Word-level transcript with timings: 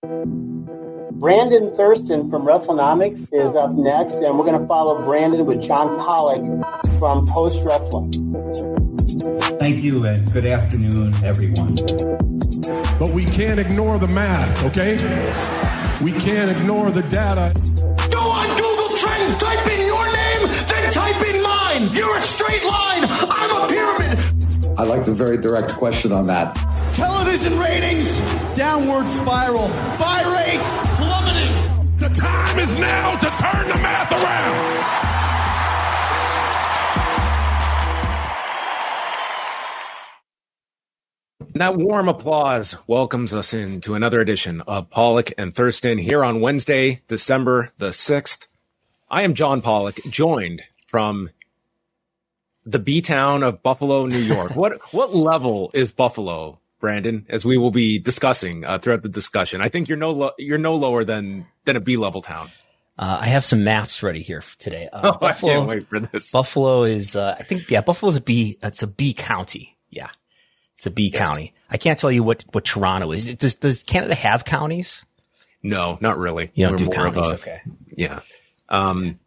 Brandon 0.00 1.74
Thurston 1.74 2.30
from 2.30 2.46
WrestleNomics 2.46 3.32
is 3.32 3.56
up 3.56 3.72
next, 3.72 4.14
and 4.14 4.38
we're 4.38 4.44
going 4.44 4.60
to 4.60 4.66
follow 4.68 5.04
Brandon 5.04 5.44
with 5.44 5.60
John 5.60 5.98
Pollock 5.98 6.40
from 7.00 7.26
Post 7.26 7.64
Wrestling. 7.64 8.12
Thank 9.58 9.82
you, 9.82 10.04
and 10.04 10.32
good 10.32 10.46
afternoon, 10.46 11.12
everyone. 11.24 11.74
But 13.00 13.10
we 13.12 13.24
can't 13.24 13.58
ignore 13.58 13.98
the 13.98 14.06
math, 14.06 14.66
okay? 14.66 14.92
We 16.00 16.12
can't 16.12 16.48
ignore 16.48 16.92
the 16.92 17.02
data. 17.02 17.52
Go 18.12 18.20
on 18.20 18.46
Google 18.56 18.96
Trends, 18.96 19.34
type 19.42 19.66
in 19.66 19.84
your 19.84 20.06
name, 20.06 20.46
then 20.68 20.92
type 20.92 21.26
in 21.26 21.42
mine. 21.42 21.92
You're 21.92 22.16
a 22.16 22.20
straight 22.20 22.64
line. 22.64 23.02
I'm 23.04 23.64
a 23.64 23.66
pyramid. 23.66 24.78
I 24.78 24.84
like 24.84 25.06
the 25.06 25.12
very 25.12 25.38
direct 25.38 25.72
question 25.72 26.12
on 26.12 26.28
that. 26.28 26.54
Television 26.92 27.58
ratings, 27.58 28.06
downward 28.58 29.08
spiral. 29.08 29.68
Buy 29.98 30.20
rates, 30.34 30.68
plummeting. 30.96 31.54
The 32.00 32.08
time 32.08 32.58
is 32.58 32.76
now 32.76 33.16
to 33.16 33.30
turn 33.30 33.68
the 33.68 33.74
math 33.74 34.10
around. 34.10 35.08
That 41.54 41.76
warm 41.76 42.08
applause 42.08 42.76
welcomes 42.88 43.32
us 43.32 43.54
into 43.54 43.94
another 43.94 44.20
edition 44.20 44.60
of 44.62 44.90
Pollock 44.90 45.32
and 45.38 45.54
Thurston 45.54 45.98
here 45.98 46.24
on 46.24 46.40
Wednesday, 46.40 47.02
December 47.06 47.70
the 47.78 47.90
6th. 47.90 48.48
I 49.08 49.22
am 49.22 49.34
John 49.34 49.62
Pollock, 49.62 50.00
joined 50.10 50.62
from 50.88 51.30
the 52.66 52.80
B 52.80 53.02
town 53.02 53.44
of 53.44 53.62
Buffalo, 53.62 54.06
New 54.06 54.18
York. 54.18 54.56
what 54.56 54.80
what 54.92 55.14
level 55.14 55.70
is 55.74 55.92
Buffalo, 55.92 56.58
Brandon? 56.80 57.26
As 57.28 57.44
we 57.44 57.56
will 57.58 57.70
be 57.70 57.98
discussing 57.98 58.64
uh, 58.64 58.78
throughout 58.78 59.02
the 59.02 59.08
discussion, 59.08 59.60
I 59.60 59.68
think 59.68 59.88
you're 59.88 59.98
no 59.98 60.10
lo- 60.12 60.32
you're 60.38 60.58
no 60.58 60.74
lower 60.74 61.04
than 61.04 61.46
than 61.64 61.76
a 61.76 61.80
B 61.80 61.96
level 61.96 62.22
town. 62.22 62.50
Uh, 62.98 63.18
I 63.20 63.26
have 63.28 63.44
some 63.44 63.62
maps 63.62 64.02
ready 64.02 64.22
here 64.22 64.42
today. 64.58 64.88
Uh, 64.92 65.00
Oh, 65.14 65.18
Buffalo, 65.18 65.52
I 65.52 65.56
can't 65.56 65.68
wait 65.68 65.88
for 65.88 66.00
this. 66.00 66.32
Buffalo 66.32 66.82
is, 66.82 67.14
uh, 67.14 67.36
I 67.38 67.44
think, 67.44 67.70
yeah, 67.70 67.80
Buffalo's 67.80 68.16
a 68.16 68.20
B. 68.20 68.58
It's 68.62 68.82
a 68.82 68.88
B 68.88 69.14
county. 69.14 69.76
Yeah, 69.90 70.08
it's 70.76 70.86
a 70.86 70.90
B 70.90 71.10
county. 71.10 71.54
I 71.70 71.76
can't 71.76 71.98
tell 71.98 72.10
you 72.10 72.22
what 72.22 72.44
what 72.52 72.64
Toronto 72.64 73.12
is. 73.12 73.34
Does 73.36 73.54
does 73.54 73.82
Canada 73.82 74.14
have 74.14 74.44
counties? 74.44 75.04
No, 75.62 75.98
not 76.00 76.18
really. 76.18 76.50
You 76.54 76.66
don't 76.66 76.80
We're 76.80 76.86
do 76.86 76.90
counties, 76.90 77.30
a- 77.30 77.34
okay. 77.34 77.60
Yeah. 77.96 78.20
Um, 78.68 79.18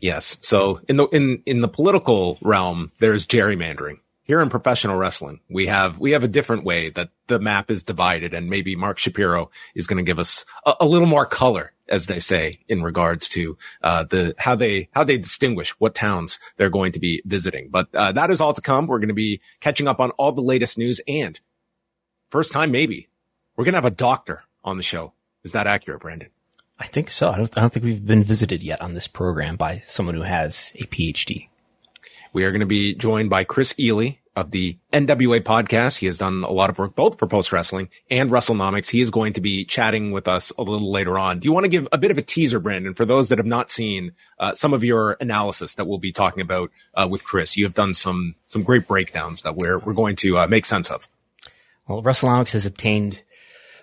yes. 0.00 0.38
So 0.42 0.80
in 0.88 0.96
the 0.96 1.06
in 1.08 1.42
in 1.46 1.60
the 1.60 1.68
political 1.68 2.38
realm, 2.42 2.92
there's 3.00 3.26
gerrymandering. 3.26 3.98
Here 4.30 4.40
in 4.40 4.48
professional 4.48 4.96
wrestling, 4.96 5.40
we 5.50 5.66
have 5.66 5.98
we 5.98 6.12
have 6.12 6.22
a 6.22 6.28
different 6.28 6.62
way 6.62 6.90
that 6.90 7.08
the 7.26 7.40
map 7.40 7.68
is 7.68 7.82
divided, 7.82 8.32
and 8.32 8.48
maybe 8.48 8.76
Mark 8.76 8.96
Shapiro 8.96 9.50
is 9.74 9.88
going 9.88 9.96
to 9.96 10.08
give 10.08 10.20
us 10.20 10.44
a, 10.64 10.74
a 10.82 10.86
little 10.86 11.08
more 11.08 11.26
color, 11.26 11.72
as 11.88 12.06
they 12.06 12.20
say, 12.20 12.60
in 12.68 12.80
regards 12.80 13.28
to 13.30 13.58
uh, 13.82 14.04
the 14.04 14.36
how 14.38 14.54
they 14.54 14.88
how 14.92 15.02
they 15.02 15.18
distinguish 15.18 15.70
what 15.80 15.96
towns 15.96 16.38
they're 16.56 16.70
going 16.70 16.92
to 16.92 17.00
be 17.00 17.20
visiting. 17.26 17.70
But 17.70 17.88
uh, 17.92 18.12
that 18.12 18.30
is 18.30 18.40
all 18.40 18.52
to 18.52 18.60
come. 18.60 18.86
We're 18.86 19.00
going 19.00 19.08
to 19.08 19.14
be 19.14 19.40
catching 19.58 19.88
up 19.88 19.98
on 19.98 20.12
all 20.12 20.30
the 20.30 20.42
latest 20.42 20.78
news, 20.78 21.00
and 21.08 21.40
first 22.30 22.52
time 22.52 22.70
maybe 22.70 23.08
we're 23.56 23.64
going 23.64 23.72
to 23.72 23.78
have 23.78 23.84
a 23.84 23.90
doctor 23.90 24.44
on 24.62 24.76
the 24.76 24.84
show. 24.84 25.12
Is 25.42 25.50
that 25.50 25.66
accurate, 25.66 26.02
Brandon? 26.02 26.28
I 26.78 26.86
think 26.86 27.10
so. 27.10 27.30
I 27.30 27.36
don't, 27.36 27.58
I 27.58 27.62
don't 27.62 27.72
think 27.72 27.84
we've 27.84 28.06
been 28.06 28.22
visited 28.22 28.62
yet 28.62 28.80
on 28.80 28.94
this 28.94 29.08
program 29.08 29.56
by 29.56 29.82
someone 29.88 30.14
who 30.14 30.22
has 30.22 30.70
a 30.76 30.84
PhD. 30.84 31.48
We 32.32 32.44
are 32.44 32.52
going 32.52 32.60
to 32.60 32.66
be 32.66 32.94
joined 32.94 33.28
by 33.28 33.42
Kris 33.42 33.72
Ealy 33.72 34.18
of 34.36 34.50
the 34.50 34.78
NWA 34.92 35.40
podcast. 35.40 35.98
He 35.98 36.06
has 36.06 36.18
done 36.18 36.44
a 36.44 36.52
lot 36.52 36.70
of 36.70 36.78
work 36.78 36.94
both 36.94 37.18
for 37.18 37.26
Post 37.26 37.52
Wrestling 37.52 37.88
and 38.10 38.30
WrestleNomics. 38.30 38.88
He 38.88 39.00
is 39.00 39.10
going 39.10 39.32
to 39.34 39.40
be 39.40 39.64
chatting 39.64 40.12
with 40.12 40.28
us 40.28 40.52
a 40.56 40.62
little 40.62 40.90
later 40.90 41.18
on. 41.18 41.40
Do 41.40 41.46
you 41.46 41.52
want 41.52 41.64
to 41.64 41.68
give 41.68 41.88
a 41.92 41.98
bit 41.98 42.10
of 42.10 42.18
a 42.18 42.22
teaser, 42.22 42.60
Brandon, 42.60 42.94
for 42.94 43.04
those 43.04 43.28
that 43.28 43.38
have 43.38 43.46
not 43.46 43.70
seen 43.70 44.12
uh, 44.38 44.54
some 44.54 44.72
of 44.72 44.84
your 44.84 45.16
analysis 45.20 45.74
that 45.74 45.86
we'll 45.86 45.98
be 45.98 46.12
talking 46.12 46.42
about 46.42 46.70
uh, 46.94 47.08
with 47.10 47.24
Kris? 47.24 47.56
You 47.56 47.64
have 47.64 47.74
done 47.74 47.94
some 47.94 48.36
some 48.48 48.62
great 48.62 48.86
breakdowns 48.86 49.42
that 49.42 49.56
we're 49.56 49.78
we're 49.78 49.94
going 49.94 50.16
to 50.16 50.38
uh, 50.38 50.46
make 50.46 50.64
sense 50.64 50.90
of. 50.90 51.08
Well, 51.88 52.02
WrestleNomics 52.02 52.52
has 52.52 52.66
obtained 52.66 53.22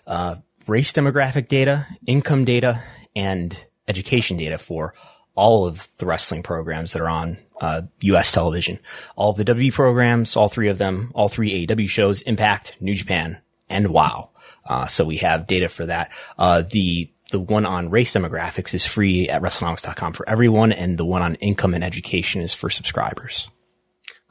uh, 0.06 0.36
race 0.66 0.94
demographic 0.94 1.50
data, 1.50 1.88
income 2.06 2.46
data, 2.46 2.82
and 3.16 3.58
education 3.88 4.38
data 4.38 4.58
for 4.58 4.94
all 5.36 5.68
of 5.68 5.88
the 5.98 6.06
wrestling 6.06 6.42
programs 6.42 6.94
that 6.94 7.02
are 7.02 7.10
on 7.10 7.38
uh, 7.62 7.84
U.S. 8.02 8.32
television. 8.32 8.80
All 9.16 9.34
the 9.34 9.44
W 9.44 9.72
programs, 9.72 10.36
all 10.36 10.50
three 10.50 10.70
of 10.70 10.78
them, 10.78 11.12
all 11.16 11.30
three 11.30 11.68
AEW 11.68 11.90
shows, 11.90 12.22
Impact, 12.22 12.78
New 12.80 12.96
Japan, 12.96 13.38
and 13.70 13.88
WoW. 13.88 14.30
Uh, 14.66 14.88
so 14.88 15.06
we 15.06 15.18
have 15.18 15.48
data 15.48 15.68
for 15.68 15.86
that. 15.86 16.12
Uh, 16.38 16.64
the 16.70 17.10
the 17.30 17.40
one 17.40 17.66
on 17.66 17.90
race 17.90 18.14
demographics 18.14 18.74
is 18.74 18.86
free 18.86 19.28
at 19.28 19.42
WrestleNomics.com 19.42 20.14
for 20.14 20.28
everyone, 20.30 20.72
and 20.72 20.98
the 20.98 21.06
one 21.06 21.22
on 21.22 21.36
income 21.36 21.74
and 21.74 21.84
education 21.84 22.42
is 22.42 22.54
for 22.54 22.70
subscribers. 22.70 23.50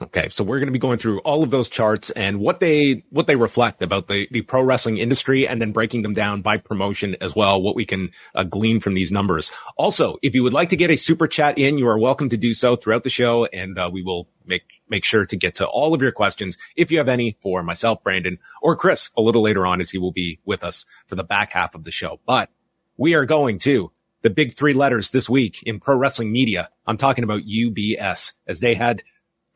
Okay, 0.00 0.28
so 0.28 0.44
we're 0.44 0.58
going 0.58 0.66
to 0.66 0.72
be 0.72 0.78
going 0.78 0.98
through 0.98 1.20
all 1.20 1.42
of 1.42 1.50
those 1.50 1.70
charts 1.70 2.10
and 2.10 2.38
what 2.38 2.60
they 2.60 3.02
what 3.08 3.26
they 3.26 3.34
reflect 3.34 3.80
about 3.80 4.08
the 4.08 4.28
the 4.30 4.42
pro 4.42 4.62
wrestling 4.62 4.98
industry, 4.98 5.48
and 5.48 5.60
then 5.60 5.72
breaking 5.72 6.02
them 6.02 6.12
down 6.12 6.42
by 6.42 6.58
promotion 6.58 7.16
as 7.22 7.34
well. 7.34 7.62
What 7.62 7.74
we 7.74 7.86
can 7.86 8.10
uh, 8.34 8.42
glean 8.42 8.78
from 8.78 8.92
these 8.92 9.10
numbers. 9.10 9.50
Also, 9.78 10.18
if 10.22 10.34
you 10.34 10.42
would 10.42 10.52
like 10.52 10.68
to 10.68 10.76
get 10.76 10.90
a 10.90 10.96
super 10.96 11.26
chat 11.26 11.58
in, 11.58 11.78
you 11.78 11.88
are 11.88 11.98
welcome 11.98 12.28
to 12.28 12.36
do 12.36 12.52
so 12.52 12.76
throughout 12.76 13.04
the 13.04 13.10
show, 13.10 13.46
and 13.46 13.78
uh, 13.78 13.88
we 13.90 14.02
will 14.02 14.28
make 14.44 14.64
make 14.86 15.02
sure 15.02 15.24
to 15.24 15.36
get 15.36 15.54
to 15.54 15.66
all 15.66 15.94
of 15.94 16.02
your 16.02 16.12
questions 16.12 16.58
if 16.76 16.90
you 16.90 16.98
have 16.98 17.08
any 17.08 17.38
for 17.40 17.62
myself, 17.62 18.04
Brandon, 18.04 18.38
or 18.60 18.76
Kris 18.76 19.08
a 19.16 19.22
little 19.22 19.40
later 19.40 19.66
on, 19.66 19.80
as 19.80 19.90
he 19.90 19.96
will 19.96 20.12
be 20.12 20.40
with 20.44 20.62
us 20.62 20.84
for 21.06 21.14
the 21.14 21.24
back 21.24 21.52
half 21.52 21.74
of 21.74 21.84
the 21.84 21.90
show. 21.90 22.20
But 22.26 22.50
we 22.98 23.14
are 23.14 23.24
going 23.24 23.60
to 23.60 23.92
the 24.20 24.28
big 24.28 24.52
three 24.52 24.74
letters 24.74 25.08
this 25.08 25.30
week 25.30 25.62
in 25.62 25.80
pro 25.80 25.96
wrestling 25.96 26.32
media. 26.32 26.68
I'm 26.86 26.98
talking 26.98 27.24
about 27.24 27.42
UBS 27.42 28.32
as 28.46 28.60
they 28.60 28.74
had 28.74 29.02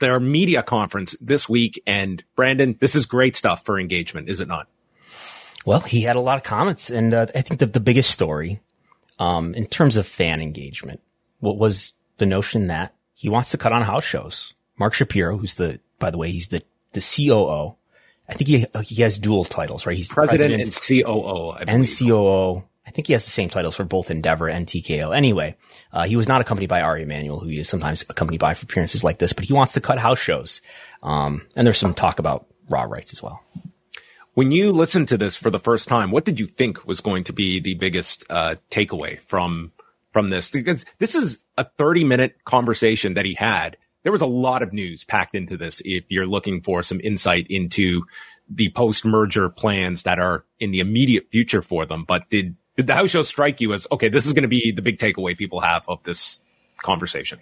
their 0.00 0.18
media 0.18 0.62
conference 0.62 1.16
this 1.20 1.48
week. 1.48 1.82
And 1.86 2.22
Brandon, 2.36 2.76
this 2.80 2.94
is 2.94 3.06
great 3.06 3.36
stuff 3.36 3.64
for 3.64 3.78
engagement, 3.78 4.28
is 4.28 4.40
it 4.40 4.48
not? 4.48 4.68
Well, 5.64 5.80
he 5.80 6.02
had 6.02 6.16
a 6.16 6.20
lot 6.20 6.38
of 6.38 6.42
comments, 6.42 6.90
and 6.90 7.12
uh, 7.12 7.26
I 7.34 7.42
think 7.42 7.60
that 7.60 7.74
the 7.74 7.80
biggest 7.80 8.10
story, 8.10 8.60
um, 9.18 9.54
in 9.54 9.66
terms 9.66 9.98
of 9.98 10.06
fan 10.06 10.40
engagement, 10.40 11.00
what 11.38 11.58
was 11.58 11.92
the 12.16 12.26
notion 12.26 12.68
that 12.68 12.94
he 13.14 13.28
wants 13.28 13.50
to 13.50 13.58
cut 13.58 13.72
on 13.72 13.82
house 13.82 14.04
shows. 14.04 14.54
Mark 14.78 14.94
Shapiro, 14.94 15.36
who's 15.36 15.56
the, 15.56 15.80
by 15.98 16.10
the 16.10 16.16
way, 16.16 16.30
he's 16.30 16.48
the 16.48 16.62
the 16.92 17.00
COO. 17.00 17.76
I 18.28 18.34
think 18.34 18.48
he 18.48 18.66
he 18.82 19.02
has 19.02 19.18
dual 19.18 19.44
titles, 19.44 19.84
right? 19.84 19.96
He's 19.96 20.08
the 20.08 20.14
President, 20.14 20.54
and 20.54 20.72
COO. 20.72 21.50
I 21.50 21.64
and. 21.66 21.86
COO. 21.86 22.64
I 22.90 22.92
think 22.92 23.06
he 23.06 23.12
has 23.12 23.24
the 23.24 23.30
same 23.30 23.48
titles 23.48 23.76
for 23.76 23.84
both 23.84 24.10
Endeavor 24.10 24.48
and 24.48 24.66
TKO. 24.66 25.16
Anyway, 25.16 25.54
uh, 25.92 26.06
he 26.06 26.16
was 26.16 26.26
not 26.26 26.40
accompanied 26.40 26.66
by 26.66 26.80
Ari 26.80 27.04
Emanuel, 27.04 27.38
who 27.38 27.48
he 27.48 27.60
is 27.60 27.68
sometimes 27.68 28.04
accompanied 28.08 28.40
by 28.40 28.54
for 28.54 28.64
appearances 28.64 29.04
like 29.04 29.20
this, 29.20 29.32
but 29.32 29.44
he 29.44 29.52
wants 29.52 29.74
to 29.74 29.80
cut 29.80 30.00
house 30.00 30.18
shows. 30.18 30.60
Um, 31.00 31.46
and 31.54 31.64
there's 31.64 31.78
some 31.78 31.94
talk 31.94 32.18
about 32.18 32.48
Raw 32.68 32.82
rights 32.82 33.12
as 33.12 33.22
well. 33.22 33.44
When 34.34 34.50
you 34.50 34.72
listened 34.72 35.06
to 35.08 35.16
this 35.16 35.36
for 35.36 35.50
the 35.50 35.60
first 35.60 35.86
time, 35.86 36.10
what 36.10 36.24
did 36.24 36.40
you 36.40 36.48
think 36.48 36.84
was 36.84 37.00
going 37.00 37.22
to 37.24 37.32
be 37.32 37.60
the 37.60 37.74
biggest 37.74 38.24
uh, 38.28 38.56
takeaway 38.72 39.20
from 39.20 39.70
from 40.12 40.30
this? 40.30 40.50
Because 40.50 40.84
this 40.98 41.14
is 41.14 41.38
a 41.56 41.62
30 41.62 42.02
minute 42.02 42.44
conversation 42.44 43.14
that 43.14 43.24
he 43.24 43.34
had. 43.34 43.76
There 44.02 44.10
was 44.10 44.22
a 44.22 44.26
lot 44.26 44.64
of 44.64 44.72
news 44.72 45.04
packed 45.04 45.36
into 45.36 45.56
this. 45.56 45.80
If 45.84 46.06
you're 46.08 46.26
looking 46.26 46.60
for 46.60 46.82
some 46.82 47.00
insight 47.04 47.46
into 47.50 48.02
the 48.48 48.70
post 48.70 49.04
merger 49.04 49.48
plans 49.48 50.02
that 50.02 50.18
are 50.18 50.44
in 50.58 50.72
the 50.72 50.80
immediate 50.80 51.30
future 51.30 51.62
for 51.62 51.86
them, 51.86 52.04
but 52.04 52.28
did 52.30 52.56
did 52.80 52.86
the 52.86 52.94
house 52.94 53.10
show 53.10 53.22
strike 53.22 53.60
you 53.60 53.74
as 53.74 53.86
okay? 53.92 54.08
This 54.08 54.26
is 54.26 54.32
going 54.32 54.42
to 54.42 54.48
be 54.48 54.72
the 54.72 54.82
big 54.82 54.96
takeaway 54.98 55.36
people 55.36 55.60
have 55.60 55.86
of 55.86 56.02
this 56.04 56.40
conversation. 56.78 57.38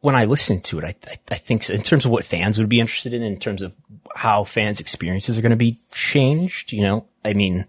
when 0.00 0.14
I 0.14 0.24
listened 0.24 0.64
to 0.64 0.78
it, 0.78 0.84
I, 0.84 0.94
I, 1.10 1.18
I 1.32 1.34
think 1.36 1.68
in 1.68 1.82
terms 1.82 2.04
of 2.04 2.10
what 2.10 2.24
fans 2.24 2.58
would 2.58 2.68
be 2.68 2.80
interested 2.80 3.12
in, 3.12 3.22
in 3.22 3.38
terms 3.38 3.62
of 3.62 3.72
how 4.14 4.44
fans' 4.44 4.80
experiences 4.80 5.36
are 5.36 5.42
going 5.42 5.50
to 5.50 5.56
be 5.56 5.78
changed, 5.92 6.72
you 6.72 6.82
know, 6.82 7.06
I 7.24 7.34
mean, 7.34 7.66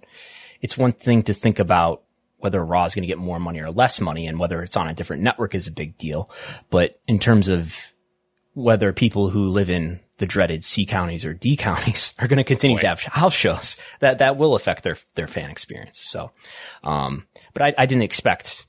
it's 0.62 0.78
one 0.78 0.94
thing 0.94 1.24
to 1.24 1.34
think 1.34 1.60
about 1.60 2.04
whether 2.38 2.64
Raw 2.64 2.86
is 2.86 2.96
going 2.96 3.04
to 3.04 3.08
get 3.08 3.18
more 3.18 3.40
money 3.40 3.60
or 3.60 3.70
less 3.70 4.00
money 4.00 4.28
and 4.28 4.40
whether 4.40 4.64
it's 4.64 4.78
on 4.78 4.88
a 4.88 4.94
different 4.94 5.22
network 5.22 5.54
is 5.54 5.68
a 5.68 5.72
big 5.72 5.98
deal. 5.98 6.30
But 6.70 7.00
in 7.08 7.20
terms 7.20 7.50
of 7.50 7.76
whether 8.54 8.92
people 8.94 9.30
who 9.30 9.46
live 9.46 9.70
in 9.70 10.00
the 10.18 10.26
dreaded 10.26 10.64
C 10.64 10.86
counties 10.86 11.26
or 11.26 11.34
D 11.34 11.56
counties 11.58 12.14
are 12.20 12.28
going 12.28 12.38
to 12.38 12.44
continue 12.44 12.78
to 12.78 12.88
have 12.88 13.02
house 13.02 13.34
shows 13.34 13.76
that, 14.00 14.20
that 14.20 14.38
will 14.38 14.56
affect 14.56 14.84
their, 14.84 14.98
their 15.16 15.28
fan 15.28 15.50
experience. 15.50 16.00
So, 16.00 16.32
um, 16.84 17.28
but 17.54 17.64
I, 17.64 17.74
I 17.78 17.86
didn't 17.86 18.04
expect 18.04 18.66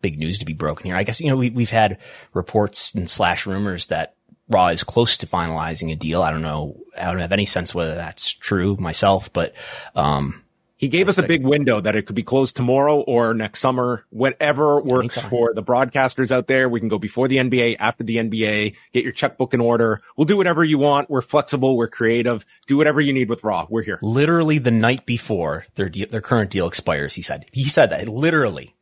big 0.00 0.18
news 0.18 0.38
to 0.38 0.46
be 0.46 0.52
broken 0.52 0.86
here. 0.86 0.96
I 0.96 1.04
guess, 1.04 1.20
you 1.20 1.28
know, 1.28 1.36
we, 1.36 1.50
we've 1.50 1.70
had 1.70 1.98
reports 2.32 2.94
and 2.94 3.10
slash 3.10 3.46
rumors 3.46 3.88
that 3.88 4.14
Raw 4.48 4.68
is 4.68 4.84
close 4.84 5.16
to 5.18 5.26
finalizing 5.26 5.90
a 5.90 5.96
deal. 5.96 6.22
I 6.22 6.30
don't 6.30 6.42
know. 6.42 6.80
I 6.96 7.06
don't 7.06 7.18
have 7.18 7.32
any 7.32 7.46
sense 7.46 7.74
whether 7.74 7.96
that's 7.96 8.30
true 8.32 8.76
myself, 8.76 9.32
but, 9.32 9.54
um, 9.94 10.44
he 10.78 10.88
gave 10.88 11.08
us 11.08 11.16
a 11.16 11.22
big 11.22 11.42
window 11.42 11.80
that 11.80 11.96
it 11.96 12.04
could 12.04 12.16
be 12.16 12.22
closed 12.22 12.54
tomorrow 12.54 13.00
or 13.00 13.32
next 13.32 13.60
summer, 13.60 14.04
whatever 14.10 14.78
works 14.78 15.16
Anytime. 15.16 15.30
for 15.30 15.54
the 15.54 15.62
broadcasters 15.62 16.30
out 16.30 16.48
there. 16.48 16.68
We 16.68 16.80
can 16.80 16.90
go 16.90 16.98
before 16.98 17.28
the 17.28 17.38
NBA, 17.38 17.76
after 17.78 18.04
the 18.04 18.16
NBA, 18.16 18.74
get 18.92 19.02
your 19.02 19.12
checkbook 19.12 19.54
in 19.54 19.60
order. 19.62 20.02
We'll 20.16 20.26
do 20.26 20.36
whatever 20.36 20.62
you 20.62 20.76
want. 20.76 21.08
We're 21.08 21.22
flexible. 21.22 21.78
We're 21.78 21.88
creative. 21.88 22.44
Do 22.66 22.76
whatever 22.76 23.00
you 23.00 23.14
need 23.14 23.30
with 23.30 23.42
Raw. 23.42 23.66
We're 23.70 23.84
here. 23.84 23.98
literally 24.02 24.58
the 24.58 24.70
night 24.70 25.06
before 25.06 25.64
their 25.76 25.88
deal, 25.88 26.08
their 26.08 26.20
current 26.20 26.50
deal 26.50 26.66
expires. 26.66 27.14
He 27.14 27.22
said, 27.22 27.46
he 27.52 27.64
said 27.64 27.88
that 27.90 28.06
literally 28.06 28.74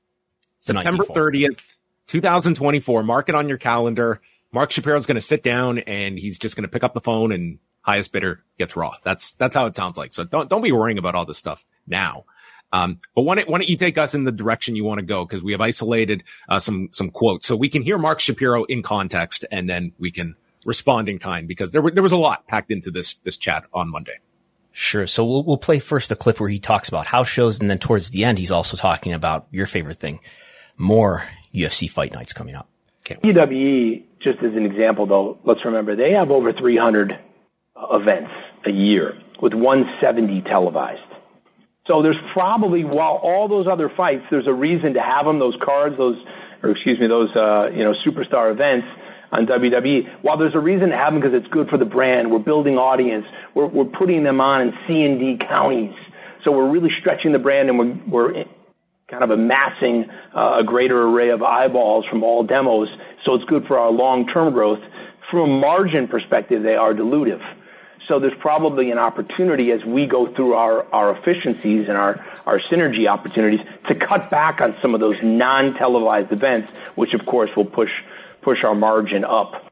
September 0.58 1.04
30th, 1.04 1.60
2024. 2.08 3.04
Mark 3.04 3.28
it 3.28 3.36
on 3.36 3.48
your 3.48 3.58
calendar. 3.58 4.20
Mark 4.52 4.72
Shapiro's 4.72 5.06
going 5.06 5.14
to 5.14 5.20
sit 5.20 5.44
down 5.44 5.78
and 5.78 6.18
he's 6.18 6.38
just 6.38 6.56
going 6.56 6.62
to 6.62 6.68
pick 6.68 6.82
up 6.82 6.92
the 6.92 7.00
phone 7.00 7.30
and 7.30 7.60
highest 7.82 8.10
bidder 8.10 8.42
gets 8.58 8.74
Raw. 8.74 8.96
That's, 9.04 9.32
that's 9.32 9.54
how 9.54 9.66
it 9.66 9.76
sounds 9.76 9.96
like. 9.96 10.12
So 10.12 10.24
don't, 10.24 10.50
don't 10.50 10.62
be 10.62 10.72
worrying 10.72 10.98
about 10.98 11.14
all 11.14 11.24
this 11.24 11.38
stuff 11.38 11.64
now. 11.86 12.24
Um, 12.72 13.00
but 13.14 13.22
why 13.22 13.36
don't, 13.36 13.48
why 13.48 13.58
don't 13.58 13.68
you 13.68 13.76
take 13.76 13.98
us 13.98 14.14
in 14.14 14.24
the 14.24 14.32
direction 14.32 14.74
you 14.74 14.84
want 14.84 14.98
to 14.98 15.06
go? 15.06 15.24
Cause 15.24 15.42
we 15.42 15.52
have 15.52 15.60
isolated, 15.60 16.24
uh, 16.48 16.58
some, 16.58 16.88
some 16.90 17.10
quotes. 17.10 17.46
So 17.46 17.54
we 17.54 17.68
can 17.68 17.82
hear 17.82 17.98
Mark 17.98 18.18
Shapiro 18.18 18.64
in 18.64 18.82
context 18.82 19.44
and 19.52 19.70
then 19.70 19.92
we 19.98 20.10
can 20.10 20.34
respond 20.66 21.08
in 21.08 21.20
kind 21.20 21.46
because 21.46 21.70
there 21.70 21.80
were, 21.80 21.92
there 21.92 22.02
was 22.02 22.10
a 22.10 22.16
lot 22.16 22.48
packed 22.48 22.72
into 22.72 22.90
this, 22.90 23.14
this 23.22 23.36
chat 23.36 23.64
on 23.72 23.90
Monday. 23.90 24.18
Sure. 24.72 25.06
So 25.06 25.24
we'll, 25.24 25.44
we'll 25.44 25.56
play 25.56 25.78
first 25.78 26.10
a 26.10 26.16
clip 26.16 26.40
where 26.40 26.48
he 26.48 26.58
talks 26.58 26.88
about 26.88 27.06
house 27.06 27.28
shows. 27.28 27.60
And 27.60 27.70
then 27.70 27.78
towards 27.78 28.10
the 28.10 28.24
end, 28.24 28.38
he's 28.38 28.50
also 28.50 28.76
talking 28.76 29.12
about 29.12 29.46
your 29.52 29.66
favorite 29.66 30.00
thing, 30.00 30.18
more 30.76 31.28
UFC 31.54 31.88
fight 31.88 32.12
nights 32.12 32.32
coming 32.32 32.56
up. 32.56 32.68
WWE, 33.04 34.02
just 34.20 34.38
as 34.38 34.56
an 34.56 34.66
example 34.66 35.06
though, 35.06 35.38
let's 35.44 35.60
remember 35.64 35.94
they 35.94 36.10
have 36.10 36.32
over 36.32 36.52
300 36.52 37.12
events 37.92 38.30
a 38.66 38.70
year 38.70 39.12
with 39.40 39.54
170 39.54 40.42
televised. 40.42 41.13
So 41.86 42.02
there's 42.02 42.18
probably, 42.32 42.84
while 42.84 43.20
all 43.22 43.46
those 43.46 43.66
other 43.66 43.90
fights, 43.94 44.24
there's 44.30 44.46
a 44.46 44.52
reason 44.52 44.94
to 44.94 45.00
have 45.00 45.26
them, 45.26 45.38
those 45.38 45.56
cards, 45.62 45.96
those, 45.98 46.16
or 46.62 46.70
excuse 46.70 46.98
me, 46.98 47.06
those, 47.06 47.28
uh, 47.36 47.68
you 47.70 47.84
know, 47.84 47.92
superstar 48.06 48.50
events 48.50 48.86
on 49.32 49.46
WWE. 49.46 50.22
While 50.22 50.38
there's 50.38 50.54
a 50.54 50.60
reason 50.60 50.90
to 50.90 50.96
have 50.96 51.12
them 51.12 51.20
because 51.20 51.36
it's 51.36 51.52
good 51.52 51.68
for 51.68 51.76
the 51.76 51.84
brand, 51.84 52.30
we're 52.30 52.38
building 52.38 52.76
audience, 52.78 53.26
we're, 53.54 53.66
we're 53.66 53.84
putting 53.84 54.22
them 54.22 54.40
on 54.40 54.62
in 54.62 54.72
C 54.86 55.02
and 55.02 55.20
D 55.20 55.36
counties. 55.46 55.94
So 56.44 56.52
we're 56.52 56.70
really 56.70 56.90
stretching 57.00 57.32
the 57.32 57.38
brand 57.38 57.68
and 57.68 57.78
we're, 57.78 57.98
we're 58.06 58.44
kind 59.10 59.22
of 59.22 59.30
amassing 59.30 60.06
uh, 60.34 60.60
a 60.60 60.64
greater 60.64 61.02
array 61.02 61.30
of 61.30 61.42
eyeballs 61.42 62.06
from 62.10 62.22
all 62.22 62.44
demos. 62.44 62.88
So 63.26 63.34
it's 63.34 63.44
good 63.44 63.66
for 63.66 63.78
our 63.78 63.90
long-term 63.90 64.54
growth. 64.54 64.80
From 65.30 65.40
a 65.40 65.58
margin 65.58 66.08
perspective, 66.08 66.62
they 66.62 66.76
are 66.76 66.94
dilutive. 66.94 67.42
So 68.08 68.18
there's 68.18 68.36
probably 68.38 68.90
an 68.90 68.98
opportunity 68.98 69.72
as 69.72 69.82
we 69.84 70.06
go 70.06 70.32
through 70.34 70.54
our, 70.54 70.84
our 70.92 71.16
efficiencies 71.16 71.88
and 71.88 71.96
our, 71.96 72.24
our 72.44 72.60
synergy 72.70 73.08
opportunities 73.08 73.60
to 73.88 73.94
cut 73.94 74.30
back 74.30 74.60
on 74.60 74.76
some 74.82 74.94
of 74.94 75.00
those 75.00 75.16
non-televised 75.22 76.30
events, 76.30 76.70
which 76.96 77.14
of 77.14 77.24
course 77.24 77.50
will 77.56 77.64
push, 77.64 77.90
push 78.42 78.62
our 78.62 78.74
margin 78.74 79.24
up. 79.24 79.70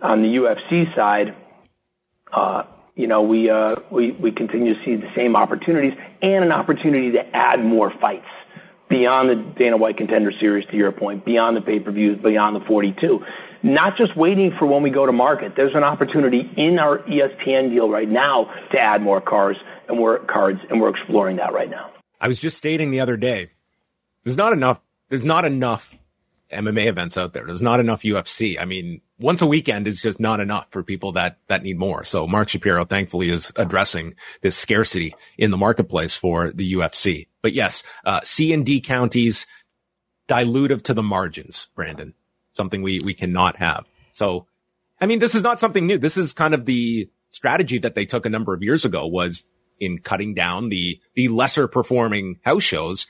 On 0.00 0.22
the 0.22 0.28
UFC 0.28 0.94
side, 0.96 1.34
uh, 2.32 2.64
you 2.96 3.06
know, 3.06 3.22
we, 3.22 3.50
uh, 3.50 3.76
we, 3.90 4.12
we 4.12 4.32
continue 4.32 4.74
to 4.74 4.84
see 4.84 4.96
the 4.96 5.10
same 5.14 5.36
opportunities 5.36 5.92
and 6.22 6.44
an 6.44 6.52
opportunity 6.52 7.12
to 7.12 7.36
add 7.36 7.62
more 7.62 7.92
fights 8.00 8.26
beyond 8.88 9.30
the 9.30 9.36
Dana 9.58 9.76
White 9.76 9.96
Contender 9.96 10.32
Series, 10.38 10.66
to 10.68 10.76
your 10.76 10.92
point, 10.92 11.24
beyond 11.24 11.56
the 11.56 11.62
pay-per-views, 11.62 12.22
beyond 12.22 12.56
the 12.56 12.64
42. 12.66 13.24
Not 13.62 13.96
just 13.96 14.16
waiting 14.16 14.52
for 14.58 14.66
when 14.66 14.82
we 14.82 14.90
go 14.90 15.06
to 15.06 15.12
market. 15.12 15.52
There's 15.56 15.74
an 15.74 15.84
opportunity 15.84 16.50
in 16.56 16.78
our 16.78 16.98
ESPN 16.98 17.70
deal 17.70 17.88
right 17.88 18.08
now 18.08 18.50
to 18.72 18.78
add 18.78 19.02
more 19.02 19.20
cars 19.20 19.56
and 19.88 20.00
we're 20.00 20.18
cards, 20.20 20.60
and 20.70 20.80
we're 20.80 20.90
exploring 20.90 21.36
that 21.36 21.52
right 21.52 21.70
now. 21.70 21.90
I 22.20 22.28
was 22.28 22.38
just 22.38 22.56
stating 22.56 22.90
the 22.90 23.00
other 23.00 23.16
day, 23.16 23.50
there's 24.24 24.36
not 24.36 24.52
enough, 24.52 24.80
there's 25.08 25.24
not 25.24 25.44
enough 25.44 25.94
MMA 26.52 26.86
events 26.86 27.16
out 27.16 27.32
there. 27.32 27.46
There's 27.46 27.62
not 27.62 27.80
enough 27.80 28.02
UFC. 28.02 28.60
I 28.60 28.64
mean, 28.64 29.00
once 29.18 29.42
a 29.42 29.46
weekend 29.46 29.86
is 29.86 30.00
just 30.00 30.20
not 30.20 30.40
enough 30.40 30.66
for 30.70 30.82
people 30.82 31.12
that, 31.12 31.38
that 31.48 31.62
need 31.62 31.78
more. 31.78 32.04
So 32.04 32.26
Mark 32.26 32.48
Shapiro, 32.48 32.84
thankfully, 32.84 33.28
is 33.28 33.52
addressing 33.56 34.14
this 34.42 34.56
scarcity 34.56 35.14
in 35.38 35.50
the 35.50 35.56
marketplace 35.56 36.14
for 36.14 36.50
the 36.52 36.74
UFC. 36.74 37.28
But 37.40 37.54
yes, 37.54 37.82
uh, 38.04 38.20
C 38.22 38.52
and 38.52 38.64
D 38.64 38.80
counties 38.80 39.46
dilutive 40.28 40.82
to 40.82 40.94
the 40.94 41.02
margins, 41.02 41.68
Brandon, 41.74 42.14
something 42.52 42.82
we, 42.82 43.00
we 43.00 43.14
cannot 43.14 43.56
have. 43.56 43.86
So, 44.12 44.46
I 45.00 45.06
mean, 45.06 45.18
this 45.18 45.34
is 45.34 45.42
not 45.42 45.58
something 45.58 45.86
new. 45.86 45.98
This 45.98 46.16
is 46.16 46.32
kind 46.32 46.54
of 46.54 46.64
the 46.64 47.10
strategy 47.30 47.78
that 47.78 47.94
they 47.94 48.04
took 48.04 48.26
a 48.26 48.30
number 48.30 48.54
of 48.54 48.62
years 48.62 48.84
ago 48.84 49.06
was 49.06 49.46
in 49.80 49.98
cutting 49.98 50.34
down 50.34 50.68
the, 50.68 51.00
the 51.14 51.28
lesser 51.28 51.66
performing 51.66 52.38
house 52.44 52.62
shows. 52.62 53.06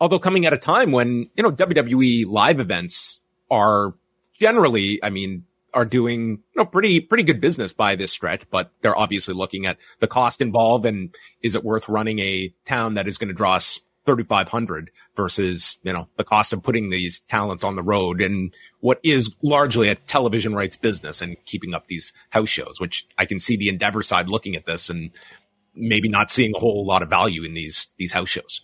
Although 0.00 0.18
coming 0.18 0.46
at 0.46 0.52
a 0.52 0.58
time 0.58 0.90
when, 0.90 1.30
you 1.36 1.42
know, 1.42 1.52
WWE 1.52 2.26
live 2.26 2.60
events 2.60 3.20
are 3.50 3.94
generally, 4.34 5.02
I 5.02 5.10
mean, 5.10 5.44
are 5.74 5.84
doing, 5.84 6.30
you 6.30 6.56
know, 6.56 6.64
pretty, 6.64 7.00
pretty 7.00 7.24
good 7.24 7.40
business 7.40 7.72
by 7.72 7.94
this 7.94 8.10
stretch, 8.10 8.48
but 8.50 8.72
they're 8.80 8.96
obviously 8.96 9.34
looking 9.34 9.66
at 9.66 9.76
the 10.00 10.06
cost 10.06 10.40
involved 10.40 10.86
and 10.86 11.14
is 11.42 11.54
it 11.54 11.62
worth 11.62 11.88
running 11.88 12.18
a 12.20 12.52
town 12.64 12.94
that 12.94 13.06
is 13.06 13.18
going 13.18 13.28
to 13.28 13.34
draw 13.34 13.54
us 13.54 13.80
3,500 14.16 14.90
versus, 15.14 15.76
you 15.82 15.92
know, 15.92 16.08
the 16.16 16.24
cost 16.24 16.54
of 16.54 16.62
putting 16.62 16.88
these 16.88 17.20
talents 17.20 17.62
on 17.62 17.76
the 17.76 17.82
road 17.82 18.22
and 18.22 18.54
what 18.80 18.98
is 19.02 19.36
largely 19.42 19.88
a 19.88 19.94
television 19.94 20.54
rights 20.54 20.76
business 20.76 21.20
and 21.20 21.36
keeping 21.44 21.74
up 21.74 21.86
these 21.88 22.14
house 22.30 22.48
shows, 22.48 22.80
which 22.80 23.06
I 23.18 23.26
can 23.26 23.38
see 23.38 23.58
the 23.58 23.68
Endeavor 23.68 24.02
side 24.02 24.30
looking 24.30 24.56
at 24.56 24.64
this 24.64 24.88
and 24.88 25.10
maybe 25.74 26.08
not 26.08 26.30
seeing 26.30 26.54
a 26.56 26.58
whole 26.58 26.86
lot 26.86 27.02
of 27.02 27.10
value 27.10 27.44
in 27.44 27.52
these, 27.52 27.88
these 27.98 28.12
house 28.12 28.30
shows. 28.30 28.62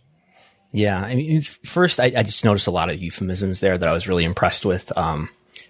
Yeah. 0.72 0.98
I 0.98 1.14
mean, 1.14 1.42
first, 1.42 2.00
I, 2.00 2.12
I 2.16 2.22
just 2.22 2.42
noticed 2.42 2.66
a 2.66 2.70
lot 2.72 2.88
of 2.88 2.98
euphemisms 2.98 3.60
there 3.60 3.76
that 3.76 3.88
I 3.88 3.92
was 3.92 4.08
really 4.08 4.24
impressed 4.24 4.64
with. 4.64 4.96
Um, 4.96 5.28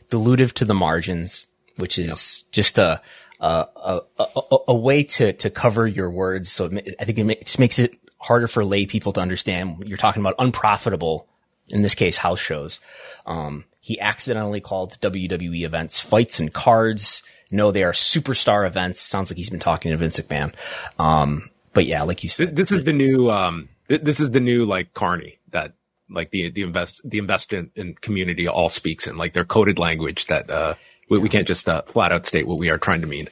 dilutive 0.09 0.53
to 0.53 0.65
the 0.65 0.75
margins, 0.75 1.47
which 1.79 1.99
is 1.99 2.45
yep. 2.45 2.53
just 2.53 2.79
a, 2.79 3.03
a, 3.41 3.67
a, 3.77 4.01
a, 4.19 4.57
a 4.69 4.75
way 4.75 5.03
to, 5.03 5.33
to 5.33 5.51
cover 5.51 5.85
your 5.85 6.11
words. 6.11 6.53
So 6.53 6.67
it, 6.67 6.95
I 7.01 7.05
think 7.05 7.19
it, 7.19 7.29
it 7.29 7.47
just 7.47 7.59
makes 7.59 7.81
it 7.81 7.99
harder 8.25 8.49
for 8.49 8.65
lay 8.65 8.87
people 8.87 9.13
to 9.13 9.21
understand. 9.21 9.85
You're 9.87 9.99
talking 9.99 10.23
about 10.23 10.35
unprofitable, 10.39 11.29
in 11.69 11.83
this 11.83 11.95
case, 11.95 12.17
house 12.17 12.41
shows. 12.41 12.81
Um, 13.27 13.65
he 13.81 14.01
accidentally 14.01 14.63
called 14.63 14.99
WWE 15.01 15.63
events 15.63 16.01
fights 16.01 16.41
and 16.41 16.53
cards. 16.53 17.23
No, 17.51 17.71
they 17.71 17.83
are 17.83 17.93
superstar 17.93 18.67
events. 18.67 19.01
Sounds 19.01 19.31
like 19.31 19.37
he's 19.37 19.51
been 19.51 19.61
talking 19.61 19.91
to 19.91 19.99
Vince 19.99 20.19
McMahon. 20.19 20.55
Um, 20.99 21.51
but 21.75 21.85
yeah, 21.85 22.03
like 22.03 22.23
you 22.23 22.31
said, 22.31 22.57
this 22.57 22.73
is 22.73 22.85
the 22.85 22.95
new, 22.95 23.31
um, 23.31 23.69
this 23.89 24.21
is 24.21 24.31
the 24.31 24.41
new 24.41 24.65
like 24.65 24.95
Carney 24.95 25.39
that 25.51 25.75
like 26.09 26.31
the, 26.31 26.49
the 26.49 26.63
invest, 26.63 27.03
the 27.05 27.19
investment 27.19 27.73
in 27.77 27.95
community 27.95 28.49
all 28.49 28.71
speaks 28.71 29.07
in 29.07 29.19
like 29.19 29.35
their 29.35 29.45
coded 29.45 29.79
language 29.79 30.27
that, 30.27 30.51
uh, 30.51 30.75
we, 31.11 31.19
we 31.19 31.29
can't 31.29 31.47
just, 31.47 31.69
uh, 31.69 31.83
flat 31.83 32.11
out 32.11 32.25
state 32.25 32.47
what 32.47 32.59
we 32.59 32.71
are 32.71 32.79
trying 32.79 33.03
to 33.03 33.07
mean. 33.07 33.29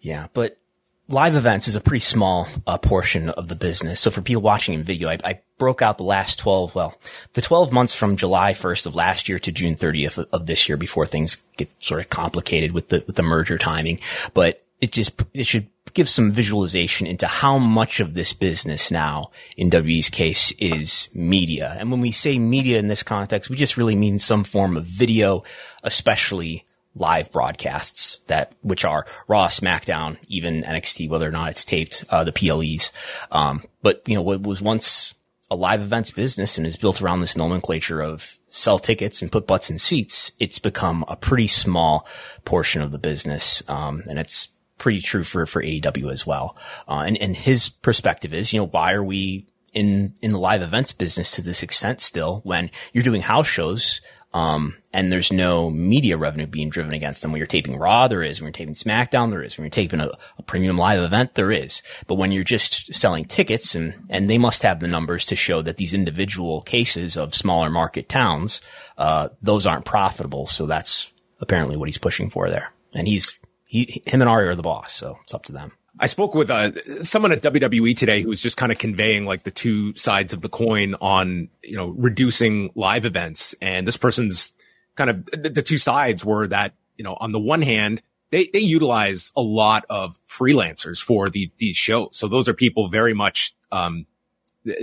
Yeah. 0.00 0.26
But 0.34 0.57
live 1.08 1.36
events 1.36 1.68
is 1.68 1.74
a 1.74 1.80
pretty 1.80 2.00
small 2.00 2.46
uh, 2.66 2.76
portion 2.76 3.30
of 3.30 3.48
the 3.48 3.56
business. 3.56 4.00
So 4.00 4.10
for 4.10 4.20
people 4.20 4.42
watching 4.42 4.74
in 4.74 4.82
video, 4.82 5.08
I, 5.08 5.18
I, 5.24 5.40
broke 5.58 5.82
out 5.82 5.98
the 5.98 6.04
last 6.04 6.38
12, 6.38 6.76
well, 6.76 6.96
the 7.32 7.42
12 7.42 7.72
months 7.72 7.92
from 7.92 8.14
July 8.14 8.52
1st 8.52 8.86
of 8.86 8.94
last 8.94 9.28
year 9.28 9.40
to 9.40 9.50
June 9.50 9.74
30th 9.74 10.18
of, 10.18 10.28
of 10.32 10.46
this 10.46 10.68
year 10.68 10.76
before 10.76 11.04
things 11.04 11.38
get 11.56 11.82
sort 11.82 12.00
of 12.00 12.08
complicated 12.08 12.70
with 12.70 12.90
the, 12.90 13.02
with 13.08 13.16
the 13.16 13.24
merger 13.24 13.58
timing. 13.58 13.98
But 14.34 14.62
it 14.80 14.92
just, 14.92 15.20
it 15.34 15.48
should 15.48 15.66
give 15.94 16.08
some 16.08 16.30
visualization 16.30 17.08
into 17.08 17.26
how 17.26 17.58
much 17.58 17.98
of 17.98 18.14
this 18.14 18.32
business 18.32 18.92
now 18.92 19.32
in 19.56 19.68
WWE's 19.68 20.10
case 20.10 20.52
is 20.60 21.08
media. 21.12 21.74
And 21.76 21.90
when 21.90 22.00
we 22.00 22.12
say 22.12 22.38
media 22.38 22.78
in 22.78 22.86
this 22.86 23.02
context, 23.02 23.50
we 23.50 23.56
just 23.56 23.76
really 23.76 23.96
mean 23.96 24.20
some 24.20 24.44
form 24.44 24.76
of 24.76 24.84
video, 24.84 25.42
especially 25.82 26.64
live 26.94 27.30
broadcasts 27.30 28.20
that, 28.26 28.54
which 28.62 28.84
are 28.84 29.06
Raw, 29.28 29.46
SmackDown, 29.48 30.18
even 30.26 30.62
NXT, 30.62 31.08
whether 31.08 31.28
or 31.28 31.32
not 31.32 31.50
it's 31.50 31.64
taped, 31.64 32.04
uh, 32.10 32.24
the 32.24 32.32
PLEs. 32.32 32.92
Um, 33.30 33.64
but, 33.82 34.02
you 34.06 34.14
know, 34.14 34.22
what 34.22 34.42
was 34.42 34.60
once 34.60 35.14
a 35.50 35.56
live 35.56 35.80
events 35.80 36.10
business 36.10 36.58
and 36.58 36.66
is 36.66 36.76
built 36.76 37.00
around 37.00 37.20
this 37.20 37.36
nomenclature 37.36 38.00
of 38.00 38.38
sell 38.50 38.78
tickets 38.78 39.22
and 39.22 39.32
put 39.32 39.46
butts 39.46 39.70
in 39.70 39.78
seats, 39.78 40.32
it's 40.38 40.58
become 40.58 41.04
a 41.08 41.16
pretty 41.16 41.46
small 41.46 42.06
portion 42.44 42.82
of 42.82 42.90
the 42.90 42.98
business. 42.98 43.62
Um, 43.68 44.02
and 44.08 44.18
it's 44.18 44.48
pretty 44.78 45.00
true 45.00 45.24
for, 45.24 45.46
for 45.46 45.62
AEW 45.62 46.12
as 46.12 46.26
well. 46.26 46.56
Uh, 46.86 47.04
and, 47.06 47.16
and 47.18 47.36
his 47.36 47.68
perspective 47.68 48.32
is, 48.32 48.52
you 48.52 48.60
know, 48.60 48.66
why 48.66 48.92
are 48.92 49.04
we 49.04 49.46
in, 49.72 50.14
in 50.22 50.32
the 50.32 50.38
live 50.38 50.62
events 50.62 50.92
business 50.92 51.32
to 51.32 51.42
this 51.42 51.62
extent 51.62 52.00
still 52.00 52.40
when 52.44 52.70
you're 52.92 53.04
doing 53.04 53.22
house 53.22 53.46
shows? 53.46 54.00
Um, 54.34 54.76
and 54.92 55.12
there's 55.12 55.30
no 55.30 55.70
media 55.70 56.16
revenue 56.16 56.46
being 56.46 56.70
driven 56.70 56.94
against 56.94 57.20
them. 57.20 57.30
When 57.30 57.38
you're 57.38 57.46
taping 57.46 57.76
Raw, 57.76 58.08
there 58.08 58.22
is. 58.22 58.40
When 58.40 58.46
you're 58.46 58.52
taping 58.52 58.74
SmackDown, 58.74 59.30
there 59.30 59.42
is. 59.42 59.56
When 59.56 59.64
you're 59.64 59.70
taping 59.70 60.00
a, 60.00 60.10
a, 60.38 60.42
premium 60.42 60.78
live 60.78 61.00
event, 61.00 61.34
there 61.34 61.52
is. 61.52 61.82
But 62.06 62.14
when 62.14 62.32
you're 62.32 62.44
just 62.44 62.94
selling 62.94 63.26
tickets 63.26 63.74
and, 63.74 63.94
and 64.08 64.30
they 64.30 64.38
must 64.38 64.62
have 64.62 64.80
the 64.80 64.88
numbers 64.88 65.26
to 65.26 65.36
show 65.36 65.60
that 65.62 65.76
these 65.76 65.92
individual 65.92 66.62
cases 66.62 67.18
of 67.18 67.34
smaller 67.34 67.68
market 67.68 68.08
towns, 68.08 68.62
uh, 68.96 69.28
those 69.42 69.66
aren't 69.66 69.84
profitable. 69.84 70.46
So 70.46 70.66
that's 70.66 71.12
apparently 71.40 71.76
what 71.76 71.88
he's 71.88 71.98
pushing 71.98 72.30
for 72.30 72.48
there. 72.48 72.72
And 72.94 73.06
he's, 73.06 73.38
he, 73.66 74.02
him 74.06 74.22
and 74.22 74.30
Ari 74.30 74.48
are 74.48 74.54
the 74.54 74.62
boss. 74.62 74.94
So 74.94 75.18
it's 75.22 75.34
up 75.34 75.44
to 75.44 75.52
them. 75.52 75.72
I 76.00 76.06
spoke 76.06 76.34
with 76.34 76.48
uh, 76.48 77.02
someone 77.02 77.32
at 77.32 77.42
WWE 77.42 77.96
today 77.96 78.22
who 78.22 78.28
was 78.28 78.40
just 78.40 78.56
kind 78.56 78.70
of 78.70 78.78
conveying 78.78 79.26
like 79.26 79.42
the 79.42 79.50
two 79.50 79.94
sides 79.96 80.32
of 80.32 80.40
the 80.40 80.48
coin 80.48 80.94
on, 81.00 81.48
you 81.62 81.76
know, 81.76 81.88
reducing 81.88 82.70
live 82.74 83.04
events. 83.04 83.54
And 83.60 83.86
this 83.86 83.96
person's 83.96 84.52
kind 84.98 85.10
of 85.10 85.26
the, 85.26 85.48
the 85.48 85.62
two 85.62 85.78
sides 85.78 86.24
were 86.24 86.48
that, 86.48 86.74
you 86.96 87.04
know, 87.04 87.16
on 87.18 87.32
the 87.32 87.38
one 87.38 87.62
hand, 87.62 88.02
they, 88.30 88.50
they 88.52 88.58
utilize 88.58 89.32
a 89.36 89.40
lot 89.40 89.86
of 89.88 90.18
freelancers 90.28 91.02
for 91.02 91.30
the, 91.30 91.50
these 91.56 91.76
shows. 91.76 92.10
So 92.12 92.28
those 92.28 92.48
are 92.48 92.54
people 92.54 92.88
very 92.88 93.14
much, 93.14 93.54
um, 93.72 94.04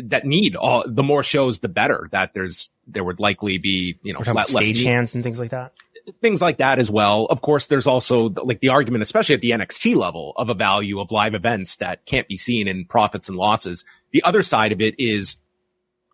that 0.05 0.25
need 0.25 0.55
all 0.55 0.83
the 0.87 1.03
more 1.03 1.21
shows, 1.21 1.59
the 1.59 1.69
better 1.69 2.07
that 2.11 2.33
there's, 2.33 2.71
there 2.87 3.03
would 3.03 3.19
likely 3.19 3.59
be, 3.59 3.99
you 4.01 4.13
know, 4.13 4.21
less 4.33 4.51
stage 4.51 4.81
hands 4.81 5.13
and 5.13 5.23
things 5.23 5.37
like 5.37 5.51
that. 5.51 5.73
Things 6.21 6.41
like 6.41 6.57
that 6.57 6.79
as 6.79 6.89
well. 6.89 7.25
Of 7.25 7.41
course, 7.41 7.67
there's 7.67 7.85
also 7.85 8.29
like 8.29 8.61
the 8.61 8.69
argument, 8.69 9.01
especially 9.01 9.35
at 9.35 9.41
the 9.41 9.51
NXT 9.51 9.95
level 9.95 10.33
of 10.37 10.49
a 10.49 10.53
value 10.53 10.99
of 10.99 11.11
live 11.11 11.35
events 11.35 11.75
that 11.77 12.05
can't 12.05 12.27
be 12.27 12.37
seen 12.37 12.67
in 12.67 12.85
profits 12.85 13.27
and 13.27 13.37
losses. 13.37 13.83
The 14.11 14.23
other 14.23 14.43
side 14.43 14.71
of 14.71 14.81
it 14.81 14.95
is 14.99 15.35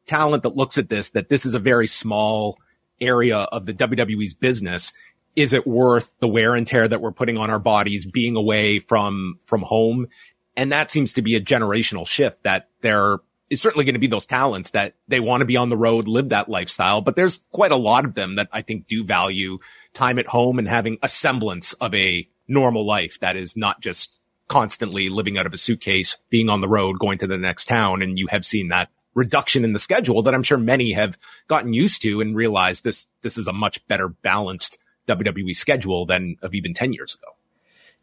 talent 0.05 0.43
that 0.43 0.55
looks 0.55 0.77
at 0.77 0.89
this, 0.89 1.11
that 1.11 1.29
this 1.29 1.45
is 1.45 1.53
a 1.53 1.59
very 1.59 1.87
small, 1.87 2.57
area 3.01 3.37
of 3.37 3.65
the 3.65 3.73
WWE's 3.73 4.33
business, 4.33 4.93
is 5.35 5.53
it 5.53 5.65
worth 5.65 6.13
the 6.19 6.27
wear 6.27 6.55
and 6.55 6.67
tear 6.67 6.87
that 6.87 7.01
we're 7.01 7.11
putting 7.11 7.37
on 7.37 7.49
our 7.49 7.59
bodies 7.59 8.05
being 8.05 8.35
away 8.35 8.79
from, 8.79 9.39
from 9.45 9.61
home? 9.61 10.07
And 10.55 10.71
that 10.71 10.91
seems 10.91 11.13
to 11.13 11.21
be 11.21 11.35
a 11.35 11.41
generational 11.41 12.05
shift 12.05 12.43
that 12.43 12.67
there 12.81 13.19
is 13.49 13.61
certainly 13.61 13.85
going 13.85 13.95
to 13.95 13.99
be 13.99 14.07
those 14.07 14.25
talents 14.25 14.71
that 14.71 14.95
they 15.07 15.19
want 15.19 15.41
to 15.41 15.45
be 15.45 15.57
on 15.57 15.69
the 15.69 15.77
road, 15.77 16.07
live 16.07 16.29
that 16.29 16.49
lifestyle. 16.49 17.01
But 17.01 17.15
there's 17.15 17.41
quite 17.51 17.71
a 17.71 17.77
lot 17.77 18.05
of 18.05 18.15
them 18.15 18.35
that 18.35 18.49
I 18.51 18.61
think 18.61 18.87
do 18.87 19.03
value 19.03 19.59
time 19.93 20.19
at 20.19 20.27
home 20.27 20.57
and 20.57 20.67
having 20.67 20.97
a 21.01 21.07
semblance 21.07 21.73
of 21.73 21.93
a 21.93 22.27
normal 22.47 22.85
life 22.85 23.19
that 23.19 23.35
is 23.35 23.57
not 23.57 23.81
just 23.81 24.21
constantly 24.47 25.09
living 25.09 25.37
out 25.37 25.45
of 25.45 25.53
a 25.53 25.57
suitcase, 25.57 26.17
being 26.29 26.49
on 26.49 26.61
the 26.61 26.67
road, 26.67 26.99
going 26.99 27.17
to 27.17 27.27
the 27.27 27.37
next 27.37 27.65
town. 27.65 28.01
And 28.01 28.19
you 28.19 28.27
have 28.27 28.45
seen 28.45 28.69
that 28.69 28.89
reduction 29.13 29.63
in 29.63 29.73
the 29.73 29.79
schedule 29.79 30.23
that 30.23 30.33
I'm 30.33 30.43
sure 30.43 30.57
many 30.57 30.93
have 30.93 31.17
gotten 31.47 31.73
used 31.73 32.01
to 32.03 32.21
and 32.21 32.35
realized 32.35 32.83
this, 32.83 33.07
this 33.21 33.37
is 33.37 33.47
a 33.47 33.53
much 33.53 33.85
better 33.87 34.07
balanced 34.07 34.77
WWE 35.07 35.55
schedule 35.55 36.05
than 36.05 36.37
of 36.41 36.53
even 36.53 36.73
10 36.73 36.93
years 36.93 37.15
ago. 37.15 37.35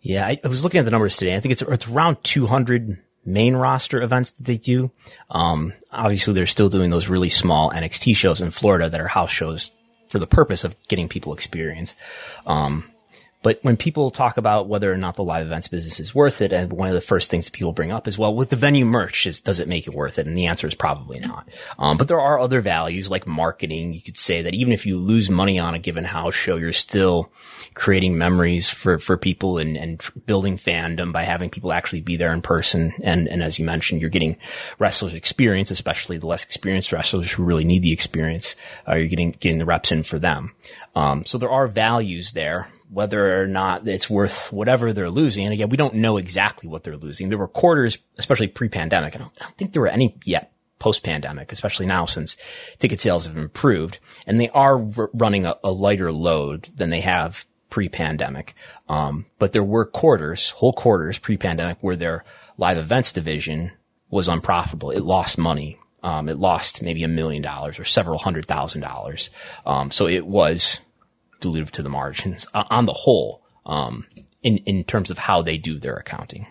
Yeah. 0.00 0.27
I, 0.27 0.38
I 0.45 0.49
was 0.49 0.65
looking 0.65 0.79
at 0.79 0.85
the 0.85 0.91
numbers 0.91 1.17
today. 1.17 1.35
I 1.35 1.41
think 1.41 1.53
it's, 1.53 1.62
it's 1.62 1.88
around 1.88 2.23
200 2.23 2.99
main 3.25 3.57
roster 3.57 4.00
events 4.00 4.33
that 4.33 4.45
they 4.45 4.57
do. 4.57 4.91
Um, 5.31 5.73
obviously 5.93 6.35
they're 6.35 6.47
still 6.47 6.69
doing 6.69 6.91
those 6.91 7.09
really 7.09 7.29
small 7.29 7.71
NXT 7.71 8.17
shows 8.17 8.41
in 8.41 8.50
Florida 8.50 8.88
that 8.88 9.00
are 9.00 9.09
house 9.09 9.31
shows 9.31 9.71
for 10.09 10.19
the 10.19 10.27
purpose 10.27 10.65
of 10.65 10.77
getting 10.88 11.09
people 11.09 11.33
experience. 11.35 11.95
Um, 12.47 12.91
but 13.42 13.61
when 13.62 13.76
people 13.76 14.11
talk 14.11 14.37
about 14.37 14.68
whether 14.68 14.92
or 14.92 14.97
not 14.97 15.14
the 15.14 15.23
live 15.23 15.47
events 15.47 15.68
business 15.68 16.00
is 16.00 16.14
worth 16.14 16.40
it, 16.40 16.52
and 16.52 16.73
one 16.73 16.88
of 16.88 16.95
the 16.95 17.00
first 17.00 17.30
things 17.30 17.49
people 17.49 17.73
bring 17.73 17.92
up 17.92 18.09
is, 18.09 18.18
well, 18.18 18.35
with 18.35 18.50
the 18.50 18.57
venue 18.57 18.85
merch, 18.85 19.26
is, 19.26 19.40
does 19.40 19.61
it 19.61 19.68
make 19.68 19.87
it 19.87 19.95
worth 19.95 20.18
it? 20.18 20.26
And 20.26 20.37
the 20.37 20.47
answer 20.47 20.66
is 20.66 20.75
probably 20.75 21.21
not. 21.21 21.49
Um, 21.78 21.97
but 21.97 22.09
there 22.09 22.21
are 22.21 22.40
other 22.40 22.61
values 22.61 23.11
like 23.11 23.28
marketing. 23.28 23.95
You 23.95 24.02
could 24.02 24.18
say 24.18 24.42
that 24.42 24.54
even 24.54 24.73
if 24.73 24.87
you 24.87 24.99
lose 24.99 25.30
money 25.30 25.59
on 25.59 25.75
a 25.75 25.78
given 25.78 26.04
house 26.04 26.35
show, 26.35 26.57
you're 26.57 26.73
still 26.73 27.30
creating 27.75 28.18
memories 28.18 28.68
for, 28.68 28.99
for 28.99 29.16
people 29.16 29.59
and, 29.59 29.76
and 29.76 30.04
building 30.26 30.57
fandom 30.57 31.12
by 31.12 31.23
having 31.23 31.49
people 31.49 31.73
actually 31.73 32.00
be 32.00 32.16
there 32.16 32.33
in 32.33 32.42
person. 32.42 32.92
And, 33.04 33.28
and 33.28 33.40
as 33.40 33.57
you 33.57 33.64
mentioned, 33.64 34.00
you're 34.00 34.11
getting 34.11 34.37
wrestlers 34.80 35.14
experience, 35.14 35.71
especially 35.71 36.18
the 36.18 36.26
less 36.26 36.42
experienced 36.42 36.90
wrestlers 36.90 37.30
who 37.30 37.45
really 37.45 37.64
need 37.64 37.83
the 37.83 37.92
experience. 37.92 38.57
Uh, 38.87 38.97
you're 38.97 39.07
getting, 39.07 39.30
getting 39.30 39.59
the 39.59 39.64
reps 39.64 39.92
in 39.92 40.02
for 40.02 40.18
them. 40.18 40.54
Um, 40.97 41.25
so 41.25 41.38
there 41.38 41.50
are 41.50 41.68
values 41.68 42.33
there 42.33 42.68
whether 42.90 43.42
or 43.42 43.47
not 43.47 43.87
it's 43.87 44.09
worth 44.09 44.50
whatever 44.52 44.92
they're 44.92 45.11
losing. 45.11 45.45
And 45.45 45.52
again, 45.52 45.68
we 45.68 45.76
don't 45.76 45.95
know 45.95 46.16
exactly 46.16 46.68
what 46.68 46.85
they're 46.85 46.97
losing. 46.97 47.28
There 47.28 47.38
were 47.38 47.49
quarters, 47.49 47.99
especially 48.16 48.49
pre-pandemic. 48.49 49.14
I 49.14 49.18
don't, 49.18 49.38
I 49.40 49.45
don't 49.45 49.57
think 49.57 49.73
there 49.73 49.83
were 49.83 49.88
any 49.88 50.16
yet 50.25 50.52
post-pandemic, 50.78 51.52
especially 51.52 51.87
now 51.87 52.04
since 52.04 52.37
ticket 52.78 53.00
sales 53.00 53.26
have 53.26 53.37
improved 53.37 53.99
and 54.26 54.40
they 54.40 54.49
are 54.50 54.80
r- 54.97 55.11
running 55.12 55.45
a, 55.45 55.57
a, 55.64 55.71
lighter 55.71 56.12
load 56.12 56.68
than 56.75 56.90
they 56.90 57.00
have 57.00 57.45
pre-pandemic. 57.68 58.54
Um, 58.88 59.26
but 59.38 59.52
there 59.52 59.64
were 59.64 59.85
quarters, 59.85 60.50
whole 60.50 60.73
quarters 60.73 61.18
pre-pandemic 61.18 61.78
where 61.80 61.97
their 61.97 62.25
live 62.57 62.78
events 62.78 63.12
division 63.12 63.73
was 64.09 64.28
unprofitable. 64.28 64.90
It 64.90 65.02
lost 65.02 65.37
money. 65.37 65.78
Um, 66.02 66.28
it 66.28 66.38
lost 66.38 66.80
maybe 66.80 67.02
a 67.02 67.09
million 67.09 67.42
dollars 67.42 67.78
or 67.78 67.85
several 67.85 68.18
hundred 68.18 68.47
thousand 68.47 68.80
dollars. 68.83 69.30
Um, 69.66 69.90
so 69.90 70.07
it 70.07 70.25
was 70.25 70.78
dilutive 71.40 71.71
to 71.71 71.83
the 71.83 71.88
margins 71.88 72.47
uh, 72.54 72.64
on 72.71 72.85
the 72.85 72.92
whole, 72.92 73.42
um, 73.66 74.07
in, 74.42 74.59
in 74.59 74.85
terms 74.85 75.11
of 75.11 75.18
how 75.18 75.42
they 75.42 75.59
do 75.59 75.78
their 75.78 75.97
accounting. 75.97 76.47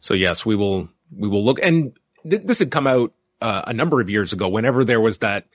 So 0.00 0.14
yes, 0.14 0.46
we 0.46 0.56
will, 0.56 0.88
we 1.16 1.28
will 1.28 1.44
look 1.44 1.58
and 1.62 1.92
th- 2.28 2.42
this 2.44 2.58
had 2.58 2.70
come 2.70 2.86
out 2.86 3.12
uh, 3.40 3.62
a 3.66 3.72
number 3.72 4.00
of 4.00 4.10
years 4.10 4.32
ago 4.32 4.48
whenever 4.48 4.84
there 4.84 5.00
was 5.00 5.18
that 5.18 5.46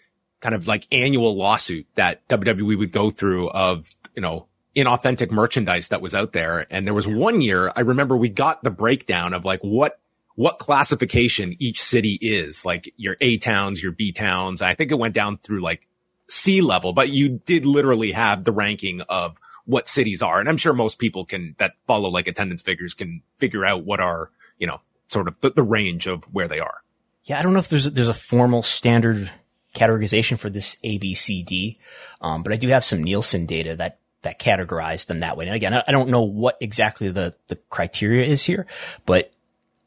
kind 0.41 0.55
of 0.55 0.67
like 0.67 0.85
annual 0.91 1.35
lawsuit 1.35 1.87
that 1.95 2.27
WWE 2.27 2.77
would 2.77 2.91
go 2.91 3.09
through 3.09 3.49
of, 3.49 3.89
you 4.15 4.21
know, 4.21 4.47
inauthentic 4.75 5.31
merchandise 5.31 5.89
that 5.89 6.01
was 6.01 6.15
out 6.15 6.33
there. 6.33 6.65
And 6.69 6.85
there 6.85 6.93
was 6.93 7.07
one 7.07 7.41
year 7.41 7.71
I 7.75 7.81
remember 7.81 8.17
we 8.17 8.29
got 8.29 8.63
the 8.63 8.71
breakdown 8.71 9.33
of 9.33 9.45
like 9.45 9.61
what 9.61 9.99
what 10.35 10.57
classification 10.57 11.55
each 11.59 11.81
city 11.81 12.17
is, 12.19 12.65
like 12.65 12.91
your 12.97 13.15
A 13.21 13.37
towns, 13.37 13.83
your 13.83 13.91
B 13.91 14.11
towns. 14.11 14.61
I 14.61 14.73
think 14.73 14.91
it 14.91 14.97
went 14.97 15.13
down 15.13 15.37
through 15.37 15.61
like 15.61 15.87
C 16.27 16.61
level, 16.61 16.93
but 16.93 17.09
you 17.09 17.41
did 17.45 17.65
literally 17.65 18.11
have 18.11 18.43
the 18.43 18.51
ranking 18.51 19.01
of 19.01 19.37
what 19.65 19.87
cities 19.87 20.21
are. 20.21 20.39
And 20.39 20.49
I'm 20.49 20.57
sure 20.57 20.73
most 20.73 20.99
people 20.99 21.25
can 21.25 21.55
that 21.57 21.73
follow 21.87 22.09
like 22.09 22.27
attendance 22.27 22.61
figures 22.61 22.93
can 22.93 23.21
figure 23.37 23.65
out 23.65 23.85
what 23.85 23.99
are, 23.99 24.29
you 24.57 24.67
know, 24.67 24.81
sort 25.07 25.27
of 25.27 25.39
the, 25.41 25.51
the 25.51 25.63
range 25.63 26.07
of 26.07 26.23
where 26.25 26.47
they 26.47 26.59
are. 26.59 26.83
Yeah. 27.23 27.39
I 27.39 27.43
don't 27.43 27.53
know 27.53 27.59
if 27.59 27.69
there's, 27.69 27.85
a, 27.85 27.89
there's 27.89 28.09
a 28.09 28.13
formal 28.13 28.63
standard 28.63 29.31
categorization 29.73 30.37
for 30.37 30.49
this 30.49 30.75
ABCD. 30.83 31.77
Um, 32.21 32.43
but 32.43 32.51
I 32.51 32.57
do 32.57 32.67
have 32.69 32.83
some 32.83 33.03
Nielsen 33.03 33.45
data 33.45 33.75
that 33.77 33.99
that 34.23 34.39
categorize 34.39 35.07
them 35.07 35.19
that 35.19 35.35
way. 35.35 35.45
And 35.47 35.55
again, 35.55 35.73
I, 35.73 35.83
I 35.85 35.91
don't 35.91 36.07
know 36.09 36.21
what 36.21 36.57
exactly 36.61 37.09
the, 37.09 37.35
the 37.49 37.57
criteria 37.69 38.25
is 38.25 38.41
here, 38.41 38.65
but, 39.05 39.33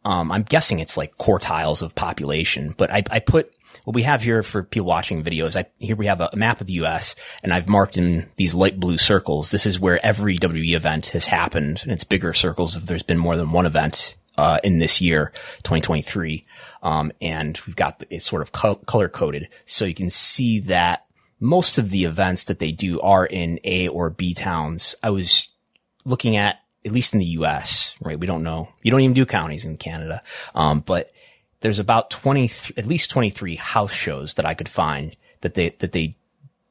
um, 0.04 0.30
I'm 0.30 0.42
guessing 0.42 0.78
it's 0.78 0.98
like 0.98 1.16
quartiles 1.16 1.80
of 1.80 1.94
population, 1.94 2.74
but 2.76 2.92
I, 2.92 3.02
I 3.10 3.20
put 3.20 3.52
what 3.84 3.94
we 3.94 4.02
have 4.02 4.22
here 4.22 4.42
for 4.42 4.62
people 4.62 4.86
watching 4.86 5.22
videos, 5.22 5.56
I, 5.56 5.66
here 5.78 5.96
we 5.96 6.06
have 6.06 6.20
a 6.20 6.30
map 6.34 6.60
of 6.60 6.66
the 6.66 6.74
U.S. 6.74 7.14
and 7.42 7.52
I've 7.52 7.68
marked 7.68 7.96
in 7.96 8.28
these 8.36 8.54
light 8.54 8.78
blue 8.78 8.98
circles. 8.98 9.50
This 9.50 9.66
is 9.66 9.80
where 9.80 10.04
every 10.04 10.38
WWE 10.38 10.74
event 10.74 11.06
has 11.08 11.26
happened, 11.26 11.80
and 11.82 11.92
it's 11.92 12.04
bigger 12.04 12.32
circles 12.32 12.76
if 12.76 12.84
there's 12.86 13.02
been 13.02 13.18
more 13.18 13.36
than 13.36 13.50
one 13.50 13.66
event 13.66 14.16
uh, 14.36 14.58
in 14.62 14.78
this 14.78 15.00
year, 15.00 15.32
2023. 15.62 16.44
Um, 16.82 17.12
and 17.20 17.58
we've 17.66 17.76
got 17.76 18.04
it 18.10 18.22
sort 18.22 18.42
of 18.42 18.52
color 18.52 19.08
coded, 19.08 19.48
so 19.64 19.84
you 19.84 19.94
can 19.94 20.10
see 20.10 20.60
that 20.60 21.04
most 21.40 21.78
of 21.78 21.90
the 21.90 22.04
events 22.04 22.44
that 22.44 22.58
they 22.58 22.72
do 22.72 23.00
are 23.00 23.26
in 23.26 23.60
A 23.64 23.88
or 23.88 24.10
B 24.10 24.34
towns. 24.34 24.94
I 25.02 25.10
was 25.10 25.48
looking 26.04 26.36
at 26.36 26.60
at 26.84 26.92
least 26.92 27.12
in 27.12 27.18
the 27.18 27.26
U.S. 27.26 27.94
Right, 28.00 28.18
we 28.18 28.26
don't 28.26 28.44
know. 28.44 28.68
You 28.82 28.90
don't 28.90 29.00
even 29.00 29.14
do 29.14 29.26
counties 29.26 29.64
in 29.64 29.76
Canada, 29.76 30.22
um, 30.54 30.80
but 30.80 31.12
there's 31.60 31.78
about 31.78 32.10
20, 32.10 32.50
at 32.76 32.86
least 32.86 33.10
23 33.10 33.56
house 33.56 33.92
shows 33.92 34.34
that 34.34 34.46
I 34.46 34.54
could 34.54 34.68
find 34.68 35.16
that 35.40 35.54
they, 35.54 35.70
that 35.78 35.92
they 35.92 36.16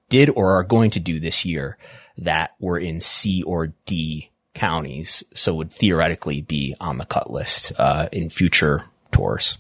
did 0.09 0.29
or 0.29 0.57
are 0.57 0.63
going 0.63 0.91
to 0.91 0.99
do 0.99 1.19
this 1.19 1.45
year 1.45 1.77
that 2.17 2.51
were 2.59 2.77
in 2.77 3.01
C 3.01 3.43
or 3.43 3.73
D 3.85 4.29
counties. 4.53 5.23
So 5.33 5.55
would 5.55 5.71
theoretically 5.71 6.41
be 6.41 6.75
on 6.79 6.97
the 6.97 7.05
cut 7.05 7.31
list, 7.31 7.73
uh, 7.77 8.09
in 8.11 8.29
future 8.29 8.85
tours. 9.11 9.57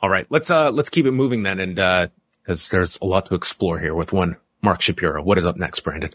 All 0.00 0.10
right. 0.10 0.26
Let's, 0.30 0.50
uh, 0.50 0.70
let's 0.70 0.90
keep 0.90 1.06
it 1.06 1.12
moving 1.12 1.42
then. 1.42 1.58
And, 1.58 1.78
uh, 1.78 2.08
cause 2.46 2.68
there's 2.68 2.98
a 3.00 3.06
lot 3.06 3.26
to 3.26 3.34
explore 3.34 3.78
here 3.78 3.94
with 3.94 4.12
one 4.12 4.36
Mark 4.62 4.82
Shapiro. 4.82 5.22
What 5.22 5.38
is 5.38 5.46
up 5.46 5.56
next, 5.56 5.80
Brandon? 5.80 6.10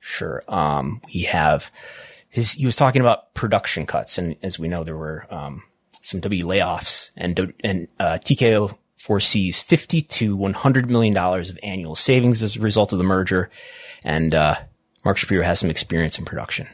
Sure. 0.00 0.42
Um, 0.48 1.00
we 1.12 1.22
have 1.22 1.70
his, 2.28 2.52
he 2.52 2.66
was 2.66 2.76
talking 2.76 3.00
about 3.00 3.34
production 3.34 3.86
cuts. 3.86 4.18
And 4.18 4.36
as 4.42 4.58
we 4.58 4.68
know, 4.68 4.84
there 4.84 4.96
were, 4.96 5.26
um, 5.30 5.62
some 6.02 6.20
W 6.20 6.46
layoffs 6.46 7.10
and, 7.16 7.54
and, 7.64 7.88
uh, 7.98 8.18
TKO 8.18 8.76
foresees 8.96 9.62
50 9.62 10.02
to 10.02 10.36
100 10.36 10.90
million 10.90 11.14
dollars 11.14 11.50
of 11.50 11.58
annual 11.62 11.96
savings 11.96 12.42
as 12.42 12.56
a 12.56 12.60
result 12.60 12.92
of 12.92 12.98
the 12.98 13.04
merger. 13.04 13.50
And, 14.04 14.34
uh, 14.34 14.56
Mark 15.04 15.16
Shapiro 15.16 15.42
has 15.44 15.60
some 15.60 15.70
experience 15.70 16.18
in 16.18 16.24
production. 16.24 16.68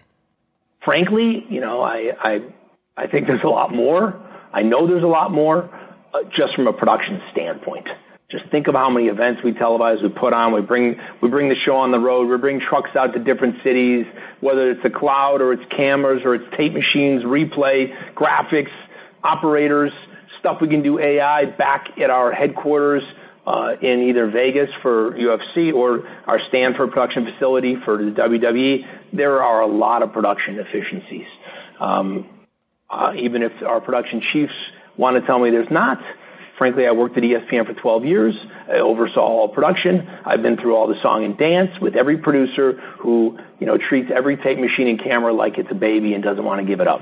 Frankly, 0.84 1.46
you 1.48 1.60
know, 1.60 1.82
I, 1.82 2.12
I, 2.20 2.40
I 2.96 3.06
think 3.06 3.26
there's 3.26 3.44
a 3.44 3.48
lot 3.48 3.74
more. 3.74 4.20
I 4.52 4.62
know 4.62 4.86
there's 4.86 5.02
a 5.02 5.06
lot 5.06 5.30
more 5.30 5.70
uh, 6.12 6.22
just 6.34 6.54
from 6.54 6.66
a 6.66 6.72
production 6.72 7.20
standpoint. 7.32 7.86
Just 8.30 8.44
think 8.50 8.68
of 8.68 8.74
how 8.74 8.90
many 8.90 9.06
events 9.06 9.42
we 9.42 9.52
televise, 9.52 10.02
we 10.02 10.10
put 10.10 10.34
on, 10.34 10.52
we 10.52 10.60
bring, 10.60 11.00
we 11.22 11.30
bring 11.30 11.48
the 11.48 11.54
show 11.54 11.76
on 11.76 11.92
the 11.92 11.98
road, 11.98 12.28
we 12.28 12.36
bring 12.36 12.60
trucks 12.60 12.94
out 12.94 13.14
to 13.14 13.18
different 13.18 13.56
cities, 13.64 14.04
whether 14.40 14.70
it's 14.70 14.82
the 14.82 14.90
cloud 14.90 15.40
or 15.40 15.54
it's 15.54 15.64
cameras 15.74 16.20
or 16.24 16.34
it's 16.34 16.44
tape 16.54 16.74
machines, 16.74 17.22
replay, 17.22 17.90
graphics, 18.14 18.70
operators, 19.22 19.92
stuff 20.40 20.58
we 20.60 20.68
can 20.68 20.82
do 20.82 20.98
AI 20.98 21.46
back 21.46 21.98
at 22.02 22.10
our 22.10 22.32
headquarters 22.32 23.02
uh, 23.46 23.74
in 23.80 24.02
either 24.02 24.30
Vegas 24.30 24.68
for 24.82 25.12
UFC 25.12 25.72
or 25.72 26.06
our 26.26 26.38
Stamford 26.48 26.90
production 26.90 27.26
facility 27.32 27.76
for 27.84 27.96
the 27.96 28.10
WWE. 28.10 28.84
There 29.12 29.42
are 29.42 29.62
a 29.62 29.66
lot 29.66 30.02
of 30.02 30.12
production 30.12 30.58
efficiencies. 30.58 31.26
Um, 31.80 32.28
uh, 32.90 33.12
even 33.18 33.42
if 33.42 33.52
our 33.66 33.80
production 33.80 34.20
chiefs 34.20 34.52
want 34.96 35.16
to 35.20 35.26
tell 35.26 35.38
me 35.38 35.50
there's 35.50 35.70
not, 35.70 35.98
frankly, 36.58 36.86
I 36.86 36.92
worked 36.92 37.16
at 37.16 37.22
ESPN 37.22 37.66
for 37.66 37.74
12 37.74 38.04
years. 38.04 38.34
I 38.68 38.80
oversaw 38.80 39.20
all 39.20 39.48
production. 39.48 40.06
I've 40.26 40.42
been 40.42 40.56
through 40.56 40.76
all 40.76 40.88
the 40.88 41.00
song 41.02 41.24
and 41.24 41.38
dance 41.38 41.70
with 41.80 41.94
every 41.94 42.18
producer 42.18 42.72
who, 42.98 43.38
you 43.60 43.66
know, 43.66 43.78
treats 43.78 44.10
every 44.14 44.36
tape 44.36 44.58
machine 44.58 44.88
and 44.88 45.02
camera 45.02 45.32
like 45.32 45.56
it's 45.56 45.70
a 45.70 45.74
baby 45.74 46.12
and 46.14 46.22
doesn't 46.22 46.44
want 46.44 46.60
to 46.60 46.66
give 46.66 46.80
it 46.80 46.88
up. 46.88 47.00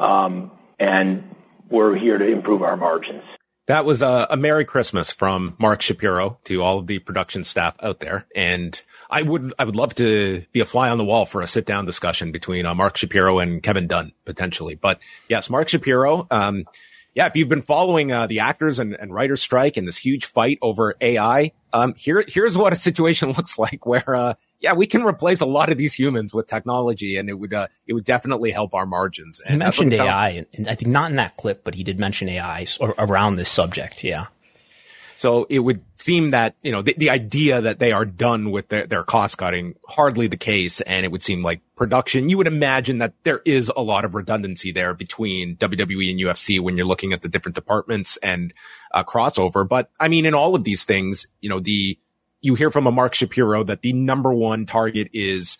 Um, 0.00 0.50
and 0.78 1.34
we're 1.70 1.96
here 1.96 2.18
to 2.18 2.26
improve 2.26 2.62
our 2.62 2.76
margins. 2.76 3.22
That 3.66 3.84
was 3.84 4.00
a, 4.00 4.26
a, 4.30 4.36
Merry 4.36 4.64
Christmas 4.64 5.12
from 5.12 5.54
Mark 5.58 5.82
Shapiro 5.82 6.38
to 6.44 6.62
all 6.62 6.78
of 6.78 6.86
the 6.86 7.00
production 7.00 7.44
staff 7.44 7.76
out 7.82 8.00
there. 8.00 8.26
And 8.34 8.80
I 9.10 9.20
would, 9.20 9.52
I 9.58 9.64
would 9.64 9.76
love 9.76 9.94
to 9.96 10.42
be 10.52 10.60
a 10.60 10.64
fly 10.64 10.88
on 10.88 10.96
the 10.96 11.04
wall 11.04 11.26
for 11.26 11.42
a 11.42 11.46
sit 11.46 11.66
down 11.66 11.84
discussion 11.84 12.32
between 12.32 12.64
uh, 12.64 12.74
Mark 12.74 12.96
Shapiro 12.96 13.40
and 13.40 13.62
Kevin 13.62 13.86
Dunn 13.86 14.12
potentially. 14.24 14.74
But 14.74 15.00
yes, 15.28 15.50
Mark 15.50 15.68
Shapiro, 15.68 16.26
um, 16.30 16.64
yeah, 17.18 17.26
if 17.26 17.34
you've 17.34 17.48
been 17.48 17.62
following 17.62 18.12
uh, 18.12 18.28
the 18.28 18.38
actors 18.38 18.78
and, 18.78 18.94
and 18.94 19.12
writers 19.12 19.42
strike 19.42 19.76
and 19.76 19.88
this 19.88 19.96
huge 19.96 20.24
fight 20.24 20.56
over 20.62 20.94
AI, 21.00 21.50
um, 21.72 21.94
here 21.96 22.22
here's 22.28 22.56
what 22.56 22.72
a 22.72 22.76
situation 22.76 23.32
looks 23.36 23.58
like 23.58 23.84
where 23.84 24.14
uh, 24.14 24.34
yeah, 24.60 24.74
we 24.74 24.86
can 24.86 25.02
replace 25.02 25.40
a 25.40 25.46
lot 25.46 25.72
of 25.72 25.78
these 25.78 25.92
humans 25.92 26.32
with 26.32 26.46
technology, 26.46 27.16
and 27.16 27.28
it 27.28 27.34
would 27.34 27.52
uh, 27.52 27.66
it 27.88 27.94
would 27.94 28.04
definitely 28.04 28.52
help 28.52 28.72
our 28.72 28.86
margins. 28.86 29.40
And 29.40 29.54
he 29.54 29.58
mentioned 29.58 29.94
AI, 29.94 30.46
and 30.56 30.68
I 30.68 30.76
think 30.76 30.92
not 30.92 31.10
in 31.10 31.16
that 31.16 31.34
clip, 31.34 31.64
but 31.64 31.74
he 31.74 31.82
did 31.82 31.98
mention 31.98 32.28
AI 32.28 32.68
or, 32.78 32.94
around 32.98 33.34
this 33.34 33.50
subject. 33.50 34.04
Yeah. 34.04 34.26
So 35.18 35.48
it 35.50 35.58
would 35.58 35.82
seem 35.96 36.30
that, 36.30 36.54
you 36.62 36.70
know, 36.70 36.80
the, 36.80 36.94
the 36.96 37.10
idea 37.10 37.60
that 37.62 37.80
they 37.80 37.90
are 37.90 38.04
done 38.04 38.52
with 38.52 38.68
their, 38.68 38.86
their 38.86 39.02
cost 39.02 39.36
cutting, 39.36 39.74
hardly 39.88 40.28
the 40.28 40.36
case. 40.36 40.80
And 40.80 41.04
it 41.04 41.10
would 41.10 41.24
seem 41.24 41.42
like 41.42 41.60
production, 41.74 42.28
you 42.28 42.36
would 42.36 42.46
imagine 42.46 42.98
that 42.98 43.14
there 43.24 43.40
is 43.44 43.68
a 43.68 43.82
lot 43.82 44.04
of 44.04 44.14
redundancy 44.14 44.70
there 44.70 44.94
between 44.94 45.56
WWE 45.56 46.12
and 46.12 46.20
UFC 46.20 46.60
when 46.60 46.76
you're 46.76 46.86
looking 46.86 47.12
at 47.12 47.22
the 47.22 47.28
different 47.28 47.56
departments 47.56 48.16
and 48.18 48.54
uh, 48.94 49.02
crossover. 49.02 49.68
But 49.68 49.90
I 49.98 50.06
mean, 50.06 50.24
in 50.24 50.34
all 50.34 50.54
of 50.54 50.62
these 50.62 50.84
things, 50.84 51.26
you 51.40 51.48
know, 51.48 51.58
the, 51.58 51.98
you 52.40 52.54
hear 52.54 52.70
from 52.70 52.86
a 52.86 52.92
Mark 52.92 53.16
Shapiro 53.16 53.64
that 53.64 53.82
the 53.82 53.94
number 53.94 54.32
one 54.32 54.66
target 54.66 55.08
is 55.12 55.58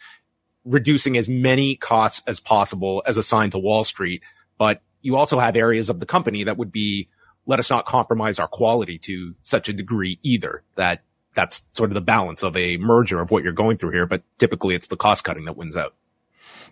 reducing 0.64 1.16
as 1.16 1.28
many 1.28 1.74
costs 1.74 2.22
as 2.28 2.38
possible 2.38 3.02
as 3.08 3.16
assigned 3.16 3.50
to 3.52 3.58
Wall 3.58 3.82
Street. 3.82 4.22
But 4.56 4.82
you 5.02 5.16
also 5.16 5.40
have 5.40 5.56
areas 5.56 5.90
of 5.90 5.98
the 5.98 6.06
company 6.06 6.44
that 6.44 6.58
would 6.58 6.70
be 6.70 7.08
let 7.48 7.58
us 7.58 7.70
not 7.70 7.86
compromise 7.86 8.38
our 8.38 8.46
quality 8.46 8.98
to 8.98 9.34
such 9.42 9.68
a 9.68 9.72
degree 9.72 10.20
either 10.22 10.62
that 10.76 11.02
that's 11.34 11.62
sort 11.72 11.90
of 11.90 11.94
the 11.94 12.00
balance 12.00 12.42
of 12.42 12.56
a 12.56 12.76
merger 12.76 13.20
of 13.20 13.30
what 13.30 13.42
you're 13.42 13.52
going 13.52 13.78
through 13.78 13.90
here. 13.90 14.06
But 14.06 14.22
typically 14.38 14.74
it's 14.74 14.88
the 14.88 14.96
cost 14.96 15.24
cutting 15.24 15.46
that 15.46 15.56
wins 15.56 15.76
out. 15.76 15.94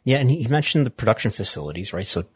Yeah, 0.04 0.18
and 0.18 0.30
he 0.30 0.46
mentioned 0.46 0.86
the 0.86 0.90
production 0.90 1.32
facilities, 1.32 1.92
right? 1.92 2.06
So, 2.06 2.26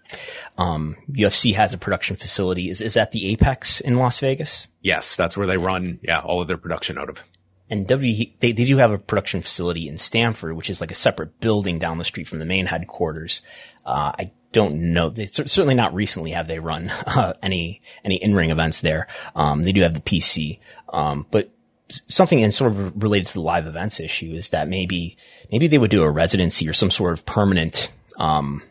um, 0.59 0.97
UFC 1.09 1.55
has 1.55 1.73
a 1.73 1.79
production 1.79 2.17
facility. 2.17 2.69
Is 2.69 2.81
is 2.81 2.95
that 2.95 3.13
the 3.13 3.29
Apex 3.29 3.81
in 3.81 3.95
Las 3.95 4.19
Vegas? 4.19 4.67
Yes, 4.81 5.15
that's 5.15 5.37
where 5.37 5.47
they 5.47 5.57
run. 5.57 6.01
Yeah, 6.03 6.21
all 6.21 6.41
of 6.41 6.49
their 6.49 6.57
production 6.57 6.99
out 6.99 7.09
of. 7.09 7.23
And 7.69 7.87
W, 7.87 8.27
they, 8.41 8.51
they 8.51 8.65
do 8.65 8.79
have 8.79 8.91
a 8.91 8.99
production 8.99 9.41
facility 9.41 9.87
in 9.87 9.99
Stamford, 9.99 10.57
which 10.57 10.69
is 10.69 10.81
like 10.81 10.91
a 10.91 10.97
separate 10.97 11.39
building 11.39 11.79
down 11.79 11.99
the 11.99 12.05
street 12.05 12.27
from 12.27 12.41
the 12.41 12.45
main 12.45 12.67
headquarters. 12.67 13.43
Uh, 13.87 14.11
I 14.19 14.33
don't 14.53 14.93
know. 14.93 15.11
They 15.11 15.27
certainly 15.27 15.75
not 15.75 15.95
recently 15.95 16.33
have 16.33 16.49
they 16.49 16.59
run 16.59 16.91
uh, 17.07 17.35
any 17.43 17.83
any 18.05 18.17
in 18.17 18.35
ring 18.35 18.51
events 18.51 18.81
there. 18.81 19.07
Um, 19.35 19.63
they 19.63 19.73
do 19.73 19.83
have 19.83 19.95
the 19.95 20.01
PC, 20.01 20.59
um, 20.89 21.27
but 21.31 21.51
something 21.89 22.41
in 22.41 22.53
sort 22.53 22.73
of 22.73 23.03
related 23.03 23.27
to 23.29 23.35
the 23.35 23.41
live 23.41 23.67
events 23.67 24.01
issue 24.01 24.33
is 24.33 24.51
that 24.51 24.69
maybe 24.69 25.17
maybe 25.51 25.69
they 25.69 25.79
would 25.79 25.91
do 25.91 26.03
a 26.03 26.11
residency 26.11 26.69
or 26.69 26.73
some 26.73 26.91
sort 26.91 27.13
of 27.13 27.27
permanent. 27.27 27.91
Um, 28.19 28.63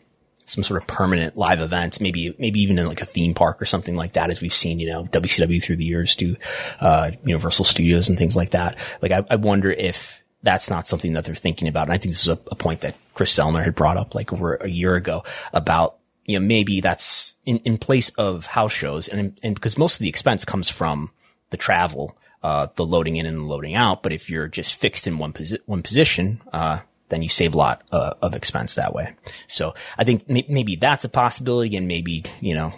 some 0.46 0.64
sort 0.64 0.82
of 0.82 0.88
permanent 0.88 1.36
live 1.36 1.60
event, 1.60 2.00
maybe, 2.00 2.34
maybe 2.36 2.60
even 2.60 2.76
in 2.76 2.88
like 2.88 3.00
a 3.00 3.06
theme 3.06 3.34
park 3.34 3.62
or 3.62 3.64
something 3.64 3.94
like 3.94 4.14
that, 4.14 4.30
as 4.30 4.40
we've 4.40 4.52
seen, 4.52 4.80
you 4.80 4.88
know, 4.88 5.04
WCW 5.04 5.62
through 5.62 5.76
the 5.76 5.84
years 5.84 6.16
do, 6.16 6.34
uh, 6.80 7.12
Universal 7.22 7.66
Studios 7.66 8.08
and 8.08 8.18
things 8.18 8.34
like 8.34 8.50
that. 8.50 8.76
Like, 9.00 9.12
I, 9.12 9.24
I 9.30 9.36
wonder 9.36 9.70
if 9.70 10.19
that's 10.42 10.70
not 10.70 10.88
something 10.88 11.12
that 11.12 11.24
they're 11.24 11.34
thinking 11.34 11.68
about. 11.68 11.84
And 11.84 11.92
I 11.92 11.98
think 11.98 12.12
this 12.12 12.22
is 12.22 12.28
a, 12.28 12.38
a 12.50 12.54
point 12.54 12.80
that 12.80 12.96
Kris 13.14 13.34
Zellner 13.36 13.62
had 13.62 13.74
brought 13.74 13.96
up 13.96 14.14
like 14.14 14.32
over 14.32 14.54
a 14.54 14.68
year 14.68 14.94
ago 14.94 15.24
about, 15.52 15.96
you 16.24 16.38
know, 16.38 16.46
maybe 16.46 16.80
that's 16.80 17.34
in, 17.44 17.58
in 17.58 17.78
place 17.78 18.10
of 18.16 18.46
house 18.46 18.72
shows 18.72 19.08
and, 19.08 19.38
and 19.42 19.54
because 19.54 19.76
most 19.76 19.94
of 19.94 20.00
the 20.00 20.08
expense 20.08 20.44
comes 20.44 20.68
from 20.68 21.10
the 21.50 21.56
travel, 21.56 22.16
uh, 22.42 22.68
the 22.76 22.86
loading 22.86 23.16
in 23.16 23.26
and 23.26 23.38
the 23.38 23.42
loading 23.42 23.74
out. 23.74 24.02
But 24.02 24.12
if 24.12 24.30
you're 24.30 24.48
just 24.48 24.76
fixed 24.76 25.06
in 25.06 25.18
one, 25.18 25.34
one 25.66 25.82
position, 25.82 26.40
uh, 26.52 26.80
then 27.10 27.22
you 27.22 27.28
save 27.28 27.54
a 27.54 27.58
lot 27.58 27.82
uh, 27.92 28.14
of 28.22 28.34
expense 28.34 28.76
that 28.76 28.94
way. 28.94 29.14
So 29.46 29.74
I 29.98 30.04
think 30.04 30.28
maybe 30.28 30.76
that's 30.76 31.04
a 31.04 31.08
possibility 31.08 31.76
and 31.76 31.86
maybe, 31.86 32.24
you 32.40 32.54
know, 32.54 32.72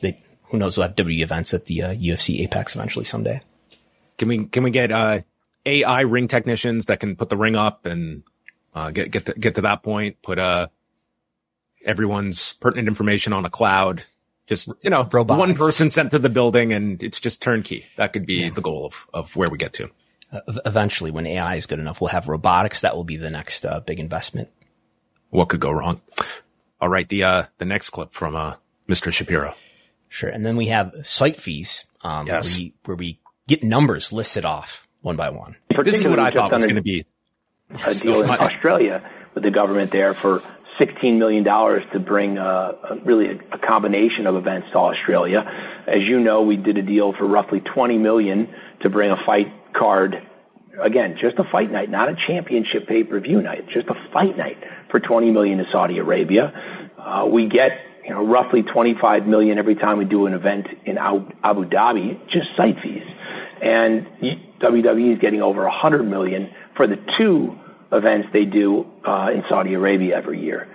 they, 0.00 0.20
who 0.44 0.58
knows, 0.58 0.76
we'll 0.76 0.88
have 0.88 0.96
W 0.96 1.22
events 1.22 1.54
at 1.54 1.66
the 1.66 1.82
uh, 1.82 1.94
UFC 1.94 2.40
Apex 2.40 2.74
eventually 2.74 3.04
someday. 3.04 3.40
Can 4.18 4.28
we, 4.28 4.46
can 4.46 4.62
we 4.62 4.70
get, 4.70 4.90
uh, 4.90 5.20
AI 5.66 6.02
ring 6.02 6.28
technicians 6.28 6.86
that 6.86 7.00
can 7.00 7.16
put 7.16 7.28
the 7.28 7.36
ring 7.36 7.56
up 7.56 7.86
and 7.86 8.22
uh, 8.74 8.90
get 8.90 9.10
get 9.10 9.26
to, 9.26 9.34
get 9.34 9.54
to 9.56 9.62
that 9.62 9.82
point. 9.82 10.20
Put 10.22 10.38
uh 10.38 10.68
everyone's 11.84 12.54
pertinent 12.54 12.88
information 12.88 13.32
on 13.32 13.44
a 13.44 13.50
cloud. 13.50 14.04
Just 14.46 14.68
you 14.82 14.90
know, 14.90 15.08
Robotics. 15.10 15.38
one 15.38 15.54
person 15.54 15.90
sent 15.90 16.10
to 16.10 16.18
the 16.18 16.28
building, 16.28 16.72
and 16.72 17.02
it's 17.02 17.20
just 17.20 17.40
turnkey. 17.40 17.86
That 17.96 18.12
could 18.12 18.26
be 18.26 18.42
yeah. 18.42 18.50
the 18.50 18.60
goal 18.60 18.86
of 18.86 19.06
of 19.14 19.36
where 19.36 19.48
we 19.48 19.56
get 19.56 19.72
to. 19.74 19.90
Uh, 20.30 20.40
eventually, 20.66 21.10
when 21.10 21.26
AI 21.26 21.56
is 21.56 21.66
good 21.66 21.78
enough, 21.78 22.00
we'll 22.00 22.08
have 22.08 22.28
robotics. 22.28 22.82
That 22.82 22.94
will 22.94 23.04
be 23.04 23.16
the 23.16 23.30
next 23.30 23.64
uh, 23.64 23.80
big 23.80 24.00
investment. 24.00 24.50
What 25.30 25.48
could 25.48 25.60
go 25.60 25.70
wrong? 25.70 26.00
All 26.80 26.88
right, 26.88 27.08
the 27.08 27.24
uh 27.24 27.44
the 27.58 27.64
next 27.64 27.90
clip 27.90 28.12
from 28.12 28.36
uh 28.36 28.56
Mr. 28.88 29.12
Shapiro. 29.12 29.54
Sure, 30.08 30.28
and 30.28 30.44
then 30.44 30.56
we 30.56 30.66
have 30.66 30.92
site 31.04 31.36
fees. 31.36 31.86
Um, 32.02 32.26
yes. 32.26 32.58
where 32.58 32.64
we, 32.64 32.74
where 32.84 32.96
we 32.98 33.20
get 33.48 33.64
numbers 33.64 34.12
listed 34.12 34.44
off 34.44 34.83
one 35.04 35.16
by 35.16 35.28
one. 35.28 35.54
This 35.84 36.00
is 36.00 36.08
what 36.08 36.18
I 36.18 36.30
thought 36.30 36.50
was 36.50 36.64
going 36.64 36.76
to 36.76 36.82
be 36.82 37.04
a 37.86 37.94
deal 37.94 38.22
in 38.22 38.30
Australia 38.30 39.08
with 39.34 39.44
the 39.44 39.50
government 39.50 39.90
there 39.90 40.14
for 40.14 40.42
$16 40.80 41.18
million 41.18 41.44
to 41.44 41.98
bring 42.00 42.38
uh, 42.38 42.72
a, 42.90 42.96
really 43.04 43.26
a, 43.26 43.54
a, 43.54 43.58
combination 43.58 44.26
of 44.26 44.34
events 44.34 44.68
to 44.72 44.78
Australia. 44.78 45.44
As 45.86 46.02
you 46.02 46.20
know, 46.20 46.42
we 46.42 46.56
did 46.56 46.78
a 46.78 46.82
deal 46.82 47.12
for 47.12 47.26
roughly 47.26 47.60
20 47.60 47.98
million 47.98 48.52
to 48.80 48.88
bring 48.88 49.10
a 49.10 49.16
fight 49.26 49.52
card. 49.74 50.26
Again, 50.80 51.18
just 51.20 51.38
a 51.38 51.44
fight 51.44 51.70
night, 51.70 51.90
not 51.90 52.08
a 52.08 52.16
championship 52.26 52.88
pay-per-view 52.88 53.42
night, 53.42 53.68
just 53.68 53.86
a 53.88 53.94
fight 54.12 54.36
night 54.36 54.56
for 54.90 55.00
20 55.00 55.30
million 55.30 55.58
to 55.58 55.64
Saudi 55.70 55.98
Arabia. 55.98 56.90
Uh, 56.98 57.26
we 57.30 57.48
get 57.48 57.72
you 58.04 58.10
know 58.10 58.26
roughly 58.26 58.62
25 58.62 59.26
million 59.26 59.58
every 59.58 59.76
time 59.76 59.98
we 59.98 60.06
do 60.06 60.26
an 60.26 60.32
event 60.32 60.66
in 60.86 60.98
Abu 60.98 61.64
Dhabi, 61.66 62.18
just 62.28 62.48
site 62.56 62.80
fees 62.82 63.04
and 63.62 64.06
WWE 64.60 65.14
is 65.14 65.18
getting 65.20 65.42
over 65.42 65.62
100 65.62 66.04
million 66.04 66.50
for 66.76 66.86
the 66.86 66.96
two 67.18 67.56
events 67.92 68.28
they 68.32 68.44
do 68.44 68.86
uh, 69.06 69.30
in 69.32 69.44
Saudi 69.48 69.74
Arabia 69.74 70.16
every 70.16 70.40
year. 70.40 70.68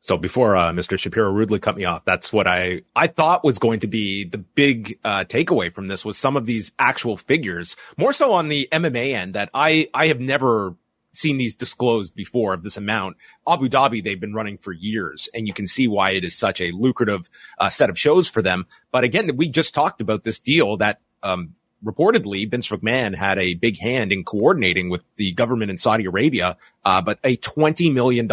So 0.00 0.16
before 0.16 0.54
uh, 0.54 0.70
Mr. 0.70 0.98
Shapiro 0.98 1.32
rudely 1.32 1.58
cut 1.58 1.76
me 1.76 1.84
off, 1.84 2.04
that's 2.04 2.32
what 2.32 2.46
I 2.46 2.82
I 2.94 3.08
thought 3.08 3.42
was 3.42 3.58
going 3.58 3.80
to 3.80 3.88
be 3.88 4.24
the 4.24 4.38
big 4.38 5.00
uh, 5.02 5.24
takeaway 5.24 5.72
from 5.72 5.88
this 5.88 6.04
was 6.04 6.16
some 6.16 6.36
of 6.36 6.46
these 6.46 6.70
actual 6.78 7.16
figures, 7.16 7.74
more 7.96 8.12
so 8.12 8.32
on 8.32 8.46
the 8.46 8.68
MMA 8.70 9.14
end 9.14 9.34
that 9.34 9.50
I 9.52 9.88
I 9.92 10.06
have 10.08 10.20
never 10.20 10.76
seen 11.16 11.38
these 11.38 11.56
disclosed 11.56 12.14
before 12.14 12.54
of 12.54 12.62
this 12.62 12.76
amount. 12.76 13.16
Abu 13.48 13.68
Dhabi, 13.68 14.04
they've 14.04 14.20
been 14.20 14.34
running 14.34 14.58
for 14.58 14.72
years 14.72 15.28
and 15.34 15.46
you 15.46 15.54
can 15.54 15.66
see 15.66 15.88
why 15.88 16.10
it 16.10 16.24
is 16.24 16.36
such 16.36 16.60
a 16.60 16.70
lucrative 16.70 17.28
uh, 17.58 17.70
set 17.70 17.90
of 17.90 17.98
shows 17.98 18.28
for 18.28 18.42
them. 18.42 18.66
But 18.92 19.04
again, 19.04 19.36
we 19.36 19.48
just 19.48 19.74
talked 19.74 20.00
about 20.00 20.24
this 20.24 20.38
deal 20.38 20.76
that, 20.76 21.00
um, 21.22 21.54
reportedly 21.86 22.50
Vince 22.50 22.68
McMahon 22.68 23.14
had 23.14 23.38
a 23.38 23.54
big 23.54 23.78
hand 23.78 24.12
in 24.12 24.24
coordinating 24.24 24.90
with 24.90 25.02
the 25.16 25.32
government 25.32 25.70
in 25.70 25.76
Saudi 25.76 26.06
Arabia, 26.06 26.56
uh, 26.84 27.00
but 27.00 27.18
a 27.22 27.36
$20 27.36 27.92
million, 27.92 28.28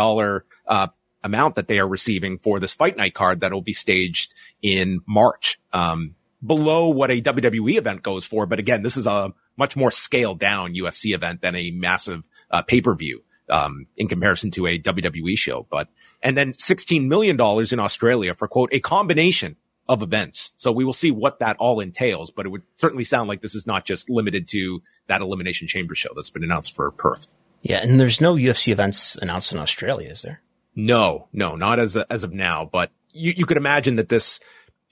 uh, 0.68 0.88
amount 1.24 1.56
that 1.56 1.68
they 1.68 1.80
are 1.80 1.88
receiving 1.88 2.38
for 2.38 2.60
this 2.60 2.74
fight 2.74 2.98
night 2.98 3.14
card 3.14 3.40
that'll 3.40 3.62
be 3.62 3.74
staged 3.74 4.34
in 4.62 5.00
March. 5.08 5.60
Um, 5.72 6.16
below 6.46 6.90
what 6.90 7.12
a 7.12 7.22
WWE 7.22 7.78
event 7.78 8.04
goes 8.04 8.26
for. 8.26 8.46
But 8.46 8.60
again, 8.60 8.84
this 8.84 8.98
is 8.98 9.08
a 9.08 9.34
much 9.58 9.76
more 9.76 9.92
scaled 9.92 10.40
down 10.40 10.74
UFC 10.74 11.14
event 11.14 11.42
than 11.42 11.56
a 11.56 11.72
massive 11.72 12.28
uh, 12.52 12.62
pay 12.62 12.82
per 12.82 12.96
view. 12.96 13.24
Um, 13.50 13.88
in 13.98 14.08
comparison 14.08 14.52
to 14.52 14.68
a 14.68 14.80
WWE 14.80 15.38
show, 15.38 15.68
but, 15.70 15.90
and 16.24 16.36
then 16.36 16.54
$16 16.54 17.08
million 17.08 17.36
in 17.36 17.80
Australia 17.80 18.34
for 18.34 18.48
quote, 18.48 18.70
a 18.72 18.80
combination 18.80 19.58
of 19.88 20.02
events. 20.02 20.52
So 20.58 20.72
we 20.72 20.86
will 20.86 20.94
see 20.94 21.12
what 21.12 21.40
that 21.40 21.58
all 21.58 21.80
entails, 21.80 22.32
but 22.32 22.46
it 22.46 22.50
would 22.50 22.64
certainly 22.78 23.04
sound 23.04 23.28
like 23.28 23.42
this 23.42 23.56
is 23.56 23.68
not 23.68 23.86
just 23.86 24.10
limited 24.10 24.48
to 24.50 24.82
that 25.08 25.22
Elimination 25.22 25.68
Chamber 25.68 25.96
show 25.96 26.10
that's 26.16 26.30
been 26.30 26.44
announced 26.44 26.76
for 26.76 26.90
Perth. 26.92 27.28
Yeah, 27.62 27.78
and 27.78 28.00
there's 28.00 28.22
no 28.22 28.36
UFC 28.36 28.72
events 28.72 29.16
announced 29.16 29.54
in 29.54 29.60
Australia, 29.60 30.10
is 30.10 30.22
there? 30.22 30.42
No, 30.76 31.28
no, 31.32 31.56
not 31.56 31.80
as 31.80 31.96
a, 31.96 32.12
as 32.12 32.24
of 32.24 32.34
now, 32.34 32.68
but 32.70 32.92
you, 33.12 33.34
you 33.36 33.46
could 33.46 33.58
imagine 33.58 33.98
that 33.98 34.10
this, 34.10 34.40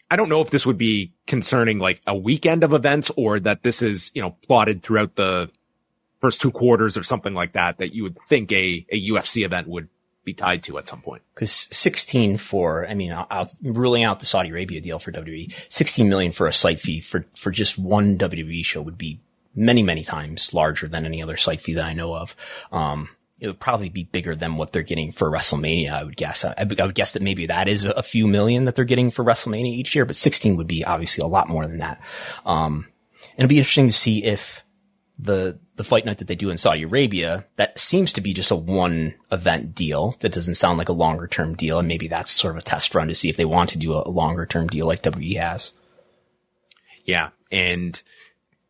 I 0.09 0.15
don't 0.15 0.29
know 0.29 0.41
if 0.41 0.49
this 0.49 0.65
would 0.65 0.77
be 0.77 1.13
concerning 1.25 1.79
like 1.79 2.01
a 2.05 2.15
weekend 2.15 2.63
of 2.63 2.73
events 2.73 3.11
or 3.15 3.39
that 3.39 3.63
this 3.63 3.81
is, 3.81 4.11
you 4.13 4.21
know, 4.21 4.35
plotted 4.45 4.83
throughout 4.83 5.15
the 5.15 5.49
first 6.19 6.39
two 6.39 6.51
quarters 6.51 6.97
or 6.97 7.03
something 7.03 7.33
like 7.33 7.53
that, 7.53 7.79
that 7.79 7.93
you 7.93 8.03
would 8.03 8.17
think 8.27 8.51
a, 8.51 8.85
a 8.89 9.09
UFC 9.09 9.43
event 9.43 9.67
would 9.67 9.89
be 10.23 10.33
tied 10.33 10.63
to 10.63 10.77
at 10.77 10.87
some 10.87 11.01
point. 11.01 11.21
Cause 11.35 11.67
16 11.71 12.37
for, 12.37 12.87
I 12.87 12.93
mean, 12.93 13.11
out, 13.11 13.53
ruling 13.61 14.03
out 14.03 14.19
the 14.19 14.25
Saudi 14.25 14.49
Arabia 14.49 14.81
deal 14.81 14.99
for 14.99 15.11
WWE, 15.11 15.53
16 15.69 16.07
million 16.07 16.31
for 16.31 16.47
a 16.47 16.53
site 16.53 16.79
fee 16.79 16.99
for, 16.99 17.25
for 17.35 17.51
just 17.51 17.77
one 17.77 18.17
WWE 18.17 18.63
show 18.63 18.81
would 18.81 18.97
be 18.97 19.21
many, 19.55 19.83
many 19.83 20.03
times 20.03 20.53
larger 20.53 20.87
than 20.87 21.05
any 21.05 21.21
other 21.21 21.37
site 21.37 21.61
fee 21.61 21.73
that 21.73 21.85
I 21.85 21.93
know 21.93 22.15
of. 22.15 22.35
Um, 22.71 23.09
it 23.39 23.47
would 23.47 23.59
probably 23.59 23.89
be 23.89 24.03
bigger 24.03 24.35
than 24.35 24.55
what 24.55 24.71
they're 24.71 24.83
getting 24.83 25.11
for 25.11 25.29
WrestleMania. 25.29 25.91
I 25.91 26.03
would 26.03 26.15
guess. 26.15 26.45
I, 26.45 26.53
I 26.57 26.85
would 26.85 26.95
guess 26.95 27.13
that 27.13 27.23
maybe 27.23 27.47
that 27.47 27.67
is 27.67 27.83
a 27.83 28.03
few 28.03 28.27
million 28.27 28.65
that 28.65 28.75
they're 28.75 28.85
getting 28.85 29.09
for 29.09 29.25
WrestleMania 29.25 29.73
each 29.73 29.95
year, 29.95 30.05
but 30.05 30.15
16 30.15 30.57
would 30.57 30.67
be 30.67 30.85
obviously 30.85 31.23
a 31.23 31.27
lot 31.27 31.49
more 31.49 31.65
than 31.65 31.79
that. 31.79 31.99
Um, 32.45 32.87
and 33.31 33.39
it'll 33.39 33.49
be 33.49 33.57
interesting 33.57 33.87
to 33.87 33.93
see 33.93 34.23
if 34.23 34.63
the 35.21 35.59
the 35.75 35.83
fight 35.83 36.05
night 36.05 36.17
that 36.17 36.27
they 36.27 36.35
do 36.35 36.49
in 36.49 36.57
Saudi 36.57 36.83
Arabia, 36.83 37.45
that 37.55 37.79
seems 37.79 38.11
to 38.13 38.21
be 38.21 38.33
just 38.33 38.51
a 38.51 38.55
one 38.55 39.13
event 39.31 39.75
deal. 39.75 40.15
That 40.19 40.31
doesn't 40.31 40.55
sound 40.55 40.77
like 40.77 40.89
a 40.89 40.93
longer 40.93 41.27
term 41.27 41.55
deal. 41.55 41.79
And 41.79 41.87
maybe 41.87 42.07
that's 42.07 42.31
sort 42.31 42.55
of 42.55 42.57
a 42.59 42.63
test 42.63 42.93
run 42.95 43.07
to 43.07 43.15
see 43.15 43.29
if 43.29 43.37
they 43.37 43.45
want 43.45 43.69
to 43.71 43.77
do 43.77 43.93
a, 43.93 44.09
longer 44.09 44.45
term 44.45 44.67
deal 44.67 44.87
like 44.87 45.03
WWE 45.03 45.37
has. 45.37 45.71
Yeah. 47.05 47.29
And 47.51 48.01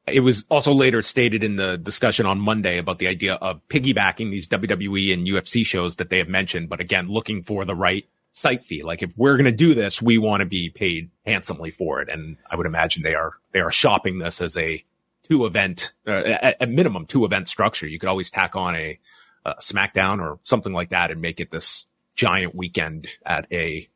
it 0.07 0.21
was 0.21 0.45
also 0.49 0.73
later 0.73 1.01
stated 1.01 1.43
in 1.43 1.55
the 1.55 1.77
discussion 1.77 2.25
on 2.25 2.39
Monday 2.39 2.77
about 2.77 2.99
the 2.99 3.07
idea 3.07 3.35
of 3.35 3.65
piggybacking 3.69 4.31
these 4.31 4.47
WWE 4.47 5.13
and 5.13 5.27
UFC 5.27 5.65
shows 5.65 5.97
that 5.97 6.09
they 6.09 6.17
have 6.17 6.29
mentioned, 6.29 6.69
but 6.69 6.79
again, 6.79 7.07
looking 7.07 7.43
for 7.43 7.65
the 7.65 7.75
right 7.75 8.05
site 8.33 8.63
fee. 8.63 8.83
Like 8.83 9.03
if 9.03 9.17
we're 9.17 9.37
going 9.37 9.45
to 9.45 9.51
do 9.51 9.73
this, 9.73 10.01
we 10.01 10.17
want 10.17 10.41
to 10.41 10.45
be 10.45 10.69
paid 10.69 11.11
handsomely 11.25 11.71
for 11.71 12.01
it. 12.01 12.09
And 12.09 12.37
I 12.49 12.55
would 12.55 12.65
imagine 12.65 13.03
they 13.03 13.15
are, 13.15 13.33
they 13.51 13.59
are 13.59 13.71
shopping 13.71 14.19
this 14.19 14.41
as 14.41 14.57
a 14.57 14.83
two 15.31 15.45
event, 15.45 15.93
uh, 16.05 16.11
at, 16.11 16.61
at, 16.61 16.69
minimum 16.69 17.05
two 17.05 17.23
event 17.23 17.47
structure. 17.47 17.87
You 17.87 17.99
could 17.99 18.09
always 18.09 18.29
tack 18.29 18.57
on 18.57 18.75
a, 18.75 18.99
a 19.45 19.53
SmackDown 19.61 20.19
or 20.19 20.39
something 20.43 20.73
like 20.73 20.89
that 20.89 21.09
and 21.09 21.21
make 21.21 21.39
it 21.39 21.51
this 21.51 21.85
giant 22.15 22.53
weekend 22.53 23.07
at 23.25 23.47
a 23.49 23.87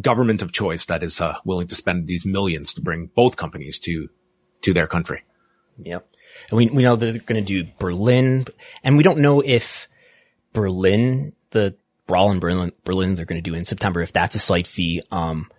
government 0.00 0.42
of 0.42 0.50
choice 0.50 0.86
that 0.86 1.04
is 1.04 1.20
uh, 1.20 1.36
willing 1.44 1.68
to 1.68 1.76
spend 1.76 2.08
these 2.08 2.26
millions 2.26 2.74
to 2.74 2.80
bring 2.80 3.06
both 3.06 3.36
companies 3.36 3.78
to 3.78 4.08
to 4.62 4.74
their 4.74 4.88
country. 4.88 5.22
Yep. 5.78 6.08
And 6.50 6.56
we 6.56 6.66
we 6.66 6.82
know 6.82 6.96
they're 6.96 7.12
going 7.18 7.44
to 7.44 7.62
do 7.62 7.70
Berlin, 7.78 8.44
and 8.82 8.96
we 8.96 9.04
don't 9.04 9.18
know 9.18 9.42
if 9.42 9.86
Berlin, 10.52 11.34
the 11.50 11.76
Brawl 12.08 12.32
in 12.32 12.40
Berlin, 12.40 12.72
Berlin 12.82 13.14
they're 13.14 13.26
going 13.26 13.40
to 13.40 13.48
do 13.48 13.56
in 13.56 13.64
September, 13.64 14.00
if 14.00 14.12
that's 14.12 14.34
a 14.34 14.40
site 14.40 14.66
fee. 14.66 15.04
Um, 15.12 15.52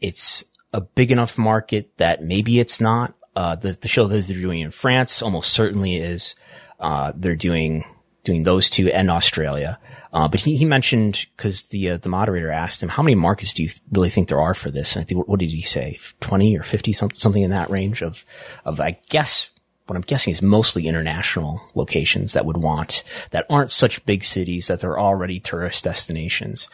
it's 0.00 0.42
a 0.72 0.80
big 0.80 1.12
enough 1.12 1.36
market 1.36 1.98
that 1.98 2.22
maybe 2.22 2.58
it's 2.60 2.80
not. 2.80 3.12
Uh, 3.38 3.54
the, 3.54 3.72
the 3.74 3.86
show 3.86 4.08
that 4.08 4.26
they're 4.26 4.40
doing 4.40 4.58
in 4.58 4.72
France 4.72 5.22
almost 5.22 5.52
certainly 5.52 5.94
is. 5.94 6.34
Uh, 6.80 7.12
they're 7.14 7.36
doing, 7.36 7.84
doing 8.24 8.42
those 8.42 8.68
two 8.68 8.90
and 8.90 9.08
Australia. 9.08 9.78
Uh, 10.12 10.26
but 10.26 10.40
he, 10.40 10.56
he 10.56 10.64
mentioned, 10.64 11.24
cause 11.36 11.62
the, 11.70 11.90
uh, 11.90 11.96
the 11.98 12.08
moderator 12.08 12.50
asked 12.50 12.82
him, 12.82 12.88
how 12.88 13.00
many 13.00 13.14
markets 13.14 13.54
do 13.54 13.62
you 13.62 13.70
really 13.92 14.10
think 14.10 14.26
there 14.26 14.40
are 14.40 14.54
for 14.54 14.72
this? 14.72 14.96
And 14.96 15.04
I 15.04 15.06
think, 15.06 15.28
what 15.28 15.38
did 15.38 15.52
he 15.52 15.62
say? 15.62 16.00
20 16.18 16.58
or 16.58 16.64
50, 16.64 16.92
something 16.92 17.40
in 17.40 17.52
that 17.52 17.70
range 17.70 18.02
of, 18.02 18.24
of, 18.64 18.80
I 18.80 18.98
guess, 19.08 19.50
what 19.86 19.94
I'm 19.94 20.02
guessing 20.02 20.32
is 20.32 20.42
mostly 20.42 20.88
international 20.88 21.60
locations 21.76 22.32
that 22.32 22.44
would 22.44 22.56
want, 22.56 23.04
that 23.30 23.46
aren't 23.48 23.70
such 23.70 24.04
big 24.04 24.24
cities 24.24 24.66
that 24.66 24.80
they're 24.80 24.98
already 24.98 25.38
tourist 25.38 25.84
destinations, 25.84 26.68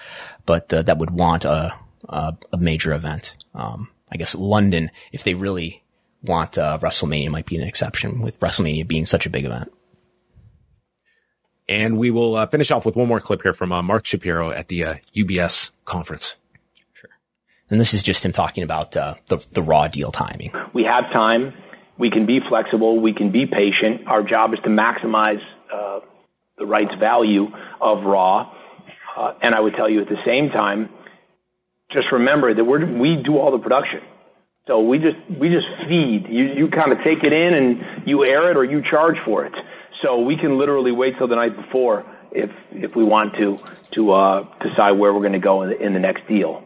but 0.46 0.72
uh, 0.72 0.81
that 0.81 0.96
would 0.96 1.11
want 1.11 1.44
a, 1.44 1.74
a, 2.09 2.35
a 2.55 2.57
major 2.57 2.94
event. 2.94 3.37
Um, 3.55 3.90
I 4.11 4.16
guess 4.16 4.35
London, 4.35 4.90
if 5.12 5.24
they 5.24 5.35
really 5.35 5.83
want 6.24 6.58
uh, 6.58 6.78
WrestleMania 6.78 7.30
might 7.30 7.46
be 7.46 7.56
an 7.56 7.62
exception 7.62 8.20
with 8.20 8.40
WrestleMania 8.40 8.87
being 8.87 9.06
such 9.06 9.26
a 9.26 9.30
big 9.30 9.44
event. 9.44 9.72
And 11.68 11.98
we 11.98 12.10
will 12.10 12.37
uh, 12.37 12.46
finish 12.46 12.70
off 12.70 12.84
with 12.84 12.96
one 12.96 13.08
more 13.08 13.20
clip 13.20 13.42
here 13.42 13.52
from 13.52 13.72
uh, 13.72 13.82
Mark 13.82 14.04
Shapiro 14.04 14.50
at 14.50 14.68
the 14.68 14.84
uh, 14.84 14.94
UBS 15.14 15.70
conference. 15.84 16.37
Sure. 16.92 17.10
And 17.70 17.80
this 17.80 17.94
is 17.94 18.02
just 18.02 18.24
him 18.24 18.32
talking 18.32 18.64
about 18.64 18.96
uh, 18.96 19.14
the 19.28 19.46
the 19.52 19.62
raw 19.62 19.88
deal 19.88 20.12
timing. 20.12 20.52
We 20.74 20.84
have 20.84 21.04
time. 21.12 21.54
We 21.98 22.10
can 22.10 22.26
be 22.26 22.40
flexible. 22.48 23.00
We 23.00 23.14
can 23.14 23.30
be 23.30 23.46
patient. 23.46 24.06
Our 24.08 24.22
job 24.22 24.52
is 24.52 24.58
to 24.64 24.68
maximize 24.68 25.40
uh, 25.72 26.00
the 26.58 26.66
rights 26.66 26.92
value 26.98 27.46
of 27.80 28.04
Raw. 28.04 28.52
and 29.40 29.54
I 29.54 29.60
would 29.60 29.74
tell 29.74 29.88
you 29.88 30.02
at 30.02 30.08
the 30.08 30.20
same 30.26 30.50
time, 30.50 30.90
just 31.92 32.08
remember 32.12 32.52
that 32.52 32.64
we 32.64 32.84
we 32.84 33.22
do 33.22 33.38
all 33.38 33.52
the 33.52 33.62
production. 33.62 34.00
So 34.66 34.81
we 34.81 34.98
just 34.98 35.16
we 35.38 35.50
just 35.50 35.66
feed. 35.87 36.27
You 36.29 36.44
you 36.57 36.68
kind 36.68 36.92
of 36.92 36.98
take 37.05 37.22
it 37.22 37.33
in 37.33 37.55
and 37.55 38.07
you 38.09 38.27
air 38.27 38.50
it 38.50 38.57
or 38.57 38.64
you 38.64 38.83
charge 38.83 39.16
for 39.24 39.44
it. 39.44 39.53
So 40.03 40.20
we 40.20 40.37
can 40.37 40.59
literally 40.59 40.92
wait 40.92 41.18
till 41.18 41.29
the 41.29 41.37
night 41.37 41.55
before 41.55 42.05
if 42.33 42.50
if 42.72 42.96
we 42.96 43.05
want 43.05 43.35
to 43.35 43.59
to 43.94 44.12
uh, 44.12 44.44
decide 44.62 44.92
where 44.92 45.12
we're 45.12 45.20
going 45.20 45.33
to 45.33 45.38
go 45.38 45.62
in 45.62 45.70
the, 45.70 45.81
in 45.81 45.92
the 45.92 46.00
next 46.00 46.27
deal. 46.27 46.62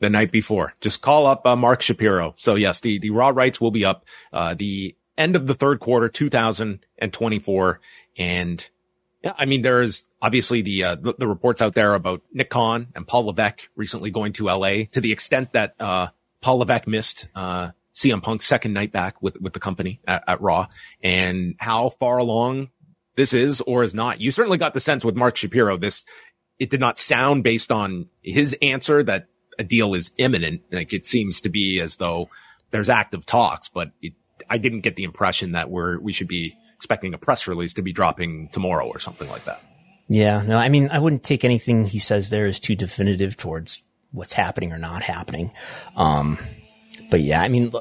The 0.00 0.10
night 0.10 0.30
before, 0.30 0.74
just 0.80 1.00
call 1.00 1.26
up 1.26 1.44
uh, 1.46 1.56
Mark 1.56 1.82
Shapiro. 1.82 2.34
So 2.38 2.56
yes, 2.56 2.80
the 2.80 2.98
the 2.98 3.10
raw 3.10 3.28
rights 3.28 3.60
will 3.60 3.70
be 3.70 3.84
up 3.84 4.04
uh, 4.32 4.54
the 4.54 4.96
end 5.16 5.36
of 5.36 5.46
the 5.46 5.54
third 5.54 5.80
quarter, 5.80 6.08
2024, 6.08 7.80
and 8.16 8.70
yeah, 9.22 9.32
I 9.36 9.46
mean, 9.46 9.62
there's 9.62 10.04
obviously 10.22 10.62
the, 10.62 10.84
uh, 10.84 10.94
the, 10.94 11.14
the, 11.18 11.28
reports 11.28 11.60
out 11.60 11.74
there 11.74 11.94
about 11.94 12.22
Nick 12.32 12.50
Khan 12.50 12.88
and 12.94 13.06
Paul 13.06 13.26
Levesque 13.26 13.68
recently 13.74 14.10
going 14.10 14.32
to 14.34 14.46
LA 14.46 14.84
to 14.92 15.00
the 15.00 15.12
extent 15.12 15.52
that, 15.54 15.74
uh, 15.80 16.08
Paul 16.40 16.58
Levesque 16.58 16.86
missed, 16.86 17.28
uh, 17.34 17.70
CM 17.94 18.22
Punk's 18.22 18.44
second 18.44 18.74
night 18.74 18.92
back 18.92 19.20
with, 19.20 19.40
with 19.40 19.54
the 19.54 19.60
company 19.60 20.00
at, 20.06 20.22
at, 20.28 20.40
Raw 20.40 20.68
and 21.02 21.56
how 21.58 21.88
far 21.88 22.18
along 22.18 22.70
this 23.16 23.34
is 23.34 23.60
or 23.62 23.82
is 23.82 23.92
not. 23.92 24.20
You 24.20 24.30
certainly 24.30 24.58
got 24.58 24.72
the 24.72 24.80
sense 24.80 25.04
with 25.04 25.16
Mark 25.16 25.36
Shapiro, 25.36 25.76
this, 25.76 26.04
it 26.60 26.70
did 26.70 26.78
not 26.78 27.00
sound 27.00 27.42
based 27.42 27.72
on 27.72 28.08
his 28.22 28.56
answer 28.62 29.02
that 29.02 29.26
a 29.58 29.64
deal 29.64 29.94
is 29.94 30.12
imminent. 30.16 30.62
Like 30.70 30.92
it 30.92 31.06
seems 31.06 31.40
to 31.40 31.48
be 31.48 31.80
as 31.80 31.96
though 31.96 32.30
there's 32.70 32.88
active 32.88 33.26
talks, 33.26 33.68
but 33.68 33.90
it, 34.00 34.12
I 34.48 34.58
didn't 34.58 34.82
get 34.82 34.94
the 34.94 35.02
impression 35.02 35.52
that 35.52 35.68
we're, 35.68 35.98
we 35.98 36.12
should 36.12 36.28
be 36.28 36.56
expecting 36.78 37.12
a 37.12 37.18
press 37.18 37.48
release 37.48 37.72
to 37.72 37.82
be 37.82 37.92
dropping 37.92 38.48
tomorrow 38.50 38.86
or 38.86 39.00
something 39.00 39.28
like 39.28 39.44
that. 39.46 39.60
Yeah, 40.06 40.42
no, 40.42 40.56
I 40.56 40.68
mean, 40.68 40.88
I 40.92 41.00
wouldn't 41.00 41.24
take 41.24 41.44
anything 41.44 41.84
he 41.84 41.98
says 41.98 42.30
there 42.30 42.46
as 42.46 42.60
too 42.60 42.76
definitive 42.76 43.36
towards 43.36 43.82
what's 44.12 44.32
happening 44.32 44.72
or 44.72 44.78
not 44.78 45.02
happening. 45.02 45.50
Um, 45.96 46.38
but 47.10 47.20
yeah, 47.20 47.42
I 47.42 47.48
mean, 47.48 47.72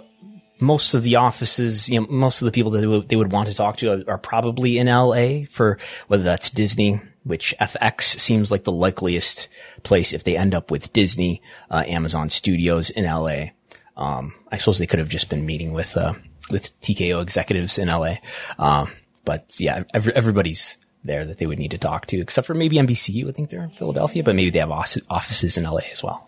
most 0.59 0.95
of 0.95 1.03
the 1.03 1.17
offices, 1.17 1.87
you 1.87 2.01
know, 2.01 2.07
most 2.09 2.41
of 2.41 2.47
the 2.47 2.51
people 2.51 2.71
that 2.71 2.81
they 2.81 2.87
would, 2.87 3.07
they 3.07 3.15
would 3.15 3.31
want 3.31 3.49
to 3.49 3.53
talk 3.53 3.77
to 3.77 3.91
are, 3.91 4.13
are 4.13 4.17
probably 4.17 4.79
in 4.79 4.87
LA 4.87 5.43
for 5.51 5.77
whether 6.07 6.23
that's 6.23 6.49
Disney, 6.49 6.99
which 7.23 7.53
FX 7.61 8.19
seems 8.19 8.51
like 8.51 8.63
the 8.63 8.71
likeliest 8.71 9.47
place 9.83 10.11
if 10.11 10.23
they 10.23 10.35
end 10.35 10.55
up 10.55 10.71
with 10.71 10.91
Disney, 10.91 11.43
uh, 11.69 11.83
Amazon 11.85 12.29
Studios 12.31 12.89
in 12.89 13.05
LA. 13.05 13.51
Um, 13.95 14.33
I 14.51 14.57
suppose 14.57 14.79
they 14.79 14.87
could 14.87 14.99
have 14.99 15.07
just 15.07 15.29
been 15.29 15.45
meeting 15.45 15.71
with, 15.71 15.95
uh, 15.95 16.15
with 16.49 16.79
TKO 16.81 17.21
executives 17.21 17.77
in 17.77 17.89
LA. 17.89 18.15
Um, 18.57 18.91
but 19.25 19.59
yeah, 19.59 19.83
every, 19.93 20.15
everybody's 20.15 20.77
there 21.03 21.25
that 21.25 21.37
they 21.37 21.45
would 21.45 21.59
need 21.59 21.71
to 21.71 21.77
talk 21.77 22.07
to, 22.07 22.19
except 22.19 22.47
for 22.47 22.53
maybe 22.53 22.77
NBC. 22.77 23.27
I 23.27 23.31
think 23.31 23.49
they're 23.49 23.63
in 23.63 23.69
Philadelphia, 23.69 24.23
but 24.23 24.35
maybe 24.35 24.49
they 24.49 24.59
have 24.59 24.71
offices 24.71 25.57
in 25.57 25.63
LA 25.63 25.81
as 25.91 26.03
well. 26.03 26.27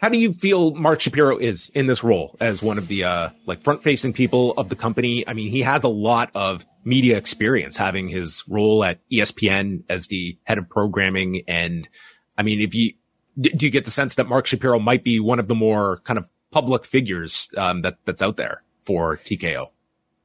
How 0.00 0.10
do 0.10 0.18
you 0.18 0.34
feel 0.34 0.74
Mark 0.74 1.00
Shapiro 1.00 1.38
is 1.38 1.70
in 1.70 1.86
this 1.86 2.04
role 2.04 2.36
as 2.38 2.62
one 2.62 2.76
of 2.76 2.88
the 2.88 3.04
uh, 3.04 3.30
like 3.46 3.62
front 3.62 3.82
facing 3.82 4.12
people 4.12 4.52
of 4.52 4.68
the 4.68 4.76
company? 4.76 5.26
I 5.26 5.32
mean, 5.32 5.50
he 5.50 5.62
has 5.62 5.82
a 5.82 5.88
lot 5.88 6.30
of 6.34 6.66
media 6.84 7.16
experience, 7.16 7.78
having 7.78 8.08
his 8.08 8.44
role 8.46 8.84
at 8.84 9.00
ESPN 9.10 9.84
as 9.88 10.08
the 10.08 10.36
head 10.44 10.58
of 10.58 10.68
programming, 10.68 11.44
and 11.48 11.88
I 12.36 12.42
mean, 12.42 12.60
if 12.60 12.74
you 12.74 12.92
do 13.40 13.64
you 13.64 13.70
get 13.70 13.84
the 13.84 13.90
sense 13.90 14.16
that 14.16 14.28
Mark 14.28 14.46
Shapiro 14.46 14.78
might 14.78 15.04
be 15.04 15.20
one 15.20 15.38
of 15.38 15.48
the 15.48 15.54
more 15.54 16.00
kind 16.04 16.18
of 16.18 16.28
public 16.50 16.84
figures 16.84 17.48
um, 17.56 17.82
that 17.82 17.96
that's 18.04 18.22
out 18.22 18.36
there? 18.36 18.63
For 18.84 19.16
TKO? 19.16 19.70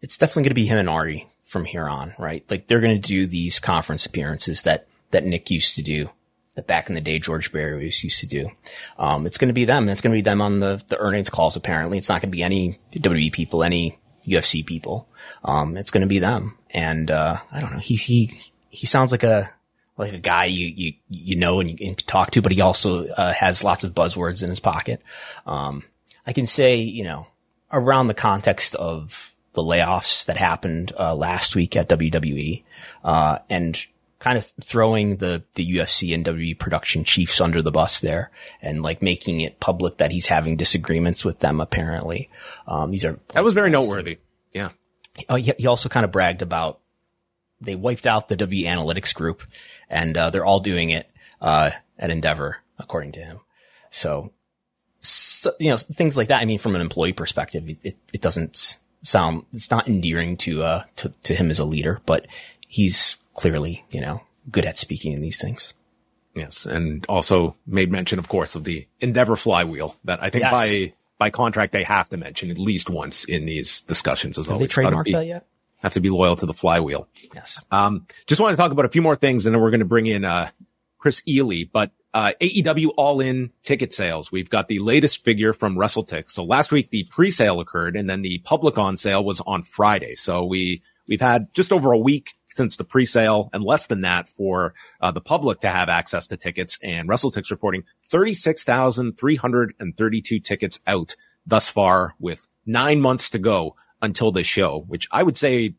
It's 0.02 0.18
definitely 0.18 0.44
going 0.44 0.52
to 0.52 0.56
be 0.56 0.66
him 0.66 0.78
and 0.78 0.90
Ari 0.90 1.30
from 1.44 1.66
here 1.66 1.88
on, 1.88 2.14
right? 2.18 2.44
Like 2.50 2.68
they're 2.68 2.80
going 2.80 3.02
to 3.02 3.08
do 3.08 3.28
these 3.28 3.60
conference 3.60 4.06
appearances 4.06 4.64
that, 4.64 4.88
that 5.12 5.26
Nick 5.26 5.50
used 5.50 5.76
to 5.76 5.82
do, 5.82 6.10
that 6.56 6.68
back 6.68 6.90
in 6.90 6.96
the 6.96 7.02
day 7.02 7.20
George 7.20 7.52
Barrios 7.52 8.04
used 8.04 8.20
to 8.20 8.28
do. 8.28 8.50
Um, 8.98 9.26
it's 9.26 9.38
going 9.38 9.50
to 9.50 9.54
be 9.54 9.66
them. 9.66 9.90
It's 9.90 10.02
going 10.02 10.12
to 10.14 10.18
be 10.18 10.22
them 10.22 10.42
on 10.42 10.60
the, 10.60 10.82
the 10.88 10.98
earnings 10.98 11.30
calls, 11.30 11.56
apparently. 11.56 11.98
It's 11.98 12.10
not 12.10 12.22
going 12.22 12.32
to 12.32 12.36
be 12.36 12.44
any 12.44 12.80
WWE 12.94 13.32
people, 13.32 13.64
any 13.64 13.98
UFC 14.26 14.66
people. 14.66 15.08
Um, 15.44 15.76
it's 15.76 15.92
going 15.92 16.02
to 16.02 16.08
be 16.08 16.20
them. 16.20 16.58
And, 16.70 17.10
uh, 17.10 17.40
I 17.52 17.60
don't 17.60 17.74
know. 17.74 17.80
He, 17.80 17.96
he, 17.96 18.40
he 18.70 18.86
sounds 18.86 19.12
like 19.12 19.24
a, 19.24 19.50
like 20.00 20.14
a 20.14 20.20
guy 20.20 20.46
you 20.46 20.66
you 20.66 20.94
you 21.10 21.36
know 21.36 21.60
and 21.60 21.70
you 21.70 21.76
can 21.76 21.94
talk 21.96 22.32
to, 22.32 22.42
but 22.42 22.54
he 22.54 22.62
also 22.62 23.06
uh, 23.08 23.34
has 23.34 23.66
lots 23.66 23.84
of 23.84 23.94
buzzwords 23.94 24.42
in 24.42 24.50
his 24.50 24.62
pocket. 24.62 25.02
Um, 25.46 25.84
I 26.26 26.32
can 26.32 26.48
say, 26.48 26.76
you 26.76 27.04
know, 27.04 27.28
around 27.72 28.08
the 28.08 28.14
context 28.14 28.76
of 28.76 29.34
the 29.54 29.62
layoffs 29.62 30.26
that 30.26 30.38
happened 30.38 30.92
uh, 30.98 31.16
last 31.16 31.56
week 31.56 31.76
at 31.76 31.90
WWE, 31.90 32.64
uh, 33.04 33.40
and 33.50 33.86
kind 34.20 34.38
of 34.38 34.46
throwing 34.62 35.18
the 35.18 35.44
the 35.56 35.76
UFC 35.76 36.14
and 36.14 36.26
WWE 36.26 36.58
production 36.58 37.04
chiefs 37.04 37.42
under 37.42 37.62
the 37.62 37.72
bus 37.72 38.02
there, 38.02 38.32
and 38.62 38.82
like 38.82 39.02
making 39.02 39.42
it 39.42 39.60
public 39.60 39.98
that 39.98 40.12
he's 40.12 40.28
having 40.28 40.58
disagreements 40.58 41.26
with 41.26 41.40
them. 41.40 41.60
Apparently, 41.60 42.30
um, 42.68 42.92
these 42.92 43.06
are 43.06 43.20
that 43.30 43.44
was 43.44 43.54
very 43.54 43.70
noteworthy. 43.70 44.20
Yeah. 44.54 44.70
Oh, 45.28 45.36
he, 45.36 45.52
he 45.58 45.68
also 45.68 45.90
kind 45.90 46.06
of 46.06 46.12
bragged 46.12 46.42
about 46.42 46.80
they 47.62 47.76
wiped 47.76 48.08
out 48.08 48.28
the 48.28 48.38
W 48.38 48.66
Analytics 48.66 49.14
group, 49.14 49.44
and 49.90 50.16
uh, 50.16 50.30
they're 50.30 50.46
all 50.46 50.60
doing 50.60 50.92
it 50.92 51.10
uh, 51.42 51.72
at 51.98 52.10
Endeavor, 52.10 52.58
according 52.78 53.14
to 53.14 53.22
him. 53.22 53.40
So, 53.92 54.32
so, 55.02 55.52
you 55.60 55.70
know, 55.70 55.78
things 55.78 56.18
like 56.18 56.28
that. 56.28 56.42
I 56.42 56.46
mean, 56.46 56.60
from 56.60 56.76
an 56.76 56.82
employee 56.82 57.14
perspective, 57.14 57.70
it, 57.84 57.98
it 58.14 58.22
doesn't 58.22 58.78
sound 59.02 59.46
it's 59.54 59.72
not 59.72 59.88
endearing 59.88 60.36
to 60.36 60.62
uh 60.62 60.84
to, 60.98 61.10
to 61.24 61.34
him 61.34 61.50
as 61.50 61.60
a 61.60 61.66
leader, 61.66 62.02
but 62.06 62.28
he's 62.68 63.18
clearly 63.34 63.86
you 63.92 64.02
know 64.02 64.22
good 64.52 64.66
at 64.66 64.78
speaking 64.78 65.14
in 65.14 65.22
these 65.22 65.40
things. 65.40 65.74
Yes, 66.36 66.66
and 66.66 67.06
also 67.10 67.56
made 67.66 67.92
mention, 67.92 68.20
of 68.20 68.30
course, 68.30 68.56
of 68.56 68.64
the 68.64 68.88
Endeavor 69.02 69.36
flywheel 69.36 69.96
that 70.06 70.22
I 70.22 70.30
think 70.30 70.44
yes. 70.44 70.52
by 70.52 70.94
by 71.18 71.30
contract 71.30 71.74
they 71.74 71.84
have 71.84 72.08
to 72.10 72.18
mention 72.18 72.52
at 72.52 72.58
least 72.58 72.90
once 72.90 73.26
in 73.26 73.46
these 73.46 73.82
discussions 73.82 74.38
as 74.38 74.48
well. 74.48 74.60
Have 74.60 74.68
they 74.68 74.74
trademarked 74.74 75.12
that 75.12 75.26
yet? 75.26 75.46
Have 75.78 75.94
to 75.94 76.02
be 76.02 76.10
loyal 76.10 76.36
to 76.36 76.46
the 76.46 76.54
flywheel. 76.54 77.08
Yes. 77.34 77.60
Um, 77.72 78.06
just 78.28 78.42
want 78.42 78.52
to 78.54 78.58
talk 78.58 78.72
about 78.72 78.86
a 78.86 78.90
few 78.90 79.02
more 79.02 79.16
things, 79.16 79.46
and 79.46 79.56
then 79.56 79.62
we're 79.62 79.72
going 79.72 79.80
to 79.80 79.86
bring 79.86 80.08
in 80.08 80.26
uh, 80.26 80.50
Kris 80.98 81.22
Ealy. 81.22 81.70
But 81.72 81.92
uh, 82.14 82.34
AEW 82.42 82.90
All 82.98 83.22
In 83.22 83.52
ticket 83.64 83.94
sales. 83.94 84.32
We've 84.32 84.50
got 84.50 84.68
the 84.68 84.80
latest 84.80 85.24
figure 85.24 85.54
from 85.54 85.76
WrestleTix. 85.76 86.32
So 86.32 86.44
last 86.44 86.72
week 86.72 86.90
the 86.90 87.06
pre-sale 87.10 87.60
occurred, 87.60 87.96
and 87.96 88.10
then 88.10 88.22
the 88.22 88.40
public 88.40 88.78
on 88.78 88.98
sale 88.98 89.24
was 89.24 89.42
on 89.42 89.64
Friday. 89.64 90.16
So 90.16 90.46
we 90.46 90.82
we've 91.08 91.22
had 91.22 91.54
just 91.54 91.72
over 91.72 91.92
a 91.92 92.00
week 92.00 92.36
since 92.50 92.78
the 92.78 92.84
pre-sale 92.84 93.50
and 93.54 93.64
less 93.64 93.88
than 93.88 94.02
that 94.02 94.28
for 94.28 94.74
uh, 95.02 95.12
the 95.12 95.22
public 95.22 95.62
to 95.62 95.70
have 95.70 95.90
access 95.90 96.28
to 96.28 96.38
tickets. 96.38 96.80
And 96.84 97.08
WrestleTix 97.08 97.52
reporting 97.52 97.84
36,332 98.10 100.40
tickets 100.40 100.80
out 100.88 101.16
thus 101.46 101.70
far 101.70 102.16
with 102.20 102.48
nine 102.66 103.02
months 103.02 103.30
to 103.32 103.40
go 103.40 103.76
until 104.02 104.32
the 104.32 104.44
show, 104.44 104.86
which 104.88 105.08
I 105.12 105.24
would 105.24 105.36
say 105.38 105.76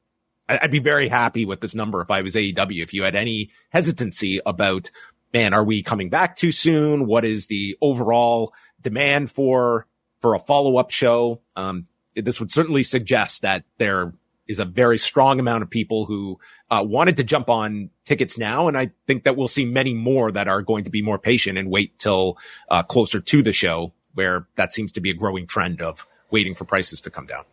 I'd 0.49 0.71
be 0.71 0.81
very 0.81 1.09
happy 1.09 1.45
with 1.45 1.61
this 1.61 1.77
number 1.77 2.01
if 2.01 2.11
I 2.11 2.23
was 2.23 2.35
AEW. 2.35 2.83
If 2.83 2.93
you 2.93 3.05
had 3.05 3.15
any 3.15 3.51
hesitancy 3.69 4.41
about, 4.45 4.91
man, 5.33 5.55
are 5.55 5.65
we 5.65 5.83
coming 5.83 6.11
back 6.11 6.37
too 6.37 6.53
soon? 6.53 7.07
What 7.07 7.25
is 7.25 7.47
the 7.47 7.77
overall 7.81 8.53
demand 8.81 9.31
for, 9.31 9.87
for 10.21 10.35
a 10.35 10.39
follow 10.39 10.77
up 10.77 10.91
show? 10.91 11.41
Um, 11.57 11.87
this 12.15 12.41
would 12.41 12.53
certainly 12.53 12.83
suggest 12.83 13.43
that 13.43 13.65
there 13.79 14.13
is 14.47 14.59
a 14.59 14.65
very 14.65 14.99
strong 14.99 15.39
amount 15.39 15.63
of 15.63 15.71
people 15.71 16.07
who 16.07 16.39
uh, 16.71 16.85
wanted 16.85 17.17
to 17.19 17.25
jump 17.25 17.49
on 17.49 17.91
tickets 18.05 18.37
now. 18.37 18.67
And 18.67 18.77
I 18.77 18.91
think 19.07 19.25
that 19.25 19.37
we'll 19.37 19.49
see 19.49 19.65
many 19.65 19.95
more 19.95 20.33
that 20.33 20.49
are 20.49 20.63
going 20.63 20.85
to 20.85 20.91
be 20.91 21.03
more 21.03 21.19
patient 21.19 21.57
and 21.57 21.71
wait 21.71 21.99
till 21.99 22.37
uh, 22.69 22.83
closer 22.83 23.21
to 23.21 23.43
the 23.43 23.53
show 23.53 23.93
where 24.15 24.49
that 24.57 24.73
seems 24.73 24.93
to 24.93 25.01
be 25.01 25.11
a 25.11 25.15
growing 25.15 25.47
trend 25.47 25.81
of 25.81 26.05
waiting 26.33 26.55
for 26.55 26.65
prices 26.65 27.01
to 27.03 27.11
come 27.11 27.27
down. 27.27 27.45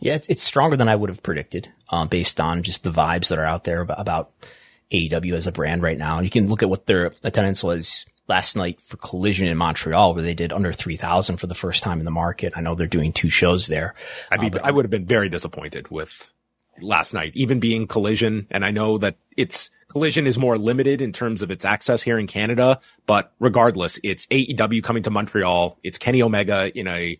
Yeah, 0.00 0.14
it's, 0.14 0.28
it's 0.28 0.42
stronger 0.42 0.76
than 0.76 0.88
I 0.88 0.96
would 0.96 1.10
have 1.10 1.22
predicted, 1.22 1.72
um, 1.90 2.08
based 2.08 2.40
on 2.40 2.62
just 2.64 2.82
the 2.82 2.90
vibes 2.90 3.28
that 3.28 3.38
are 3.38 3.44
out 3.44 3.64
there 3.64 3.80
about, 3.80 4.00
about 4.00 4.32
AEW 4.92 5.34
as 5.34 5.46
a 5.46 5.52
brand 5.52 5.82
right 5.82 5.98
now. 5.98 6.18
And 6.18 6.24
you 6.24 6.30
can 6.30 6.48
look 6.48 6.62
at 6.62 6.70
what 6.70 6.86
their 6.86 7.12
attendance 7.22 7.62
was 7.62 8.06
last 8.28 8.56
night 8.56 8.80
for 8.80 8.96
Collision 8.96 9.46
in 9.46 9.56
Montreal, 9.56 10.14
where 10.14 10.22
they 10.22 10.34
did 10.34 10.52
under 10.52 10.72
3,000 10.72 11.36
for 11.36 11.46
the 11.46 11.54
first 11.54 11.82
time 11.82 11.98
in 11.98 12.04
the 12.04 12.10
market. 12.10 12.52
I 12.56 12.60
know 12.60 12.74
they're 12.74 12.86
doing 12.86 13.12
two 13.12 13.30
shows 13.30 13.66
there. 13.66 13.94
I'd 14.30 14.40
be, 14.40 14.50
uh, 14.50 14.60
I 14.62 14.70
would 14.70 14.84
have 14.84 14.90
been 14.90 15.06
very 15.06 15.28
disappointed 15.28 15.88
with 15.90 16.32
last 16.80 17.14
night, 17.14 17.32
even 17.34 17.60
being 17.60 17.86
Collision. 17.86 18.46
And 18.50 18.64
I 18.64 18.70
know 18.70 18.98
that 18.98 19.16
it's 19.36 19.70
Collision 19.88 20.26
is 20.26 20.36
more 20.36 20.58
limited 20.58 21.00
in 21.00 21.12
terms 21.12 21.42
of 21.42 21.50
its 21.50 21.64
access 21.64 22.02
here 22.02 22.18
in 22.18 22.26
Canada, 22.26 22.80
but 23.06 23.32
regardless, 23.38 23.98
it's 24.02 24.26
AEW 24.26 24.82
coming 24.82 25.04
to 25.04 25.10
Montreal. 25.10 25.78
It's 25.82 25.98
Kenny 25.98 26.22
Omega 26.22 26.76
in 26.76 26.88
a, 26.88 27.18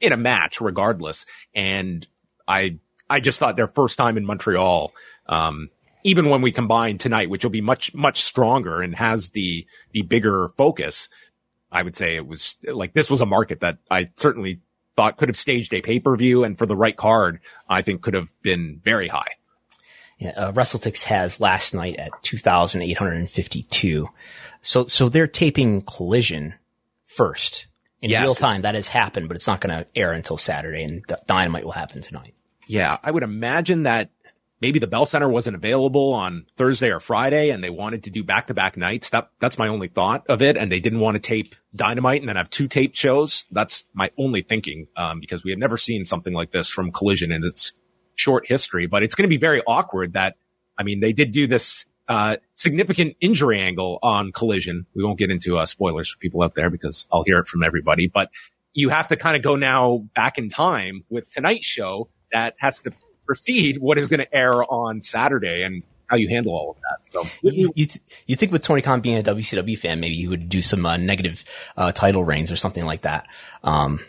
in 0.00 0.12
a 0.12 0.16
match 0.16 0.60
regardless. 0.60 1.24
And 1.54 2.06
I, 2.46 2.78
I 3.08 3.20
just 3.20 3.38
thought 3.38 3.56
their 3.56 3.68
first 3.68 3.96
time 3.96 4.16
in 4.16 4.26
Montreal, 4.26 4.92
um, 5.26 5.70
even 6.08 6.30
when 6.30 6.42
we 6.42 6.52
combine 6.52 6.98
tonight, 6.98 7.30
which 7.30 7.44
will 7.44 7.50
be 7.50 7.60
much, 7.60 7.94
much 7.94 8.22
stronger 8.22 8.80
and 8.80 8.94
has 8.96 9.30
the, 9.30 9.66
the 9.92 10.02
bigger 10.02 10.48
focus, 10.56 11.08
I 11.70 11.82
would 11.82 11.96
say 11.96 12.16
it 12.16 12.26
was 12.26 12.56
like 12.64 12.94
this 12.94 13.10
was 13.10 13.20
a 13.20 13.26
market 13.26 13.60
that 13.60 13.78
I 13.90 14.10
certainly 14.16 14.60
thought 14.96 15.18
could 15.18 15.28
have 15.28 15.36
staged 15.36 15.72
a 15.74 15.82
pay 15.82 16.00
per 16.00 16.16
view 16.16 16.44
and 16.44 16.56
for 16.56 16.66
the 16.66 16.76
right 16.76 16.96
card, 16.96 17.40
I 17.68 17.82
think 17.82 18.02
could 18.02 18.14
have 18.14 18.32
been 18.42 18.80
very 18.82 19.08
high. 19.08 19.28
Yeah, 20.18 20.30
uh, 20.30 20.52
WrestleTix 20.52 21.04
has 21.04 21.40
last 21.40 21.74
night 21.74 21.96
at 21.96 22.10
2,852. 22.22 24.08
So, 24.62 24.86
so 24.86 25.08
they're 25.08 25.28
taping 25.28 25.82
Collision 25.82 26.54
first 27.04 27.68
in 28.00 28.10
yes, 28.10 28.22
real 28.22 28.34
time. 28.34 28.62
That 28.62 28.74
has 28.74 28.88
happened, 28.88 29.28
but 29.28 29.36
it's 29.36 29.46
not 29.46 29.60
going 29.60 29.76
to 29.76 29.86
air 29.94 30.12
until 30.12 30.36
Saturday 30.36 30.82
and 30.82 31.04
Dynamite 31.26 31.64
will 31.64 31.72
happen 31.72 32.02
tonight. 32.02 32.34
Yeah. 32.66 32.98
I 33.02 33.10
would 33.10 33.22
imagine 33.22 33.84
that 33.84 34.10
maybe 34.60 34.78
the 34.78 34.86
Bell 34.86 35.06
Center 35.06 35.28
wasn't 35.28 35.56
available 35.56 36.12
on 36.12 36.46
Thursday 36.56 36.90
or 36.90 37.00
Friday 37.00 37.50
and 37.50 37.62
they 37.62 37.70
wanted 37.70 38.04
to 38.04 38.10
do 38.10 38.24
back 38.24 38.48
to 38.48 38.54
back 38.54 38.76
nights. 38.76 39.10
That, 39.10 39.30
that's 39.40 39.58
my 39.58 39.68
only 39.68 39.88
thought 39.88 40.24
of 40.28 40.42
it. 40.42 40.56
And 40.56 40.70
they 40.70 40.80
didn't 40.80 41.00
want 41.00 41.16
to 41.16 41.20
tape 41.20 41.54
Dynamite 41.74 42.20
and 42.20 42.28
then 42.28 42.36
have 42.36 42.50
two 42.50 42.68
taped 42.68 42.96
shows. 42.96 43.46
That's 43.50 43.84
my 43.94 44.10
only 44.18 44.42
thinking, 44.42 44.86
um, 44.96 45.20
because 45.20 45.44
we 45.44 45.50
have 45.50 45.58
never 45.58 45.76
seen 45.76 46.04
something 46.04 46.32
like 46.32 46.50
this 46.50 46.68
from 46.68 46.92
Collision 46.92 47.32
in 47.32 47.44
its 47.44 47.72
short 48.14 48.46
history, 48.46 48.86
but 48.86 49.02
it's 49.02 49.14
going 49.14 49.28
to 49.28 49.32
be 49.32 49.38
very 49.38 49.62
awkward 49.66 50.14
that, 50.14 50.36
I 50.76 50.82
mean, 50.82 51.00
they 51.00 51.12
did 51.12 51.32
do 51.32 51.46
this, 51.46 51.86
uh, 52.08 52.36
significant 52.54 53.16
injury 53.20 53.60
angle 53.60 53.98
on 54.02 54.32
Collision. 54.32 54.86
We 54.94 55.04
won't 55.04 55.18
get 55.18 55.30
into, 55.30 55.58
uh, 55.58 55.66
spoilers 55.66 56.10
for 56.10 56.18
people 56.18 56.42
out 56.42 56.54
there 56.54 56.70
because 56.70 57.06
I'll 57.12 57.22
hear 57.22 57.38
it 57.38 57.46
from 57.46 57.62
everybody, 57.62 58.08
but 58.08 58.30
you 58.72 58.88
have 58.88 59.08
to 59.08 59.16
kind 59.16 59.36
of 59.36 59.42
go 59.42 59.56
now 59.56 60.08
back 60.14 60.38
in 60.38 60.48
time 60.48 61.04
with 61.08 61.30
tonight's 61.30 61.66
show 61.66 62.08
that 62.32 62.54
has 62.58 62.80
to 62.80 62.92
precede 63.28 63.78
what 63.78 63.98
is 63.98 64.08
going 64.08 64.20
to 64.20 64.34
air 64.34 64.64
on 64.64 65.00
Saturday 65.00 65.62
and 65.62 65.82
how 66.06 66.16
you 66.16 66.28
handle 66.28 66.52
all 66.52 66.70
of 66.70 66.76
that. 66.76 67.12
So 67.12 67.26
you, 67.42 67.70
you, 67.74 67.86
you 68.26 68.34
think 68.34 68.50
with 68.50 68.62
Tony 68.62 68.80
Khan 68.80 69.02
being 69.02 69.18
a 69.18 69.22
WCW 69.22 69.78
fan, 69.78 70.00
maybe 70.00 70.14
he 70.14 70.26
would 70.26 70.48
do 70.48 70.62
some 70.62 70.86
uh, 70.86 70.96
negative 70.96 71.44
uh, 71.76 71.92
title 71.92 72.24
reigns 72.24 72.50
or 72.50 72.56
something 72.56 72.84
like 72.84 73.02
that. 73.02 73.26
Um, 73.62 74.00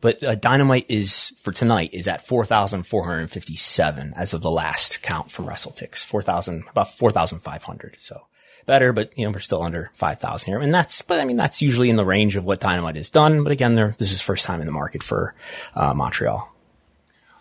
but 0.00 0.22
uh, 0.24 0.34
Dynamite 0.34 0.86
is 0.88 1.32
for 1.42 1.52
tonight 1.52 1.90
is 1.92 2.08
at 2.08 2.26
four 2.26 2.44
thousand 2.44 2.82
four 2.82 3.04
hundred 3.04 3.30
fifty 3.30 3.54
seven 3.54 4.12
as 4.16 4.34
of 4.34 4.42
the 4.42 4.50
last 4.50 5.00
count 5.00 5.30
from 5.30 5.46
WrestleTix. 5.46 6.04
Four 6.04 6.22
thousand 6.22 6.64
about 6.68 6.98
four 6.98 7.12
thousand 7.12 7.38
five 7.38 7.62
hundred. 7.62 7.94
So 7.98 8.22
better, 8.66 8.92
but 8.92 9.16
you 9.16 9.24
know 9.24 9.30
we're 9.30 9.38
still 9.38 9.62
under 9.62 9.92
five 9.94 10.18
thousand 10.18 10.48
here, 10.48 10.58
and 10.58 10.74
that's 10.74 11.02
but 11.02 11.20
I 11.20 11.24
mean 11.24 11.36
that's 11.36 11.62
usually 11.62 11.88
in 11.88 11.94
the 11.94 12.04
range 12.04 12.34
of 12.34 12.44
what 12.44 12.58
Dynamite 12.58 12.96
has 12.96 13.10
done. 13.10 13.44
But 13.44 13.52
again, 13.52 13.74
there 13.74 13.94
this 13.98 14.10
is 14.10 14.20
first 14.20 14.44
time 14.44 14.60
in 14.60 14.66
the 14.66 14.72
market 14.72 15.04
for 15.04 15.36
uh, 15.76 15.94
Montreal. 15.94 16.51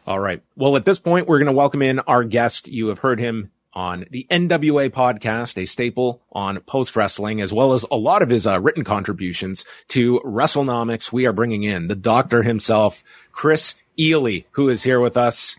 All 0.08 0.20
right. 0.20 0.42
Well, 0.56 0.76
at 0.76 0.86
this 0.86 1.00
point, 1.00 1.28
we're 1.28 1.38
going 1.38 1.46
to 1.48 1.54
welcome 1.54 1.82
in 1.82 2.00
our 2.00 2.24
guest. 2.24 2.68
You 2.68 2.88
have 2.88 3.00
heard 3.00 3.20
him 3.20 3.52
on 3.74 4.06
the 4.10 4.26
NWA 4.30 4.90
podcast, 4.90 5.62
a 5.62 5.66
staple 5.66 6.22
on 6.32 6.60
post 6.62 6.96
wrestling, 6.96 7.40
as 7.40 7.54
well 7.54 7.74
as 7.74 7.86
a 7.92 7.96
lot 7.96 8.22
of 8.22 8.30
his 8.30 8.48
uh, 8.48 8.60
written 8.60 8.84
contributions 8.84 9.64
to 9.90 10.20
WrestleNomics. 10.26 11.12
We 11.12 11.26
are 11.26 11.34
bringing 11.34 11.64
in 11.64 11.88
the 11.88 11.96
doctor 11.96 12.44
himself, 12.44 13.04
Kris 13.32 13.76
Ealy, 13.98 14.46
who 14.52 14.70
is 14.70 14.84
here 14.84 15.00
with 15.00 15.18
us. 15.18 15.58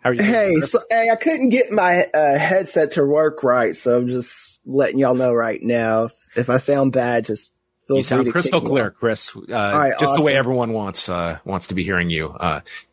How 0.00 0.10
are 0.10 0.14
you? 0.14 0.22
Hey, 0.22 0.60
so, 0.60 0.80
hey, 0.90 1.08
I 1.10 1.16
couldn't 1.16 1.50
get 1.50 1.70
my 1.70 2.04
uh, 2.04 2.38
headset 2.38 2.92
to 2.92 3.04
work 3.04 3.42
right, 3.42 3.76
so 3.76 3.96
I'm 3.96 4.08
just 4.08 4.60
letting 4.64 4.98
y'all 4.98 5.14
know 5.14 5.32
right 5.34 5.62
now. 5.62 6.04
If, 6.04 6.28
if 6.36 6.50
I 6.50 6.58
sound 6.58 6.92
bad, 6.92 7.24
just 7.24 7.52
feel 7.86 7.98
you 7.98 8.02
sound 8.02 8.30
crystal 8.32 8.60
clear, 8.60 8.90
Kris. 8.90 9.36
Uh, 9.36 9.42
right, 9.48 9.92
just 9.92 10.04
awesome. 10.04 10.18
the 10.18 10.24
way 10.24 10.36
everyone 10.36 10.72
wants 10.72 11.08
uh, 11.08 11.38
wants 11.44 11.68
to 11.68 11.74
be 11.74 11.82
hearing 11.84 12.10
you. 12.10 12.28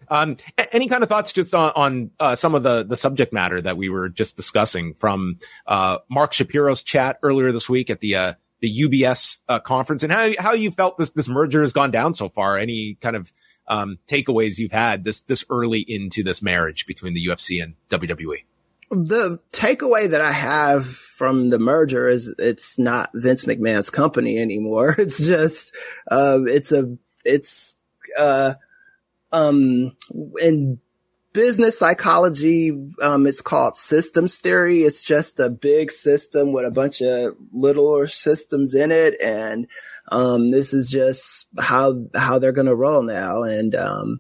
Um, 0.10 0.38
any 0.72 0.88
kind 0.88 1.04
of 1.04 1.10
thoughts 1.10 1.34
just 1.34 1.54
on, 1.54 1.72
on 1.76 2.12
uh, 2.19 2.36
some 2.36 2.56
of 2.56 2.63
the 2.63 2.84
the 2.84 2.95
subject 2.95 3.34
matter 3.34 3.62
that 3.62 3.78
we 3.78 3.89
were 3.89 4.10
just 4.10 4.36
discussing 4.36 4.95
from 4.95 5.39
uh, 5.67 6.00
Mark 6.10 6.34
Shapiro's 6.34 6.82
chat 6.82 7.19
earlier 7.24 7.52
this 7.52 7.69
week 7.69 7.89
at 7.89 8.00
the 8.00 8.15
uh, 8.15 8.34
the 8.62 8.82
UBS 8.82 9.39
uh, 9.48 9.60
conference, 9.60 10.04
and 10.04 10.12
how 10.12 10.32
how 10.39 10.54
you 10.54 10.72
felt 10.72 10.98
this 10.98 11.12
this 11.12 11.30
merger 11.30 11.62
has 11.62 11.74
gone 11.74 11.91
down 11.91 12.13
so 12.13 12.30
far? 12.30 12.58
Any 12.58 12.98
kind 13.02 13.15
of 13.15 13.32
um, 13.67 14.00
takeaways 14.08 14.58
you've 14.58 14.72
had 14.72 15.04
this 15.04 15.22
this 15.22 15.45
early 15.50 15.80
into 15.88 16.24
this 16.24 16.41
marriage 16.41 16.86
between 16.86 17.13
the 17.13 17.26
UFC 17.26 17.62
and 17.63 17.76
WWE? 17.89 18.43
The 18.91 19.39
takeaway 19.54 20.10
that 20.10 20.22
I 20.22 20.32
have 20.32 20.88
from 20.88 21.50
the 21.50 21.60
merger 21.60 22.08
is 22.08 22.34
it's 22.39 22.80
not 22.80 23.12
Vince 23.13 23.45
McMahon's 23.45 23.91
company 23.91 24.39
anymore. 24.39 24.95
It's 24.98 25.24
just 25.24 25.76
uh, 26.10 26.39
it's 26.45 26.72
a 26.72 26.98
it's 27.24 27.76
uh 28.17 28.56
um, 29.31 29.95
and 30.41 30.79
business 31.33 31.77
psychology. 31.77 32.71
Um, 33.01 33.27
it's 33.27 33.41
called 33.41 33.75
systems 33.75 34.39
theory. 34.39 34.81
It's 34.83 35.03
just 35.03 35.39
a 35.39 35.49
big 35.49 35.91
system 35.91 36.53
with 36.53 36.65
a 36.65 36.71
bunch 36.71 37.01
of 37.01 37.35
littler 37.51 38.07
systems 38.07 38.73
in 38.73 38.91
it. 38.91 39.21
And, 39.21 39.67
um, 40.11 40.49
this 40.49 40.73
is 40.73 40.89
just 40.89 41.47
how, 41.57 42.05
how 42.15 42.39
they're 42.39 42.51
going 42.51 42.67
to 42.67 42.75
roll 42.75 43.03
now. 43.03 43.43
And, 43.43 43.75
um, 43.75 44.19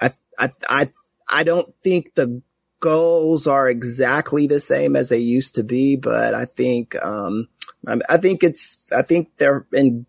I, 0.00 0.12
I, 0.38 0.50
I, 0.68 0.90
I 1.28 1.42
don't 1.42 1.74
think 1.82 2.14
the 2.14 2.40
goals 2.78 3.46
are 3.46 3.68
exactly 3.68 4.46
the 4.46 4.60
same 4.60 4.96
as 4.96 5.08
they 5.08 5.18
used 5.18 5.56
to 5.56 5.64
be, 5.64 5.96
but 5.96 6.34
I 6.34 6.44
think, 6.44 6.94
um, 7.02 7.48
I, 7.86 7.98
I 8.08 8.16
think 8.18 8.44
it's, 8.44 8.82
I 8.96 9.02
think 9.02 9.36
they're 9.36 9.66
in 9.72 10.06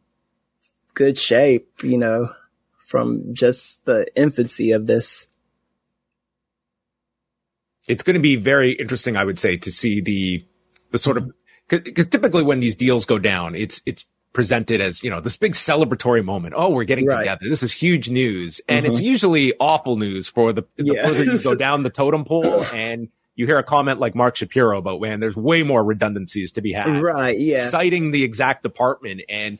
good 0.93 1.17
shape, 1.17 1.83
you 1.83 1.97
know, 1.97 2.33
from 2.85 3.33
just 3.33 3.85
the 3.85 4.05
infancy 4.15 4.71
of 4.71 4.87
this 4.87 5.27
it's 7.87 8.03
going 8.03 8.15
to 8.15 8.21
be 8.21 8.35
very 8.35 8.71
interesting, 8.71 9.15
I 9.15 9.25
would 9.25 9.39
say, 9.39 9.57
to 9.57 9.71
see 9.71 10.01
the 10.01 10.45
the 10.91 10.97
sort 10.97 11.17
of 11.17 11.31
because 11.67 12.07
typically 12.07 12.43
when 12.43 12.59
these 12.59 12.75
deals 12.75 13.05
go 13.05 13.19
down, 13.19 13.55
it's 13.55 13.81
it's 13.85 14.05
presented 14.31 14.81
as 14.81 15.03
you 15.03 15.09
know 15.09 15.19
this 15.19 15.35
big 15.35 15.53
celebratory 15.53 16.23
moment. 16.23 16.53
Oh, 16.55 16.69
we're 16.69 16.85
getting 16.85 17.05
right. 17.05 17.19
together. 17.19 17.41
This 17.49 17.63
is 17.63 17.73
huge 17.73 18.09
news, 18.09 18.61
and 18.67 18.85
mm-hmm. 18.85 18.93
it's 18.93 19.01
usually 19.01 19.53
awful 19.59 19.97
news 19.97 20.29
for 20.29 20.53
the, 20.53 20.65
the 20.77 20.85
yeah. 20.85 21.07
further 21.07 21.23
you 21.25 21.41
go 21.41 21.55
down 21.67 21.83
the 21.83 21.89
totem 21.89 22.25
pole 22.25 22.63
and. 22.73 23.09
You 23.35 23.47
hear 23.47 23.57
a 23.57 23.63
comment 23.63 23.99
like 23.99 24.13
Mark 24.13 24.35
Shapiro 24.35 24.77
about, 24.77 25.01
man, 25.01 25.19
there's 25.19 25.35
way 25.35 25.63
more 25.63 25.83
redundancies 25.83 26.51
to 26.51 26.61
be 26.61 26.71
had. 26.71 27.01
Right. 27.01 27.35
Yeah. 27.35 27.67
Citing 27.67 28.11
the 28.11 28.23
exact 28.23 28.61
department. 28.61 29.23
And 29.27 29.57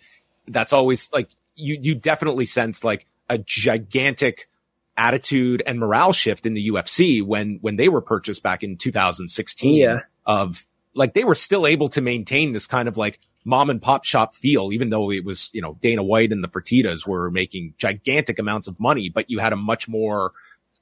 that's 0.48 0.74
always 0.74 1.12
like, 1.12 1.28
you, 1.56 1.80
you 1.82 1.96
definitely 1.96 2.46
sense 2.46 2.84
like 2.84 3.08
a 3.30 3.38
gigantic 3.38 4.48
attitude 4.96 5.64
and 5.66 5.80
morale 5.80 6.14
shift 6.14 6.46
in 6.46 6.54
the 6.54 6.70
UFC 6.70 7.26
when 7.26 7.58
when 7.62 7.76
they 7.78 7.90
were 7.90 8.02
purchased 8.02 8.44
back 8.44 8.64
in 8.64 8.78
2016 8.78 9.76
yeah. 9.76 10.00
of 10.26 10.66
like 10.94 11.14
they 11.14 11.24
were 11.24 11.36
still 11.36 11.66
able 11.66 11.90
to 11.90 12.02
maintain 12.02 12.52
this 12.52 12.68
kind 12.68 12.88
of 12.88 12.96
like 12.96 13.20
mom 13.44 13.70
and 13.70 13.82
pop 13.82 14.04
shop 14.04 14.36
feel 14.36 14.72
even 14.72 14.90
though 14.90 15.12
it 15.12 15.26
was 15.26 15.50
you 15.54 15.62
know 15.62 15.78
Dana 15.82 16.04
White 16.04 16.32
and 16.32 16.44
the 16.44 16.48
Fertitas 16.48 17.08
were 17.08 17.32
making 17.32 17.74
gigantic 17.78 18.38
amounts 18.38 18.68
of 18.68 18.80
money 18.80 19.10
but 19.10 19.30
you 19.30 19.40
had 19.40 19.54
a 19.54 19.58
much 19.58 19.88
more 19.88 20.32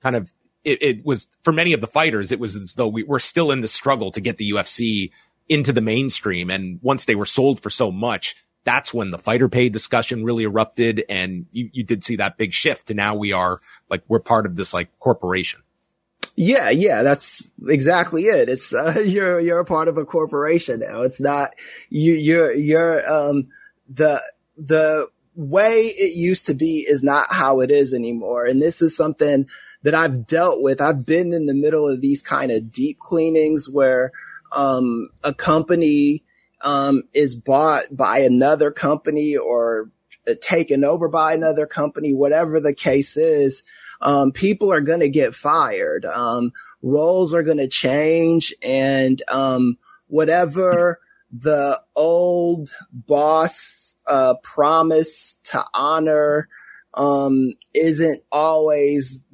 kind 0.04 0.16
of 0.16 0.32
it, 0.64 0.82
it 0.84 1.06
was 1.06 1.28
for 1.44 1.54
many 1.54 1.74
of 1.74 1.80
the 1.80 1.88
fighters 1.88 2.32
it 2.32 2.40
was 2.40 2.56
as 2.56 2.76
though 2.76 2.90
we 2.90 3.04
were 3.04 3.20
still 3.20 3.52
in 3.52 3.62
the 3.62 3.68
struggle 3.68 4.12
to 4.12 4.22
get 4.22 4.38
the 4.38 4.52
UFC 4.52 5.12
into 5.48 5.72
the 5.72 5.82
mainstream 5.82 6.50
and 6.50 6.80
once 6.82 7.06
they 7.06 7.16
were 7.16 7.26
sold 7.26 7.62
for 7.62 7.70
so 7.70 7.92
much 7.92 8.36
that's 8.64 8.94
when 8.94 9.12
the 9.12 9.18
fighter 9.18 9.50
pay 9.50 9.70
discussion 9.70 10.24
really 10.24 10.44
erupted 10.44 11.04
and 11.10 11.46
you, 11.52 11.70
you 11.74 11.84
did 11.84 12.04
see 12.04 12.18
that 12.18 12.38
big 12.38 12.54
shift 12.54 12.90
and 12.90 12.98
now 12.98 13.16
we 13.16 13.34
are 13.34 13.62
like 13.90 14.04
we're 14.08 14.20
part 14.20 14.46
of 14.46 14.56
this 14.56 14.74
like 14.74 14.88
corporation. 15.00 15.62
Yeah, 16.36 16.70
yeah, 16.70 17.04
that's 17.04 17.46
exactly 17.68 18.24
it. 18.24 18.50
It's 18.50 18.74
uh, 18.74 19.00
you're 19.06 19.40
you're 19.40 19.60
a 19.60 19.66
part 19.66 19.88
of 19.88 19.98
a 19.98 20.06
corporation 20.06 20.80
now. 20.80 21.02
It's 21.02 21.22
not 21.22 21.52
you 21.90 22.14
you're 22.14 22.54
you're 22.54 23.12
um 23.12 23.50
the 23.90 24.22
the 24.58 25.08
way 25.36 25.86
it 25.86 26.16
used 26.16 26.48
to 26.48 26.54
be 26.54 26.86
is 26.88 27.04
not 27.04 27.28
how 27.32 27.62
it 27.62 27.72
is 27.72 27.94
anymore. 27.94 28.46
And 28.46 28.62
this 28.62 28.82
is 28.82 28.96
something 28.96 29.48
that 29.84 29.96
I've 29.96 30.28
dealt 30.28 30.62
with. 30.62 30.82
I've 30.82 31.06
been 31.06 31.34
in 31.34 31.46
the 31.46 31.54
middle 31.54 31.90
of 31.90 32.02
these 32.02 32.22
kind 32.22 32.52
of 32.52 32.72
deep 32.72 33.00
cleanings 33.00 33.70
where 33.70 34.12
um 34.52 35.10
a 35.24 35.34
company 35.34 36.24
um 36.64 37.04
is 37.14 37.36
bought 37.36 37.84
by 37.92 38.20
another 38.20 38.72
company 38.72 39.38
or 39.38 39.90
taken 40.40 40.84
over 40.84 41.10
by 41.10 41.34
another 41.34 41.66
company, 41.66 42.14
whatever 42.14 42.60
the 42.60 42.74
case 42.74 43.18
is 43.18 43.64
um, 44.02 44.32
people 44.32 44.72
are 44.72 44.82
going 44.82 45.00
to 45.00 45.10
get 45.10 45.36
fired. 45.36 46.06
Um, 46.06 46.52
roles 46.82 47.34
are 47.34 47.44
going 47.44 47.58
to 47.58 47.68
change 47.68 48.54
and, 48.62 49.22
um, 49.28 49.78
whatever 50.08 51.00
the 51.32 51.80
old 51.96 52.74
boss, 52.92 53.96
uh, 54.08 54.34
promised 54.44 55.44
to 55.46 55.64
honor, 55.74 56.50
um, 56.96 57.54
isn't 57.74 58.24
always 58.32 59.26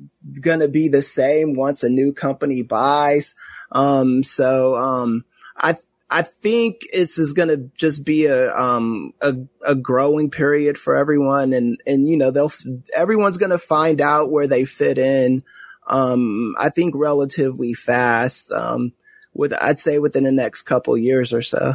going 0.42 0.60
to 0.60 0.68
be 0.68 0.90
the 0.90 1.02
same 1.02 1.56
once 1.56 1.84
a 1.84 1.90
new 1.90 2.13
company 2.13 2.62
buys. 2.62 3.34
Um, 3.72 4.22
so, 4.22 4.76
um, 4.76 5.26
I, 5.56 5.76
I 6.10 6.22
think 6.22 6.82
this 6.93 7.17
is 7.17 7.34
going 7.34 7.50
to 7.50 7.70
just 7.76 8.06
be 8.06 8.28
a, 8.28 8.56
um, 8.56 9.13
a, 9.20 9.36
a 9.65 9.76
growing 9.76 10.32
period 10.32 10.78
for 10.78 10.96
everyone. 10.96 11.52
And, 11.54 11.82
and, 11.86 12.08
you 12.08 12.15
know, 12.15 12.32
they'll, 12.32 12.52
everyone's 12.93 13.38
going 13.38 13.52
to 13.52 13.58
find 13.58 14.00
out 14.00 14.32
where 14.32 14.48
they 14.48 14.63
fit 14.63 14.98
in. 14.98 15.43
Um, 15.86 16.56
I 16.58 16.70
think 16.70 16.93
relatively 16.96 17.74
fast, 17.74 18.52
um, 18.52 18.93
with, 19.34 19.54
I'd 19.54 19.80
say 19.80 20.00
within 20.00 20.24
the 20.24 20.32
next 20.32 20.63
couple 20.63 20.98
years 20.98 21.34
or 21.34 21.41
so. 21.41 21.74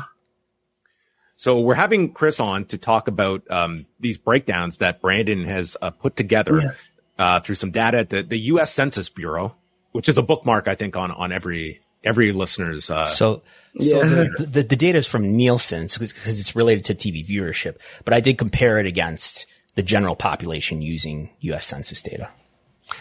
So 1.37 1.61
we're 1.61 1.75
having 1.75 2.13
Kris 2.13 2.41
on 2.41 2.67
to 2.67 2.79
talk 2.79 3.09
about, 3.09 3.51
um, 3.51 3.87
these 4.01 4.17
breakdowns 4.17 4.79
that 4.79 5.01
Brandon 5.01 5.45
has 5.45 5.77
uh, 5.83 5.91
put 5.91 6.17
together, 6.17 6.61
yeah. 6.61 6.71
uh, 7.19 7.41
through 7.41 7.57
some 7.57 7.71
data 7.71 7.99
at 7.99 8.11
the, 8.11 8.23
the 8.23 8.39
U.S. 8.39 8.73
Census 8.73 9.09
Bureau, 9.09 9.57
which 9.93 10.09
is 10.09 10.17
a 10.17 10.23
bookmark, 10.23 10.69
I 10.69 10.75
think, 10.75 10.97
on, 10.97 11.11
on 11.11 11.33
every, 11.33 11.81
every 12.05 12.33
listener's. 12.33 12.91
Uh, 12.91 13.07
so, 13.07 13.43
so 13.81 14.03
yeah. 14.03 14.25
the, 14.39 14.47
the, 14.47 14.63
the, 14.63 14.77
data 14.77 14.99
is 14.99 15.07
from 15.07 15.37
Nielsen 15.37 15.89
because 15.99 16.41
it's 16.41 16.57
related 16.57 16.85
to 16.87 16.95
TV 16.95 17.27
viewership, 17.27 17.77
but 18.05 18.15
I 18.15 18.21
did 18.21 18.39
compare 18.39 18.79
it 18.79 18.87
against 18.87 19.47
the 19.75 19.83
general 19.83 20.17
population 20.17 20.83
using 20.83 21.31
U.S. 21.41 21.67
Census 21.67 22.03
data. 22.03 22.29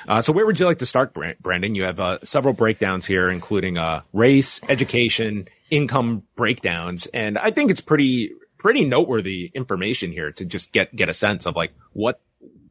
Uh, 0.07 0.21
so 0.21 0.31
where 0.31 0.45
would 0.45 0.59
you 0.59 0.65
like 0.65 0.79
to 0.79 0.85
start, 0.85 1.13
Brandon? 1.41 1.75
You 1.75 1.83
have 1.83 1.99
uh, 1.99 2.19
several 2.23 2.53
breakdowns 2.53 3.05
here, 3.05 3.29
including 3.29 3.77
uh, 3.77 4.01
race, 4.13 4.61
education, 4.69 5.47
income 5.69 6.23
breakdowns, 6.35 7.07
and 7.07 7.37
I 7.37 7.51
think 7.51 7.71
it's 7.71 7.81
pretty 7.81 8.31
pretty 8.57 8.85
noteworthy 8.85 9.51
information 9.55 10.11
here 10.11 10.31
to 10.33 10.45
just 10.45 10.71
get 10.71 10.95
get 10.95 11.09
a 11.09 11.13
sense 11.13 11.45
of 11.45 11.55
like 11.55 11.73
what 11.93 12.21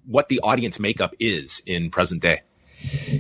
what 0.07 0.29
the 0.29 0.41
audience 0.41 0.79
makeup 0.79 1.15
is 1.19 1.63
in 1.67 1.91
present 1.91 2.23
day. 2.23 2.41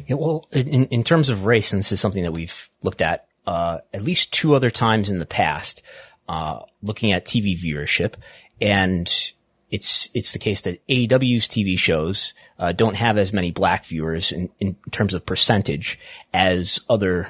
Yeah, 0.06 0.16
well, 0.16 0.48
in, 0.52 0.86
in 0.86 1.04
terms 1.04 1.28
of 1.28 1.44
race, 1.44 1.72
and 1.72 1.80
this 1.80 1.92
is 1.92 2.00
something 2.00 2.22
that 2.22 2.32
we've 2.32 2.70
looked 2.82 3.02
at 3.02 3.26
uh, 3.46 3.78
at 3.92 4.02
least 4.02 4.32
two 4.32 4.54
other 4.54 4.70
times 4.70 5.10
in 5.10 5.18
the 5.18 5.26
past, 5.26 5.82
uh, 6.28 6.60
looking 6.82 7.12
at 7.12 7.24
TV 7.24 7.58
viewership, 7.58 8.14
and 8.60 9.32
it's 9.70 10.08
it's 10.14 10.32
the 10.32 10.38
case 10.38 10.62
that 10.62 10.84
AEW's 10.88 11.48
TV 11.48 11.78
shows 11.78 12.34
uh, 12.58 12.72
don't 12.72 12.96
have 12.96 13.18
as 13.18 13.32
many 13.32 13.50
black 13.50 13.84
viewers 13.84 14.32
in, 14.32 14.50
in 14.58 14.76
terms 14.90 15.14
of 15.14 15.26
percentage 15.26 15.98
as 16.34 16.80
other 16.88 17.28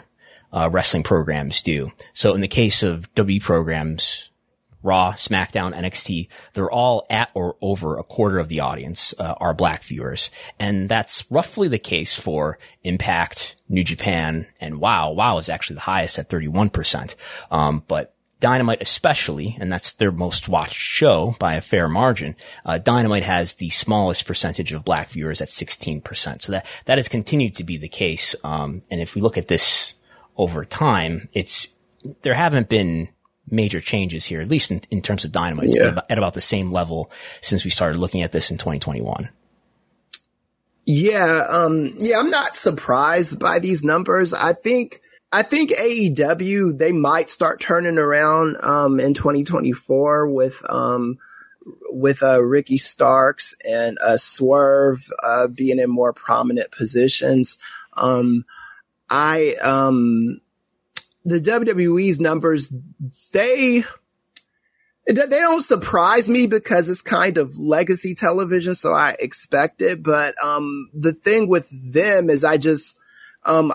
uh, 0.53 0.69
wrestling 0.73 1.03
programs 1.03 1.63
do. 1.63 1.93
So 2.13 2.35
in 2.35 2.41
the 2.41 2.49
case 2.49 2.83
of 2.83 3.13
W 3.15 3.41
programs, 3.41 4.30
Raw, 4.83 5.13
SmackDown, 5.13 5.75
NXT, 5.75 6.29
they're 6.55 6.71
all 6.71 7.07
at 7.11 7.31
or 7.35 7.57
over 7.61 7.99
a 7.99 8.05
quarter 8.05 8.39
of 8.39 8.49
the 8.49 8.61
audience 8.61 9.15
uh, 9.19 9.35
are 9.39 9.55
black 9.55 9.83
viewers. 9.83 10.31
And 10.59 10.89
that's 10.89 11.31
roughly 11.31 11.69
the 11.69 11.79
case 11.79 12.17
for 12.17 12.59
Impact, 12.83 13.57
New 13.69 13.85
Japan, 13.85 14.47
and 14.61 14.81
WoW. 14.81 15.13
WoW 15.13 15.39
is 15.39 15.49
actually 15.49 15.75
the 15.75 15.83
highest 15.83 16.19
at 16.19 16.29
31%. 16.29 17.15
Um, 17.51 17.85
but 17.87 18.15
Dynamite 18.41 18.81
especially, 18.81 19.57
and 19.61 19.71
that's 19.71 19.93
their 19.93 20.11
most 20.11 20.49
watched 20.49 20.81
show 20.81 21.37
by 21.39 21.55
a 21.55 21.61
fair 21.61 21.89
margin. 21.89 22.35
Uh, 22.65 22.79
Dynamite 22.79 23.23
has 23.23 23.55
the 23.55 23.69
smallest 23.69 24.27
percentage 24.27 24.73
of 24.73 24.85
black 24.85 25.11
viewers 25.11 25.43
at 25.43 25.51
16%. 25.51 26.43
So 26.43 26.53
that, 26.53 26.67
that 26.87 26.97
has 26.97 27.09
continued 27.09 27.55
to 27.57 27.65
be 27.65 27.77
the 27.77 27.89
case. 27.89 28.35
Um, 28.43 28.83
and 28.91 29.01
if 29.01 29.15
we 29.15 29.21
look 29.21 29.37
at 29.37 29.49
this 29.49 29.93
over 30.39 30.65
time, 30.65 31.29
it's, 31.35 31.69
there 32.23 32.35
haven't 32.35 32.71
been 32.71 33.11
major 33.51 33.81
changes 33.81 34.25
here, 34.25 34.41
at 34.41 34.49
least 34.49 34.71
in, 34.71 34.81
in 34.91 35.03
terms 35.03 35.25
of 35.25 35.33
dynamite. 35.33 35.75
Yeah. 35.75 36.01
at 36.09 36.19
about 36.19 36.35
the 36.35 36.41
same 36.41 36.71
level 36.71 37.11
since 37.41 37.65
we 37.65 37.71
started 37.71 37.99
looking 37.99 38.23
at 38.23 38.33
this 38.33 38.51
in 38.51 38.59
2021. 38.59 39.29
Yeah, 40.87 41.45
um, 41.49 41.95
yeah, 41.99 42.19
I'm 42.19 42.31
not 42.31 42.57
surprised 42.57 43.39
by 43.39 43.59
these 43.59 43.85
numbers. 43.85 44.35
I 44.35 44.55
think, 44.55 45.01
I 45.31 45.43
think 45.43 45.71
AEW, 45.71 46.77
they 46.77 46.93
might 46.93 47.31
start 47.31 47.61
turning 47.61 47.99
around, 47.99 48.57
um, 48.63 48.99
in 48.99 49.15
2024 49.15 50.29
with, 50.29 50.61
um, 50.69 51.19
with, 51.91 52.23
uh, 52.23 52.43
Ricky 52.43 52.79
Starks 52.79 53.55
and, 53.65 53.99
uh, 54.01 54.17
Swerve, 54.17 55.07
uh, 55.23 55.47
being 55.47 55.79
in 55.79 55.91
more 55.91 56.13
prominent 56.13 56.73
positions. 56.73 57.59
Um, 57.97 58.45
I, 59.09 59.55
um, 59.63 60.41
the 61.25 61.41
WWE's 61.41 62.21
numbers, 62.21 62.73
they, 63.33 63.85
they 65.07 65.15
don't 65.27 65.63
surprise 65.63 66.29
me 66.29 66.47
because 66.47 66.89
it's 66.89 67.03
kind 67.03 67.39
of 67.39 67.59
legacy 67.59 68.15
television. 68.15 68.75
So 68.75 68.93
I 68.93 69.17
expect 69.19 69.83
it. 69.83 70.03
But, 70.03 70.35
um, 70.43 70.91
the 70.95 71.13
thing 71.13 71.49
with 71.49 71.69
them 71.71 72.31
is 72.31 72.45
I 72.45 72.57
just, 72.57 72.99
um, 73.45 73.73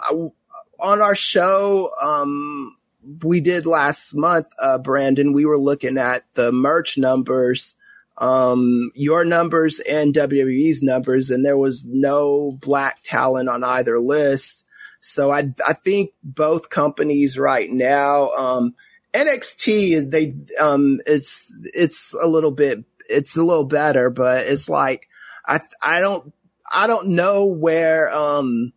on 0.79 1.01
our 1.01 1.15
show, 1.15 1.89
um, 2.01 2.75
we 3.23 3.39
did 3.39 3.65
last 3.65 4.13
month, 4.15 4.47
uh, 4.59 4.77
Brandon, 4.77 5.33
we 5.33 5.45
were 5.45 5.59
looking 5.59 5.97
at 5.97 6.23
the 6.33 6.51
merch 6.51 6.97
numbers, 6.97 7.75
um, 8.17 8.91
your 8.95 9.25
numbers 9.25 9.79
and 9.79 10.13
WWE's 10.13 10.81
numbers, 10.81 11.29
and 11.29 11.45
there 11.45 11.57
was 11.57 11.85
no 11.85 12.51
black 12.51 12.99
talent 13.03 13.49
on 13.49 13.63
either 13.63 13.99
list. 13.99 14.64
So 15.05 15.31
I 15.31 15.53
I 15.65 15.73
think 15.73 16.13
both 16.23 16.71
companies 16.71 17.37
right 17.37 17.71
now, 17.71 18.29
um, 18.29 18.73
NXT 19.13 19.91
is 19.91 20.09
they 20.09 20.33
um 20.59 20.99
it's 21.05 21.55
it's 21.73 22.15
a 22.19 22.27
little 22.27 22.49
bit 22.49 22.83
it's 23.07 23.37
a 23.37 23.43
little 23.43 23.65
better, 23.65 24.09
but 24.09 24.47
it's 24.47 24.67
like 24.67 25.07
I 25.45 25.59
I 25.79 25.99
don't 25.99 26.33
I 26.73 26.87
don't 26.87 27.09
know 27.09 27.45
where 27.45 28.11
um 28.11 28.73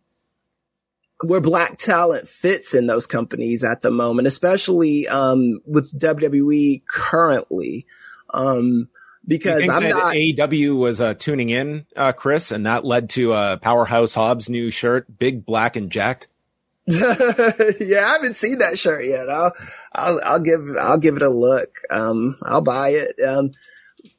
where 1.25 1.41
black 1.41 1.79
talent 1.79 2.27
fits 2.27 2.75
in 2.75 2.85
those 2.85 3.07
companies 3.07 3.63
at 3.63 3.81
the 3.81 3.89
moment, 3.89 4.27
especially 4.27 5.07
um 5.07 5.61
with 5.65 5.99
WWE 5.99 6.83
currently. 6.87 7.87
Um 8.29 8.89
because 9.29 9.69
I'm 9.69 9.87
not 9.87 10.15
AEW 10.15 10.75
was 10.75 10.99
uh, 10.99 11.13
tuning 11.13 11.49
in, 11.49 11.85
uh, 11.95 12.11
Kris, 12.11 12.51
and 12.51 12.65
that 12.65 12.83
led 12.83 13.11
to 13.11 13.31
uh, 13.31 13.57
Powerhouse 13.57 14.15
Hobbs' 14.15 14.49
new 14.49 14.71
shirt, 14.71 15.05
big, 15.19 15.45
black, 15.45 15.75
and 15.75 15.91
jacked. 15.91 16.27
yeah, 16.87 17.05
I 17.07 18.13
haven't 18.13 18.35
seen 18.35 18.57
that 18.57 18.79
shirt 18.79 19.05
yet. 19.05 19.29
I'll, 19.29 19.53
I'll, 19.93 20.19
I'll 20.23 20.39
give, 20.39 20.61
I'll 20.81 20.97
give 20.97 21.15
it 21.15 21.21
a 21.21 21.29
look. 21.29 21.77
Um, 21.91 22.37
I'll 22.41 22.63
buy 22.63 22.89
it. 22.89 23.21
Um, 23.21 23.51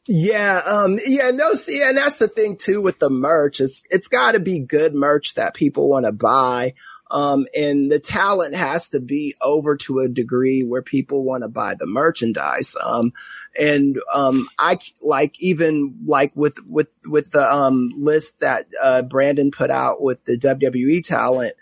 yeah, 0.07 0.63
um, 0.65 1.01
yeah, 1.05 1.33
no, 1.33 1.55
see, 1.55 1.83
and 1.83 1.97
that's 1.97 2.19
the 2.19 2.29
thing 2.29 2.57
too 2.57 2.81
with 2.81 3.01
the 3.01 3.11
merch. 3.11 3.61
It's, 3.61 3.83
it's 3.91 4.09
got 4.09 4.33
to 4.33 4.41
be 4.41 4.61
good 4.61 4.95
merch 4.95 5.35
that 5.35 5.55
people 5.55 5.89
want 5.89 6.07
to 6.07 6.13
buy. 6.13 6.75
Um, 7.11 7.47
and 7.57 7.91
the 7.91 7.99
talent 7.99 8.55
has 8.55 8.91
to 8.91 9.01
be 9.01 9.35
over 9.43 9.77
to 9.79 9.99
a 9.99 10.09
degree 10.09 10.63
where 10.63 10.83
people 10.83 11.25
want 11.25 11.43
to 11.43 11.49
buy 11.49 11.75
the 11.75 11.87
merchandise. 11.87 12.77
Um, 12.81 13.13
and, 13.59 13.99
um, 14.13 14.49
I 14.59 14.79
like 15.03 15.41
even 15.41 16.01
like 16.07 16.35
with, 16.35 16.57
with, 16.67 16.93
with 17.05 17.33
the, 17.33 17.53
um, 17.53 17.93
list 17.97 18.41
that, 18.41 18.67
uh, 18.81 19.03
Brandon 19.03 19.51
put 19.51 19.71
out 19.71 20.01
with 20.01 20.25
the 20.25 20.39
WWE 20.39 21.05
talent. 21.05 21.55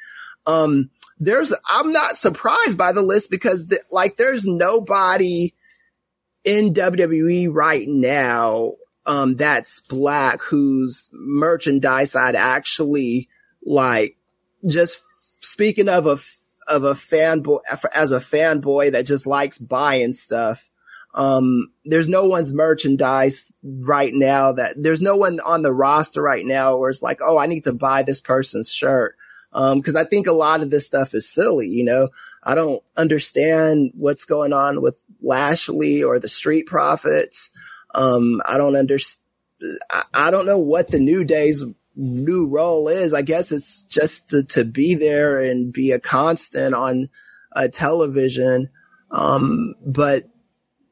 Um, 0.47 0.91
there's, 1.18 1.53
I'm 1.68 1.93
not 1.93 2.16
surprised 2.16 2.78
by 2.78 2.93
the 2.93 3.03
list 3.03 3.30
because 3.30 3.66
the, 3.68 3.80
like 3.91 4.16
there's 4.16 4.47
nobody 4.47 5.55
in 6.45 6.72
WWE 6.72 7.49
right 7.53 7.86
now, 7.86 8.74
um, 9.05 9.36
that's 9.36 9.80
black 9.80 10.43
whose 10.43 11.09
merchandise 11.12 12.14
I'd 12.14 12.36
actually 12.36 13.28
like 13.64 14.16
just 14.66 15.01
speaking 15.41 15.89
of 15.89 16.07
a 16.07 16.18
of 16.66 16.84
a 16.84 16.93
fanboy 16.93 17.61
as 17.95 18.12
a 18.12 18.18
fanboy 18.18 18.93
that 18.93 19.07
just 19.07 19.26
likes 19.26 19.59
buying 19.59 20.12
stuff. 20.12 20.67
Um, 21.18 21.72
there's 21.84 22.06
no 22.06 22.26
one's 22.28 22.52
merchandise 22.52 23.52
right 23.64 24.14
now 24.14 24.52
that 24.52 24.80
there's 24.80 25.02
no 25.02 25.16
one 25.16 25.40
on 25.40 25.62
the 25.62 25.72
roster 25.72 26.22
right 26.22 26.46
now 26.46 26.76
where 26.76 26.90
it's 26.90 27.02
like, 27.02 27.18
oh, 27.20 27.36
I 27.36 27.46
need 27.46 27.64
to 27.64 27.72
buy 27.72 28.04
this 28.04 28.20
person's 28.20 28.72
shirt. 28.72 29.16
Um, 29.52 29.82
cause 29.82 29.96
I 29.96 30.04
think 30.04 30.28
a 30.28 30.32
lot 30.32 30.60
of 30.60 30.70
this 30.70 30.86
stuff 30.86 31.14
is 31.14 31.28
silly, 31.28 31.66
you 31.66 31.82
know, 31.82 32.10
I 32.40 32.54
don't 32.54 32.84
understand 32.96 33.90
what's 33.94 34.26
going 34.26 34.52
on 34.52 34.80
with 34.80 34.96
Lashley 35.20 36.04
or 36.04 36.20
the 36.20 36.28
Street 36.28 36.66
Profits. 36.66 37.50
Um, 37.96 38.40
I 38.46 38.56
don't 38.56 38.76
understand. 38.76 39.24
I 40.14 40.30
don't 40.30 40.46
know 40.46 40.60
what 40.60 40.86
the 40.86 41.00
New 41.00 41.24
Day's 41.24 41.64
new 41.96 42.48
role 42.48 42.86
is. 42.86 43.12
I 43.12 43.22
guess 43.22 43.50
it's 43.50 43.82
just 43.84 44.30
to, 44.30 44.44
to 44.44 44.64
be 44.64 44.94
there 44.94 45.40
and 45.40 45.72
be 45.72 45.90
a 45.90 45.98
constant 45.98 46.76
on 46.76 47.08
a 47.50 47.68
television. 47.68 48.70
Um, 49.10 49.74
but 49.84 50.28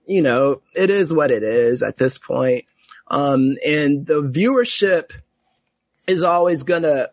you 0.06 0.22
know, 0.22 0.62
it 0.74 0.90
is 0.90 1.12
what 1.12 1.30
it 1.30 1.42
is 1.42 1.82
at 1.82 1.96
this 1.96 2.18
point. 2.18 2.64
Um, 3.08 3.56
and 3.64 4.06
the 4.06 4.22
viewership 4.22 5.12
is 6.06 6.22
always 6.22 6.62
gonna, 6.62 7.08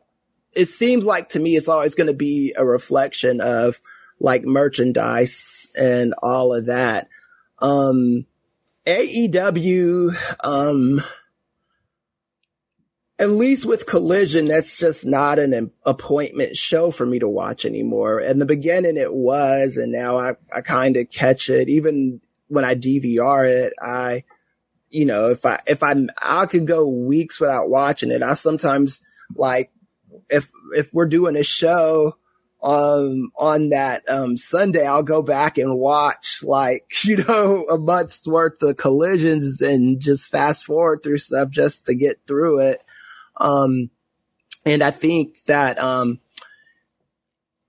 it 0.54 0.68
seems 0.68 1.06
like 1.06 1.30
to 1.30 1.40
me, 1.40 1.56
it's 1.56 1.68
always 1.68 1.96
to 1.96 2.14
be 2.14 2.54
a 2.56 2.66
reflection 2.66 3.42
of 3.42 3.82
like 4.20 4.44
merchandise 4.44 5.70
and 5.76 6.14
all 6.22 6.54
of 6.54 6.68
that. 6.68 7.08
Um, 7.60 8.26
AEW, 8.86 10.16
um, 10.44 11.04
at 13.20 13.30
least 13.30 13.66
with 13.66 13.86
Collision, 13.86 14.46
that's 14.46 14.78
just 14.78 15.06
not 15.06 15.40
an 15.40 15.72
appointment 15.86 16.58
show 16.58 16.92
for 16.92 17.06
me 17.06 17.20
to 17.20 17.28
watch 17.28 17.66
anymore. 17.66 18.20
In 18.20 18.40
the 18.40 18.46
beginning, 18.46 18.98
it 18.98 19.14
was, 19.14 19.78
and 19.78 19.92
now 19.92 20.18
I, 20.18 20.34
I 20.54 20.62
kind 20.62 20.98
of 20.98 21.10
catch 21.10 21.50
it. 21.50 21.70
Even 21.70 22.22
when 22.48 22.66
I 22.66 22.76
DVR 22.76 23.50
it, 23.50 23.74
I, 23.82 24.24
you 24.90 25.06
know, 25.06 25.30
if 25.30 25.46
I, 25.46 25.60
if 25.66 25.84
I'm, 25.84 26.10
I 26.22 26.46
could 26.46 26.68
go 26.68 26.88
weeks 26.88 27.40
without 27.40 27.70
watching 27.70 28.12
it. 28.12 28.22
I 28.22 28.36
sometimes 28.36 29.02
like, 29.36 29.72
if, 30.30 30.50
if 30.76 30.94
we're 30.94 31.08
doing 31.08 31.36
a 31.36 31.44
show, 31.44 32.18
um, 32.64 33.32
on 33.36 33.70
that, 33.70 34.10
um, 34.10 34.38
Sunday, 34.38 34.86
I'll 34.86 35.04
go 35.04 35.22
back 35.22 35.58
and 35.58 35.78
watch 35.78 36.40
like, 36.44 36.86
you 37.04 37.18
know, 37.18 37.66
a 37.70 37.78
month's 37.78 38.26
worth 38.26 38.62
of 38.64 38.78
collisions 38.78 39.62
and 39.62 40.00
just 40.00 40.30
fast 40.30 40.66
forward 40.66 41.04
through 41.04 41.18
stuff 41.18 41.50
just 41.50 41.86
to 41.88 41.94
get 41.94 42.22
through 42.26 42.60
it. 42.60 42.82
Um, 43.36 43.90
and 44.66 44.82
I 44.82 44.92
think 44.92 45.44
that, 45.46 45.78
um, 45.78 46.22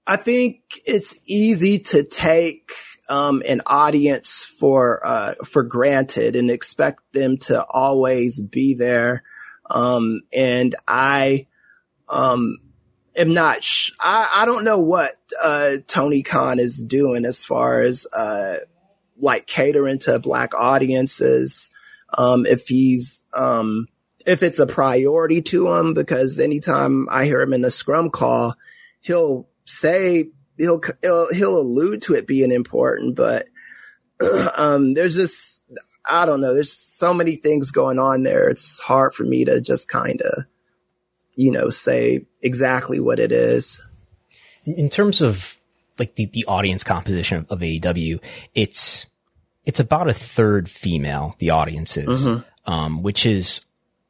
I 0.07 0.16
think 0.16 0.61
it's 0.87 1.18
easy 1.27 1.81
to 1.81 2.05
take, 2.05 2.70
um, 3.09 3.43
an 3.47 3.63
audience 3.67 4.43
for, 4.43 5.07
uh, 5.07 5.35
for 5.45 5.63
granted 5.63 6.37
and 6.37 6.51
expect 6.51 7.01
them 7.13 7.39
to 7.39 7.65
always 7.65 8.41
be 8.41 8.75
there. 8.75 9.23
Um, 9.69 10.23
and 10.33 10.75
I, 10.87 11.47
um, 12.09 12.59
am 13.17 13.35
not, 13.35 13.63
sh- 13.63 13.93
I, 14.01 14.31
I 14.35 14.47
don't 14.47 14.65
know 14.65 14.81
what, 14.81 15.13
uh, 15.43 15.77
Tony 15.87 16.23
Khan 16.23 16.59
is 16.59 16.83
doing 16.83 17.25
as 17.25 17.45
far 17.45 17.83
as, 17.83 18.07
uh, 18.13 18.57
like 19.19 19.47
catering 19.47 19.99
to 20.01 20.19
black 20.19 20.55
audiences. 20.55 21.71
Um, 22.17 22.47
if 22.47 22.69
he's, 22.69 23.23
um, 23.33 23.89
if 24.27 24.43
it's 24.43 24.59
a 24.59 24.67
priority 24.67 25.43
to 25.43 25.71
him, 25.71 25.95
because 25.95 26.41
anytime 26.41 27.09
I 27.11 27.25
hear 27.25 27.41
him 27.41 27.53
in 27.53 27.65
a 27.65 27.71
scrum 27.71 28.11
call, 28.11 28.55
he'll 29.01 29.49
say, 29.65 30.31
he'll, 30.59 30.81
he'll, 31.03 31.33
he'll 31.33 31.61
allude 31.61 32.03
to 32.03 32.15
it 32.15 32.27
being 32.27 32.53
important, 32.53 33.17
but, 33.17 33.49
um, 34.57 34.95
there's 34.95 35.15
just, 35.15 35.63
I 36.09 36.27
don't 36.27 36.41
know, 36.41 36.55
there's 36.55 36.73
so 36.73 37.15
many 37.15 37.37
things 37.37 37.71
going 37.71 37.99
on 37.99 38.23
there. 38.23 38.49
It's 38.49 38.79
hard 38.79 39.15
for 39.15 39.25
me 39.25 39.45
to 39.47 39.61
just 39.61 39.89
kind 39.89 40.21
of, 40.23 40.45
you 41.35 41.51
know, 41.51 41.71
say 41.71 42.27
exactly 42.43 43.01
what 43.01 43.19
it 43.19 43.33
is. 43.33 43.81
In 44.65 44.89
terms 44.89 45.21
of 45.21 45.57
like 45.99 46.15
the, 46.17 46.27
the 46.27 46.45
audience 46.47 46.85
composition 46.85 47.39
of, 47.39 47.51
of 47.51 47.61
AEW, 47.61 48.21
it's, 48.55 49.07
it's 49.65 49.81
about 49.81 50.09
a 50.09 50.15
third 50.15 50.69
female, 50.69 51.37
the 51.39 51.51
audience 51.51 51.97
is, 51.97 52.25
mm-hmm. 52.25 52.71
um, 52.71 53.03
which 53.03 53.27
is 53.27 53.63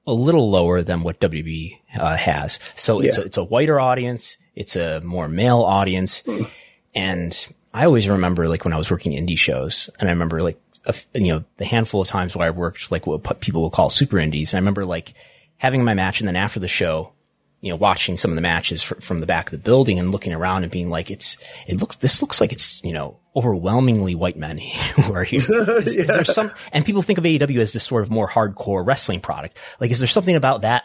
a 0.07 0.13
little 0.13 0.51
lower 0.51 0.83
than 0.83 1.03
what 1.03 1.21
WB 1.21 1.79
uh, 1.97 2.17
has. 2.17 2.59
So 2.77 3.01
it's, 3.01 3.17
a, 3.17 3.23
it's 3.23 3.37
a 3.37 3.45
whiter 3.45 3.81
audience. 3.81 4.37
It's 4.55 4.77
a 4.77 5.01
more 5.01 5.29
male 5.29 5.63
audience. 5.63 6.23
Mm. 6.23 6.49
And 6.95 7.49
I 7.73 7.87
always 7.87 8.09
remember 8.09 8.49
like 8.49 8.65
when 8.65 8.73
I 8.73 8.79
was 8.79 8.91
working 8.91 9.13
indie 9.13 9.39
shows 9.39 9.91
and 9.99 10.09
I 10.09 10.13
remember 10.13 10.43
like, 10.43 10.61
a, 10.87 10.95
you 11.15 11.29
know, 11.29 11.45
the 11.57 11.65
handful 11.65 12.03
of 12.03 12.09
times 12.09 12.37
where 12.37 12.47
I 12.47 12.51
worked 12.51 12.91
like 12.91 13.07
what 13.07 13.41
people 13.41 13.63
will 13.63 13.71
call 13.71 13.91
super 13.91 14.19
indies. 14.19 14.53
And 14.53 14.59
I 14.59 14.61
remember 14.61 14.85
like 14.85 15.15
having 15.57 15.83
my 15.83 15.95
match 15.95 16.21
and 16.21 16.29
then 16.29 16.37
after 16.37 16.61
the 16.61 16.69
show, 16.69 17.13
you 17.61 17.71
know, 17.71 17.77
watching 17.77 18.19
some 18.19 18.31
of 18.31 18.35
the 18.35 18.43
matches 18.43 18.83
fr- 18.83 19.01
from 19.01 19.21
the 19.21 19.27
back 19.27 19.47
of 19.47 19.53
the 19.53 19.65
building 19.65 19.99
and 19.99 20.13
looking 20.13 20.35
around 20.35 20.65
and 20.65 20.71
being 20.71 20.91
like, 20.91 21.11
it's, 21.11 21.39
it 21.67 21.79
looks, 21.79 21.97
this 21.97 22.21
looks 22.21 22.39
like 22.39 22.53
it's, 22.53 22.85
you 22.85 22.93
know, 22.93 23.19
overwhelmingly 23.35 24.15
white 24.15 24.37
men 24.37 24.59
who 24.97 25.15
are 25.15 25.25
here. 25.25 25.39
Is, 25.79 25.95
yeah. 25.95 26.03
is, 26.03 26.07
there 26.09 26.25
some, 26.25 26.51
and 26.73 26.85
people 26.85 27.01
think 27.01 27.19
of 27.19 27.25
AEW 27.25 27.61
as 27.61 27.73
this 27.73 27.85
sort 27.85 28.03
of 28.03 28.11
more 28.11 28.29
hardcore 28.29 28.87
wrestling 28.87 29.21
product. 29.21 29.59
Like, 29.81 29.91
is 29.91 29.99
there 29.99 30.09
something 30.09 30.37
about 30.37 30.63
that, 30.63 30.85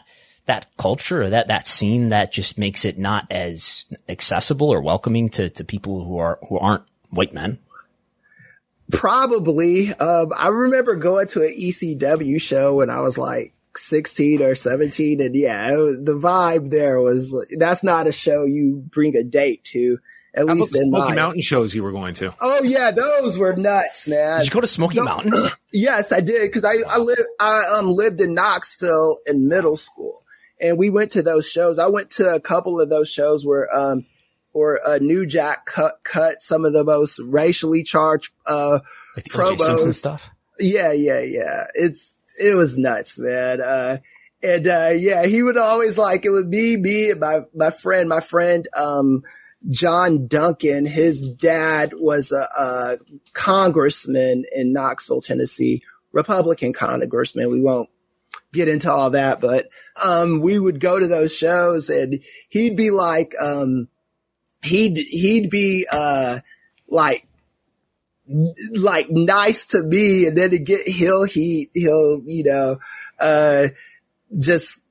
that 0.50 0.68
culture 0.78 1.24
or 1.24 1.30
that, 1.30 1.48
that 1.48 1.66
scene 1.66 2.10
that 2.10 2.32
just 2.32 2.58
makes 2.58 2.86
it 2.86 3.00
not 3.00 3.26
as 3.32 3.86
accessible 4.08 4.70
or 4.70 4.82
welcoming 4.82 5.30
to, 5.30 5.50
to 5.50 5.64
people 5.64 6.04
who 6.04 6.18
are, 6.18 6.38
who 6.48 6.60
aren't 6.60 6.84
white 7.10 7.34
men? 7.34 7.58
Probably. 8.92 9.94
Um, 9.94 10.34
I 10.36 10.48
remember 10.50 10.96
going 10.96 11.28
to 11.30 11.44
an 11.44 11.56
ECW 11.58 12.42
show 12.42 12.76
when 12.76 12.90
I 12.90 13.02
was 13.02 13.18
like 13.18 13.54
16 13.78 14.42
or 14.42 14.56
17 14.56 15.22
and 15.22 15.36
yeah 15.36 15.72
was, 15.76 15.98
the 16.02 16.18
vibe 16.18 16.70
there 16.70 17.00
was 17.00 17.36
that's 17.58 17.84
not 17.84 18.08
a 18.08 18.12
show 18.12 18.44
you 18.44 18.84
bring 18.90 19.16
a 19.16 19.24
date 19.24 19.64
to 19.64 20.00
at 20.34 20.48
How 20.48 20.54
least 20.54 20.74
about 20.74 20.84
in 20.84 20.90
Smoky 20.90 21.10
my, 21.10 21.16
Mountain 21.16 21.42
shows 21.42 21.74
you 21.74 21.84
were 21.84 21.92
going 21.92 22.14
to. 22.16 22.34
Oh 22.40 22.62
yeah, 22.64 22.92
those 22.92 23.38
were 23.38 23.56
nuts, 23.56 24.08
man. 24.08 24.40
Did 24.40 24.48
you 24.48 24.52
go 24.52 24.62
to 24.62 24.68
Smoky 24.68 24.98
no, 24.98 25.04
Mountain? 25.04 25.34
yes, 25.74 26.12
I 26.12 26.22
did 26.22 26.42
because 26.42 26.64
I 26.64 26.76
I 26.88 26.98
lived 26.98 27.22
I 27.40 27.66
um 27.78 27.92
lived 27.92 28.22
in 28.22 28.34
Knoxville 28.34 29.18
in 29.26 29.48
middle 29.48 29.78
school, 29.78 30.24
and 30.62 30.78
we 30.78 30.90
went 30.90 31.12
to 31.12 31.24
those 31.24 31.48
shows. 31.48 31.80
I 31.80 31.88
went 31.88 32.12
to 32.12 32.34
a 32.34 32.40
couple 32.40 32.80
of 32.80 32.90
those 32.90 33.10
shows 33.10 33.46
where 33.46 33.68
um 33.76 34.06
or 34.52 34.80
a 34.86 35.00
New 35.00 35.26
Jack 35.26 35.66
cut 35.66 36.00
cut 36.04 36.42
some 36.42 36.66
of 36.66 36.74
the 36.74 36.84
most 36.84 37.20
racially 37.20 37.84
charged 37.84 38.32
uh 38.46 38.80
like 39.16 39.26
promos 39.26 39.84
and 39.84 39.96
stuff. 39.96 40.30
Yeah, 40.60 40.92
yeah, 40.92 41.22
yeah. 41.22 41.68
It's 41.74 42.16
it 42.40 42.56
was 42.56 42.78
nuts, 42.78 43.20
man. 43.20 43.62
Uh, 43.62 43.98
and, 44.42 44.68
uh, 44.68 44.92
yeah, 44.96 45.26
he 45.26 45.44
would 45.44 45.58
always 45.58 45.98
like, 45.98 46.24
it 46.24 46.30
would 46.30 46.50
be 46.50 46.78
me 46.78 47.12
and 47.12 47.20
my, 47.20 47.42
my 47.54 47.72
friend, 47.72 48.08
my 48.08 48.22
friend, 48.22 48.68
um, 48.76 49.24
John 49.70 50.28
Duncan, 50.28 50.86
his 50.86 51.28
dad 51.28 51.92
was 51.94 52.32
a, 52.32 52.48
a 52.58 52.98
congressman 53.34 54.46
in 54.56 54.72
Knoxville, 54.72 55.20
Tennessee, 55.20 55.84
Republican 56.14 56.72
congressman. 56.72 57.52
We 57.52 57.60
won't 57.62 57.90
get 58.54 58.68
into 58.68 58.92
all 58.92 59.12
that, 59.12 59.42
but, 59.42 59.70
um, 60.04 60.40
we 60.42 60.58
would 60.58 60.80
go 60.80 61.00
to 61.00 61.08
those 61.08 61.36
shows 61.36 61.90
and 61.90 62.22
he'd 62.50 62.76
be 62.76 62.92
like, 62.92 63.34
um, 63.40 63.88
he'd, 64.64 64.98
he'd 64.98 65.50
be, 65.50 65.86
uh, 65.92 66.40
like, 66.88 67.26
like 68.74 69.10
nice 69.10 69.66
to 69.68 69.82
me 69.82 70.28
and 70.28 70.38
then 70.38 70.52
to 70.52 70.60
get 70.60 70.88
he'll 70.88 71.24
he 71.24 71.70
he'll 71.74 72.22
you 72.26 72.44
know 72.44 72.78
uh 73.20 73.68
just 74.38 74.82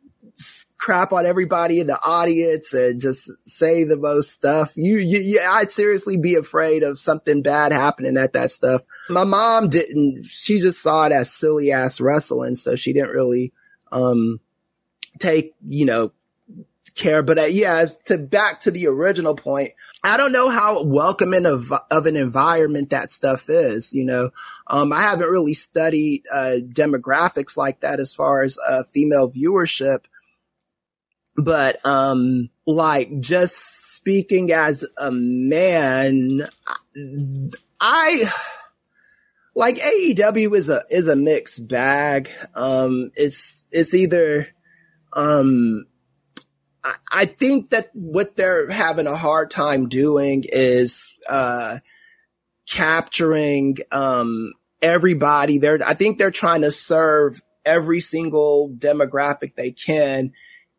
crap 0.76 1.12
on 1.12 1.26
everybody 1.26 1.80
in 1.80 1.88
the 1.88 1.98
audience 2.00 2.72
and 2.72 3.00
just 3.00 3.30
say 3.44 3.82
the 3.82 3.96
most 3.96 4.30
stuff. 4.30 4.72
You, 4.76 4.96
you, 4.96 5.18
yeah, 5.18 5.50
I'd 5.50 5.72
seriously 5.72 6.16
be 6.16 6.36
afraid 6.36 6.84
of 6.84 6.98
something 6.98 7.42
bad 7.42 7.72
happening 7.72 8.16
at 8.16 8.34
that 8.34 8.50
stuff. 8.50 8.82
My 9.08 9.24
mom 9.24 9.68
didn't, 9.68 10.26
she 10.26 10.60
just 10.60 10.80
saw 10.80 11.06
it 11.06 11.12
as 11.12 11.32
silly 11.32 11.72
ass 11.72 12.00
wrestling. 12.00 12.54
So 12.54 12.76
she 12.76 12.92
didn't 12.92 13.10
really, 13.10 13.52
um, 13.90 14.38
take, 15.18 15.56
you 15.66 15.84
know, 15.84 16.12
care. 16.94 17.24
But 17.24 17.38
uh, 17.38 17.44
yeah, 17.44 17.86
to 18.04 18.18
back 18.18 18.60
to 18.60 18.70
the 18.70 18.86
original 18.86 19.34
point, 19.34 19.72
I 20.04 20.16
don't 20.16 20.32
know 20.32 20.48
how 20.48 20.84
welcoming 20.84 21.46
of, 21.46 21.72
of 21.90 22.06
an 22.06 22.16
environment 22.16 22.90
that 22.90 23.10
stuff 23.10 23.50
is. 23.50 23.92
You 23.92 24.04
know, 24.04 24.30
um, 24.68 24.92
I 24.92 25.02
haven't 25.02 25.28
really 25.28 25.54
studied, 25.54 26.22
uh, 26.32 26.56
demographics 26.62 27.56
like 27.56 27.80
that 27.80 27.98
as 27.98 28.14
far 28.14 28.44
as, 28.44 28.56
uh, 28.68 28.84
female 28.84 29.28
viewership. 29.28 30.04
But, 31.38 31.84
um, 31.86 32.50
like 32.66 33.20
just 33.20 33.94
speaking 33.94 34.50
as 34.50 34.84
a 34.98 35.12
man, 35.12 36.48
I, 37.80 38.32
like 39.54 39.76
AEW 39.76 40.54
is 40.56 40.68
a, 40.68 40.82
is 40.90 41.06
a 41.06 41.16
mixed 41.16 41.68
bag. 41.68 42.28
Um, 42.54 43.12
it's, 43.14 43.62
it's 43.70 43.94
either, 43.94 44.48
um, 45.12 45.86
I 47.10 47.26
think 47.26 47.70
that 47.70 47.90
what 47.92 48.36
they're 48.36 48.70
having 48.70 49.06
a 49.06 49.16
hard 49.16 49.50
time 49.50 49.88
doing 49.88 50.44
is 50.46 51.12
uh, 51.28 51.78
capturing 52.68 53.78
um, 53.90 54.52
everybody. 54.80 55.58
They're, 55.58 55.78
I 55.84 55.94
think 55.94 56.18
they're 56.18 56.30
trying 56.30 56.62
to 56.62 56.72
serve 56.72 57.42
every 57.64 58.00
single 58.00 58.70
demographic 58.70 59.54
they 59.54 59.72
can, 59.72 60.32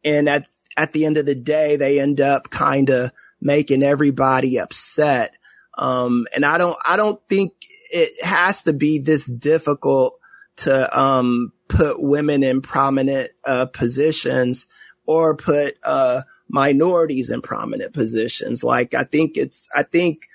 and 0.04 0.30
at 0.30 0.46
at 0.78 0.94
the 0.94 1.06
end 1.06 1.18
of 1.18 1.26
the 1.26 1.36
day, 1.36 1.76
they 1.76 2.00
end 2.00 2.22
up 2.22 2.50
kind 2.50 2.90
of 2.90 3.12
making 3.42 3.84
everybody 3.84 4.60
upset. 4.60 5.36
Um, 5.78 6.26
and 6.34 6.46
I 6.46 6.58
don't, 6.58 6.78
I 6.86 6.96
don't 6.96 7.22
think 7.28 7.54
it 7.92 8.24
has 8.24 8.64
to 8.64 8.74
be 8.74 9.00
this 9.00 9.26
difficult 9.26 10.20
to 10.58 11.00
um, 11.00 11.54
put 11.68 12.02
women 12.02 12.44
in 12.44 12.62
prominent 12.62 13.32
uh, 13.44 13.66
positions 13.66 14.68
or 15.06 15.36
put 15.36 15.78
uh, 15.84 16.22
minorities 16.48 17.30
in 17.30 17.42
prominent 17.42 17.94
positions. 17.94 18.64
Like 18.64 18.94
I 18.94 19.04
think 19.04 19.38
it's, 19.38 19.70
I 19.76 19.84
think 19.84 20.28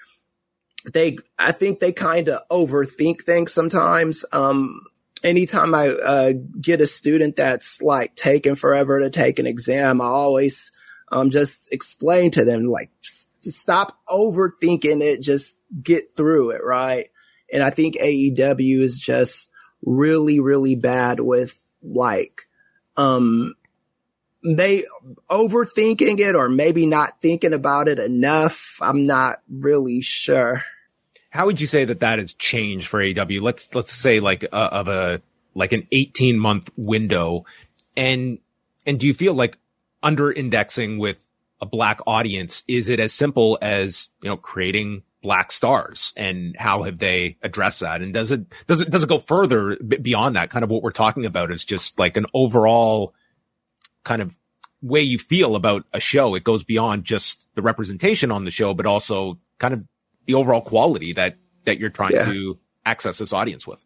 they, 0.91 1.19
I 1.39 1.53
think 1.53 1.79
they 1.79 1.93
kind 1.93 2.29
of 2.29 2.41
overthink 2.51 3.23
things 3.23 3.53
sometimes. 3.53 4.25
Um, 4.33 4.81
anytime 5.25 5.75
I 5.75 5.89
uh, 5.89 6.33
get 6.61 6.83
a 6.83 6.87
student 6.87 7.37
that's 7.37 7.83
like 7.83 8.14
taking 8.14 8.55
forever 8.55 9.01
to 9.01 9.11
take 9.11 9.39
an 9.39 9.47
exam, 9.47 10.01
I 10.01 10.07
always 10.07 10.70
um, 11.11 11.31
just 11.31 11.72
explain 11.72 12.31
to 12.33 12.45
them 12.45 12.64
like 12.64 12.91
stop 13.41 13.99
overthinking 14.09 15.03
it, 15.03 15.22
just 15.22 15.59
get 15.83 16.14
through 16.16 16.51
it, 16.51 16.62
right? 16.62 17.11
And 17.53 17.62
I 17.62 17.70
think 17.70 17.97
AEW 17.97 18.81
is 18.81 18.99
just 18.99 19.49
really, 19.85 20.41
really 20.41 20.77
bad 20.77 21.20
with 21.20 21.59
like 21.83 22.49
um 22.97 23.55
may 24.43 24.85
overthinking 25.31 26.20
it 26.20 26.35
or 26.35 26.49
maybe 26.49 26.87
not 26.87 27.20
thinking 27.20 27.53
about 27.53 27.89
it 27.89 27.99
enough. 27.99 28.79
I'm 28.81 29.05
not 29.07 29.41
really 29.49 30.01
sure. 30.01 30.62
How 31.35 31.47
would 31.47 31.61
you 31.61 31.66
say 31.66 31.85
that 31.85 32.01
that 32.01 32.20
has 32.20 32.32
changed 32.35 32.87
for 32.87 33.03
AW? 33.03 33.41
Let's 33.41 33.74
let's 33.74 33.93
say 33.93 34.20
like 34.20 34.45
uh, 34.45 34.68
of 34.70 34.89
a 34.89 35.20
like 35.55 35.72
an 35.72 35.89
18 35.91 36.39
month 36.39 36.70
window, 36.76 37.45
and 37.97 38.39
and 38.87 39.01
do 39.01 39.07
you 39.09 39.14
feel 39.14 39.35
like 39.35 39.59
under 40.03 40.30
indexing 40.30 40.99
with 40.99 41.20
a 41.61 41.66
black 41.66 42.01
audience 42.07 42.62
is 42.68 42.89
it 42.89 43.01
as 43.01 43.12
simple 43.12 43.59
as 43.61 44.11
you 44.22 44.28
know 44.28 44.37
creating 44.37 45.03
black 45.22 45.51
stars 45.51 46.12
and 46.16 46.55
how 46.57 46.82
have 46.82 46.99
they 46.99 47.39
addressed 47.43 47.80
that 47.80 48.03
and 48.03 48.12
does 48.12 48.30
it 48.30 48.45
does 48.66 48.82
it 48.82 48.91
does 48.91 49.03
it 49.03 49.09
go 49.09 49.18
further 49.18 49.76
beyond 49.76 50.37
that 50.37 50.51
kind 50.51 50.62
of 50.62 50.70
what 50.70 50.82
we're 50.82 50.91
talking 50.91 51.24
about 51.24 51.51
is 51.51 51.64
just 51.64 51.99
like 51.99 52.18
an 52.18 52.26
overall 52.35 53.14
kind 54.05 54.20
of 54.20 54.37
way 54.85 55.01
you 55.01 55.18
feel 55.18 55.57
about 55.57 55.85
a 55.93 55.99
show. 55.99 56.35
It 56.35 56.45
goes 56.45 56.62
beyond 56.62 57.05
just 57.05 57.49
the 57.55 57.62
representation 57.62 58.30
on 58.30 58.45
the 58.45 58.51
show, 58.51 58.74
but 58.74 58.87
also 58.87 59.39
kind 59.59 59.72
of 59.72 59.85
the 60.27 60.35
overall 60.35 60.61
quality 60.61 61.12
that, 61.14 61.37
that 61.64 61.79
you're 61.79 61.91
trying 61.91 62.12
yeah. 62.12 62.25
to 62.27 62.59
access 62.85 63.18
this 63.18 63.33
audience 63.33 63.66
with. 63.66 63.85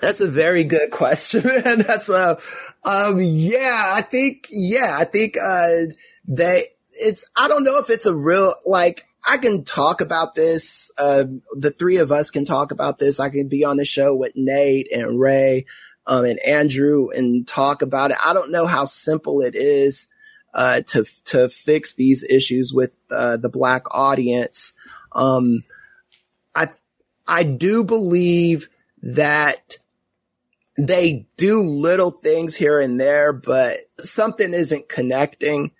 That's 0.00 0.20
a 0.20 0.28
very 0.28 0.64
good 0.64 0.90
question, 0.90 1.46
man. 1.46 1.80
That's 1.80 2.08
a, 2.08 2.38
um, 2.84 3.20
yeah, 3.20 3.92
I 3.94 4.02
think, 4.02 4.48
yeah, 4.50 4.96
I 4.98 5.04
think, 5.04 5.36
uh, 5.36 5.92
they, 6.26 6.64
it's, 6.92 7.24
I 7.36 7.48
don't 7.48 7.64
know 7.64 7.78
if 7.78 7.90
it's 7.90 8.06
a 8.06 8.14
real, 8.14 8.54
like, 8.66 9.04
I 9.24 9.38
can 9.38 9.64
talk 9.64 10.00
about 10.00 10.34
this. 10.34 10.90
Uh, 10.98 11.24
the 11.56 11.70
three 11.70 11.98
of 11.98 12.10
us 12.10 12.30
can 12.30 12.44
talk 12.44 12.72
about 12.72 12.98
this. 12.98 13.20
I 13.20 13.30
can 13.30 13.48
be 13.48 13.64
on 13.64 13.76
the 13.76 13.84
show 13.84 14.14
with 14.14 14.32
Nate 14.34 14.90
and 14.90 15.18
Ray 15.20 15.66
um, 16.06 16.24
and 16.24 16.40
Andrew 16.40 17.10
and 17.10 17.46
talk 17.46 17.82
about 17.82 18.10
it. 18.10 18.16
I 18.22 18.34
don't 18.34 18.50
know 18.50 18.66
how 18.66 18.86
simple 18.86 19.40
it 19.42 19.54
is 19.54 20.08
uh, 20.54 20.82
to 20.88 21.04
to 21.26 21.48
fix 21.48 21.94
these 21.94 22.24
issues 22.24 22.72
with 22.72 22.92
uh, 23.10 23.36
the 23.36 23.48
black 23.48 23.84
audience. 23.90 24.74
Um, 25.14 25.62
I 26.54 26.68
I 27.26 27.42
do 27.44 27.84
believe 27.84 28.68
that 29.02 29.78
they 30.76 31.26
do 31.36 31.62
little 31.62 32.10
things 32.10 32.56
here 32.56 32.80
and 32.80 33.00
there, 33.00 33.32
but 33.32 33.78
something 34.00 34.54
isn't 34.54 34.88
connecting. 34.88 35.72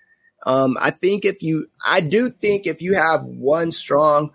Um, 0.45 0.77
I 0.79 0.91
think 0.91 1.25
if 1.25 1.41
you, 1.41 1.67
I 1.85 2.01
do 2.01 2.29
think 2.29 2.67
if 2.67 2.81
you 2.81 2.93
have 2.93 3.23
one 3.23 3.71
strong, 3.71 4.31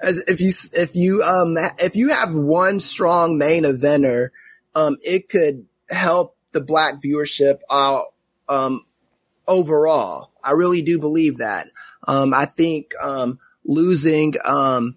as 0.00 0.18
if 0.26 0.40
you, 0.40 0.52
if 0.74 0.94
you, 0.96 1.22
um, 1.22 1.56
if 1.78 1.96
you 1.96 2.08
have 2.10 2.34
one 2.34 2.80
strong 2.80 3.38
main 3.38 3.64
eventer 3.64 4.30
um, 4.74 4.98
it 5.02 5.28
could 5.28 5.66
help 5.88 6.36
the 6.52 6.60
black 6.60 7.00
viewership 7.02 7.60
out, 7.70 8.06
um, 8.48 8.84
overall. 9.46 10.32
I 10.42 10.52
really 10.52 10.82
do 10.82 10.98
believe 10.98 11.38
that. 11.38 11.68
Um, 12.06 12.34
I 12.34 12.46
think, 12.46 12.92
um, 13.00 13.38
losing, 13.64 14.34
um, 14.44 14.96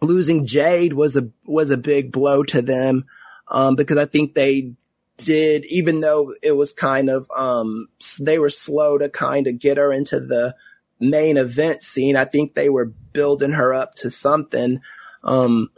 losing 0.00 0.46
Jade 0.46 0.92
was 0.92 1.16
a, 1.16 1.30
was 1.44 1.70
a 1.70 1.76
big 1.76 2.12
blow 2.12 2.42
to 2.44 2.62
them. 2.62 3.04
Um, 3.48 3.74
because 3.74 3.96
I 3.96 4.06
think 4.06 4.34
they 4.34 4.74
did, 5.16 5.64
even 5.66 6.00
though 6.00 6.34
it 6.42 6.52
was 6.52 6.72
kind 6.72 7.10
of, 7.10 7.28
um, 7.36 7.88
they 8.20 8.38
were 8.38 8.50
slow 8.50 8.98
to 8.98 9.08
kind 9.08 9.46
of 9.46 9.58
get 9.58 9.76
her 9.76 9.92
into 9.92 10.20
the 10.20 10.54
main 11.00 11.36
event 11.36 11.82
scene. 11.82 12.16
I 12.16 12.24
think 12.24 12.54
they 12.54 12.68
were 12.68 12.86
building 12.86 13.52
her 13.52 13.74
up 13.74 13.96
to 13.96 14.10
something. 14.10 14.80
Um, 15.24 15.70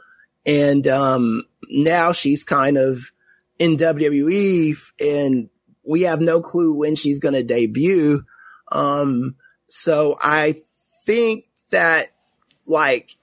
and, 0.45 0.87
um, 0.87 1.45
now 1.69 2.13
she's 2.13 2.45
kind 2.45 2.77
of 2.77 3.13
in 3.59 3.77
WWE 3.77 4.77
and 5.01 5.49
we 5.85 6.03
have 6.03 6.21
no 6.21 6.41
clue 6.41 6.75
when 6.75 6.95
she's 6.95 7.19
going 7.19 7.35
to 7.35 7.43
debut. 7.43 8.25
Um, 8.71 9.37
so 9.69 10.17
I 10.21 10.57
think 11.07 11.47
that 11.73 12.09
like 12.67 13.15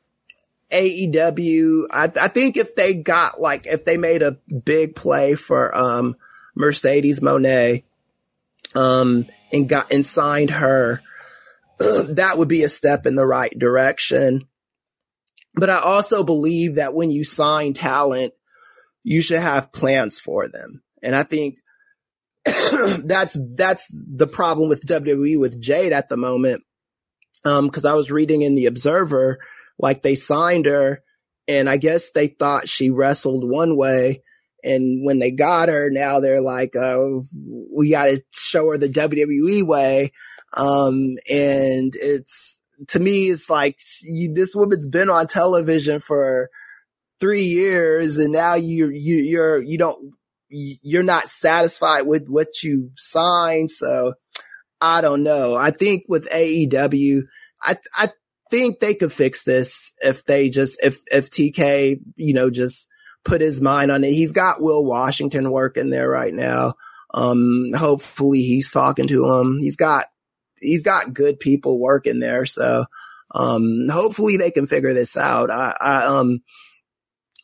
AEW, 0.71 1.85
I, 1.89 2.03
I, 2.03 2.27
think 2.27 2.57
if 2.57 2.75
they 2.75 2.93
got 2.93 3.41
like, 3.41 3.65
if 3.65 3.85
they 3.85 3.97
made 3.97 4.21
a 4.21 4.37
big 4.65 4.95
play 4.95 5.35
for, 5.35 5.75
um, 5.75 6.15
Mercedes 6.55 7.21
Moné, 7.21 7.83
um, 8.75 9.25
and 9.51 9.67
got 9.67 9.91
and 9.91 10.05
signed 10.05 10.51
her, 10.51 11.01
that 11.79 12.37
would 12.37 12.47
be 12.47 12.63
a 12.63 12.69
step 12.69 13.05
in 13.05 13.15
the 13.15 13.25
right 13.25 13.57
direction. 13.57 14.47
But 15.55 15.69
I 15.69 15.79
also 15.79 16.23
believe 16.23 16.75
that 16.75 16.93
when 16.93 17.09
you 17.09 17.23
sign 17.23 17.73
talent, 17.73 18.33
you 19.03 19.21
should 19.21 19.39
have 19.39 19.71
plans 19.71 20.19
for 20.19 20.47
them. 20.47 20.83
And 21.01 21.15
I 21.15 21.23
think 21.23 21.57
that's 22.45 23.37
that's 23.55 23.87
the 23.91 24.27
problem 24.27 24.69
with 24.69 24.85
WWE 24.85 25.39
with 25.39 25.59
Jade 25.59 25.93
at 25.93 26.09
the 26.09 26.17
moment. 26.17 26.63
Um, 27.45 27.67
because 27.67 27.85
I 27.85 27.93
was 27.93 28.11
reading 28.11 28.41
in 28.41 28.55
the 28.55 28.65
Observer, 28.65 29.39
like 29.77 30.01
they 30.01 30.15
signed 30.15 30.65
her, 30.65 31.01
and 31.47 31.69
I 31.69 31.77
guess 31.77 32.11
they 32.11 32.27
thought 32.27 32.69
she 32.69 32.91
wrestled 32.91 33.49
one 33.49 33.75
way, 33.75 34.21
And 34.63 35.05
when 35.05 35.19
they 35.19 35.31
got 35.31 35.69
her, 35.69 35.89
now 35.89 36.19
they're 36.19 36.41
like, 36.41 36.75
uh, 36.75 37.21
we 37.73 37.91
got 37.91 38.05
to 38.05 38.21
show 38.31 38.69
her 38.69 38.77
the 38.77 38.89
WWE 38.89 39.63
way. 39.63 40.11
Um, 40.53 41.17
and 41.29 41.93
it's, 41.95 42.59
to 42.89 42.99
me, 42.99 43.29
it's 43.29 43.49
like 43.49 43.79
you, 44.01 44.33
this 44.33 44.53
woman's 44.55 44.87
been 44.87 45.09
on 45.09 45.27
television 45.27 45.99
for 46.01 46.49
three 47.19 47.43
years 47.43 48.17
and 48.17 48.31
now 48.31 48.55
you, 48.55 48.89
you, 48.89 49.15
you're, 49.17 49.61
you 49.61 49.77
don't, 49.77 50.13
you're 50.49 51.03
not 51.03 51.27
satisfied 51.27 52.03
with 52.03 52.27
what 52.27 52.63
you 52.63 52.91
signed. 52.97 53.69
So 53.69 54.13
I 54.81 55.01
don't 55.01 55.23
know. 55.23 55.55
I 55.55 55.71
think 55.71 56.05
with 56.07 56.29
AEW, 56.29 57.23
I, 57.61 57.77
I 57.95 58.09
think 58.49 58.79
they 58.79 58.95
could 58.95 59.11
fix 59.11 59.43
this 59.43 59.93
if 60.01 60.25
they 60.25 60.49
just, 60.49 60.81
if, 60.83 61.01
if 61.11 61.29
TK, 61.29 61.99
you 62.15 62.33
know, 62.33 62.49
just 62.49 62.87
put 63.23 63.41
his 63.41 63.61
mind 63.61 63.91
on 63.91 64.03
it. 64.03 64.11
He's 64.11 64.31
got 64.31 64.61
Will 64.61 64.85
Washington 64.85 65.51
working 65.51 65.89
there 65.89 66.09
right 66.09 66.33
now. 66.33 66.75
Um, 67.13 67.71
hopefully 67.75 68.41
he's 68.41 68.71
talking 68.71 69.07
to 69.07 69.33
him. 69.33 69.59
He's 69.59 69.75
got, 69.75 70.05
he's 70.61 70.83
got 70.83 71.13
good 71.13 71.39
people 71.39 71.79
working 71.79 72.19
there. 72.19 72.45
So, 72.45 72.85
um, 73.31 73.87
hopefully 73.89 74.37
they 74.37 74.51
can 74.51 74.65
figure 74.65 74.93
this 74.93 75.17
out. 75.17 75.51
I, 75.51 75.75
I, 75.79 76.05
um, 76.05 76.41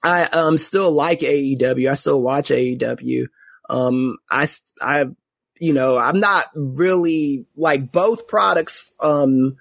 I, 0.04 0.24
um, 0.26 0.58
still 0.58 0.92
like 0.92 1.20
AEW. 1.20 1.90
I 1.90 1.96
still 1.96 2.22
watch 2.22 2.50
AEW. 2.50 3.26
Um, 3.70 4.18
I, 4.30 4.48
I, 4.82 5.06
you 5.60 5.74
know, 5.74 5.98
I'm 5.98 6.20
not 6.20 6.46
really 6.56 7.46
like 7.56 7.92
both 7.92 8.28
products, 8.28 8.94
um, 9.00 9.58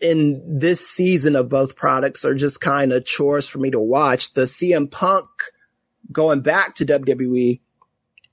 in 0.00 0.58
this 0.58 0.86
season 0.86 1.34
of 1.34 1.48
both 1.48 1.76
products 1.76 2.24
are 2.24 2.34
just 2.34 2.60
kind 2.60 2.92
of 2.92 3.04
chores 3.04 3.48
for 3.48 3.58
me 3.58 3.70
to 3.70 3.80
watch. 3.80 4.34
The 4.34 4.42
CM 4.42 4.90
Punk 4.90 5.26
going 6.12 6.40
back 6.40 6.74
to 6.76 6.86
WWE, 6.86 7.60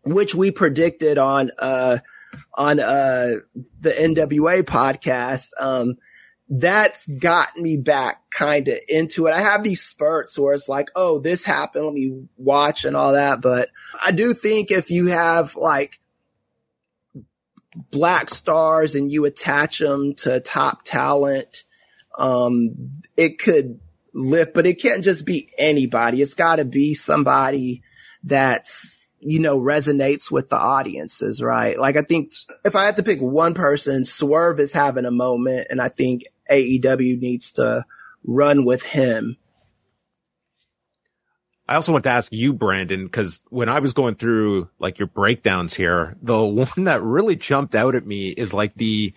which 0.03 0.36
we 0.36 0.51
predicted 0.51 1.17
on, 1.17 1.51
uh, 1.57 1.99
on, 2.53 2.79
uh, 2.79 3.36
the 3.79 3.91
NWA 3.91 4.63
podcast, 4.63 5.49
um, 5.59 5.95
that's 6.49 7.07
gotten 7.07 7.63
me 7.63 7.77
back 7.77 8.29
kind 8.29 8.67
of 8.67 8.77
into 8.89 9.27
it. 9.27 9.32
I 9.34 9.39
have 9.39 9.63
these 9.63 9.82
spurts 9.82 10.38
where 10.38 10.53
it's 10.53 10.67
like, 10.67 10.89
oh, 10.97 11.19
this 11.19 11.45
happened. 11.45 11.86
Let 11.86 11.93
me 11.93 12.25
watch 12.36 12.84
and 12.84 12.97
all 12.97 13.13
that. 13.13 13.39
But 13.39 13.69
I 14.03 14.11
do 14.11 14.34
think 14.34 14.69
if 14.69 14.91
you 14.91 15.07
have 15.07 15.55
like 15.55 16.00
black 17.76 18.30
stars 18.30 18.95
and 18.95 19.11
you 19.11 19.26
attach 19.26 19.80
them 19.80 20.13
to 20.15 20.39
top 20.39 20.84
talent, 20.84 21.63
um, 22.17 23.01
it 23.15 23.39
could 23.39 23.80
lift, 24.13 24.53
but 24.53 24.65
it 24.65 24.82
can't 24.82 25.03
just 25.03 25.26
be 25.26 25.49
anybody. 25.57 26.22
It's 26.22 26.34
got 26.34 26.57
to 26.57 26.65
be 26.65 26.93
somebody 26.93 27.84
that's, 28.24 29.07
you 29.19 29.39
know, 29.39 29.59
resonates 29.59 30.32
with 30.32 30.49
the 30.49 30.57
audiences, 30.57 31.41
right? 31.41 31.78
Like 31.78 31.95
I 31.95 32.01
think 32.01 32.32
if 32.65 32.76
I 32.76 32.86
had 32.86 32.97
to 32.97 33.03
pick 33.03 33.22
one 33.22 33.53
person, 33.53 34.05
Swerve 34.05 34.59
is 34.59 34.74
having 34.74 35.05
a 35.05 35.11
moment 35.11 35.67
and 35.69 35.82
I 35.82 35.89
think 35.89 36.24
AEW 36.49 37.19
needs 37.19 37.53
to 37.53 37.86
run 38.24 38.65
with 38.65 38.84
him 38.84 39.38
I 41.68 41.76
also 41.76 41.91
want 41.91 42.03
to 42.03 42.09
ask 42.09 42.34
you, 42.34 42.53
Brandon, 42.53 43.05
because 43.05 43.41
when 43.49 43.70
I 43.70 43.80
was 43.80 43.93
going 43.93 44.16
through 44.16 44.70
like 44.80 44.99
your 44.99 45.07
breakdowns 45.07 45.74
here, 45.74 46.18
the 46.22 46.43
one 46.45 46.86
that 46.86 47.01
really 47.01 47.36
jumped 47.36 47.76
out 47.76 47.95
at 47.95 48.05
me 48.05 48.30
is 48.30 48.53
like 48.53 48.76
the, 48.76 49.14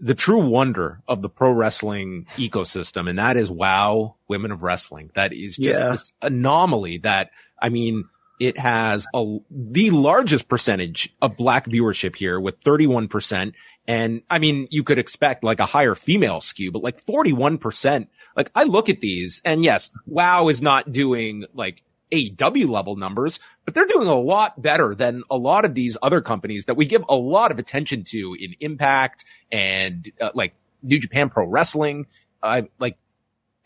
the 0.00 0.14
true 0.14 0.46
wonder 0.46 1.00
of 1.08 1.22
the 1.22 1.28
pro 1.28 1.50
wrestling 1.50 2.26
ecosystem. 2.36 3.08
And 3.08 3.18
that 3.18 3.36
is 3.36 3.50
wow, 3.50 4.16
women 4.28 4.52
of 4.52 4.62
wrestling. 4.62 5.10
That 5.14 5.32
is 5.32 5.56
just 5.56 5.78
yeah. 5.78 5.90
this 5.90 6.12
anomaly 6.20 6.98
that, 6.98 7.30
I 7.60 7.68
mean, 7.70 8.04
it 8.38 8.58
has 8.58 9.06
a, 9.14 9.38
the 9.50 9.90
largest 9.90 10.48
percentage 10.48 11.14
of 11.20 11.36
black 11.36 11.66
viewership 11.66 12.16
here 12.16 12.38
with 12.38 12.62
31%. 12.62 13.52
And 13.86 14.22
I 14.30 14.38
mean, 14.38 14.68
you 14.70 14.84
could 14.84 14.98
expect 14.98 15.42
like 15.42 15.60
a 15.60 15.66
higher 15.66 15.94
female 15.94 16.40
skew, 16.40 16.70
but 16.70 16.82
like 16.82 17.04
41% 17.04 18.08
like 18.38 18.52
I 18.54 18.62
look 18.62 18.88
at 18.88 19.00
these 19.00 19.42
and 19.44 19.64
yes, 19.64 19.90
WoW 20.06 20.46
is 20.46 20.62
not 20.62 20.92
doing 20.92 21.44
like 21.54 21.82
AEW 22.12 22.68
level 22.68 22.94
numbers, 22.94 23.40
but 23.64 23.74
they're 23.74 23.84
doing 23.86 24.06
a 24.06 24.14
lot 24.14 24.62
better 24.62 24.94
than 24.94 25.24
a 25.28 25.36
lot 25.36 25.64
of 25.64 25.74
these 25.74 25.96
other 26.00 26.20
companies 26.20 26.66
that 26.66 26.76
we 26.76 26.86
give 26.86 27.04
a 27.08 27.16
lot 27.16 27.50
of 27.50 27.58
attention 27.58 28.04
to 28.04 28.36
in 28.38 28.54
Impact 28.60 29.24
and 29.50 30.10
uh, 30.20 30.30
like 30.34 30.54
New 30.84 31.00
Japan 31.00 31.30
Pro 31.30 31.46
Wrestling. 31.46 32.06
I 32.40 32.68
like, 32.78 32.96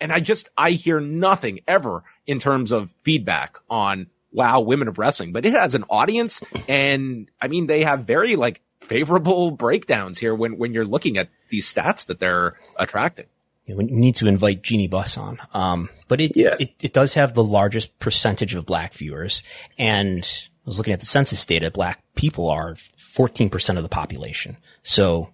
and 0.00 0.10
I 0.10 0.20
just, 0.20 0.48
I 0.56 0.70
hear 0.70 1.00
nothing 1.00 1.60
ever 1.68 2.02
in 2.26 2.38
terms 2.38 2.72
of 2.72 2.94
feedback 3.02 3.58
on 3.68 4.06
wow, 4.32 4.60
women 4.60 4.88
of 4.88 4.98
wrestling, 4.98 5.34
but 5.34 5.44
it 5.44 5.52
has 5.52 5.74
an 5.74 5.84
audience. 5.90 6.42
And 6.66 7.30
I 7.42 7.48
mean, 7.48 7.66
they 7.66 7.84
have 7.84 8.06
very 8.06 8.36
like 8.36 8.62
favorable 8.80 9.50
breakdowns 9.50 10.18
here 10.18 10.34
when, 10.34 10.56
when 10.56 10.72
you're 10.72 10.86
looking 10.86 11.18
at 11.18 11.28
these 11.50 11.70
stats 11.70 12.06
that 12.06 12.18
they're 12.18 12.58
attracting 12.78 13.26
you 13.64 13.74
know, 13.74 13.78
we 13.78 13.84
need 13.84 14.16
to 14.16 14.26
invite 14.26 14.62
Jeanie 14.62 14.88
Buss 14.88 15.16
on. 15.16 15.38
Um, 15.54 15.88
but 16.08 16.20
it, 16.20 16.36
yes. 16.36 16.60
it, 16.60 16.74
it 16.82 16.92
does 16.92 17.14
have 17.14 17.34
the 17.34 17.44
largest 17.44 17.98
percentage 17.98 18.54
of 18.54 18.66
black 18.66 18.94
viewers. 18.94 19.42
And 19.78 20.24
I 20.24 20.66
was 20.66 20.78
looking 20.78 20.92
at 20.92 21.00
the 21.00 21.06
census 21.06 21.44
data. 21.46 21.70
Black 21.70 22.02
people 22.14 22.48
are 22.48 22.74
14% 23.14 23.76
of 23.76 23.82
the 23.82 23.88
population. 23.88 24.56
So 24.82 25.32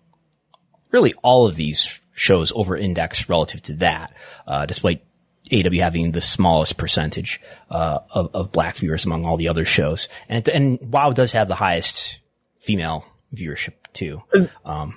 really 0.91 1.15
all 1.23 1.47
of 1.47 1.57
these 1.57 2.01
shows 2.13 2.53
over 2.55 2.77
index 2.77 3.29
relative 3.29 3.63
to 3.63 3.75
that, 3.75 4.13
uh, 4.47 4.67
despite 4.67 5.05
AW 5.51 5.71
having 5.79 6.13
the 6.13 6.21
smallest 6.21 6.77
percentage, 6.77 7.41
uh, 7.71 8.01
of, 8.11 8.31
of 8.35 8.53
black 8.53 8.77
viewers 8.77 9.07
among 9.07 9.25
all 9.25 9.39
the 9.39 9.49
other 9.49 9.65
shows. 9.65 10.09
And, 10.29 10.47
and 10.49 10.79
WoW 10.93 11.13
does 11.13 11.33
have 11.33 11.49
the 11.49 11.55
highest 11.55 12.21
female 12.59 13.07
viewership 13.35 13.75
too. 13.95 14.23
Um, 14.65 14.97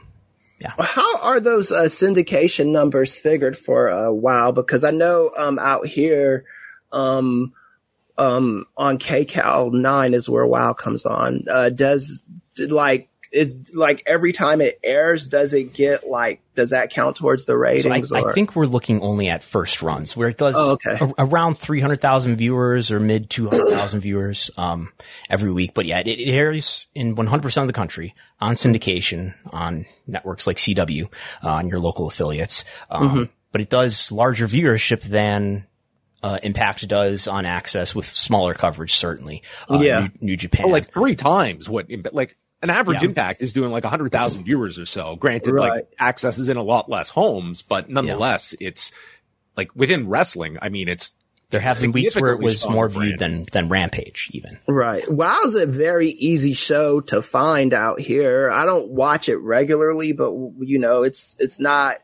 yeah. 0.62 0.74
How 0.80 1.18
are 1.20 1.40
those 1.40 1.72
uh, 1.72 1.84
syndication 1.84 2.68
numbers 2.68 3.18
figured 3.18 3.58
for 3.58 3.90
uh, 3.90 4.12
WoW? 4.12 4.52
Because 4.52 4.84
I 4.84 4.92
know 4.92 5.32
um, 5.36 5.58
out 5.58 5.88
here 5.88 6.46
um, 6.92 7.54
um, 8.18 8.66
on 8.78 9.00
KCAL 9.00 9.74
nine 9.74 10.14
is 10.14 10.30
where 10.30 10.46
WoW 10.46 10.74
comes 10.74 11.06
on. 11.06 11.46
Uh, 11.50 11.70
does 11.70 12.22
like 12.58 13.10
is 13.32 13.58
like 13.74 14.04
every 14.06 14.34
time 14.34 14.60
it 14.62 14.80
airs, 14.84 15.28
does 15.28 15.54
it 15.54 15.74
get 15.74 16.08
like 16.08 16.42
does 16.56 16.72
that 16.72 16.92
count 16.92 17.16
towards 17.16 17.46
the 17.46 17.58
ratings? 17.58 18.10
So 18.10 18.16
I, 18.16 18.30
I, 18.30 18.34
think 18.34 18.56
we're 18.56 18.66
looking 18.66 19.02
only 19.02 19.30
at 19.30 19.42
first 19.42 19.82
runs 19.82 20.18
where 20.18 20.28
it 20.28 20.38
does 20.38 20.56
oh, 20.58 20.74
okay. 20.74 20.98
a, 21.00 21.14
around 21.18 21.56
three 21.56 21.80
hundred 21.80 22.02
thousand 22.02 22.36
viewers 22.36 22.92
or 22.92 23.00
mid 23.00 23.30
two 23.30 23.50
hundred 23.50 23.70
thousand 23.70 24.02
viewers 24.02 24.52
um, 24.58 24.92
every 25.30 25.52
week. 25.52 25.74
But 25.74 25.86
yeah, 25.86 26.00
it, 26.00 26.08
it 26.08 26.30
airs 26.30 26.88
in 26.94 27.16
one 27.16 27.28
hundred 27.28 27.44
percent 27.44 27.64
of 27.64 27.68
the 27.68 27.74
country 27.74 28.16
on 28.40 28.56
syndication 28.56 29.34
on 29.52 29.86
networks 30.08 30.46
like 30.46 30.58
CW 30.58 31.06
uh, 31.44 31.48
on 31.48 31.70
your 31.70 31.80
local 31.80 32.08
affiliates. 32.08 32.66
Um, 32.90 33.10
mm-hmm. 33.10 33.24
But 33.54 33.62
it 33.62 33.70
does 33.70 34.12
larger 34.12 34.48
viewership 34.48 35.02
than 35.02 35.68
uh, 36.24 36.40
Impact 36.44 36.88
does 36.88 37.28
on 37.28 37.46
Access 37.46 37.96
with 37.96 38.10
smaller 38.10 38.54
coverage, 38.54 38.94
certainly. 38.94 39.42
Uh, 39.70 39.80
yeah, 39.82 40.00
New, 40.00 40.10
New 40.22 40.38
Japan, 40.38 40.66
well, 40.66 40.74
like 40.74 40.92
three 40.92 41.16
times 41.16 41.70
what 41.70 41.88
like 42.14 42.38
an 42.62 42.70
average 42.70 43.02
yeah. 43.02 43.10
impact 43.10 43.42
is 43.42 43.54
doing 43.54 43.72
like 43.72 43.84
100,000 43.84 44.44
viewers 44.44 44.78
or 44.78 44.86
so. 44.86 45.16
Granted, 45.16 45.54
right. 45.54 45.70
like 45.70 45.94
access 46.00 46.38
is 46.38 46.50
in 46.50 46.58
a 46.58 46.64
lot 46.64 46.90
less 46.90 47.10
homes, 47.10 47.62
but 47.62 47.90
nonetheless, 47.90 48.54
yeah. 48.60 48.70
it's 48.70 48.92
like 49.58 49.76
within 49.76 50.08
wrestling. 50.08 50.58
I 50.62 50.70
mean, 50.70 50.88
it's 50.88 51.14
there 51.50 51.60
have 51.60 51.82
been 51.82 51.92
weeks 51.92 52.16
where 52.16 52.32
it 52.32 52.40
was 52.40 52.68
more 52.68 52.88
viewed 52.88 53.20
than 53.20 53.46
than 53.52 53.68
Rampage, 53.68 54.30
even. 54.32 54.58
Right. 54.68 55.10
WoW's 55.12 55.54
a 55.56 55.66
very 55.66 56.10
easy 56.10 56.54
show 56.54 57.02
to 57.02 57.22
find 57.22 57.74
out 57.74 58.00
here. 58.00 58.50
I 58.50 58.66
don't 58.66 58.90
watch 58.90 59.28
it 59.28 59.38
regularly, 59.38 60.14
but 60.14 60.32
you 60.60 60.80
know, 60.80 61.04
it's 61.04 61.36
it's 61.40 61.60
not 61.60 61.98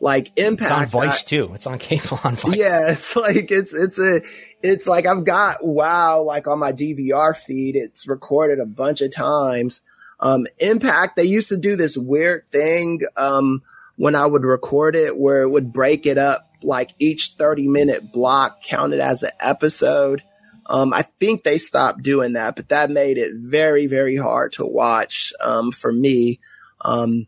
like 0.00 0.32
Impact. 0.36 0.70
It's 0.84 0.94
on 0.94 1.02
Vice 1.02 1.24
I, 1.24 1.28
too. 1.28 1.50
It's 1.54 1.66
on 1.66 1.78
cable 1.78 2.18
on 2.24 2.36
Vice. 2.36 2.56
Yeah, 2.56 2.90
it's 2.90 3.14
like 3.14 3.50
it's 3.50 3.72
it's 3.72 3.98
a 3.98 4.20
it's 4.62 4.86
like 4.86 5.06
I've 5.06 5.24
got 5.24 5.64
WoW 5.64 6.22
like 6.22 6.46
on 6.46 6.58
my 6.58 6.72
DVR 6.72 7.36
feed. 7.36 7.76
It's 7.76 8.08
recorded 8.08 8.58
a 8.58 8.66
bunch 8.66 9.00
of 9.00 9.14
times. 9.14 9.82
Um, 10.20 10.46
Impact, 10.58 11.16
they 11.16 11.24
used 11.24 11.50
to 11.50 11.56
do 11.56 11.76
this 11.76 11.96
weird 11.96 12.46
thing, 12.50 13.02
um, 13.16 13.62
when 13.96 14.14
I 14.14 14.26
would 14.26 14.44
record 14.44 14.96
it 14.96 15.18
where 15.18 15.42
it 15.42 15.48
would 15.48 15.72
break 15.72 16.06
it 16.06 16.18
up 16.18 16.48
like 16.62 16.94
each 16.98 17.34
30 17.38 17.68
minute 17.68 18.12
block 18.12 18.62
counted 18.62 19.00
as 19.00 19.22
an 19.22 19.30
episode. 19.40 20.22
Um, 20.66 20.92
I 20.92 21.02
think 21.02 21.42
they 21.42 21.58
stopped 21.58 22.02
doing 22.02 22.34
that, 22.34 22.56
but 22.56 22.68
that 22.68 22.90
made 22.90 23.18
it 23.18 23.32
very, 23.34 23.86
very 23.86 24.16
hard 24.16 24.52
to 24.52 24.66
watch, 24.66 25.32
um, 25.40 25.72
for 25.72 25.90
me. 25.90 26.40
Um, 26.80 27.26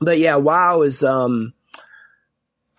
but 0.00 0.18
yeah, 0.18 0.36
WoW 0.36 0.82
is, 0.82 1.02
um, 1.02 1.54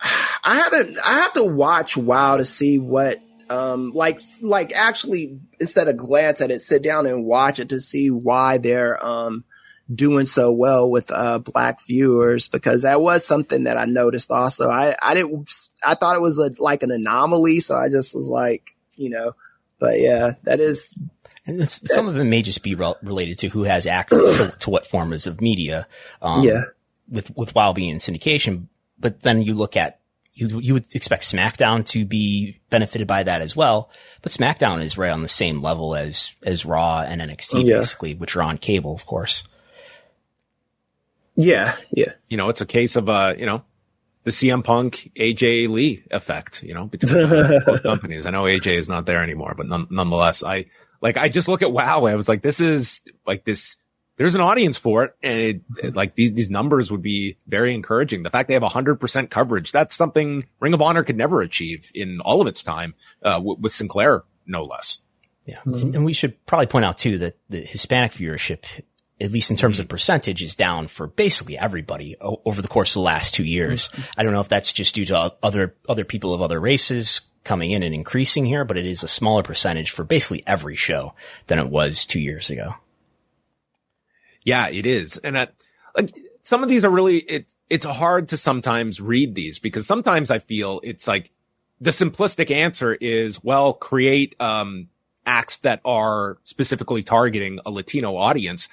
I 0.00 0.56
haven't, 0.56 0.98
I 1.04 1.14
have 1.14 1.32
to 1.34 1.44
watch 1.44 1.96
WoW 1.96 2.36
to 2.36 2.44
see 2.44 2.78
what 2.78 3.20
um, 3.52 3.92
like 3.92 4.18
like 4.40 4.72
actually 4.74 5.38
instead 5.60 5.88
of 5.88 5.96
glance 5.96 6.40
at 6.40 6.50
it, 6.50 6.60
sit 6.60 6.82
down 6.82 7.06
and 7.06 7.24
watch 7.24 7.60
it 7.60 7.68
to 7.68 7.80
see 7.80 8.10
why 8.10 8.58
they're 8.58 9.04
um, 9.04 9.44
doing 9.92 10.24
so 10.24 10.52
well 10.52 10.90
with 10.90 11.10
uh, 11.10 11.38
black 11.38 11.82
viewers 11.82 12.48
because 12.48 12.82
that 12.82 13.00
was 13.00 13.26
something 13.26 13.64
that 13.64 13.76
I 13.76 13.84
noticed 13.84 14.30
also. 14.30 14.70
I 14.70 14.96
I 15.00 15.14
didn't 15.14 15.52
I 15.84 15.94
thought 15.94 16.16
it 16.16 16.22
was 16.22 16.38
a, 16.38 16.50
like 16.58 16.82
an 16.82 16.90
anomaly, 16.90 17.60
so 17.60 17.76
I 17.76 17.90
just 17.90 18.14
was 18.14 18.28
like, 18.28 18.74
you 18.96 19.10
know, 19.10 19.34
but 19.78 20.00
yeah, 20.00 20.32
that 20.44 20.60
is. 20.60 20.94
And 21.44 21.68
some 21.68 22.08
of 22.08 22.16
it 22.16 22.24
may 22.24 22.40
just 22.40 22.62
be 22.62 22.76
re- 22.76 22.94
related 23.02 23.40
to 23.40 23.48
who 23.48 23.64
has 23.64 23.86
access 23.86 24.36
to, 24.36 24.54
to, 24.60 24.70
what 24.70 24.86
forms 24.86 25.26
of 25.26 25.40
media. 25.40 25.88
Um, 26.22 26.44
yeah. 26.44 26.62
With 27.08 27.36
with 27.36 27.54
WoW 27.54 27.72
being 27.72 27.90
in 27.90 27.98
syndication, 27.98 28.68
but 28.98 29.20
then 29.20 29.42
you 29.42 29.54
look 29.54 29.76
at 29.76 29.98
you 30.34 30.60
you 30.60 30.74
would 30.74 30.94
expect 30.94 31.24
SmackDown 31.24 31.84
to 31.86 32.04
be 32.04 32.60
benefited 32.70 33.06
by 33.06 33.22
that 33.22 33.42
as 33.42 33.54
well, 33.54 33.90
but 34.22 34.32
SmackDown 34.32 34.82
is 34.82 34.96
right 34.96 35.10
on 35.10 35.22
the 35.22 35.28
same 35.28 35.60
level 35.60 35.94
as 35.94 36.34
as 36.42 36.64
Raw 36.64 37.00
and 37.00 37.20
NXT 37.20 37.64
yeah. 37.66 37.78
basically, 37.78 38.14
which 38.14 38.36
are 38.36 38.42
on 38.42 38.58
cable, 38.58 38.94
of 38.94 39.04
course. 39.04 39.42
Yeah, 41.34 41.74
yeah. 41.90 42.12
You 42.28 42.36
know, 42.36 42.48
it's 42.48 42.60
a 42.60 42.66
case 42.66 42.96
of 42.96 43.08
uh, 43.08 43.34
you 43.36 43.46
know, 43.46 43.62
the 44.24 44.30
CM 44.30 44.64
Punk 44.64 45.10
AJ 45.16 45.68
Lee 45.68 46.02
effect, 46.10 46.62
you 46.62 46.74
know, 46.74 46.86
between 46.86 47.28
both 47.66 47.82
companies. 47.82 48.26
I 48.26 48.30
know 48.30 48.44
AJ 48.44 48.74
is 48.74 48.88
not 48.88 49.06
there 49.06 49.22
anymore, 49.22 49.54
but 49.56 49.66
none, 49.66 49.86
nonetheless, 49.90 50.42
I 50.42 50.66
like 51.00 51.16
I 51.16 51.28
just 51.28 51.48
look 51.48 51.62
at 51.62 51.72
WoW. 51.72 52.04
I 52.04 52.14
was 52.14 52.28
like, 52.28 52.42
this 52.42 52.60
is 52.60 53.02
like 53.26 53.44
this. 53.44 53.76
There's 54.16 54.34
an 54.34 54.40
audience 54.40 54.76
for 54.76 55.04
it, 55.04 55.16
and 55.22 55.38
it, 55.38 55.62
it, 55.82 55.96
like 55.96 56.14
these 56.14 56.32
these 56.32 56.50
numbers 56.50 56.90
would 56.90 57.02
be 57.02 57.38
very 57.46 57.74
encouraging. 57.74 58.22
The 58.22 58.30
fact 58.30 58.48
they 58.48 58.54
have 58.54 58.62
100 58.62 58.96
percent 58.96 59.30
coverage, 59.30 59.72
that's 59.72 59.94
something 59.94 60.46
Ring 60.60 60.74
of 60.74 60.82
Honor 60.82 61.02
could 61.02 61.16
never 61.16 61.40
achieve 61.40 61.90
in 61.94 62.20
all 62.20 62.40
of 62.40 62.46
its 62.46 62.62
time 62.62 62.94
uh, 63.22 63.34
w- 63.34 63.58
with 63.58 63.72
Sinclair, 63.72 64.22
no 64.46 64.62
less. 64.62 64.98
Yeah, 65.46 65.60
mm-hmm. 65.66 65.94
and 65.94 66.04
we 66.04 66.12
should 66.12 66.44
probably 66.46 66.66
point 66.66 66.84
out 66.84 66.98
too 66.98 67.18
that 67.18 67.38
the 67.48 67.60
Hispanic 67.60 68.12
viewership 68.12 68.64
at 69.20 69.30
least 69.30 69.50
in 69.50 69.56
terms 69.56 69.78
of 69.78 69.84
mm-hmm. 69.84 69.90
percentage, 69.90 70.42
is 70.42 70.54
down 70.54 70.88
for 70.88 71.06
basically 71.06 71.56
everybody 71.56 72.16
o- 72.20 72.42
over 72.44 72.60
the 72.60 72.68
course 72.68 72.90
of 72.90 72.94
the 72.94 73.04
last 73.04 73.34
two 73.34 73.44
years. 73.44 73.88
Mm-hmm. 73.88 74.02
I 74.16 74.22
don't 74.22 74.32
know 74.32 74.40
if 74.40 74.48
that's 74.48 74.72
just 74.72 74.94
due 74.94 75.04
to 75.06 75.34
other 75.42 75.76
other 75.88 76.04
people 76.04 76.34
of 76.34 76.42
other 76.42 76.60
races 76.60 77.22
coming 77.44 77.70
in 77.70 77.82
and 77.82 77.94
increasing 77.94 78.44
here, 78.44 78.64
but 78.64 78.76
it 78.76 78.86
is 78.86 79.02
a 79.02 79.08
smaller 79.08 79.42
percentage 79.42 79.90
for 79.90 80.04
basically 80.04 80.42
every 80.46 80.76
show 80.76 81.14
than 81.46 81.58
it 81.58 81.68
was 81.68 82.04
two 82.04 82.20
years 82.20 82.50
ago. 82.50 82.74
Yeah, 84.44 84.68
it 84.68 84.86
is, 84.86 85.18
and 85.18 85.34
like 85.96 86.12
some 86.42 86.62
of 86.62 86.68
these 86.68 86.84
are 86.84 86.90
really 86.90 87.18
it's 87.18 87.56
it's 87.70 87.84
hard 87.84 88.28
to 88.30 88.36
sometimes 88.36 89.00
read 89.00 89.34
these 89.34 89.58
because 89.58 89.86
sometimes 89.86 90.30
I 90.30 90.38
feel 90.40 90.80
it's 90.82 91.06
like 91.06 91.30
the 91.80 91.90
simplistic 91.90 92.50
answer 92.50 92.94
is 92.94 93.42
well 93.42 93.72
create 93.72 94.34
um 94.40 94.88
acts 95.24 95.58
that 95.58 95.80
are 95.84 96.38
specifically 96.44 97.02
targeting 97.02 97.60
a 97.64 97.70
Latino 97.70 98.16
audience. 98.16 98.68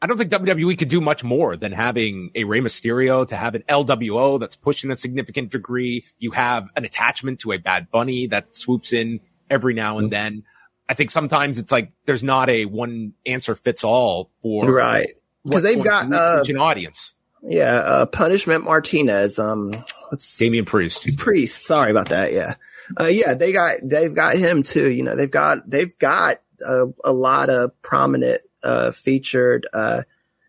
I 0.00 0.08
don't 0.08 0.18
think 0.18 0.32
WWE 0.32 0.76
could 0.76 0.88
do 0.88 1.00
much 1.00 1.22
more 1.22 1.56
than 1.56 1.70
having 1.70 2.32
a 2.34 2.42
Rey 2.42 2.60
Mysterio 2.60 3.26
to 3.28 3.36
have 3.36 3.54
an 3.54 3.62
LWO 3.68 4.40
that's 4.40 4.56
pushing 4.56 4.90
a 4.90 4.96
significant 4.96 5.50
degree. 5.50 6.04
You 6.18 6.32
have 6.32 6.68
an 6.74 6.84
attachment 6.84 7.38
to 7.40 7.52
a 7.52 7.58
Bad 7.58 7.88
Bunny 7.88 8.26
that 8.26 8.56
swoops 8.56 8.92
in 8.92 9.20
every 9.48 9.74
now 9.74 9.98
and 9.98 10.10
then. 10.10 10.42
I 10.88 10.94
think 10.94 11.10
sometimes 11.10 11.58
it's 11.58 11.72
like 11.72 11.90
there's 12.06 12.24
not 12.24 12.50
a 12.50 12.66
one 12.66 13.14
answer 13.24 13.54
fits 13.54 13.84
all 13.84 14.30
for 14.42 14.70
right 14.70 15.16
because 15.44 15.62
they've 15.62 15.82
got 15.82 16.12
uh, 16.12 16.44
an 16.46 16.56
audience. 16.56 17.14
Yeah, 17.42 17.74
uh, 17.74 18.06
Punishment 18.06 18.64
Martinez. 18.64 19.38
Um, 19.38 19.72
what's 20.08 20.36
Damian 20.38 20.64
Priest? 20.64 21.16
Priest. 21.16 21.66
Sorry 21.66 21.90
about 21.90 22.10
that. 22.10 22.32
Yeah, 22.32 22.54
uh, 23.00 23.06
yeah, 23.06 23.34
they 23.34 23.52
got 23.52 23.76
they've 23.82 24.14
got 24.14 24.36
him 24.36 24.62
too. 24.62 24.90
You 24.90 25.02
know, 25.02 25.16
they've 25.16 25.30
got 25.30 25.68
they've 25.68 25.96
got 25.98 26.40
a, 26.64 26.86
a 27.04 27.12
lot 27.12 27.50
of 27.50 27.80
prominent 27.82 28.42
uh, 28.62 28.92
featured 28.92 29.66
uh, 29.72 30.02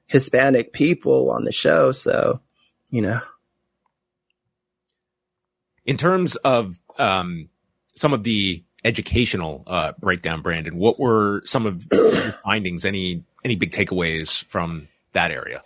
Hispanic 0.07 0.73
people 0.73 1.31
on 1.31 1.43
the 1.43 1.51
show. 1.51 1.91
So, 1.91 2.41
you 2.89 3.01
know. 3.01 3.19
In 5.86 5.97
terms 5.97 6.36
of 6.38 6.79
um, 6.97 7.49
some 7.95 8.13
of 8.13 8.23
the 8.23 8.63
educational 8.84 9.63
uh, 9.67 9.93
breakdown, 9.99 10.41
Brandon, 10.41 10.77
what 10.77 10.99
were 10.99 11.41
some 11.45 11.65
of 11.65 11.86
your 11.91 12.11
findings? 12.43 12.86
Any 12.86 13.23
any 13.43 13.55
big 13.55 13.71
takeaways 13.71 14.43
from 14.45 14.88
that 15.13 15.31
area? 15.31 15.61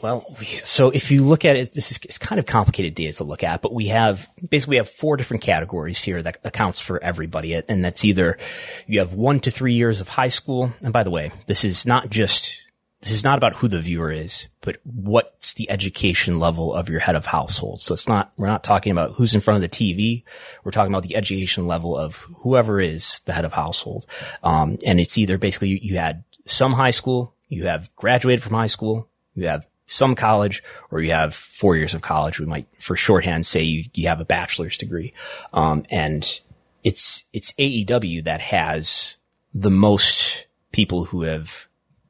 Well, 0.00 0.36
so 0.62 0.90
if 0.90 1.10
you 1.10 1.24
look 1.24 1.44
at 1.44 1.56
it, 1.56 1.72
this 1.72 1.90
is 1.90 1.98
it's 2.04 2.18
kind 2.18 2.38
of 2.38 2.46
complicated 2.46 2.94
data 2.94 3.14
to 3.14 3.24
look 3.24 3.42
at, 3.42 3.62
but 3.62 3.74
we 3.74 3.88
have 3.88 4.28
basically 4.48 4.74
we 4.74 4.76
have 4.76 4.88
four 4.88 5.16
different 5.16 5.42
categories 5.42 5.98
here 6.02 6.22
that 6.22 6.38
accounts 6.44 6.78
for 6.78 7.02
everybody. 7.02 7.54
And 7.54 7.84
that's 7.84 8.04
either 8.04 8.38
you 8.86 9.00
have 9.00 9.12
one 9.12 9.40
to 9.40 9.50
three 9.50 9.74
years 9.74 10.00
of 10.00 10.08
high 10.08 10.28
school. 10.28 10.72
And 10.82 10.92
by 10.92 11.02
the 11.02 11.10
way, 11.10 11.32
this 11.48 11.64
is 11.64 11.84
not 11.84 12.10
just, 12.10 12.62
this 13.00 13.12
is 13.12 13.22
not 13.22 13.38
about 13.38 13.54
who 13.54 13.68
the 13.68 13.80
viewer 13.80 14.10
is, 14.10 14.48
but 14.60 14.78
what's 14.82 15.54
the 15.54 15.70
education 15.70 16.40
level 16.40 16.74
of 16.74 16.88
your 16.88 16.98
head 16.98 17.14
of 17.14 17.26
household. 17.26 17.80
So 17.80 17.94
it's 17.94 18.08
not, 18.08 18.32
we're 18.36 18.48
not 18.48 18.64
talking 18.64 18.90
about 18.90 19.12
who's 19.12 19.34
in 19.34 19.40
front 19.40 19.62
of 19.62 19.70
the 19.70 19.76
TV. 19.76 20.24
We're 20.64 20.72
talking 20.72 20.92
about 20.92 21.04
the 21.04 21.14
education 21.14 21.68
level 21.68 21.96
of 21.96 22.16
whoever 22.38 22.80
is 22.80 23.20
the 23.24 23.32
head 23.32 23.44
of 23.44 23.52
household. 23.52 24.06
Um, 24.42 24.78
and 24.84 24.98
it's 24.98 25.16
either 25.16 25.38
basically 25.38 25.68
you, 25.68 25.78
you 25.80 25.96
had 25.96 26.24
some 26.44 26.72
high 26.72 26.90
school, 26.90 27.34
you 27.48 27.66
have 27.66 27.94
graduated 27.94 28.42
from 28.42 28.54
high 28.54 28.66
school, 28.66 29.08
you 29.34 29.46
have 29.46 29.66
some 29.86 30.16
college 30.16 30.62
or 30.90 31.00
you 31.00 31.12
have 31.12 31.34
four 31.34 31.76
years 31.76 31.94
of 31.94 32.02
college. 32.02 32.40
We 32.40 32.46
might, 32.46 32.66
for 32.80 32.96
shorthand, 32.96 33.46
say 33.46 33.62
you, 33.62 33.84
you 33.94 34.08
have 34.08 34.20
a 34.20 34.24
bachelor's 34.24 34.76
degree. 34.76 35.14
Um, 35.52 35.86
and 35.88 36.40
it's, 36.82 37.22
it's 37.32 37.52
AEW 37.52 38.24
that 38.24 38.40
has 38.40 39.16
the 39.54 39.70
most 39.70 40.46
people 40.72 41.04
who 41.04 41.22
have 41.22 41.67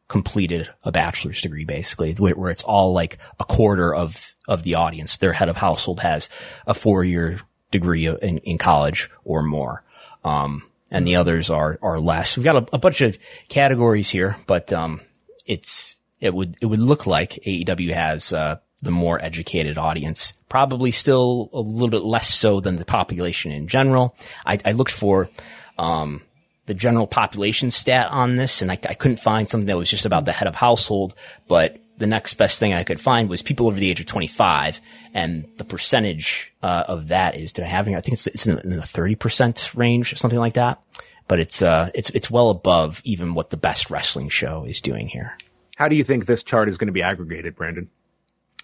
completed 0.09 0.71
a 0.83 0.91
bachelor's 0.91 1.41
degree, 1.41 1.65
basically, 1.65 2.15
where 2.15 2.51
it's 2.51 2.63
all 2.63 2.93
like 2.93 3.19
a 3.39 3.45
quarter 3.45 3.95
of, 3.95 4.35
of 4.47 4.63
the 4.63 4.75
audience. 4.75 5.19
Their 5.19 5.35
head 5.35 5.49
of 5.49 5.57
household 5.57 6.01
has 6.01 6.29
a 6.67 6.75
four 6.75 7.05
year 7.05 7.41
degree 7.71 8.07
in, 8.07 8.39
in 8.39 8.59
college 8.59 9.11
or 9.25 9.43
more. 9.43 9.85
Um, 10.25 10.65
and 10.91 11.07
the 11.07 11.17
others 11.17 11.51
are, 11.51 11.79
are 11.83 12.01
less. 12.01 12.37
We've 12.37 12.45
got 12.45 12.57
a, 12.57 12.77
a 12.77 12.79
bunch 12.79 13.03
of 13.03 13.19
categories 13.49 14.09
here, 14.09 14.37
but, 14.47 14.73
um, 14.73 15.03
it's, 15.47 15.97
it 16.21 16.35
would 16.35 16.57
it 16.61 16.67
would 16.67 16.81
look 16.81 17.07
like 17.07 17.39
AEW 17.47 17.95
has 17.95 18.33
uh, 18.33 18.59
the 18.83 18.91
more 18.91 19.23
educated 19.23 19.79
audience. 19.79 20.33
Probably 20.49 20.91
still 20.91 21.51
a 21.53 21.61
little 21.61 21.89
bit 21.89 22.03
less 22.03 22.29
so 22.33 22.61
than 22.61 22.77
the 22.77 22.85
population 22.85 23.53
in 23.53 23.69
general. 23.69 24.17
I, 24.45 24.59
I 24.65 24.73
looked 24.73 24.93
for 24.93 25.31
um, 25.79 26.23
the 26.69 26.75
general 26.75 27.07
population 27.07 27.71
stat 27.71 28.09
on 28.11 28.37
this, 28.37 28.61
and 28.61 28.71
I, 28.71 28.79
I, 28.89 28.93
couldn't 28.93 29.21
find 29.21 29.49
something 29.49 29.67
that 29.67 29.79
was 29.79 29.89
just 29.89 30.05
about 30.05 30.27
the 30.27 30.33
head 30.33 30.47
of 30.47 30.55
household. 30.55 31.15
But 31.49 31.79
the 31.97 32.07
next 32.07 32.35
best 32.35 32.59
thing 32.59 32.75
I 32.75 32.85
could 32.85 33.01
find 33.01 33.31
was 33.31 33.41
people 33.41 33.69
over 33.69 33.81
the 33.81 33.91
age 33.91 34.01
of 34.01 34.07
25, 34.07 34.83
and 35.15 35.49
the 35.57 35.65
percentage 35.65 36.53
uh, 36.63 36.85
of 36.87 37.09
that 37.09 37.37
is 37.37 37.55
to 37.55 37.65
having 37.65 37.97
I 37.97 38.03
think 38.03 38.13
it's 38.13 38.27
it's 38.27 38.47
in 38.47 38.77
the 38.77 38.83
30 38.83 39.15
percent 39.15 39.75
range, 39.75 40.15
something 40.19 40.39
like 40.39 40.53
that. 40.55 40.81
But 41.27 41.41
it's 41.41 41.63
uh 41.63 41.91
it's 41.95 42.11
it's 42.11 42.31
well 42.31 42.51
above 42.51 43.01
even 43.03 43.35
what 43.35 43.49
the 43.49 43.57
best 43.57 43.91
wrestling 43.91 44.29
show 44.29 44.65
is 44.65 44.83
doing 44.83 45.09
here. 45.09 45.39
How 45.77 45.89
do 45.89 45.97
you 45.97 46.05
think 46.05 46.27
this 46.27 46.43
chart 46.43 46.69
is 46.69 46.77
going 46.77 46.89
to 46.89 46.93
be 46.93 47.03
aggregated, 47.03 47.57
Brandon? 47.57 47.89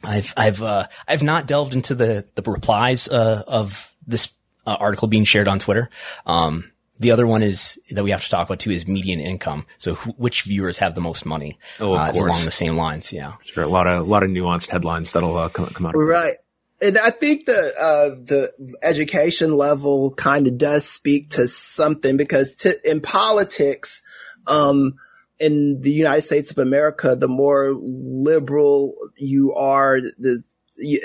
I've 0.02 0.34
I've 0.36 0.62
uh, 0.62 0.88
I've 1.08 1.22
not 1.22 1.46
delved 1.46 1.72
into 1.72 1.94
the 1.94 2.26
the 2.34 2.42
replies 2.42 3.08
uh, 3.08 3.44
of 3.46 3.94
this 4.06 4.28
uh, 4.66 4.76
article 4.78 5.08
being 5.08 5.24
shared 5.24 5.48
on 5.48 5.58
Twitter. 5.58 5.88
Um, 6.26 6.70
the 7.00 7.10
other 7.10 7.26
one 7.26 7.42
is 7.42 7.78
that 7.90 8.04
we 8.04 8.10
have 8.10 8.22
to 8.22 8.30
talk 8.30 8.48
about 8.48 8.60
too 8.60 8.70
is 8.70 8.86
median 8.86 9.20
income. 9.20 9.66
So 9.78 9.94
wh- 9.94 10.18
which 10.18 10.42
viewers 10.42 10.78
have 10.78 10.94
the 10.94 11.00
most 11.00 11.26
money? 11.26 11.58
Oh, 11.80 11.94
of 11.94 11.98
uh, 11.98 12.12
course. 12.12 12.18
along 12.18 12.44
the 12.44 12.50
same 12.50 12.76
lines. 12.76 13.12
Yeah, 13.12 13.34
sure. 13.42 13.64
A 13.64 13.68
lot 13.68 13.86
of 13.86 14.00
a 14.00 14.10
lot 14.10 14.22
of 14.22 14.30
nuanced 14.30 14.70
headlines 14.70 15.12
that'll 15.12 15.36
uh, 15.36 15.48
come, 15.48 15.66
come 15.66 15.86
out. 15.86 15.94
Right. 15.96 16.36
And 16.80 16.98
I 16.98 17.10
think 17.10 17.46
the 17.46 17.72
uh, 17.80 18.08
the 18.10 18.52
education 18.82 19.56
level 19.56 20.12
kind 20.12 20.46
of 20.46 20.58
does 20.58 20.86
speak 20.86 21.30
to 21.30 21.48
something 21.48 22.16
because 22.16 22.56
t- 22.56 22.74
in 22.84 23.00
politics, 23.00 24.02
um, 24.46 24.94
in 25.38 25.80
the 25.80 25.92
United 25.92 26.20
States 26.20 26.50
of 26.50 26.58
America, 26.58 27.16
the 27.16 27.28
more 27.28 27.74
liberal 27.74 28.94
you 29.16 29.54
are, 29.54 30.00
the 30.00 30.42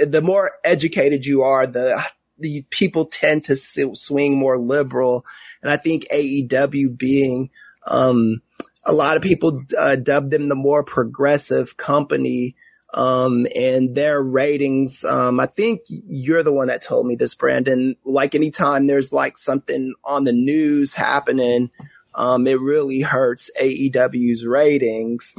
the 0.05 0.21
more 0.21 0.51
educated 0.63 1.25
you 1.25 1.43
are, 1.43 1.65
the 1.65 2.03
the 2.39 2.65
people 2.69 3.05
tend 3.05 3.45
to 3.45 3.55
swing 3.55 4.37
more 4.37 4.57
liberal. 4.57 5.25
And 5.61 5.71
I 5.71 5.77
think 5.77 6.07
AEW 6.11 6.97
being, 6.97 7.49
um, 7.85 8.41
a 8.85 8.93
lot 8.93 9.17
of 9.17 9.23
people 9.23 9.63
uh, 9.77 9.95
dub 9.95 10.29
them 10.29 10.49
the 10.49 10.55
more 10.55 10.83
progressive 10.83 11.77
company. 11.77 12.55
Um, 12.91 13.45
and 13.55 13.93
their 13.93 14.21
ratings, 14.21 15.03
um, 15.05 15.39
I 15.39 15.45
think 15.45 15.81
you're 15.87 16.41
the 16.41 16.51
one 16.51 16.69
that 16.69 16.81
told 16.81 17.05
me 17.05 17.15
this, 17.15 17.35
Brandon. 17.35 17.95
Like 18.03 18.33
anytime 18.33 18.87
there's 18.87 19.13
like 19.13 19.37
something 19.37 19.93
on 20.03 20.23
the 20.23 20.33
news 20.33 20.95
happening, 20.95 21.69
um, 22.15 22.47
it 22.47 22.59
really 22.59 23.01
hurts 23.01 23.51
AEW's 23.59 24.45
ratings. 24.45 25.35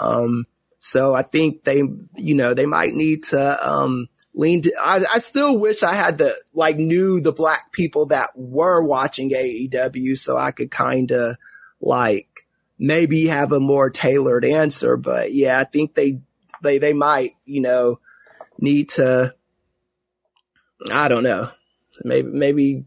Um, 0.00 0.46
so 0.78 1.14
I 1.14 1.22
think 1.22 1.64
they, 1.64 1.82
you 2.16 2.34
know, 2.34 2.54
they 2.54 2.66
might 2.66 2.94
need 2.94 3.24
to, 3.24 3.70
um, 3.70 4.08
lean 4.34 4.62
to, 4.62 4.74
I, 4.80 5.04
I 5.14 5.18
still 5.20 5.58
wish 5.58 5.82
I 5.82 5.94
had 5.94 6.18
the, 6.18 6.36
like, 6.52 6.76
knew 6.76 7.20
the 7.20 7.32
black 7.32 7.72
people 7.72 8.06
that 8.06 8.30
were 8.34 8.82
watching 8.82 9.30
AEW 9.30 10.18
so 10.18 10.36
I 10.36 10.50
could 10.50 10.70
kind 10.70 11.10
of, 11.12 11.36
like, 11.80 12.46
maybe 12.78 13.26
have 13.26 13.52
a 13.52 13.60
more 13.60 13.90
tailored 13.90 14.44
answer. 14.44 14.96
But 14.96 15.32
yeah, 15.32 15.58
I 15.58 15.64
think 15.64 15.94
they, 15.94 16.20
they, 16.62 16.78
they 16.78 16.92
might, 16.92 17.36
you 17.44 17.60
know, 17.60 18.00
need 18.58 18.90
to, 18.90 19.34
I 20.90 21.08
don't 21.08 21.24
know, 21.24 21.50
maybe, 22.04 22.28
maybe 22.28 22.84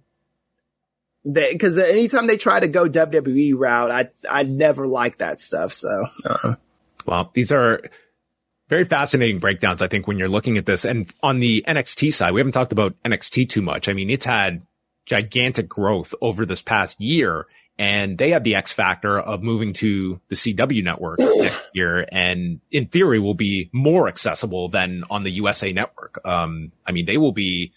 because 1.32 1.78
anytime 1.78 2.28
they 2.28 2.38
try 2.38 2.60
to 2.60 2.68
go 2.68 2.88
WWE 2.88 3.54
route, 3.58 3.92
I 3.92 4.10
I 4.30 4.44
never 4.44 4.88
like 4.88 5.18
that 5.18 5.40
stuff. 5.40 5.74
So, 5.74 6.08
uh 6.26 6.56
well, 7.06 7.32
these 7.34 7.52
are 7.52 7.82
very 8.70 8.86
fascinating 8.86 9.40
breakdowns. 9.40 9.82
I 9.82 9.88
think 9.88 10.08
when 10.08 10.20
you're 10.20 10.28
looking 10.28 10.58
at 10.58 10.66
this, 10.66 10.86
and 10.86 11.12
on 11.24 11.40
the 11.40 11.64
NXT 11.68 12.14
side, 12.14 12.34
we 12.34 12.40
haven't 12.40 12.54
talked 12.54 12.72
about 12.72 12.96
NXT 13.04 13.50
too 13.50 13.62
much. 13.62 13.88
I 13.88 13.94
mean, 13.94 14.10
it's 14.10 14.26
had 14.26 14.66
gigantic 15.06 15.70
growth 15.70 16.14
over 16.22 16.46
this 16.46 16.62
past 16.62 17.00
year, 17.00 17.48
and 17.78 18.18
they 18.18 18.32
have 18.32 18.44
the 18.44 18.56
X 18.56 18.74
factor 18.74 19.20
of 19.20 19.42
moving 19.42 19.74
to 19.74 20.20
the 20.28 20.36
CW 20.36 20.84
network 20.84 21.20
next 21.20 21.70
year, 21.74 22.06
and 22.12 22.60
in 22.72 22.88
theory, 22.88 23.20
will 23.20 23.36
be 23.36 23.70
more 23.72 24.08
accessible 24.08 24.70
than 24.70 25.04
on 25.10 25.24
the 25.24 25.32
USA 25.32 25.72
network. 25.72 26.20
Um, 26.26 26.72
I 26.86 26.92
mean, 26.92 27.06
they 27.06 27.18
will 27.18 27.32
be 27.32 27.72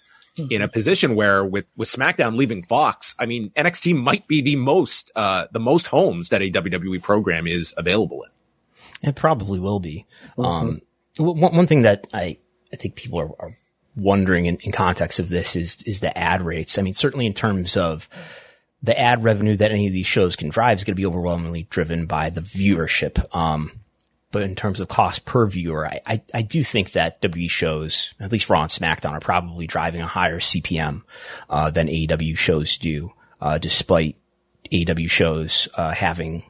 in 0.49 0.62
a 0.62 0.68
position 0.68 1.14
where 1.14 1.45
with, 1.45 1.66
with 1.76 1.88
SmackDown 1.88 2.36
leaving 2.36 2.62
Fox, 2.62 3.14
I 3.18 3.26
mean, 3.26 3.51
NXT 3.51 3.97
might 3.97 4.26
be 4.26 4.43
the 4.43 4.57
most, 4.57 5.11
uh, 5.14 5.47
the 5.53 5.61
most 5.61 5.86
homes 5.86 6.30
that 6.30 6.43
a 6.43 6.51
WWE 6.51 7.03
program 7.03 7.47
is 7.47 7.74
available 7.76 8.22
in. 8.22 8.30
It 9.01 9.16
probably 9.16 9.59
will 9.59 9.80
be. 9.80 10.07
Mm-hmm. 10.36 10.44
Um, 10.44 10.80
one, 11.16 11.55
one 11.55 11.66
thing 11.66 11.82
that 11.82 12.07
I, 12.12 12.38
I 12.72 12.76
think 12.76 12.94
people 12.94 13.20
are, 13.20 13.30
are 13.38 13.59
wondering 13.96 14.46
in, 14.46 14.57
in, 14.57 14.72
context 14.72 15.18
of 15.18 15.28
this 15.28 15.57
is, 15.57 15.82
is 15.82 16.01
the 16.01 16.16
ad 16.16 16.42
rates. 16.42 16.78
I 16.78 16.82
mean, 16.82 16.94
certainly 16.94 17.26
in 17.26 17.34
terms 17.34 17.76
of 17.76 18.09
the 18.82 18.98
ad 18.98 19.24
revenue 19.24 19.57
that 19.57 19.72
any 19.72 19.86
of 19.86 19.92
these 19.92 20.07
shows 20.07 20.36
can 20.36 20.48
drive 20.48 20.78
is 20.78 20.84
going 20.84 20.94
to 20.94 21.01
be 21.01 21.07
overwhelmingly 21.07 21.64
driven 21.64 22.07
by 22.07 22.30
the 22.30 22.40
viewership. 22.40 23.34
Um, 23.34 23.72
but 24.32 24.42
in 24.42 24.55
terms 24.55 24.80
of 24.80 24.88
cost 24.88 25.24
per 25.24 25.46
viewer, 25.46 25.86
I, 25.86 26.01
I, 26.07 26.22
I, 26.32 26.42
do 26.42 26.62
think 26.62 26.92
that 26.92 27.20
WWE 27.20 27.51
shows, 27.51 28.14
at 28.20 28.30
least 28.30 28.48
Raw 28.48 28.62
and 28.62 28.70
SmackDown, 28.70 29.11
are 29.11 29.20
probably 29.20 29.66
driving 29.66 30.01
a 30.03 30.07
higher 30.07 30.38
CPM 30.38 31.03
uh, 31.48 31.70
than 31.70 31.88
AEW 31.88 32.36
shows 32.38 32.78
do, 32.78 33.12
uh, 33.40 33.59
despite 33.59 34.16
AEW 34.70 35.11
shows 35.11 35.68
uh, 35.74 35.92
having 35.92 36.44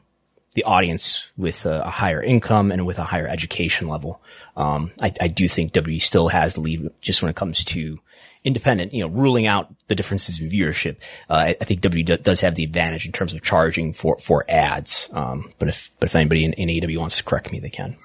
the 0.53 0.63
audience 0.63 1.29
with 1.37 1.65
a, 1.65 1.83
a, 1.83 1.89
higher 1.89 2.21
income 2.21 2.71
and 2.71 2.85
with 2.85 2.99
a 2.99 3.03
higher 3.03 3.27
education 3.27 3.87
level. 3.87 4.21
Um, 4.57 4.91
I, 5.01 5.13
I, 5.21 5.27
do 5.29 5.47
think 5.47 5.71
WWE 5.71 6.01
still 6.01 6.27
has 6.27 6.55
the 6.55 6.61
lead 6.61 6.89
just 6.99 7.21
when 7.21 7.29
it 7.29 7.37
comes 7.37 7.63
to 7.65 7.99
independent, 8.43 8.93
you 8.93 9.01
know, 9.01 9.07
ruling 9.07 9.47
out 9.47 9.73
the 9.87 9.95
differences 9.95 10.41
in 10.41 10.49
viewership. 10.49 10.97
Uh, 11.29 11.35
I, 11.35 11.55
I, 11.61 11.65
think 11.65 11.81
WWE 11.81 12.05
do, 12.05 12.17
does 12.17 12.41
have 12.41 12.55
the 12.55 12.65
advantage 12.65 13.05
in 13.05 13.13
terms 13.13 13.33
of 13.33 13.41
charging 13.41 13.93
for, 13.93 14.17
for 14.19 14.43
ads. 14.49 15.09
Um, 15.13 15.53
but 15.57 15.69
if, 15.69 15.89
but 15.99 16.09
if 16.09 16.15
anybody 16.15 16.43
in, 16.43 16.53
in 16.53 16.67
AEW 16.67 16.97
wants 16.97 17.17
to 17.17 17.23
correct 17.23 17.51
me, 17.51 17.59
they 17.59 17.69
can. 17.69 17.95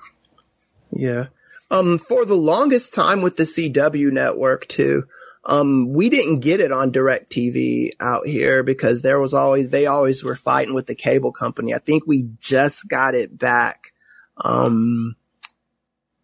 Yeah. 0.92 1.26
Um, 1.70 1.98
for 1.98 2.24
the 2.24 2.36
longest 2.36 2.94
time 2.94 3.22
with 3.22 3.36
the 3.36 3.42
CW 3.42 4.12
network 4.12 4.68
too, 4.68 5.04
um, 5.46 5.92
we 5.92 6.10
didn't 6.10 6.40
get 6.40 6.60
it 6.60 6.72
on 6.72 6.92
DirecTV 6.92 7.92
out 8.00 8.26
here 8.26 8.62
because 8.62 9.02
there 9.02 9.20
was 9.20 9.32
always, 9.32 9.68
they 9.68 9.86
always 9.86 10.22
were 10.24 10.36
fighting 10.36 10.74
with 10.74 10.86
the 10.86 10.94
cable 10.94 11.32
company. 11.32 11.72
I 11.72 11.78
think 11.78 12.04
we 12.06 12.28
just 12.38 12.88
got 12.88 13.14
it 13.14 13.36
back. 13.36 13.92
Um, 14.36 15.16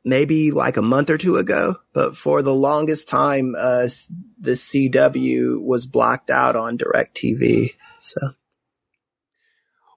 maybe 0.05 0.51
like 0.51 0.77
a 0.77 0.83
month 0.83 1.09
or 1.09 1.19
two 1.19 1.37
ago, 1.37 1.77
but 1.93 2.17
for 2.17 2.43
the 2.43 2.55
longest 2.55 3.09
time, 3.09 3.55
uh, 3.57 3.89
the 4.41 4.53
CW 4.53 5.61
was 5.61 5.87
blocked 5.87 6.31
out 6.31 6.57
on 6.57 6.77
DirecTV. 6.77 7.71
So. 8.01 8.21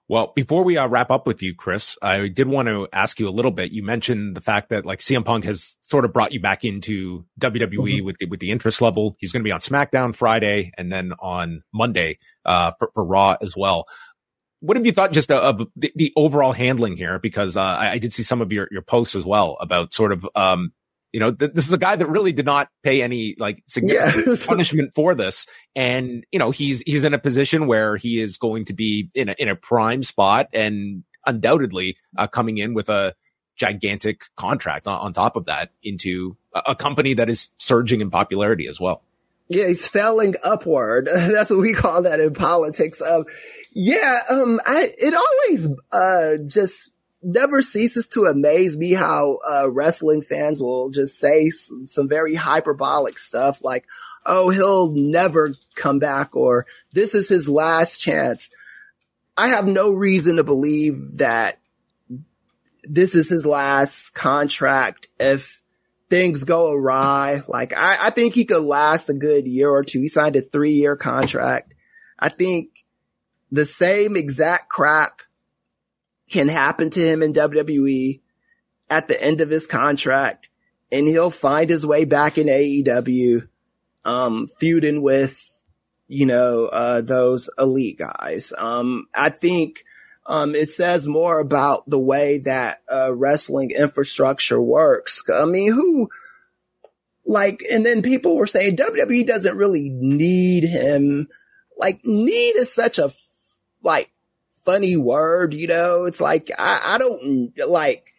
Well, 0.08 0.32
before 0.36 0.62
we 0.62 0.76
uh, 0.76 0.86
wrap 0.86 1.10
up 1.10 1.26
with 1.26 1.42
you, 1.42 1.54
Kris, 1.54 1.98
I 2.00 2.28
did 2.28 2.46
want 2.46 2.68
to 2.68 2.86
ask 2.92 3.18
you 3.18 3.28
a 3.28 3.30
little 3.30 3.50
bit. 3.50 3.72
You 3.72 3.82
mentioned 3.82 4.36
the 4.36 4.40
fact 4.40 4.68
that 4.68 4.86
like 4.86 5.00
CM 5.00 5.24
Punk 5.24 5.44
has 5.44 5.76
sort 5.80 6.04
of 6.04 6.12
brought 6.12 6.32
you 6.32 6.40
back 6.40 6.64
into 6.64 7.24
WWE 7.40 7.68
mm-hmm. 7.68 8.06
with 8.06 8.18
the, 8.18 8.26
with 8.26 8.38
the 8.38 8.52
interest 8.52 8.80
level. 8.80 9.16
He's 9.18 9.32
going 9.32 9.42
to 9.42 9.48
be 9.48 9.52
on 9.52 9.58
SmackDown 9.58 10.14
Friday 10.14 10.70
and 10.78 10.92
then 10.92 11.12
on 11.18 11.62
Monday, 11.74 12.18
uh, 12.44 12.72
for, 12.78 12.90
for 12.94 13.04
Raw 13.04 13.36
as 13.40 13.56
well 13.56 13.86
what 14.60 14.76
have 14.76 14.86
you 14.86 14.92
thought 14.92 15.12
just 15.12 15.30
of 15.30 15.66
the, 15.76 15.92
the 15.94 16.12
overall 16.16 16.52
handling 16.52 16.96
here? 16.96 17.18
Because 17.18 17.56
uh, 17.56 17.60
I, 17.60 17.92
I, 17.92 17.98
did 17.98 18.12
see 18.12 18.22
some 18.22 18.40
of 18.40 18.52
your, 18.52 18.68
your 18.70 18.82
posts 18.82 19.14
as 19.14 19.24
well 19.24 19.56
about 19.60 19.92
sort 19.92 20.12
of, 20.12 20.26
um, 20.34 20.72
you 21.16 21.20
know, 21.20 21.32
th- 21.32 21.52
this 21.54 21.66
is 21.66 21.72
a 21.72 21.78
guy 21.78 21.96
that 21.96 22.06
really 22.10 22.32
did 22.32 22.44
not 22.44 22.68
pay 22.82 23.00
any 23.00 23.36
like 23.38 23.62
significant 23.66 24.38
yeah. 24.38 24.46
punishment 24.46 24.92
for 24.94 25.14
this, 25.14 25.46
and 25.74 26.26
you 26.30 26.38
know 26.38 26.50
he's 26.50 26.82
he's 26.82 27.04
in 27.04 27.14
a 27.14 27.18
position 27.18 27.66
where 27.66 27.96
he 27.96 28.20
is 28.20 28.36
going 28.36 28.66
to 28.66 28.74
be 28.74 29.08
in 29.14 29.30
a 29.30 29.34
in 29.38 29.48
a 29.48 29.56
prime 29.56 30.02
spot, 30.02 30.48
and 30.52 31.04
undoubtedly 31.24 31.96
uh, 32.18 32.26
coming 32.26 32.58
in 32.58 32.74
with 32.74 32.90
a 32.90 33.14
gigantic 33.56 34.24
contract 34.36 34.86
on, 34.86 34.98
on 34.98 35.14
top 35.14 35.36
of 35.36 35.46
that 35.46 35.70
into 35.82 36.36
a, 36.54 36.62
a 36.66 36.76
company 36.76 37.14
that 37.14 37.30
is 37.30 37.48
surging 37.56 38.02
in 38.02 38.10
popularity 38.10 38.68
as 38.68 38.78
well. 38.78 39.02
Yeah, 39.48 39.68
he's 39.68 39.88
falling 39.88 40.34
upward. 40.44 41.06
That's 41.14 41.48
what 41.48 41.60
we 41.60 41.72
call 41.72 42.02
that 42.02 42.20
in 42.20 42.34
politics. 42.34 43.00
Um, 43.00 43.24
yeah, 43.72 44.18
um, 44.28 44.60
I, 44.66 44.90
it 44.98 45.14
always, 45.14 45.68
uh, 45.92 46.44
just 46.46 46.90
never 47.26 47.60
ceases 47.60 48.06
to 48.08 48.24
amaze 48.24 48.76
me 48.76 48.92
how, 48.92 49.38
uh, 49.48 49.70
wrestling 49.70 50.22
fans 50.22 50.62
will 50.62 50.90
just 50.90 51.18
say 51.18 51.50
some, 51.50 51.88
some 51.88 52.08
very 52.08 52.34
hyperbolic 52.34 53.18
stuff 53.18 53.62
like, 53.62 53.84
oh, 54.24 54.50
he'll 54.50 54.92
never 54.92 55.54
come 55.74 55.98
back 55.98 56.36
or 56.36 56.66
this 56.92 57.14
is 57.14 57.28
his 57.28 57.48
last 57.48 57.98
chance. 57.98 58.48
I 59.36 59.48
have 59.48 59.66
no 59.66 59.92
reason 59.92 60.36
to 60.36 60.44
believe 60.44 61.18
that 61.18 61.58
this 62.84 63.14
is 63.14 63.28
his 63.28 63.44
last 63.44 64.14
contract 64.14 65.08
if 65.18 65.60
things 66.08 66.44
go 66.44 66.72
awry. 66.72 67.42
Like 67.48 67.76
I, 67.76 68.06
I 68.06 68.10
think 68.10 68.34
he 68.34 68.44
could 68.44 68.62
last 68.62 69.10
a 69.10 69.14
good 69.14 69.46
year 69.46 69.68
or 69.68 69.82
two. 69.82 70.00
He 70.00 70.08
signed 70.08 70.36
a 70.36 70.40
three 70.40 70.72
year 70.72 70.96
contract. 70.96 71.74
I 72.18 72.28
think 72.28 72.70
the 73.50 73.66
same 73.66 74.16
exact 74.16 74.68
crap 74.68 75.22
can 76.30 76.48
happen 76.48 76.90
to 76.90 77.00
him 77.00 77.22
in 77.22 77.32
WWE 77.32 78.20
at 78.90 79.08
the 79.08 79.22
end 79.22 79.40
of 79.40 79.50
his 79.50 79.66
contract 79.66 80.48
and 80.92 81.06
he'll 81.06 81.30
find 81.30 81.68
his 81.68 81.84
way 81.84 82.04
back 82.04 82.38
in 82.38 82.46
AEW, 82.46 83.48
um, 84.04 84.46
feuding 84.46 85.02
with, 85.02 85.42
you 86.06 86.26
know, 86.26 86.66
uh, 86.66 87.00
those 87.00 87.50
elite 87.58 87.98
guys. 87.98 88.52
Um, 88.56 89.06
I 89.14 89.30
think, 89.30 89.84
um, 90.26 90.54
it 90.54 90.68
says 90.68 91.06
more 91.06 91.40
about 91.40 91.88
the 91.88 91.98
way 91.98 92.38
that, 92.38 92.82
uh, 92.92 93.12
wrestling 93.14 93.72
infrastructure 93.72 94.60
works. 94.60 95.22
I 95.32 95.44
mean, 95.44 95.72
who, 95.72 96.08
like, 97.24 97.64
and 97.70 97.84
then 97.84 98.02
people 98.02 98.36
were 98.36 98.46
saying 98.46 98.76
WWE 98.76 99.26
doesn't 99.26 99.56
really 99.56 99.90
need 99.90 100.64
him. 100.64 101.28
Like, 101.76 102.00
need 102.04 102.56
is 102.56 102.72
such 102.72 102.98
a 102.98 103.12
like 103.82 104.10
funny 104.66 104.96
word, 104.96 105.54
you 105.54 105.68
know, 105.68 106.04
it's 106.04 106.20
like, 106.20 106.50
I, 106.58 106.82
I 106.84 106.98
don't 106.98 107.52
like, 107.66 108.12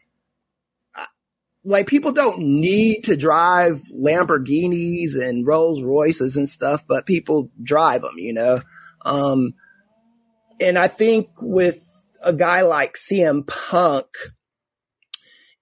like 1.64 1.88
people 1.88 2.14
don't 2.14 2.40
need 2.40 3.04
to 3.04 3.18
drive 3.18 3.82
Lamborghinis 3.94 5.22
and 5.22 5.46
Rolls 5.46 5.84
Royces 5.84 6.38
and 6.38 6.48
stuff, 6.48 6.86
but 6.88 7.06
people 7.06 7.52
drive 7.62 8.02
them, 8.02 8.18
you 8.18 8.34
know? 8.34 8.62
Um, 9.06 9.54
and 10.62 10.80
I 10.80 10.88
think 10.88 11.28
with 11.42 11.84
a 12.24 12.32
guy 12.32 12.62
like 12.62 12.96
CM 12.96 13.46
Punk, 13.46 14.08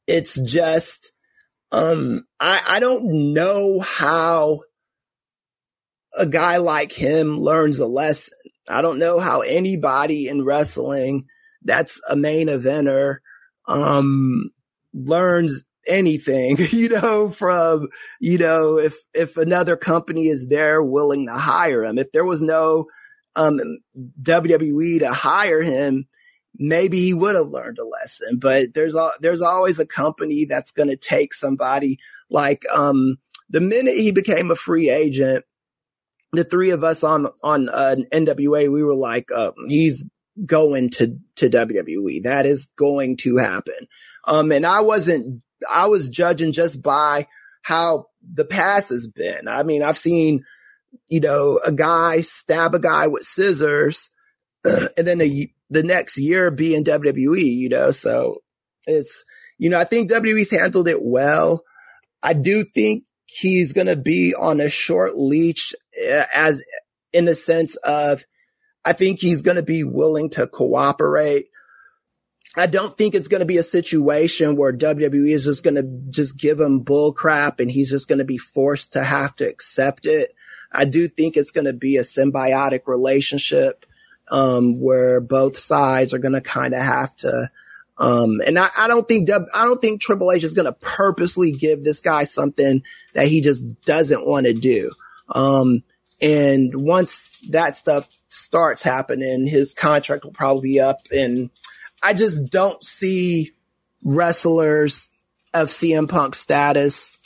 it's 0.06 0.40
just, 0.40 1.12
um, 1.72 2.24
I, 2.40 2.62
I 2.70 2.80
don't 2.80 3.34
know 3.34 3.80
how 3.80 4.62
a 6.18 6.28
guy 6.28 6.58
like 6.58 6.92
him 6.92 7.40
learns 7.40 7.80
a 7.80 7.88
lesson. 7.88 8.38
I 8.68 8.82
don't 8.82 9.00
know 9.00 9.20
how 9.20 9.42
anybody 9.42 10.28
in 10.28 10.44
wrestling 10.44 11.28
that's 11.64 12.00
a 12.10 12.16
main 12.16 12.48
eventer, 12.48 13.18
um, 13.68 14.52
learns 14.94 15.64
anything, 15.88 16.58
you 16.72 16.90
know, 16.90 17.30
from, 17.30 17.90
you 18.20 18.38
know, 18.38 18.78
if, 18.78 18.96
if 19.14 19.38
another 19.38 19.76
company 19.76 20.28
is 20.28 20.48
there 20.48 20.82
willing 20.82 21.28
to 21.28 21.34
hire 21.34 21.84
him, 21.84 21.98
if 21.98 22.12
there 22.12 22.26
was 22.26 22.42
no, 22.42 22.86
um, 23.36 23.60
WWE 24.22 25.00
to 25.00 25.12
hire 25.12 25.62
him, 25.62 26.08
maybe 26.58 27.02
he 27.02 27.14
would 27.14 27.36
have 27.36 27.50
learned 27.50 27.78
a 27.80 27.86
lesson, 27.86 28.40
but 28.40 28.74
there's, 28.74 28.96
there's 29.20 29.42
always 29.42 29.78
a 29.78 29.86
company 29.86 30.46
that's 30.46 30.72
going 30.72 30.88
to 30.88 30.96
take 30.96 31.34
somebody 31.34 32.00
like, 32.30 32.66
um, 32.74 33.18
the 33.50 33.60
minute 33.60 33.96
he 33.96 34.12
became 34.12 34.50
a 34.50 34.56
free 34.56 34.90
agent, 34.90 35.46
the 36.36 36.44
three 36.44 36.72
of 36.72 36.84
us 36.84 37.04
on 37.04 37.28
on 37.44 37.70
uh, 37.70 37.96
NWA, 38.14 38.72
we 38.72 38.84
were 38.84 38.96
like, 38.96 39.32
uh, 39.32 39.52
he's 39.68 40.10
going 40.44 40.90
to 40.92 41.18
to 41.38 41.50
WWE. 41.50 42.24
That 42.24 42.46
is 42.46 42.68
going 42.78 43.18
to 43.18 43.38
happen. 43.38 43.88
Um, 44.26 44.52
and 44.52 44.66
I 44.66 44.82
wasn't. 44.82 45.42
I 45.70 45.88
was 45.88 46.10
judging 46.10 46.52
just 46.52 46.84
by 46.84 47.28
how 47.62 48.08
the 48.22 48.46
past 48.46 48.90
has 48.90 49.08
been. 49.08 49.48
I 49.48 49.64
mean, 49.64 49.82
I've 49.82 49.98
seen, 49.98 50.44
you 51.08 51.20
know, 51.20 51.60
a 51.64 51.72
guy 51.72 52.22
stab 52.22 52.76
a 52.76 52.80
guy 52.80 53.08
with 53.08 53.24
scissors, 53.24 54.10
and 54.66 55.08
then 55.08 55.20
the 55.20 55.52
the 55.70 55.84
next 55.84 56.18
year 56.18 56.52
be 56.52 56.76
in 56.76 56.84
WWE. 56.84 57.44
You 57.44 57.70
know, 57.70 57.92
so 57.92 58.42
it's 58.86 59.24
you 59.58 59.70
know, 59.70 59.80
I 59.80 59.86
think 59.86 60.12
WWE's 60.12 60.52
handled 60.52 60.88
it 60.88 61.02
well. 61.02 61.64
I 62.22 62.34
do 62.34 62.64
think 62.64 63.04
he's 63.26 63.74
going 63.74 63.88
to 63.88 63.96
be 63.96 64.36
on 64.36 64.60
a 64.60 64.70
short 64.70 65.18
leash 65.18 65.74
as 66.34 66.64
in 67.14 67.26
the 67.26 67.36
sense 67.36 67.76
of 67.78 68.26
I 68.84 68.94
think 68.94 69.20
he's 69.20 69.42
going 69.42 69.58
to 69.58 69.64
be 69.64 69.84
willing 69.84 70.30
to 70.32 70.48
cooperate. 70.48 71.48
I 72.56 72.68
don't 72.68 72.96
think 72.98 73.16
it's 73.16 73.28
going 73.28 73.40
to 73.40 73.46
be 73.46 73.58
a 73.58 73.64
situation 73.64 74.56
where 74.56 74.72
WWE 74.72 75.34
is 75.34 75.44
just 75.44 75.64
going 75.64 75.76
to 75.76 75.84
just 76.10 76.40
give 76.40 76.60
him 76.60 76.80
bull 76.80 77.12
crap 77.12 77.60
and 77.60 77.70
he's 77.70 77.90
just 77.90 78.08
going 78.08 78.20
to 78.20 78.26
be 78.26 78.38
forced 78.38 78.94
to 78.94 79.04
have 79.04 79.36
to 79.38 79.48
accept 79.48 80.06
it. 80.06 80.34
I 80.72 80.86
do 80.86 81.08
think 81.08 81.36
it's 81.36 81.52
going 81.52 81.66
to 81.66 81.74
be 81.74 81.98
a 81.98 82.02
symbiotic 82.02 82.82
relationship 82.86 83.86
um, 84.30 84.80
where 84.80 85.20
both 85.20 85.58
sides 85.58 86.14
are 86.14 86.20
going 86.20 86.34
to 86.34 86.42
kind 86.42 86.74
of 86.74 86.82
have 86.82 87.16
to. 87.18 87.50
Um, 87.98 88.42
and 88.46 88.60
I, 88.60 88.70
I, 88.78 88.88
don't 88.88 89.08
think 89.08 89.30
I 89.30 89.66
don't 89.66 89.80
think 89.80 90.02
Triple 90.02 90.32
H 90.32 90.44
is 90.44 90.54
going 90.54 90.66
to 90.66 90.74
purposely 90.74 91.52
give 91.52 91.84
this 91.84 92.02
guy 92.02 92.26
something 92.26 92.84
that 93.14 93.28
he 93.28 93.40
just 93.40 93.82
doesn't 93.82 94.26
want 94.26 94.48
to 94.48 94.54
do. 94.54 94.92
Um, 95.30 95.84
and 96.22 96.74
once 96.76 97.42
that 97.50 97.76
stuff 97.76 98.10
starts 98.28 98.84
happening, 98.84 99.48
his 99.48 99.74
contract 99.74 100.24
will 100.24 100.32
probably 100.32 100.70
be 100.70 100.80
up. 100.80 101.08
And 101.12 101.50
I 102.02 102.14
just 102.14 102.50
don't 102.50 102.84
see 102.84 103.54
wrestlers 104.04 105.10
of 105.54 105.70
CM 105.70 106.08
Punk 106.08 106.36
status 106.36 107.18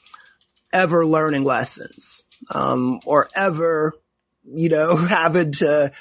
ever 0.72 1.06
learning 1.06 1.43
lessons, 1.43 2.24
um, 2.52 3.00
or 3.06 3.28
ever, 3.36 3.93
you 4.43 4.70
know, 4.70 4.95
having 4.95 5.52
to, 5.54 5.91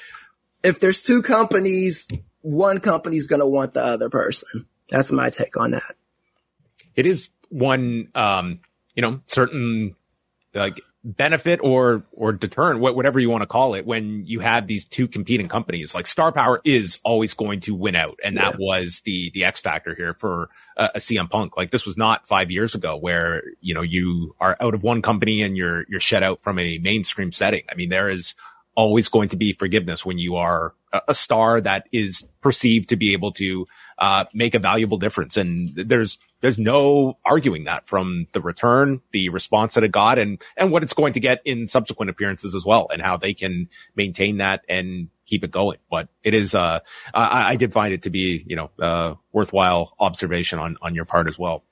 if 0.63 0.79
there's 0.79 1.03
two 1.03 1.21
companies, 1.21 2.07
one 2.41 2.79
company's 2.79 3.27
going 3.27 3.41
to 3.41 3.47
want 3.47 3.73
the 3.73 3.83
other 3.83 4.09
person. 4.09 4.67
That's 4.89 5.11
my 5.11 5.29
take 5.29 5.57
on 5.57 5.71
that. 5.71 5.95
It 6.95 7.05
is 7.05 7.29
one, 7.49 8.09
um, 8.15 8.61
you 8.95 9.01
know, 9.01 9.21
certain 9.27 9.95
like 10.53 10.81
benefit 11.03 11.59
or 11.63 12.03
or 12.11 12.31
deterrent, 12.31 12.79
whatever 12.79 13.19
you 13.19 13.29
want 13.29 13.41
to 13.41 13.47
call 13.47 13.73
it, 13.73 13.85
when 13.85 14.25
you 14.25 14.39
have 14.39 14.67
these 14.67 14.85
two 14.85 15.07
competing 15.07 15.47
companies. 15.47 15.95
Like 15.95 16.07
Star 16.07 16.31
Power 16.31 16.61
is 16.63 16.99
always 17.03 17.33
going 17.33 17.61
to 17.61 17.75
win 17.75 17.95
out, 17.95 18.19
and 18.23 18.35
yeah. 18.35 18.51
that 18.51 18.59
was 18.59 19.01
the 19.01 19.31
the 19.33 19.45
X 19.45 19.61
factor 19.61 19.95
here 19.95 20.13
for 20.13 20.49
a 20.77 20.99
CM 20.99 21.29
Punk. 21.29 21.57
Like 21.57 21.71
this 21.71 21.85
was 21.85 21.97
not 21.97 22.27
five 22.27 22.51
years 22.51 22.75
ago, 22.75 22.97
where 22.97 23.43
you 23.61 23.73
know 23.73 23.81
you 23.81 24.35
are 24.39 24.57
out 24.59 24.73
of 24.73 24.83
one 24.83 25.01
company 25.01 25.41
and 25.41 25.57
you're 25.57 25.85
you're 25.87 25.99
shut 25.99 26.23
out 26.23 26.41
from 26.41 26.59
a 26.59 26.79
mainstream 26.79 27.31
setting. 27.31 27.63
I 27.71 27.75
mean, 27.75 27.89
there 27.89 28.09
is 28.09 28.35
always 28.79 29.09
going 29.09 29.27
to 29.27 29.35
be 29.35 29.51
forgiveness 29.51 30.05
when 30.05 30.17
you 30.17 30.37
are 30.37 30.73
a, 30.93 31.13
star 31.13 31.59
that 31.59 31.85
is 31.91 32.25
perceived 32.39 32.87
to 32.87 32.95
be 32.95 33.11
able 33.11 33.33
to 33.33 33.67
uh, 33.97 34.23
make 34.33 34.55
a 34.55 34.59
valuable 34.59 34.97
difference. 34.97 35.35
And 35.35 35.75
there's 35.75 36.17
there's 36.39 36.57
no 36.57 37.17
arguing 37.25 37.65
that 37.65 37.85
from 37.85 38.27
the 38.31 38.39
return, 38.39 39.01
the 39.11 39.27
response 39.27 39.73
that 39.73 39.83
it 39.83 39.91
got, 39.91 40.17
and 40.17 40.41
and 40.55 40.71
what 40.71 40.81
it's 40.81 40.93
going 40.93 41.11
to 41.13 41.19
get 41.19 41.41
in 41.43 41.67
subsequent 41.67 42.09
appearances 42.09 42.55
as 42.55 42.65
well, 42.65 42.87
and 42.89 43.01
how 43.01 43.17
they 43.17 43.33
can 43.33 43.67
maintain 43.97 44.37
that 44.37 44.63
and 44.69 45.09
keep 45.25 45.43
it 45.43 45.51
going. 45.51 45.79
But 45.91 46.07
it 46.23 46.33
is, 46.33 46.55
uh, 46.55 46.79
I, 47.13 47.49
I 47.49 47.55
did 47.57 47.73
find 47.73 47.93
it 47.93 48.03
to 48.03 48.09
be, 48.09 48.41
you 48.47 48.55
know, 48.55 48.71
uh, 48.79 49.15
worthwhile 49.33 49.93
observation 49.99 50.57
on 50.57 50.77
on 50.81 50.95
your 50.95 51.05
part 51.05 51.27
as 51.27 51.37
well. 51.37 51.65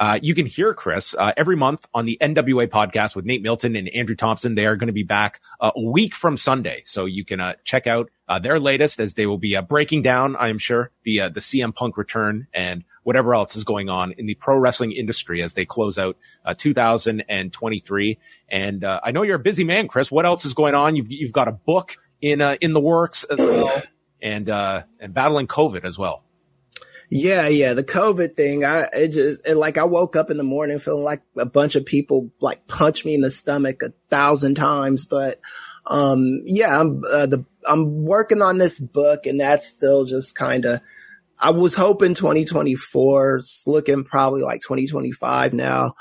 Uh, 0.00 0.18
you 0.22 0.34
can 0.34 0.46
hear 0.46 0.72
Kris 0.72 1.14
uh, 1.14 1.32
every 1.36 1.56
month 1.56 1.84
on 1.92 2.06
the 2.06 2.16
NWA 2.22 2.66
podcast 2.68 3.14
with 3.14 3.26
Nate 3.26 3.42
Milton 3.42 3.76
and 3.76 3.86
Andrew 3.90 4.16
Thompson. 4.16 4.54
They 4.54 4.64
are 4.64 4.76
going 4.76 4.86
to 4.86 4.94
be 4.94 5.02
back 5.02 5.42
uh, 5.60 5.72
a 5.76 5.82
week 5.82 6.14
from 6.14 6.38
Sunday, 6.38 6.80
so 6.86 7.04
you 7.04 7.22
can 7.22 7.38
uh, 7.38 7.52
check 7.64 7.86
out 7.86 8.10
uh, 8.26 8.38
their 8.38 8.58
latest 8.58 8.98
as 8.98 9.12
they 9.12 9.26
will 9.26 9.36
be 9.36 9.60
breaking 9.60 10.00
down, 10.00 10.36
I 10.36 10.48
am 10.48 10.56
sure, 10.56 10.90
the 11.02 11.28
the 11.28 11.40
CM 11.40 11.74
Punk 11.74 11.98
return 11.98 12.46
and 12.54 12.82
whatever 13.02 13.34
else 13.34 13.56
is 13.56 13.64
going 13.64 13.90
on 13.90 14.12
in 14.12 14.24
the 14.24 14.36
pro 14.36 14.56
wrestling 14.56 14.92
industry 14.92 15.42
as 15.42 15.52
they 15.52 15.66
close 15.66 15.98
out 15.98 16.16
2023. 16.56 18.18
And 18.48 18.84
I 18.84 19.10
know 19.10 19.20
you're 19.20 19.36
a 19.36 19.38
busy 19.38 19.64
man, 19.64 19.86
Kris. 19.86 20.10
What 20.10 20.24
else 20.24 20.46
is 20.46 20.54
going 20.54 20.74
on? 20.74 20.96
You've 20.96 21.12
you've 21.12 21.32
got 21.32 21.48
a 21.48 21.52
book 21.52 21.98
in 22.22 22.40
in 22.40 22.72
the 22.72 22.80
works 22.80 23.24
as 23.24 23.38
well, 23.38 23.82
and 24.22 24.48
and 24.48 25.12
battling 25.12 25.46
COVID 25.46 25.84
as 25.84 25.98
well. 25.98 26.24
Yeah, 27.12 27.48
yeah, 27.48 27.74
the 27.74 27.82
COVID 27.82 28.36
thing. 28.36 28.64
I 28.64 28.86
it 28.92 29.08
just 29.08 29.44
it, 29.44 29.56
like 29.56 29.78
I 29.78 29.84
woke 29.84 30.14
up 30.14 30.30
in 30.30 30.36
the 30.36 30.44
morning 30.44 30.78
feeling 30.78 31.02
like 31.02 31.22
a 31.36 31.44
bunch 31.44 31.74
of 31.74 31.84
people 31.84 32.30
like 32.40 32.68
punched 32.68 33.04
me 33.04 33.14
in 33.14 33.20
the 33.20 33.32
stomach 33.32 33.82
a 33.82 33.92
thousand 34.10 34.54
times. 34.54 35.06
But 35.06 35.40
um, 35.86 36.42
yeah, 36.44 36.78
I'm 36.78 37.02
uh, 37.10 37.26
the 37.26 37.44
I'm 37.66 38.04
working 38.04 38.42
on 38.42 38.58
this 38.58 38.78
book, 38.78 39.26
and 39.26 39.40
that's 39.40 39.66
still 39.66 40.04
just 40.04 40.36
kind 40.36 40.64
of. 40.64 40.80
I 41.42 41.50
was 41.50 41.74
hoping 41.74 42.14
2024. 42.14 43.38
It's 43.38 43.66
looking 43.66 44.04
probably 44.04 44.42
like 44.42 44.60
2025 44.60 45.52
now. 45.52 45.94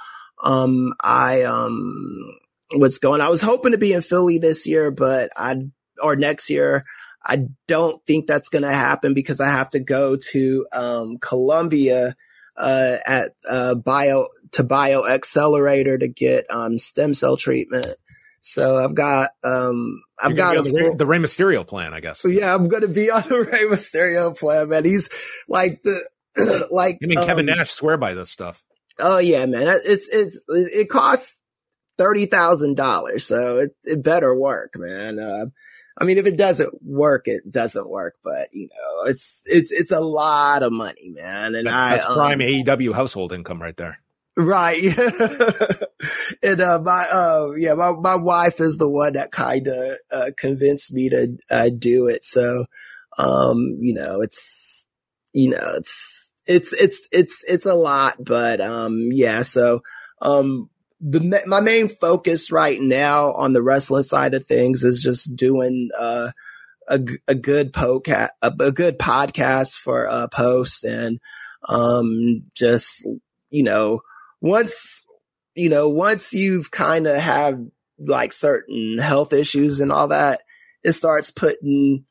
Um, 0.43 0.93
I 0.99 1.41
um, 1.43 2.37
what's 2.71 2.99
going? 2.99 3.21
I 3.21 3.29
was 3.29 3.41
hoping 3.41 3.71
to 3.71 3.79
be 3.79 3.93
in 3.93 4.03
Philly 4.03 4.37
this 4.37 4.67
year, 4.67 4.91
but 4.91 5.31
I 5.35 5.55
or 5.99 6.15
next 6.15 6.51
year. 6.51 6.85
I 7.23 7.47
don't 7.67 8.03
think 8.05 8.27
that's 8.27 8.49
going 8.49 8.63
to 8.63 8.73
happen 8.73 9.13
because 9.13 9.41
I 9.41 9.49
have 9.49 9.69
to 9.71 9.79
go 9.79 10.17
to 10.31 10.65
um, 10.71 11.17
Colombia 11.19 12.15
uh, 12.55 12.97
at 13.05 13.33
uh, 13.47 13.75
bio 13.75 14.27
to 14.51 14.63
bio 14.63 15.05
accelerator 15.05 15.97
to 15.97 16.07
get 16.07 16.45
um, 16.49 16.77
stem 16.79 17.13
cell 17.13 17.37
treatment. 17.37 17.87
So 18.41 18.77
I've 18.77 18.95
got 18.95 19.31
um 19.43 20.01
I've 20.17 20.35
got 20.35 20.63
the, 20.63 20.71
Rey, 20.71 20.95
the 20.97 21.05
Rey 21.05 21.17
Mysterio 21.17 21.67
plan, 21.67 21.93
I 21.93 21.99
guess. 21.99 22.23
Yeah, 22.25 22.53
I'm 22.53 22.67
going 22.67 22.83
to 22.83 22.87
be 22.87 23.11
on 23.11 23.23
the 23.27 23.39
Rey 23.39 23.65
Mysterio 23.65 24.37
plan, 24.37 24.69
man. 24.69 24.85
He's 24.85 25.09
like 25.47 25.81
the 25.81 26.01
like. 26.71 26.99
I 27.03 27.07
mean, 27.07 27.17
Kevin 27.17 27.49
um, 27.49 27.57
Nash 27.57 27.71
swear 27.71 27.97
by 27.97 28.13
this 28.13 28.29
stuff. 28.29 28.63
Oh 28.97 29.17
yeah, 29.17 29.45
man. 29.45 29.67
It's 29.85 30.09
it's 30.09 30.45
it 30.47 30.89
costs 30.89 31.43
thirty 31.97 32.25
thousand 32.25 32.75
dollars, 32.75 33.25
so 33.25 33.59
it 33.59 33.75
it 33.83 34.03
better 34.03 34.33
work, 34.33 34.73
man. 34.75 35.19
Uh, 35.19 35.45
I 35.99 36.05
mean, 36.05 36.17
if 36.17 36.25
it 36.25 36.37
doesn't 36.37 36.81
work, 36.81 37.27
it 37.27 37.51
doesn't 37.51 37.89
work, 37.89 38.15
but 38.23 38.47
you 38.53 38.69
know, 38.69 39.03
it's, 39.09 39.43
it's, 39.45 39.71
it's 39.71 39.91
a 39.91 39.99
lot 39.99 40.63
of 40.63 40.71
money, 40.71 41.09
man. 41.09 41.55
And 41.55 41.67
that's, 41.67 41.75
I, 41.75 41.89
that's 41.91 42.05
prime 42.05 42.41
um, 42.41 42.47
AEW 42.47 42.93
household 42.93 43.33
income 43.33 43.61
right 43.61 43.75
there. 43.75 43.99
Right. 44.37 44.81
and, 46.43 46.61
uh, 46.61 46.79
my, 46.81 47.07
uh, 47.11 47.49
yeah, 47.57 47.73
my, 47.73 47.91
my 47.91 48.15
wife 48.15 48.61
is 48.61 48.77
the 48.77 48.89
one 48.89 49.13
that 49.13 49.31
kind 49.31 49.67
of, 49.67 49.97
uh, 50.11 50.31
convinced 50.37 50.93
me 50.93 51.09
to, 51.09 51.37
uh, 51.51 51.69
do 51.69 52.07
it. 52.07 52.23
So, 52.23 52.65
um, 53.17 53.77
you 53.81 53.93
know, 53.93 54.21
it's, 54.21 54.87
you 55.33 55.49
know, 55.49 55.73
it's, 55.75 56.33
it's, 56.45 56.71
it's, 56.71 57.07
it's, 57.11 57.43
it's 57.45 57.65
a 57.65 57.75
lot, 57.75 58.15
but, 58.23 58.61
um, 58.61 59.09
yeah, 59.11 59.41
so, 59.41 59.81
um, 60.21 60.69
the 61.01 61.41
my 61.45 61.61
main 61.61 61.87
focus 61.87 62.51
right 62.51 62.79
now 62.79 63.33
on 63.33 63.53
the 63.53 63.61
wrestling 63.61 64.03
side 64.03 64.33
of 64.33 64.45
things 64.45 64.83
is 64.83 65.01
just 65.01 65.35
doing 65.35 65.89
uh, 65.97 66.31
a 66.87 66.99
a 67.27 67.35
good 67.35 67.71
podcast 67.71 68.29
a, 68.41 68.53
a, 68.59 68.71
good 68.71 68.99
podcast 68.99 69.75
for 69.75 70.05
a 70.05 70.27
post 70.27 70.83
and 70.83 71.19
um 71.67 72.43
just 72.53 73.07
you 73.49 73.63
know 73.63 74.01
once 74.41 75.07
you 75.55 75.69
know 75.69 75.89
once 75.89 76.33
you've 76.33 76.71
kind 76.71 77.07
of 77.07 77.15
have 77.15 77.59
like 77.99 78.33
certain 78.33 78.97
health 78.97 79.33
issues 79.33 79.79
and 79.79 79.91
all 79.91 80.09
that 80.09 80.41
it 80.83 80.93
starts 80.93 81.31
putting 81.31 82.05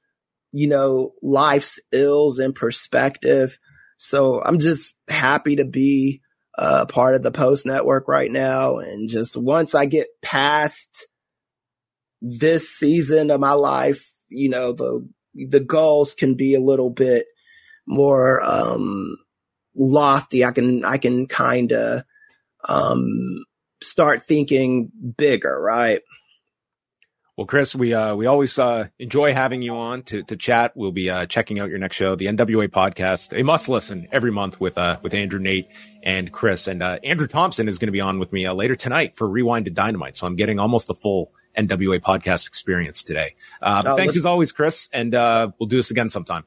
you 0.53 0.67
know 0.67 1.13
life's 1.23 1.81
ills 1.93 2.39
in 2.39 2.53
perspective. 2.53 3.59
So 4.01 4.41
i'm 4.41 4.61
just 4.61 4.95
happy 5.09 5.57
to 5.57 5.65
be 5.65 6.23
uh, 6.59 6.87
part 6.87 7.15
of 7.15 7.23
the 7.23 7.31
Post 7.31 7.67
Network 7.67 8.09
right 8.09 8.31
now. 8.31 8.79
And 8.79 9.09
just 9.09 9.37
once 9.37 9.77
I 9.77 9.87
get 9.87 10.09
past 10.21 11.07
this 12.21 12.69
season 12.69 13.31
of 13.31 13.39
my 13.41 13.53
life, 13.53 14.11
you 14.29 14.49
know, 14.49 14.73
the, 14.73 15.09
the 15.35 15.61
goals 15.61 16.15
can 16.15 16.35
be 16.35 16.55
a 16.55 16.61
little 16.61 16.91
bit 16.91 17.27
more, 17.87 18.43
um, 18.43 19.17
lofty. 19.77 20.45
I 20.45 20.51
can, 20.51 20.85
I 20.85 20.99
can 20.99 21.29
kind 21.29 21.73
of, 21.73 22.03
um, 22.69 23.45
start 23.81 24.25
thinking 24.25 24.91
bigger, 25.17 25.57
right? 25.57 26.03
Well, 27.39 27.47
Kris, 27.47 27.73
we 27.73 27.95
uh, 27.95 28.17
we 28.17 28.27
always 28.27 28.59
uh, 28.59 28.89
enjoy 28.99 29.33
having 29.33 29.63
you 29.63 29.77
on 29.77 30.03
to 30.03 30.25
to 30.25 30.37
chat. 30.37 30.73
We'll 30.75 30.91
be 30.91 31.09
uh, 31.09 31.27
checking 31.27 31.61
out 31.61 31.69
your 31.69 31.79
next 31.79 31.95
show, 31.95 32.17
the 32.17 32.27
NWA 32.27 32.67
podcast, 32.67 33.33
a 33.33 33.45
must 33.45 33.69
listen 33.69 34.09
every 34.11 34.33
month 34.33 34.61
with 34.61 34.77
uh, 34.77 34.99
with 35.03 35.15
Andrew, 35.15 35.39
Nate, 35.39 35.69
and 36.03 36.33
Kris. 36.33 36.67
And 36.67 36.83
uh, 36.83 36.99
Andrew 37.05 37.29
Thompson 37.29 37.69
is 37.69 37.79
going 37.79 37.87
to 37.87 37.93
be 37.93 38.01
on 38.01 38.19
with 38.19 38.33
me 38.33 38.45
uh, 38.45 38.55
later 38.55 38.75
tonight 38.75 39.15
for 39.15 39.29
Rewind 39.29 39.67
to 39.67 39.71
Dynamite. 39.71 40.17
So 40.17 40.27
I'm 40.27 40.35
getting 40.35 40.59
almost 40.59 40.89
the 40.89 40.97
full 40.97 41.33
NWA 41.57 42.01
podcast 42.01 42.49
experience 42.49 43.05
today. 43.05 43.37
Uh, 43.63 43.85
oh, 43.87 43.95
thanks 43.95 44.17
as 44.17 44.27
always, 44.27 44.51
Kris, 44.51 44.89
and 44.93 45.15
uh, 45.15 45.53
we'll 45.61 45.69
do 45.69 45.77
this 45.77 45.93
again 45.93 46.09
sometime. 46.09 46.43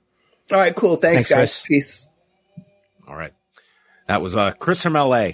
All 0.52 0.58
right, 0.58 0.76
cool. 0.76 0.98
Thanks, 0.98 1.30
thanks 1.30 1.30
guys. 1.30 1.62
Kris. 1.62 1.68
Peace. 1.68 2.08
All 3.08 3.16
right, 3.16 3.32
that 4.10 4.22
was 4.22 4.36
uh, 4.36 4.52
Kris 4.52 4.84
from 4.84 4.96
LA, 4.96 5.30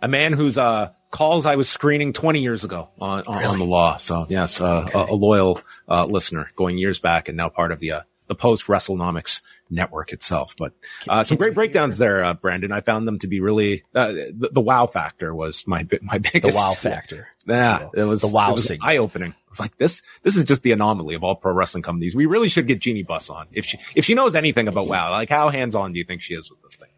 a 0.00 0.06
man 0.06 0.34
who's 0.34 0.56
uh 0.56 0.92
calls 1.10 1.46
I 1.46 1.56
was 1.56 1.68
screening 1.68 2.12
20 2.12 2.40
years 2.40 2.64
ago 2.64 2.88
on, 3.00 3.24
on, 3.26 3.34
really? 3.34 3.46
on 3.46 3.58
the 3.58 3.64
law. 3.64 3.96
So 3.96 4.26
yes, 4.28 4.60
uh, 4.60 4.84
okay. 4.86 4.98
a, 4.98 5.12
a, 5.12 5.16
loyal 5.16 5.60
uh, 5.88 6.06
listener 6.06 6.48
going 6.56 6.78
years 6.78 6.98
back 6.98 7.28
and 7.28 7.36
now 7.36 7.48
part 7.48 7.72
of 7.72 7.80
the 7.80 7.92
uh, 7.92 8.00
the 8.30 8.36
post 8.36 8.68
WrestleNomics 8.68 9.42
network 9.68 10.12
itself. 10.12 10.54
But 10.56 10.72
uh, 11.08 11.24
some 11.24 11.36
great 11.36 11.52
breakdowns 11.52 11.98
there, 11.98 12.24
uh, 12.24 12.34
Brandon. 12.34 12.70
I 12.70 12.80
found 12.80 13.06
them 13.06 13.18
to 13.18 13.26
be 13.26 13.40
really 13.40 13.82
uh, 13.92 14.12
the, 14.12 14.50
the, 14.52 14.60
wow 14.60 14.86
factor 14.86 15.34
was 15.34 15.66
my 15.66 15.86
my 16.00 16.18
biggest 16.32 16.56
the 16.56 16.62
wow 16.64 16.70
factor. 16.70 17.26
Yeah, 17.44 17.88
it 17.92 18.04
was 18.04 18.20
the 18.20 18.28
wow 18.28 18.56
eye 18.80 18.98
opening. 18.98 19.30
It 19.30 19.50
was 19.50 19.58
like 19.58 19.76
this. 19.78 20.02
This 20.22 20.36
is 20.36 20.44
just 20.44 20.62
the 20.62 20.70
anomaly 20.70 21.16
of 21.16 21.24
all 21.24 21.34
pro 21.34 21.52
wrestling 21.52 21.82
companies. 21.82 22.14
We 22.14 22.26
really 22.26 22.48
should 22.48 22.68
get 22.68 22.78
Jeanie 22.78 23.02
Buss 23.02 23.30
on 23.30 23.48
if 23.50 23.64
she 23.64 23.78
if 23.96 24.04
she 24.04 24.14
knows 24.14 24.36
anything 24.36 24.68
about 24.68 24.86
wow. 24.86 25.10
Like 25.10 25.28
how 25.28 25.48
hands 25.48 25.74
on 25.74 25.92
do 25.92 25.98
you 25.98 26.04
think 26.04 26.22
she 26.22 26.34
is 26.34 26.48
with 26.50 26.62
this 26.62 26.76
thing? 26.76 26.88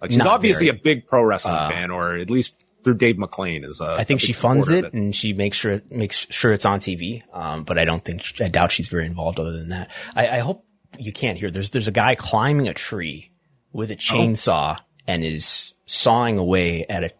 Like 0.00 0.10
she's 0.10 0.18
Not 0.18 0.28
obviously 0.28 0.66
very, 0.66 0.78
a 0.78 0.82
big 0.82 1.06
pro 1.06 1.22
wrestling 1.22 1.54
uh, 1.54 1.70
fan, 1.70 1.90
or 1.90 2.16
at 2.16 2.28
least 2.28 2.54
through 2.82 2.94
Dave 2.94 3.16
McLane 3.16 3.64
is. 3.64 3.80
I 3.80 4.04
think 4.04 4.20
she 4.20 4.32
funds 4.32 4.70
it, 4.70 4.92
and 4.92 5.14
she 5.14 5.32
makes 5.32 5.56
sure 5.56 5.82
makes 5.90 6.26
sure 6.30 6.52
it's 6.52 6.64
on 6.64 6.80
TV. 6.80 7.22
Um, 7.34 7.64
but 7.64 7.78
I 7.78 7.84
don't 7.84 8.04
think 8.04 8.40
I 8.40 8.48
doubt 8.48 8.72
she's 8.72 8.88
very 8.88 9.06
involved. 9.06 9.40
Other 9.40 9.52
than 9.52 9.68
that, 9.70 9.90
I, 10.14 10.28
I 10.28 10.38
hope 10.40 10.64
you 10.98 11.12
can't 11.12 11.38
hear. 11.38 11.50
There's 11.50 11.70
there's 11.70 11.88
a 11.88 11.92
guy 11.92 12.14
climbing 12.14 12.68
a 12.68 12.74
tree 12.74 13.30
with 13.72 13.90
a 13.90 13.96
chainsaw 13.96 14.78
oh. 14.78 14.82
and 15.06 15.24
is 15.24 15.74
sawing 15.86 16.38
away 16.38 16.86
at 16.86 17.04
a 17.04 17.10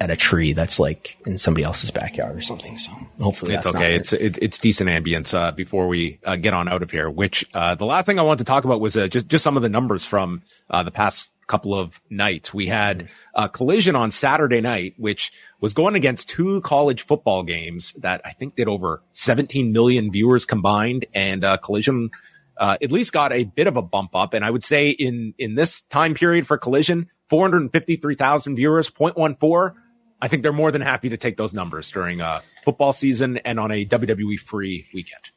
at 0.00 0.10
a 0.10 0.16
tree 0.16 0.52
that's 0.52 0.80
like 0.80 1.16
in 1.26 1.38
somebody 1.38 1.64
else's 1.64 1.92
backyard 1.92 2.36
or 2.36 2.40
something. 2.40 2.76
So 2.76 2.90
hopefully 3.20 3.54
it's 3.54 3.66
okay. 3.66 3.94
It's 3.94 4.12
it, 4.12 4.38
it's 4.42 4.58
decent 4.58 4.90
ambience 4.90 5.32
uh, 5.32 5.52
before 5.52 5.86
we 5.86 6.18
uh, 6.24 6.36
get 6.36 6.54
on 6.54 6.68
out 6.68 6.82
of 6.82 6.90
here. 6.90 7.08
Which 7.08 7.44
uh, 7.54 7.76
the 7.76 7.86
last 7.86 8.06
thing 8.06 8.18
I 8.18 8.22
wanted 8.22 8.38
to 8.38 8.44
talk 8.44 8.64
about 8.64 8.80
was 8.80 8.96
uh, 8.96 9.08
just 9.08 9.28
just 9.28 9.44
some 9.44 9.56
of 9.56 9.62
the 9.62 9.68
numbers 9.68 10.04
from 10.04 10.42
uh, 10.70 10.82
the 10.82 10.90
past 10.90 11.30
couple 11.52 11.74
of 11.74 12.00
nights. 12.08 12.54
We 12.54 12.66
had 12.66 13.10
a 13.34 13.46
collision 13.46 13.94
on 13.94 14.10
Saturday 14.10 14.62
night, 14.62 14.94
which 14.96 15.32
was 15.60 15.74
going 15.74 15.94
against 15.94 16.30
two 16.30 16.62
college 16.62 17.02
football 17.02 17.42
games 17.42 17.92
that 17.98 18.22
I 18.24 18.32
think 18.32 18.56
did 18.56 18.68
over 18.68 19.02
17 19.12 19.70
million 19.70 20.10
viewers 20.10 20.46
combined, 20.46 21.04
and 21.12 21.44
uh, 21.44 21.58
collision 21.58 22.08
uh, 22.56 22.78
at 22.80 22.90
least 22.90 23.12
got 23.12 23.32
a 23.32 23.44
bit 23.44 23.66
of 23.66 23.76
a 23.76 23.82
bump 23.82 24.16
up. 24.16 24.32
And 24.32 24.42
I 24.46 24.50
would 24.50 24.64
say 24.64 24.88
in, 24.88 25.34
in 25.36 25.54
this 25.54 25.82
time 25.82 26.14
period 26.14 26.46
for 26.46 26.56
collision, 26.56 27.10
453,000 27.28 28.56
viewers, 28.56 28.88
0.14. 28.88 29.74
I 30.22 30.28
think 30.28 30.42
they're 30.42 30.52
more 30.54 30.70
than 30.70 30.80
happy 30.80 31.10
to 31.10 31.18
take 31.18 31.36
those 31.36 31.52
numbers 31.52 31.90
during 31.90 32.22
a 32.22 32.24
uh, 32.24 32.40
football 32.64 32.94
season 32.94 33.38
and 33.44 33.60
on 33.60 33.70
a 33.72 33.84
WWE 33.84 34.38
free 34.38 34.86
weekend. 34.94 35.32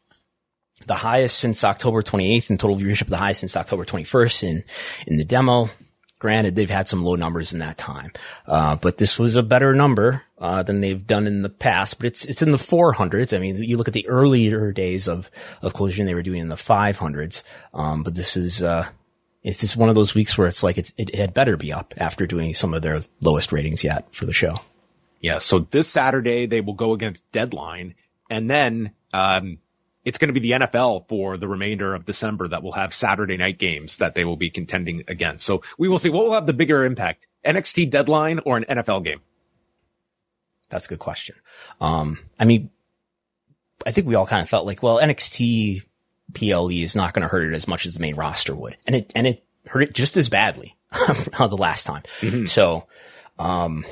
The 0.85 0.95
highest 0.95 1.39
since 1.39 1.63
October 1.65 2.03
28th 2.03 2.49
in 2.51 2.57
total 2.57 2.77
viewership, 2.77 3.07
the 3.07 3.17
highest 3.17 3.41
since 3.41 3.57
October 3.57 3.83
21st 3.83 4.43
in, 4.43 4.63
in 5.07 5.17
the 5.17 5.25
demo. 5.25 5.69
Granted, 6.17 6.55
they've 6.55 6.69
had 6.69 6.87
some 6.87 7.03
low 7.03 7.15
numbers 7.15 7.51
in 7.51 7.59
that 7.59 7.77
time, 7.77 8.11
uh, 8.47 8.75
but 8.77 8.97
this 8.97 9.19
was 9.19 9.35
a 9.35 9.43
better 9.43 9.73
number 9.73 10.23
uh, 10.37 10.63
than 10.63 10.79
they've 10.79 11.05
done 11.05 11.27
in 11.27 11.41
the 11.41 11.49
past. 11.49 11.97
But 11.97 12.07
it's 12.07 12.23
it's 12.23 12.41
in 12.41 12.51
the 12.51 12.57
400s. 12.57 13.35
I 13.35 13.39
mean, 13.39 13.61
you 13.61 13.75
look 13.77 13.89
at 13.89 13.93
the 13.93 14.07
earlier 14.07 14.71
days 14.71 15.07
of 15.07 15.29
of 15.61 15.73
collision; 15.73 16.05
they 16.05 16.15
were 16.15 16.23
doing 16.23 16.41
in 16.41 16.47
the 16.47 16.55
500s. 16.55 17.43
Um, 17.73 18.03
but 18.03 18.15
this 18.15 18.37
is 18.37 18.63
uh, 18.63 18.87
it's 19.43 19.59
just 19.59 19.77
one 19.77 19.89
of 19.89 19.95
those 19.95 20.15
weeks 20.15 20.37
where 20.37 20.47
it's 20.47 20.63
like 20.63 20.77
it's, 20.77 20.93
it 20.97 21.13
had 21.13 21.33
better 21.33 21.57
be 21.57 21.71
up 21.71 21.93
after 21.97 22.25
doing 22.25 22.53
some 22.53 22.73
of 22.73 22.81
their 22.81 23.01
lowest 23.21 23.51
ratings 23.51 23.83
yet 23.83 24.11
for 24.13 24.25
the 24.25 24.33
show. 24.33 24.55
Yeah. 25.19 25.39
So 25.39 25.59
this 25.59 25.89
Saturday 25.89 26.45
they 26.45 26.61
will 26.61 26.73
go 26.73 26.93
against 26.93 27.29
Deadline, 27.31 27.93
and 28.29 28.49
then 28.49 28.91
um, 29.13 29.59
it's 30.05 30.19
going 30.19 30.33
to 30.33 30.39
be 30.39 30.39
the 30.39 30.51
NFL 30.51 31.07
for 31.09 31.35
the 31.35 31.47
remainder 31.47 31.95
of 31.95 32.05
December 32.05 32.47
that 32.47 32.63
will 32.63 32.73
have 32.73 32.93
Saturday 32.93 33.37
night 33.37 33.57
games 33.57 33.97
that 33.97 34.13
they 34.13 34.23
will 34.23 34.37
be 34.37 34.51
contending 34.51 35.03
against. 35.07 35.45
So 35.45 35.63
we 35.77 35.89
will 35.89 35.99
see 35.99 36.09
what 36.09 36.25
will 36.25 36.33
have 36.33 36.45
the 36.45 36.53
bigger 36.53 36.85
impact, 36.85 37.27
NXT 37.43 37.89
deadline 37.89 38.39
or 38.45 38.55
an 38.57 38.65
NFL 38.65 39.03
game. 39.03 39.21
That's 40.69 40.85
a 40.85 40.89
good 40.89 40.99
question. 40.99 41.35
Um, 41.81 42.19
I 42.39 42.45
mean, 42.45 42.69
I 43.85 43.91
think 43.91 44.07
we 44.07 44.15
all 44.15 44.27
kind 44.27 44.41
of 44.41 44.49
felt 44.49 44.65
like, 44.65 44.83
well, 44.83 44.97
NXT 44.97 45.83
PLE 46.33 46.69
is 46.69 46.95
not 46.95 47.13
going 47.13 47.23
to 47.23 47.27
hurt 47.27 47.51
it 47.51 47.55
as 47.55 47.67
much 47.67 47.85
as 47.85 47.95
the 47.95 47.99
main 47.99 48.15
roster 48.15 48.55
would. 48.55 48.77
And 48.85 48.95
it, 48.95 49.11
and 49.15 49.27
it 49.27 49.43
hurt 49.65 49.81
it 49.81 49.93
just 49.93 50.17
as 50.17 50.29
badly 50.29 50.75
the 50.91 51.57
last 51.57 51.85
time. 51.85 52.03
Mm-hmm. 52.21 52.45
So, 52.45 52.85
um, 53.39 53.85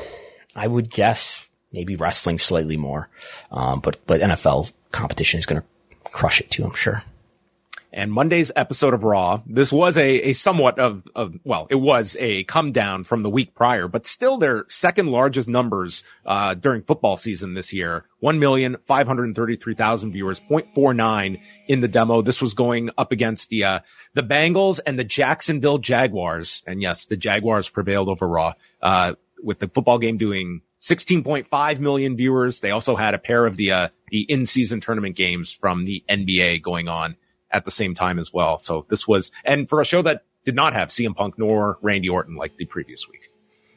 I 0.55 0.67
would 0.67 0.89
guess 0.89 1.47
maybe 1.71 1.95
wrestling 1.95 2.37
slightly 2.37 2.77
more. 2.77 3.09
Um, 3.51 3.79
but, 3.79 4.05
but 4.05 4.21
NFL 4.21 4.71
competition 4.91 5.39
is 5.39 5.45
going 5.45 5.61
to 5.61 5.67
crush 6.13 6.39
it 6.39 6.49
too, 6.49 6.63
I'm 6.63 6.73
sure. 6.73 7.03
And 7.95 8.11
Monday's 8.11 8.51
episode 8.55 8.95
of 8.95 9.03
Raw, 9.03 9.41
this 9.45 9.71
was 9.71 9.97
a, 9.97 10.29
a 10.29 10.33
somewhat 10.33 10.79
of, 10.79 11.03
of, 11.15 11.35
well, 11.43 11.67
it 11.69 11.75
was 11.75 12.17
a 12.19 12.43
come 12.45 12.71
down 12.71 13.03
from 13.03 13.21
the 13.21 13.29
week 13.29 13.53
prior, 13.53 13.87
but 13.87 14.07
still 14.07 14.37
their 14.37 14.65
second 14.67 15.07
largest 15.07 15.47
numbers, 15.47 16.03
uh, 16.25 16.55
during 16.55 16.81
football 16.81 17.17
season 17.17 17.53
this 17.53 17.71
year. 17.71 18.05
1,533,000 18.23 20.11
viewers, 20.11 20.39
0.49 20.39 21.39
in 21.67 21.81
the 21.81 21.87
demo. 21.87 22.23
This 22.23 22.41
was 22.41 22.55
going 22.55 22.89
up 22.97 23.11
against 23.11 23.49
the, 23.49 23.63
uh, 23.63 23.79
the 24.15 24.23
Bengals 24.23 24.79
and 24.83 24.97
the 24.97 25.03
Jacksonville 25.03 25.77
Jaguars. 25.77 26.63
And 26.65 26.81
yes, 26.81 27.05
the 27.05 27.17
Jaguars 27.17 27.69
prevailed 27.69 28.09
over 28.09 28.27
Raw, 28.27 28.53
uh, 28.81 29.13
with 29.43 29.59
the 29.59 29.67
football 29.67 29.99
game 29.99 30.17
doing 30.17 30.61
16.5 30.83 31.79
million 31.79 32.17
viewers. 32.17 32.59
They 32.59 32.71
also 32.71 32.95
had 32.95 33.13
a 33.13 33.17
pair 33.17 33.45
of 33.45 33.55
the, 33.55 33.71
uh, 33.71 33.87
the 34.09 34.21
in-season 34.21 34.81
tournament 34.81 35.15
games 35.15 35.51
from 35.51 35.85
the 35.85 36.03
NBA 36.09 36.61
going 36.61 36.87
on 36.87 37.15
at 37.49 37.65
the 37.65 37.71
same 37.71 37.95
time 37.95 38.19
as 38.19 38.33
well. 38.33 38.57
So 38.57 38.85
this 38.89 39.07
was, 39.07 39.31
and 39.45 39.67
for 39.67 39.79
a 39.79 39.85
show 39.85 40.01
that 40.01 40.25
did 40.43 40.55
not 40.55 40.73
have 40.73 40.89
CM 40.89 41.15
Punk 41.15 41.39
nor 41.39 41.77
Randy 41.81 42.09
Orton 42.09 42.35
like 42.35 42.57
the 42.57 42.65
previous 42.65 43.07
week. 43.09 43.29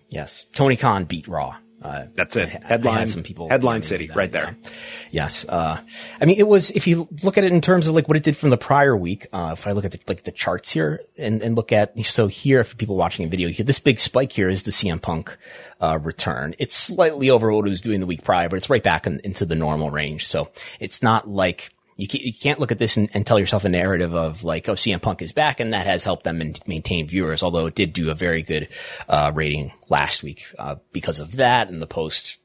Yes. 0.08 0.46
Tony 0.52 0.76
Khan 0.76 1.04
beat 1.04 1.28
Raw. 1.28 1.56
Uh, 1.86 2.06
That's 2.14 2.34
it. 2.34 2.48
Headline. 2.48 3.06
Some 3.06 3.22
people. 3.22 3.48
Headline 3.48 3.82
city, 3.82 4.10
right 4.12 4.30
there. 4.30 4.56
Yeah. 4.62 4.70
Yes. 5.12 5.44
Uh, 5.48 5.80
I 6.20 6.24
mean, 6.24 6.36
it 6.38 6.48
was. 6.48 6.70
If 6.72 6.86
you 6.88 7.06
look 7.22 7.38
at 7.38 7.44
it 7.44 7.52
in 7.52 7.60
terms 7.60 7.86
of 7.86 7.94
like 7.94 8.08
what 8.08 8.16
it 8.16 8.24
did 8.24 8.36
from 8.36 8.50
the 8.50 8.56
prior 8.56 8.96
week, 8.96 9.28
uh, 9.32 9.50
if 9.52 9.66
I 9.66 9.72
look 9.72 9.84
at 9.84 9.92
the, 9.92 10.00
like 10.08 10.24
the 10.24 10.32
charts 10.32 10.70
here 10.70 11.02
and, 11.16 11.42
and 11.42 11.54
look 11.54 11.70
at 11.70 11.96
so 12.04 12.26
here 12.26 12.64
for 12.64 12.74
people 12.74 12.96
watching 12.96 13.24
a 13.24 13.28
video 13.28 13.48
here, 13.50 13.64
this 13.64 13.78
big 13.78 14.00
spike 14.00 14.32
here 14.32 14.48
is 14.48 14.64
the 14.64 14.72
CM 14.72 15.00
Punk 15.00 15.36
uh, 15.80 15.98
return. 16.02 16.54
It's 16.58 16.76
slightly 16.76 17.30
over 17.30 17.52
what 17.52 17.66
it 17.66 17.70
was 17.70 17.80
doing 17.80 18.00
the 18.00 18.06
week 18.06 18.24
prior, 18.24 18.48
but 18.48 18.56
it's 18.56 18.68
right 18.68 18.82
back 18.82 19.06
in, 19.06 19.20
into 19.22 19.46
the 19.46 19.54
normal 19.54 19.90
range. 19.90 20.26
So 20.26 20.50
it's 20.80 21.02
not 21.02 21.28
like 21.28 21.70
you 21.96 22.06
can't, 22.06 22.24
you 22.24 22.32
can't 22.32 22.60
look 22.60 22.72
at 22.72 22.78
this 22.78 22.96
and, 22.96 23.08
and, 23.14 23.26
tell 23.26 23.38
yourself 23.38 23.64
a 23.64 23.68
narrative 23.68 24.14
of 24.14 24.44
like, 24.44 24.68
oh, 24.68 24.74
CM 24.74 25.00
Punk 25.00 25.22
is 25.22 25.32
back 25.32 25.60
and 25.60 25.72
that 25.72 25.86
has 25.86 26.04
helped 26.04 26.24
them 26.24 26.40
in, 26.42 26.54
maintain 26.66 27.08
viewers, 27.08 27.42
although 27.42 27.66
it 27.66 27.74
did 27.74 27.92
do 27.92 28.10
a 28.10 28.14
very 28.14 28.42
good, 28.42 28.68
uh, 29.08 29.32
rating 29.34 29.72
last 29.88 30.22
week, 30.22 30.44
uh, 30.58 30.76
because 30.92 31.18
of 31.18 31.36
that 31.36 31.68
and 31.68 31.80
the 31.80 31.86
post, 31.86 32.36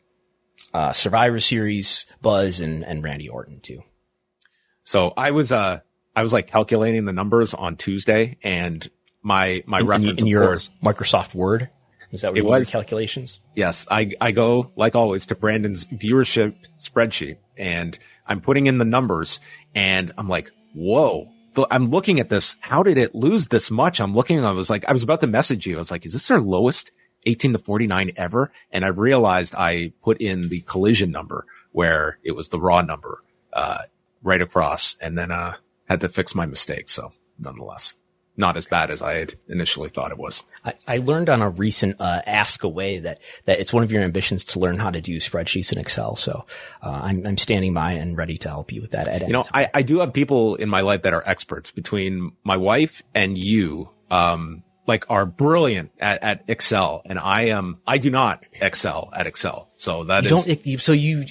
uh, 0.73 0.93
Survivor 0.93 1.39
Series 1.39 2.05
buzz 2.21 2.61
and, 2.61 2.85
and 2.85 3.03
Randy 3.03 3.27
Orton 3.27 3.59
too. 3.59 3.83
So 4.85 5.13
I 5.17 5.31
was, 5.31 5.51
uh, 5.51 5.81
I 6.15 6.23
was 6.23 6.31
like 6.33 6.47
calculating 6.47 7.05
the 7.05 7.13
numbers 7.13 7.53
on 7.53 7.75
Tuesday 7.75 8.37
and 8.41 8.89
my, 9.21 9.63
my 9.65 9.81
in, 9.81 9.87
reference, 9.87 10.21
in, 10.21 10.27
in 10.27 10.31
your 10.31 10.45
course, 10.45 10.69
Microsoft 10.81 11.35
Word. 11.35 11.69
Is 12.11 12.21
that 12.21 12.31
what 12.31 12.39
it 12.39 12.45
was? 12.45 12.69
calculations? 12.69 13.39
Yes. 13.55 13.87
I, 13.89 14.11
I 14.19 14.31
go, 14.31 14.71
like 14.75 14.95
always, 14.95 15.25
to 15.27 15.35
Brandon's 15.35 15.85
viewership 15.85 16.55
spreadsheet 16.77 17.37
and 17.57 17.97
I'm 18.25 18.41
putting 18.41 18.67
in 18.67 18.77
the 18.77 18.85
numbers 18.85 19.39
and 19.75 20.11
I'm 20.17 20.29
like, 20.29 20.51
whoa. 20.73 21.29
I'm 21.69 21.89
looking 21.89 22.19
at 22.21 22.29
this. 22.29 22.55
How 22.61 22.81
did 22.81 22.97
it 22.97 23.13
lose 23.13 23.47
this 23.47 23.69
much? 23.69 23.99
I'm 23.99 24.13
looking, 24.13 24.43
I 24.43 24.51
was 24.51 24.69
like, 24.69 24.85
I 24.87 24.93
was 24.93 25.03
about 25.03 25.21
to 25.21 25.27
message 25.27 25.65
you. 25.65 25.75
I 25.75 25.79
was 25.79 25.91
like, 25.91 26.05
is 26.05 26.13
this 26.13 26.27
their 26.29 26.39
lowest 26.39 26.91
18 27.25 27.53
to 27.53 27.59
49 27.59 28.11
ever? 28.15 28.51
And 28.71 28.85
I 28.85 28.87
realized 28.87 29.53
I 29.55 29.91
put 30.01 30.21
in 30.21 30.47
the 30.47 30.61
collision 30.61 31.11
number 31.11 31.45
where 31.73 32.19
it 32.23 32.31
was 32.31 32.49
the 32.49 32.59
raw 32.59 32.81
number, 32.81 33.21
uh, 33.51 33.79
right 34.23 34.41
across 34.41 34.95
and 35.01 35.17
then, 35.17 35.31
uh, 35.31 35.55
had 35.89 36.01
to 36.01 36.09
fix 36.09 36.33
my 36.33 36.45
mistake. 36.45 36.87
So 36.87 37.11
nonetheless 37.37 37.95
not 38.37 38.57
as 38.57 38.65
bad 38.65 38.91
as 38.91 39.01
I 39.01 39.15
had 39.15 39.35
initially 39.47 39.89
thought 39.89 40.11
it 40.11 40.17
was. 40.17 40.43
I, 40.63 40.73
I 40.87 40.97
learned 40.97 41.29
on 41.29 41.41
a 41.41 41.49
recent 41.49 41.99
uh, 41.99 42.21
Ask 42.25 42.63
Away 42.63 42.99
that 42.99 43.21
that 43.45 43.59
it's 43.59 43.73
one 43.73 43.83
of 43.83 43.91
your 43.91 44.03
ambitions 44.03 44.43
to 44.45 44.59
learn 44.59 44.79
how 44.79 44.89
to 44.89 45.01
do 45.01 45.17
spreadsheets 45.17 45.71
in 45.71 45.77
Excel. 45.77 46.15
So 46.15 46.45
uh, 46.81 47.01
I'm 47.03 47.25
I'm 47.27 47.37
standing 47.37 47.73
by 47.73 47.93
and 47.93 48.17
ready 48.17 48.37
to 48.39 48.49
help 48.49 48.71
you 48.71 48.81
with 48.81 48.91
that. 48.91 49.07
At 49.07 49.27
you 49.27 49.33
know, 49.33 49.45
I, 49.53 49.69
I 49.73 49.81
do 49.81 49.99
have 49.99 50.13
people 50.13 50.55
in 50.55 50.69
my 50.69 50.81
life 50.81 51.03
that 51.03 51.13
are 51.13 51.23
experts. 51.25 51.71
Between 51.71 52.31
my 52.43 52.57
wife 52.57 53.03
and 53.13 53.37
you, 53.37 53.89
um, 54.09 54.63
like 54.87 55.09
are 55.09 55.25
brilliant 55.25 55.91
at, 55.99 56.23
at 56.23 56.43
Excel, 56.47 57.01
and 57.05 57.19
I 57.19 57.43
am 57.43 57.79
I 57.85 57.97
do 57.97 58.09
not 58.09 58.43
excel 58.53 59.09
at 59.13 59.27
Excel. 59.27 59.69
So 59.75 60.05
that 60.05 60.23
you 60.23 60.35
is, 60.35 60.45
don't. 60.45 60.79
So 60.79 60.93
you 60.93 61.25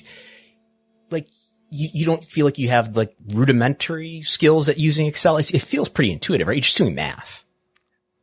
like 1.10 1.28
you, 1.70 1.88
you 1.92 2.06
don't 2.06 2.24
feel 2.24 2.44
like 2.44 2.58
you 2.58 2.68
have 2.68 2.96
like 2.96 3.14
rudimentary 3.28 4.22
skills 4.22 4.68
at 4.68 4.78
using 4.78 5.06
Excel. 5.06 5.36
It's, 5.36 5.50
it 5.50 5.62
feels 5.62 5.88
pretty 5.88 6.12
intuitive, 6.12 6.46
right? 6.46 6.54
You're 6.54 6.62
just 6.62 6.76
doing 6.76 6.94
math. 6.94 7.44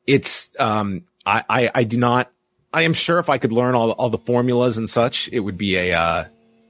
It's, 0.06 0.50
um, 0.60 1.04
I, 1.26 1.44
I, 1.50 1.72
I 1.76 1.84
do 1.84 1.98
not, 1.98 2.32
I 2.74 2.84
am 2.84 2.94
sure 2.94 3.20
if 3.20 3.30
I 3.30 3.38
could 3.38 3.52
learn 3.52 3.76
all, 3.76 3.92
all 3.92 4.10
the 4.10 4.18
formulas 4.18 4.78
and 4.78 4.90
such, 4.90 5.30
it 5.32 5.40
would 5.40 5.58
be 5.58 5.78
a, 5.78 5.94
uh, 5.94 6.26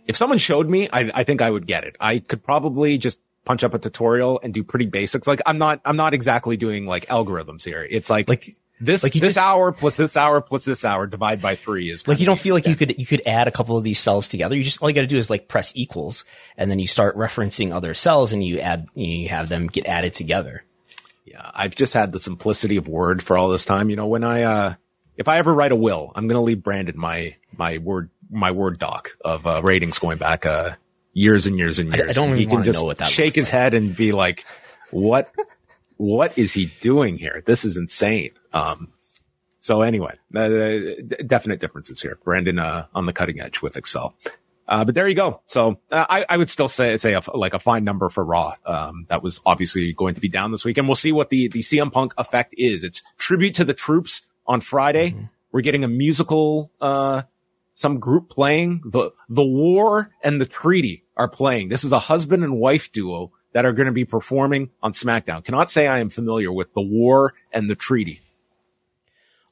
if 0.07 0.15
someone 0.15 0.37
showed 0.37 0.69
me, 0.69 0.87
I, 0.91 1.11
I 1.13 1.23
think 1.23 1.41
I 1.41 1.49
would 1.49 1.67
get 1.67 1.83
it. 1.83 1.95
I 1.99 2.19
could 2.19 2.43
probably 2.43 2.97
just 2.97 3.19
punch 3.45 3.63
up 3.63 3.73
a 3.73 3.79
tutorial 3.79 4.39
and 4.41 4.53
do 4.53 4.63
pretty 4.63 4.85
basics. 4.85 5.27
Like 5.27 5.41
I'm 5.45 5.57
not, 5.57 5.81
I'm 5.85 5.97
not 5.97 6.13
exactly 6.13 6.57
doing 6.57 6.85
like 6.85 7.07
algorithms 7.07 7.63
here. 7.63 7.85
It's 7.87 8.09
like, 8.09 8.29
like 8.29 8.55
this 8.79 9.03
like 9.03 9.13
this 9.13 9.33
just, 9.33 9.37
hour 9.37 9.71
plus 9.71 9.97
this 9.97 10.15
hour 10.15 10.41
plus 10.41 10.65
this 10.65 10.85
hour 10.85 11.07
divide 11.07 11.41
by 11.41 11.55
three 11.55 11.89
is 11.89 12.07
like 12.07 12.19
you 12.19 12.25
don't 12.25 12.39
feel 12.39 12.53
like 12.53 12.67
you 12.67 12.75
could 12.75 12.97
you 12.99 13.05
could 13.05 13.21
add 13.25 13.47
a 13.47 13.51
couple 13.51 13.77
of 13.77 13.83
these 13.83 13.99
cells 13.99 14.27
together. 14.27 14.55
You 14.55 14.63
just 14.63 14.81
all 14.81 14.89
you 14.89 14.95
got 14.95 15.01
to 15.01 15.07
do 15.07 15.17
is 15.17 15.29
like 15.29 15.47
press 15.47 15.71
equals, 15.75 16.25
and 16.57 16.69
then 16.69 16.79
you 16.79 16.87
start 16.87 17.17
referencing 17.17 17.73
other 17.73 17.93
cells, 17.93 18.33
and 18.33 18.43
you 18.43 18.59
add 18.59 18.87
you 18.93 19.29
have 19.29 19.49
them 19.49 19.67
get 19.67 19.87
added 19.87 20.13
together. 20.13 20.63
Yeah, 21.27 21.51
I've 21.53 21.75
just 21.75 21.93
had 21.93 22.13
the 22.13 22.21
simplicity 22.21 22.77
of 22.77 22.87
word 22.87 23.21
for 23.21 23.37
all 23.37 23.49
this 23.49 23.65
time. 23.65 23.89
You 23.89 23.97
know, 23.97 24.07
when 24.07 24.23
I, 24.23 24.43
uh, 24.43 24.75
if 25.17 25.27
I 25.27 25.39
ever 25.39 25.53
write 25.53 25.73
a 25.73 25.75
will, 25.75 26.13
I'm 26.15 26.27
going 26.27 26.37
to 26.37 26.41
leave 26.41 26.63
Brandon 26.63 26.97
my, 26.97 27.35
my 27.51 27.79
word, 27.79 28.09
my 28.31 28.51
word 28.51 28.79
doc 28.79 29.17
of, 29.25 29.45
uh, 29.45 29.61
ratings 29.61 29.99
going 29.99 30.19
back, 30.19 30.45
uh, 30.45 30.75
years 31.11 31.45
and 31.45 31.57
years 31.59 31.79
and 31.79 31.93
years. 31.93 32.07
I, 32.07 32.09
I 32.11 32.13
don't 32.13 32.29
even 32.29 32.37
he 32.37 32.45
can 32.45 32.63
just 32.63 32.79
know 32.79 32.85
what 32.85 32.99
that 32.99 33.09
shake 33.09 33.35
his 33.35 33.47
like. 33.47 33.51
head 33.51 33.73
and 33.73 33.93
be 33.93 34.13
like, 34.13 34.45
what, 34.91 35.29
what 35.97 36.37
is 36.37 36.53
he 36.53 36.67
doing 36.79 37.17
here? 37.17 37.43
This 37.45 37.65
is 37.65 37.77
insane. 37.77 38.31
Um, 38.53 38.91
so 39.59 39.81
anyway, 39.81 40.15
uh, 40.33 40.47
d- 40.47 41.01
definite 41.25 41.59
differences 41.59 42.01
here. 42.01 42.17
Brandon, 42.23 42.59
uh, 42.59 42.85
on 42.95 43.05
the 43.05 43.13
cutting 43.13 43.41
edge 43.41 43.61
with 43.61 43.75
Excel. 43.75 44.15
Uh, 44.67 44.83
but 44.83 44.95
there 44.95 45.07
you 45.07 45.15
go. 45.15 45.41
So 45.45 45.79
uh, 45.91 46.05
I, 46.09 46.25
I 46.29 46.37
would 46.37 46.49
still 46.49 46.67
say 46.67 46.97
say 46.97 47.13
a, 47.13 47.21
like 47.33 47.53
a 47.53 47.59
fine 47.59 47.83
number 47.83 48.09
for 48.09 48.23
Raw. 48.23 48.55
Um, 48.65 49.05
that 49.07 49.23
was 49.23 49.39
obviously 49.45 49.93
going 49.93 50.15
to 50.15 50.21
be 50.21 50.27
down 50.27 50.51
this 50.51 50.65
week, 50.65 50.77
and 50.77 50.87
we'll 50.87 50.95
see 50.95 51.11
what 51.11 51.29
the 51.29 51.47
the 51.47 51.59
CM 51.59 51.91
Punk 51.91 52.13
effect 52.17 52.53
is. 52.57 52.83
It's 52.83 53.01
tribute 53.17 53.55
to 53.55 53.65
the 53.65 53.73
troops 53.73 54.23
on 54.45 54.61
Friday. 54.61 55.11
Mm-hmm. 55.11 55.23
We're 55.53 55.61
getting 55.61 55.85
a 55.85 55.87
musical, 55.87 56.71
uh, 56.81 57.23
some 57.75 57.99
group 57.99 58.29
playing 58.29 58.81
the 58.85 59.11
the 59.29 59.45
War 59.45 60.11
and 60.21 60.41
the 60.41 60.45
Treaty 60.45 61.05
are 61.15 61.29
playing. 61.29 61.69
This 61.69 61.85
is 61.85 61.93
a 61.93 61.99
husband 61.99 62.43
and 62.43 62.57
wife 62.57 62.91
duo 62.91 63.31
that 63.57 63.65
are 63.65 63.73
going 63.73 63.87
to 63.87 63.91
be 63.91 64.05
performing 64.05 64.69
on 64.83 64.91
SmackDown. 64.91 65.43
Cannot 65.43 65.71
say 65.71 65.87
I 65.87 65.97
am 65.97 66.11
familiar 66.11 66.51
with 66.51 66.71
the 66.75 66.81
War 66.83 67.33
and 67.51 67.67
the 67.67 67.73
Treaty. 67.73 68.21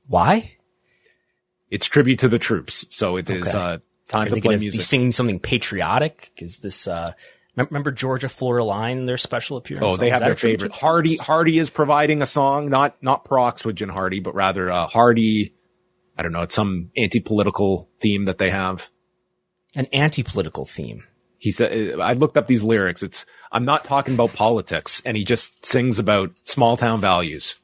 Why? 0.07 0.57
It's 1.71 1.87
tribute 1.87 2.19
to 2.19 2.27
the 2.27 2.37
troops, 2.37 2.85
so 2.91 3.17
it 3.17 3.27
is 3.31 3.47
Okay. 3.47 3.57
uh, 3.57 3.77
time 4.07 4.25
to 4.27 4.31
play 4.33 4.41
to 4.41 4.49
be 4.59 4.65
music. 4.65 4.83
singing 4.83 5.11
something 5.11 5.39
patriotic? 5.39 6.31
Is 6.37 6.59
this, 6.59 6.87
uh, 6.87 7.13
remember 7.57 7.91
Georgia 7.91 8.29
Florida 8.29 8.63
Line, 8.63 9.07
their 9.07 9.17
special 9.17 9.57
appearance? 9.57 9.83
Oh, 9.83 9.97
they 9.97 10.11
have 10.11 10.19
their 10.19 10.35
favorite. 10.35 10.71
Hardy? 10.71 11.17
Hardy 11.17 11.57
is 11.57 11.71
providing 11.71 12.21
a 12.21 12.27
song, 12.27 12.69
not 12.69 13.01
not 13.01 13.25
Prox 13.25 13.65
with 13.65 13.77
Jen 13.77 13.89
Hardy, 13.89 14.19
but 14.19 14.35
rather 14.35 14.69
uh, 14.69 14.85
Hardy. 14.85 15.55
I 16.15 16.21
don't 16.21 16.31
know. 16.31 16.43
It's 16.43 16.53
some 16.53 16.91
anti-political 16.95 17.89
theme 17.99 18.25
that 18.25 18.37
they 18.37 18.51
have. 18.51 18.87
An 19.73 19.87
anti-political 19.87 20.65
theme. 20.67 21.05
He 21.37 21.51
said, 21.51 21.99
I 21.99 22.13
looked 22.13 22.37
up 22.37 22.47
these 22.47 22.63
lyrics. 22.63 23.03
It's, 23.03 23.25
I'm 23.55 23.63
not 23.63 23.85
talking 23.85 24.15
about 24.15 24.33
politics. 24.33 25.01
And 25.05 25.15
he 25.15 25.23
just 25.23 25.65
sings 25.65 25.97
about 25.97 26.31
small 26.43 26.75
town 26.75 26.99
values. 26.99 27.57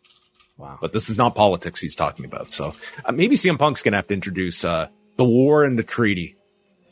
Wow. 0.58 0.78
But 0.80 0.94
this 0.94 1.10
is 1.10 1.18
not 1.18 1.36
politics 1.36 1.82
he's 1.82 1.96
talking 1.96 2.24
about. 2.24 2.54
So 2.54 2.74
uh, 3.04 3.12
maybe 3.12 3.36
CM 3.36 3.60
Punk's 3.60 3.82
going 3.82 3.92
to 3.92 3.98
have 3.98 4.08
to 4.08 4.14
introduce, 4.14 4.64
uh, 4.64 4.88
the 5.18 5.26
war 5.26 5.66
and 5.66 5.78
the 5.78 5.84
treaty. 5.84 6.38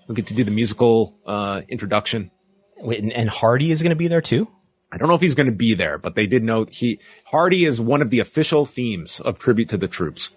We'll 0.07 0.15
get 0.15 0.27
to 0.27 0.33
do 0.33 0.43
the 0.43 0.51
musical, 0.51 1.15
uh, 1.25 1.61
introduction. 1.69 2.29
Wait, 2.77 3.01
and, 3.01 3.29
Hardy 3.29 3.71
is 3.71 3.81
going 3.81 3.91
to 3.91 3.95
be 3.95 4.09
there 4.09 4.21
too? 4.21 4.49
I 4.91 4.97
don't 4.97 5.07
know 5.07 5.15
if 5.15 5.21
he's 5.21 5.35
going 5.35 5.49
to 5.49 5.55
be 5.55 5.75
there, 5.75 5.97
but 5.97 6.15
they 6.15 6.27
did 6.27 6.43
note 6.43 6.71
he, 6.71 6.99
Hardy 7.23 7.63
is 7.63 7.79
one 7.79 8.01
of 8.01 8.09
the 8.09 8.19
official 8.19 8.65
themes 8.65 9.21
of 9.21 9.39
tribute 9.39 9.69
to 9.69 9.77
the 9.77 9.87
troops. 9.87 10.35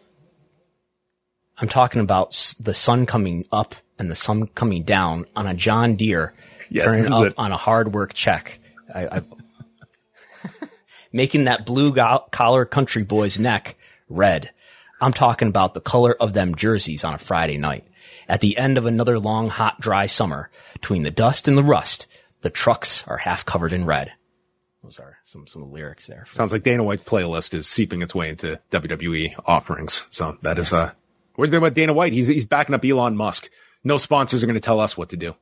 I'm 1.59 1.69
talking 1.69 2.01
about 2.01 2.55
the 2.61 2.75
sun 2.75 3.07
coming 3.07 3.47
up 3.51 3.75
and 3.99 4.11
the 4.11 4.15
sun 4.15 4.47
coming 4.49 4.85
down 4.85 5.27
on 5.35 5.47
a 5.47 5.55
John 5.55 5.97
Deere, 5.97 6.35
Yes, 6.73 6.87
turning 6.87 7.13
up 7.13 7.27
it. 7.27 7.35
on 7.37 7.53
a 7.53 7.57
hard 7.57 7.93
work 7.93 8.15
check. 8.15 8.59
I, 8.93 9.19
I 9.19 9.23
making 11.13 11.45
that 11.45 11.67
blue 11.67 11.93
go- 11.93 12.25
collar 12.31 12.65
country 12.65 13.03
boy's 13.03 13.39
neck 13.39 13.77
red. 14.09 14.51
I'm 15.01 15.13
talking 15.13 15.49
about 15.49 15.75
the 15.75 15.81
color 15.81 16.15
of 16.19 16.33
them 16.33 16.55
jerseys 16.55 17.05
on 17.05 17.15
a 17.15 17.19
Friday 17.19 17.59
night. 17.59 17.85
At 18.29 18.41
the 18.41 18.57
end 18.57 18.79
of 18.79 18.87
another 18.87 19.19
long, 19.19 19.49
hot, 19.49 19.81
dry 19.81 20.07
summer, 20.07 20.49
between 20.75 21.03
the 21.03 21.11
dust 21.11 21.49
and 21.49 21.59
the 21.59 21.63
rust, 21.63 22.07
the 22.43 22.51
trucks 22.51 23.05
are 23.07 23.17
half 23.17 23.45
covered 23.45 23.73
in 23.73 23.85
red. 23.85 24.13
Those 24.83 24.99
are 24.99 25.19
some 25.25 25.47
some 25.47 25.73
lyrics 25.73 26.07
there. 26.07 26.25
Sounds 26.33 26.53
like 26.53 26.63
Dana 26.63 26.83
White's 26.83 27.03
playlist 27.03 27.55
is 27.55 27.69
seeping 27.69 28.03
its 28.03 28.15
way 28.15 28.29
into 28.29 28.59
WWE 28.71 29.35
offerings. 29.45 30.05
So 30.11 30.37
that 30.43 30.59
is, 30.59 30.73
uh, 30.73 30.93
what 31.35 31.47
do 31.47 31.49
you 31.49 31.53
think 31.53 31.61
about 31.63 31.75
Dana 31.75 31.93
White? 31.93 32.13
He's, 32.13 32.27
he's 32.27 32.47
backing 32.47 32.75
up 32.75 32.85
Elon 32.85 33.17
Musk. 33.17 33.49
No 33.85 33.97
sponsors 33.97 34.43
are 34.43 34.47
going 34.47 34.55
to 34.55 34.61
tell 34.61 34.81
us 34.81 34.97
what 34.97 35.11
to 35.11 35.17
do. 35.17 35.37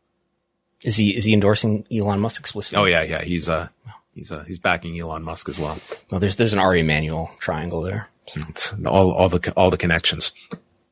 Is 0.83 0.97
he 0.97 1.17
is 1.17 1.25
he 1.25 1.33
endorsing 1.35 1.85
Elon 1.93 2.21
Musk 2.21 2.41
explicitly? 2.41 2.83
Oh 2.83 2.87
yeah, 2.87 3.03
yeah. 3.03 3.23
He's, 3.23 3.49
uh, 3.49 3.69
he's, 4.15 4.33
uh, 4.33 4.45
he's 4.45 4.59
backing 4.59 4.99
Elon 4.99 5.23
Musk 5.23 5.49
as 5.49 5.59
well. 5.59 5.79
Well, 6.11 6.21
there's 6.21 6.37
there's 6.37 6.53
an 6.53 6.59
Ari 6.59 6.81
Emanuel 6.81 7.31
triangle 7.39 7.83
there. 7.83 8.09
It's 8.35 8.73
all, 8.87 9.13
all 9.13 9.29
the, 9.29 9.53
all 9.57 9.71
the 9.71 9.77
connections. 9.77 10.33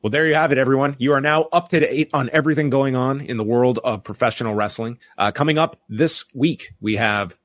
Well, 0.01 0.11
there 0.11 0.25
you 0.27 0.35
have 0.35 0.51
it, 0.53 0.57
everyone. 0.57 0.95
You 0.97 1.13
are 1.13 1.21
now 1.21 1.43
up 1.51 1.69
to 1.69 1.79
date 1.81 2.09
on 2.13 2.29
everything 2.31 2.69
going 2.69 2.95
on 2.95 3.19
in 3.21 3.35
the 3.35 3.43
world 3.43 3.79
of 3.83 4.03
professional 4.03 4.55
wrestling. 4.55 4.97
Uh, 5.17 5.31
coming 5.31 5.57
up 5.57 5.77
this 5.89 6.23
week, 6.33 6.73
we 6.79 6.95
have 6.95 7.37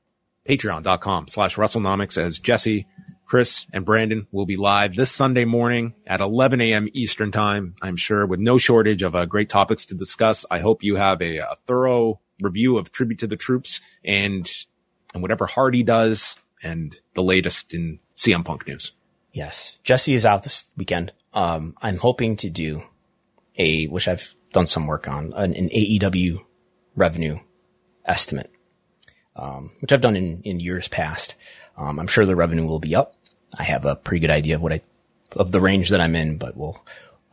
patreon.com 0.47 1.27
slash 1.27 1.57
WrestleNomics 1.57 2.17
as 2.17 2.39
Jesse, 2.39 2.87
Kris, 3.25 3.67
and 3.73 3.83
Brandon 3.83 4.27
will 4.31 4.45
be 4.45 4.55
live 4.55 4.95
this 4.95 5.11
Sunday 5.11 5.43
morning 5.43 5.95
at 6.07 6.21
11 6.21 6.61
a.m. 6.61 6.87
Eastern 6.93 7.31
time. 7.31 7.73
I'm 7.81 7.97
sure 7.97 8.25
with 8.25 8.39
no 8.39 8.57
shortage 8.57 9.01
of 9.01 9.15
uh, 9.15 9.25
great 9.25 9.49
topics 9.49 9.87
to 9.87 9.95
discuss. 9.95 10.45
I 10.49 10.59
hope 10.59 10.81
you 10.83 10.95
have 10.95 11.21
a, 11.21 11.39
a 11.39 11.55
thorough 11.65 12.21
review 12.41 12.77
of 12.77 12.91
Tribute 12.91 13.19
to 13.19 13.27
the 13.27 13.37
Troops 13.37 13.81
and, 14.03 14.49
and 15.13 15.21
whatever 15.21 15.45
Hardy 15.45 15.83
does 15.83 16.39
and 16.63 16.97
the 17.13 17.23
latest 17.23 17.73
in 17.73 17.99
CM 18.15 18.43
Punk 18.43 18.67
news. 18.67 18.91
Yes. 19.31 19.75
Jesse 19.83 20.13
is 20.13 20.25
out 20.25 20.43
this 20.43 20.65
weekend. 20.77 21.11
Um, 21.33 21.75
I'm 21.81 21.97
hoping 21.97 22.37
to 22.37 22.49
do 22.49 22.83
a, 23.57 23.85
which 23.87 24.07
I've 24.07 24.33
done 24.53 24.67
some 24.67 24.87
work 24.87 25.07
on, 25.07 25.33
an, 25.33 25.53
an 25.53 25.69
AEW 25.69 26.39
revenue 26.95 27.39
estimate, 28.05 28.51
um, 29.35 29.71
which 29.81 29.91
I've 29.91 30.01
done 30.01 30.15
in, 30.15 30.41
in 30.43 30.59
years 30.59 30.87
past. 30.87 31.35
Um, 31.77 31.99
I'm 31.99 32.07
sure 32.07 32.25
the 32.25 32.35
revenue 32.35 32.65
will 32.65 32.79
be 32.79 32.95
up. 32.95 33.15
I 33.57 33.63
have 33.63 33.85
a 33.85 33.95
pretty 33.95 34.21
good 34.21 34.31
idea 34.31 34.55
of 34.55 34.61
what 34.61 34.73
I, 34.73 34.81
of 35.35 35.51
the 35.51 35.59
range 35.59 35.89
that 35.89 35.99
I'm 35.99 36.15
in, 36.15 36.37
but 36.37 36.55
we'll, 36.55 36.81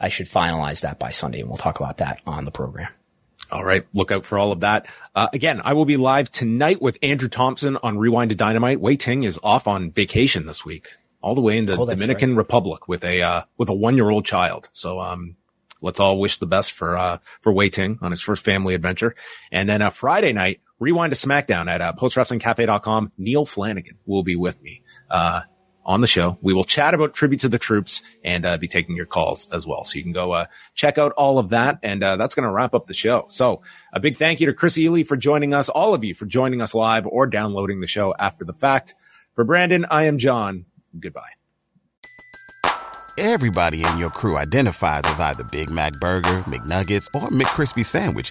I 0.00 0.08
should 0.08 0.28
finalize 0.28 0.80
that 0.80 0.98
by 0.98 1.10
Sunday 1.10 1.40
and 1.40 1.48
we'll 1.48 1.58
talk 1.58 1.78
about 1.78 1.98
that 1.98 2.20
on 2.26 2.44
the 2.44 2.50
program. 2.50 2.88
All 3.52 3.62
right. 3.64 3.86
Look 3.92 4.10
out 4.10 4.24
for 4.24 4.38
all 4.38 4.50
of 4.50 4.60
that. 4.60 4.86
Uh, 5.14 5.28
again, 5.34 5.60
I 5.62 5.74
will 5.74 5.84
be 5.84 5.98
live 5.98 6.32
tonight 6.32 6.80
with 6.80 6.98
Andrew 7.02 7.28
Thompson 7.28 7.76
on 7.82 7.98
Rewind 7.98 8.30
to 8.30 8.34
Dynamite. 8.34 8.80
Wai 8.80 8.94
Ting 8.94 9.24
is 9.24 9.38
off 9.42 9.68
on 9.68 9.90
vacation 9.90 10.46
this 10.46 10.64
week, 10.64 10.88
all 11.20 11.34
the 11.34 11.42
way 11.42 11.58
in 11.58 11.64
the 11.64 11.76
Oh, 11.76 11.84
Dominican 11.84 12.34
Republic 12.34 12.88
with 12.88 13.04
a, 13.04 13.20
uh, 13.20 13.42
with 13.58 13.68
a 13.68 13.74
one 13.74 13.96
year 13.96 14.08
old 14.08 14.24
child. 14.24 14.70
So, 14.72 15.00
um, 15.00 15.36
let's 15.82 16.00
all 16.00 16.18
wish 16.18 16.38
the 16.38 16.46
best 16.46 16.72
for, 16.72 16.96
uh, 16.96 17.18
for 17.42 17.52
Wai 17.52 17.68
Ting 17.68 17.98
on 18.00 18.10
his 18.10 18.22
first 18.22 18.42
family 18.42 18.74
adventure. 18.74 19.14
And 19.50 19.68
then, 19.68 19.82
uh, 19.82 19.90
Friday 19.90 20.32
night, 20.32 20.60
Rewind 20.78 21.12
to 21.14 21.28
SmackDown 21.28 21.68
at, 21.68 21.82
uh, 21.82 21.92
postwrestlingcafe.com. 21.92 23.12
Neil 23.18 23.44
Flanagan 23.44 23.98
will 24.06 24.22
be 24.22 24.34
with 24.34 24.62
me, 24.62 24.82
uh, 25.10 25.42
on 25.84 26.00
the 26.00 26.06
show. 26.06 26.38
We 26.40 26.54
will 26.54 26.64
chat 26.64 26.94
about 26.94 27.14
tribute 27.14 27.40
to 27.40 27.48
the 27.48 27.58
troops 27.58 28.02
and 28.24 28.44
uh, 28.44 28.56
be 28.56 28.68
taking 28.68 28.96
your 28.96 29.06
calls 29.06 29.48
as 29.52 29.66
well. 29.66 29.84
So 29.84 29.96
you 29.96 30.02
can 30.02 30.12
go 30.12 30.32
uh, 30.32 30.46
check 30.74 30.98
out 30.98 31.12
all 31.12 31.38
of 31.38 31.50
that. 31.50 31.78
And 31.82 32.02
uh, 32.02 32.16
that's 32.16 32.34
going 32.34 32.46
to 32.46 32.52
wrap 32.52 32.74
up 32.74 32.86
the 32.86 32.94
show. 32.94 33.26
So 33.28 33.62
a 33.92 34.00
big 34.00 34.16
thank 34.16 34.40
you 34.40 34.46
to 34.46 34.54
Kris 34.54 34.76
Ealy 34.76 35.06
for 35.06 35.16
joining 35.16 35.54
us, 35.54 35.68
all 35.68 35.94
of 35.94 36.04
you 36.04 36.14
for 36.14 36.26
joining 36.26 36.62
us 36.62 36.74
live 36.74 37.06
or 37.06 37.26
downloading 37.26 37.80
the 37.80 37.86
show 37.86 38.14
after 38.18 38.44
the 38.44 38.54
fact. 38.54 38.94
For 39.34 39.44
Brandon, 39.44 39.86
I 39.90 40.04
am 40.04 40.18
John. 40.18 40.66
Goodbye. 40.98 41.30
Everybody 43.18 43.84
in 43.84 43.98
your 43.98 44.10
crew 44.10 44.38
identifies 44.38 45.02
as 45.04 45.20
either 45.20 45.44
Big 45.44 45.68
Mac 45.70 45.92
Burger, 45.94 46.38
McNuggets, 46.40 47.06
or 47.14 47.28
McCrispy 47.28 47.84
Sandwich. 47.84 48.30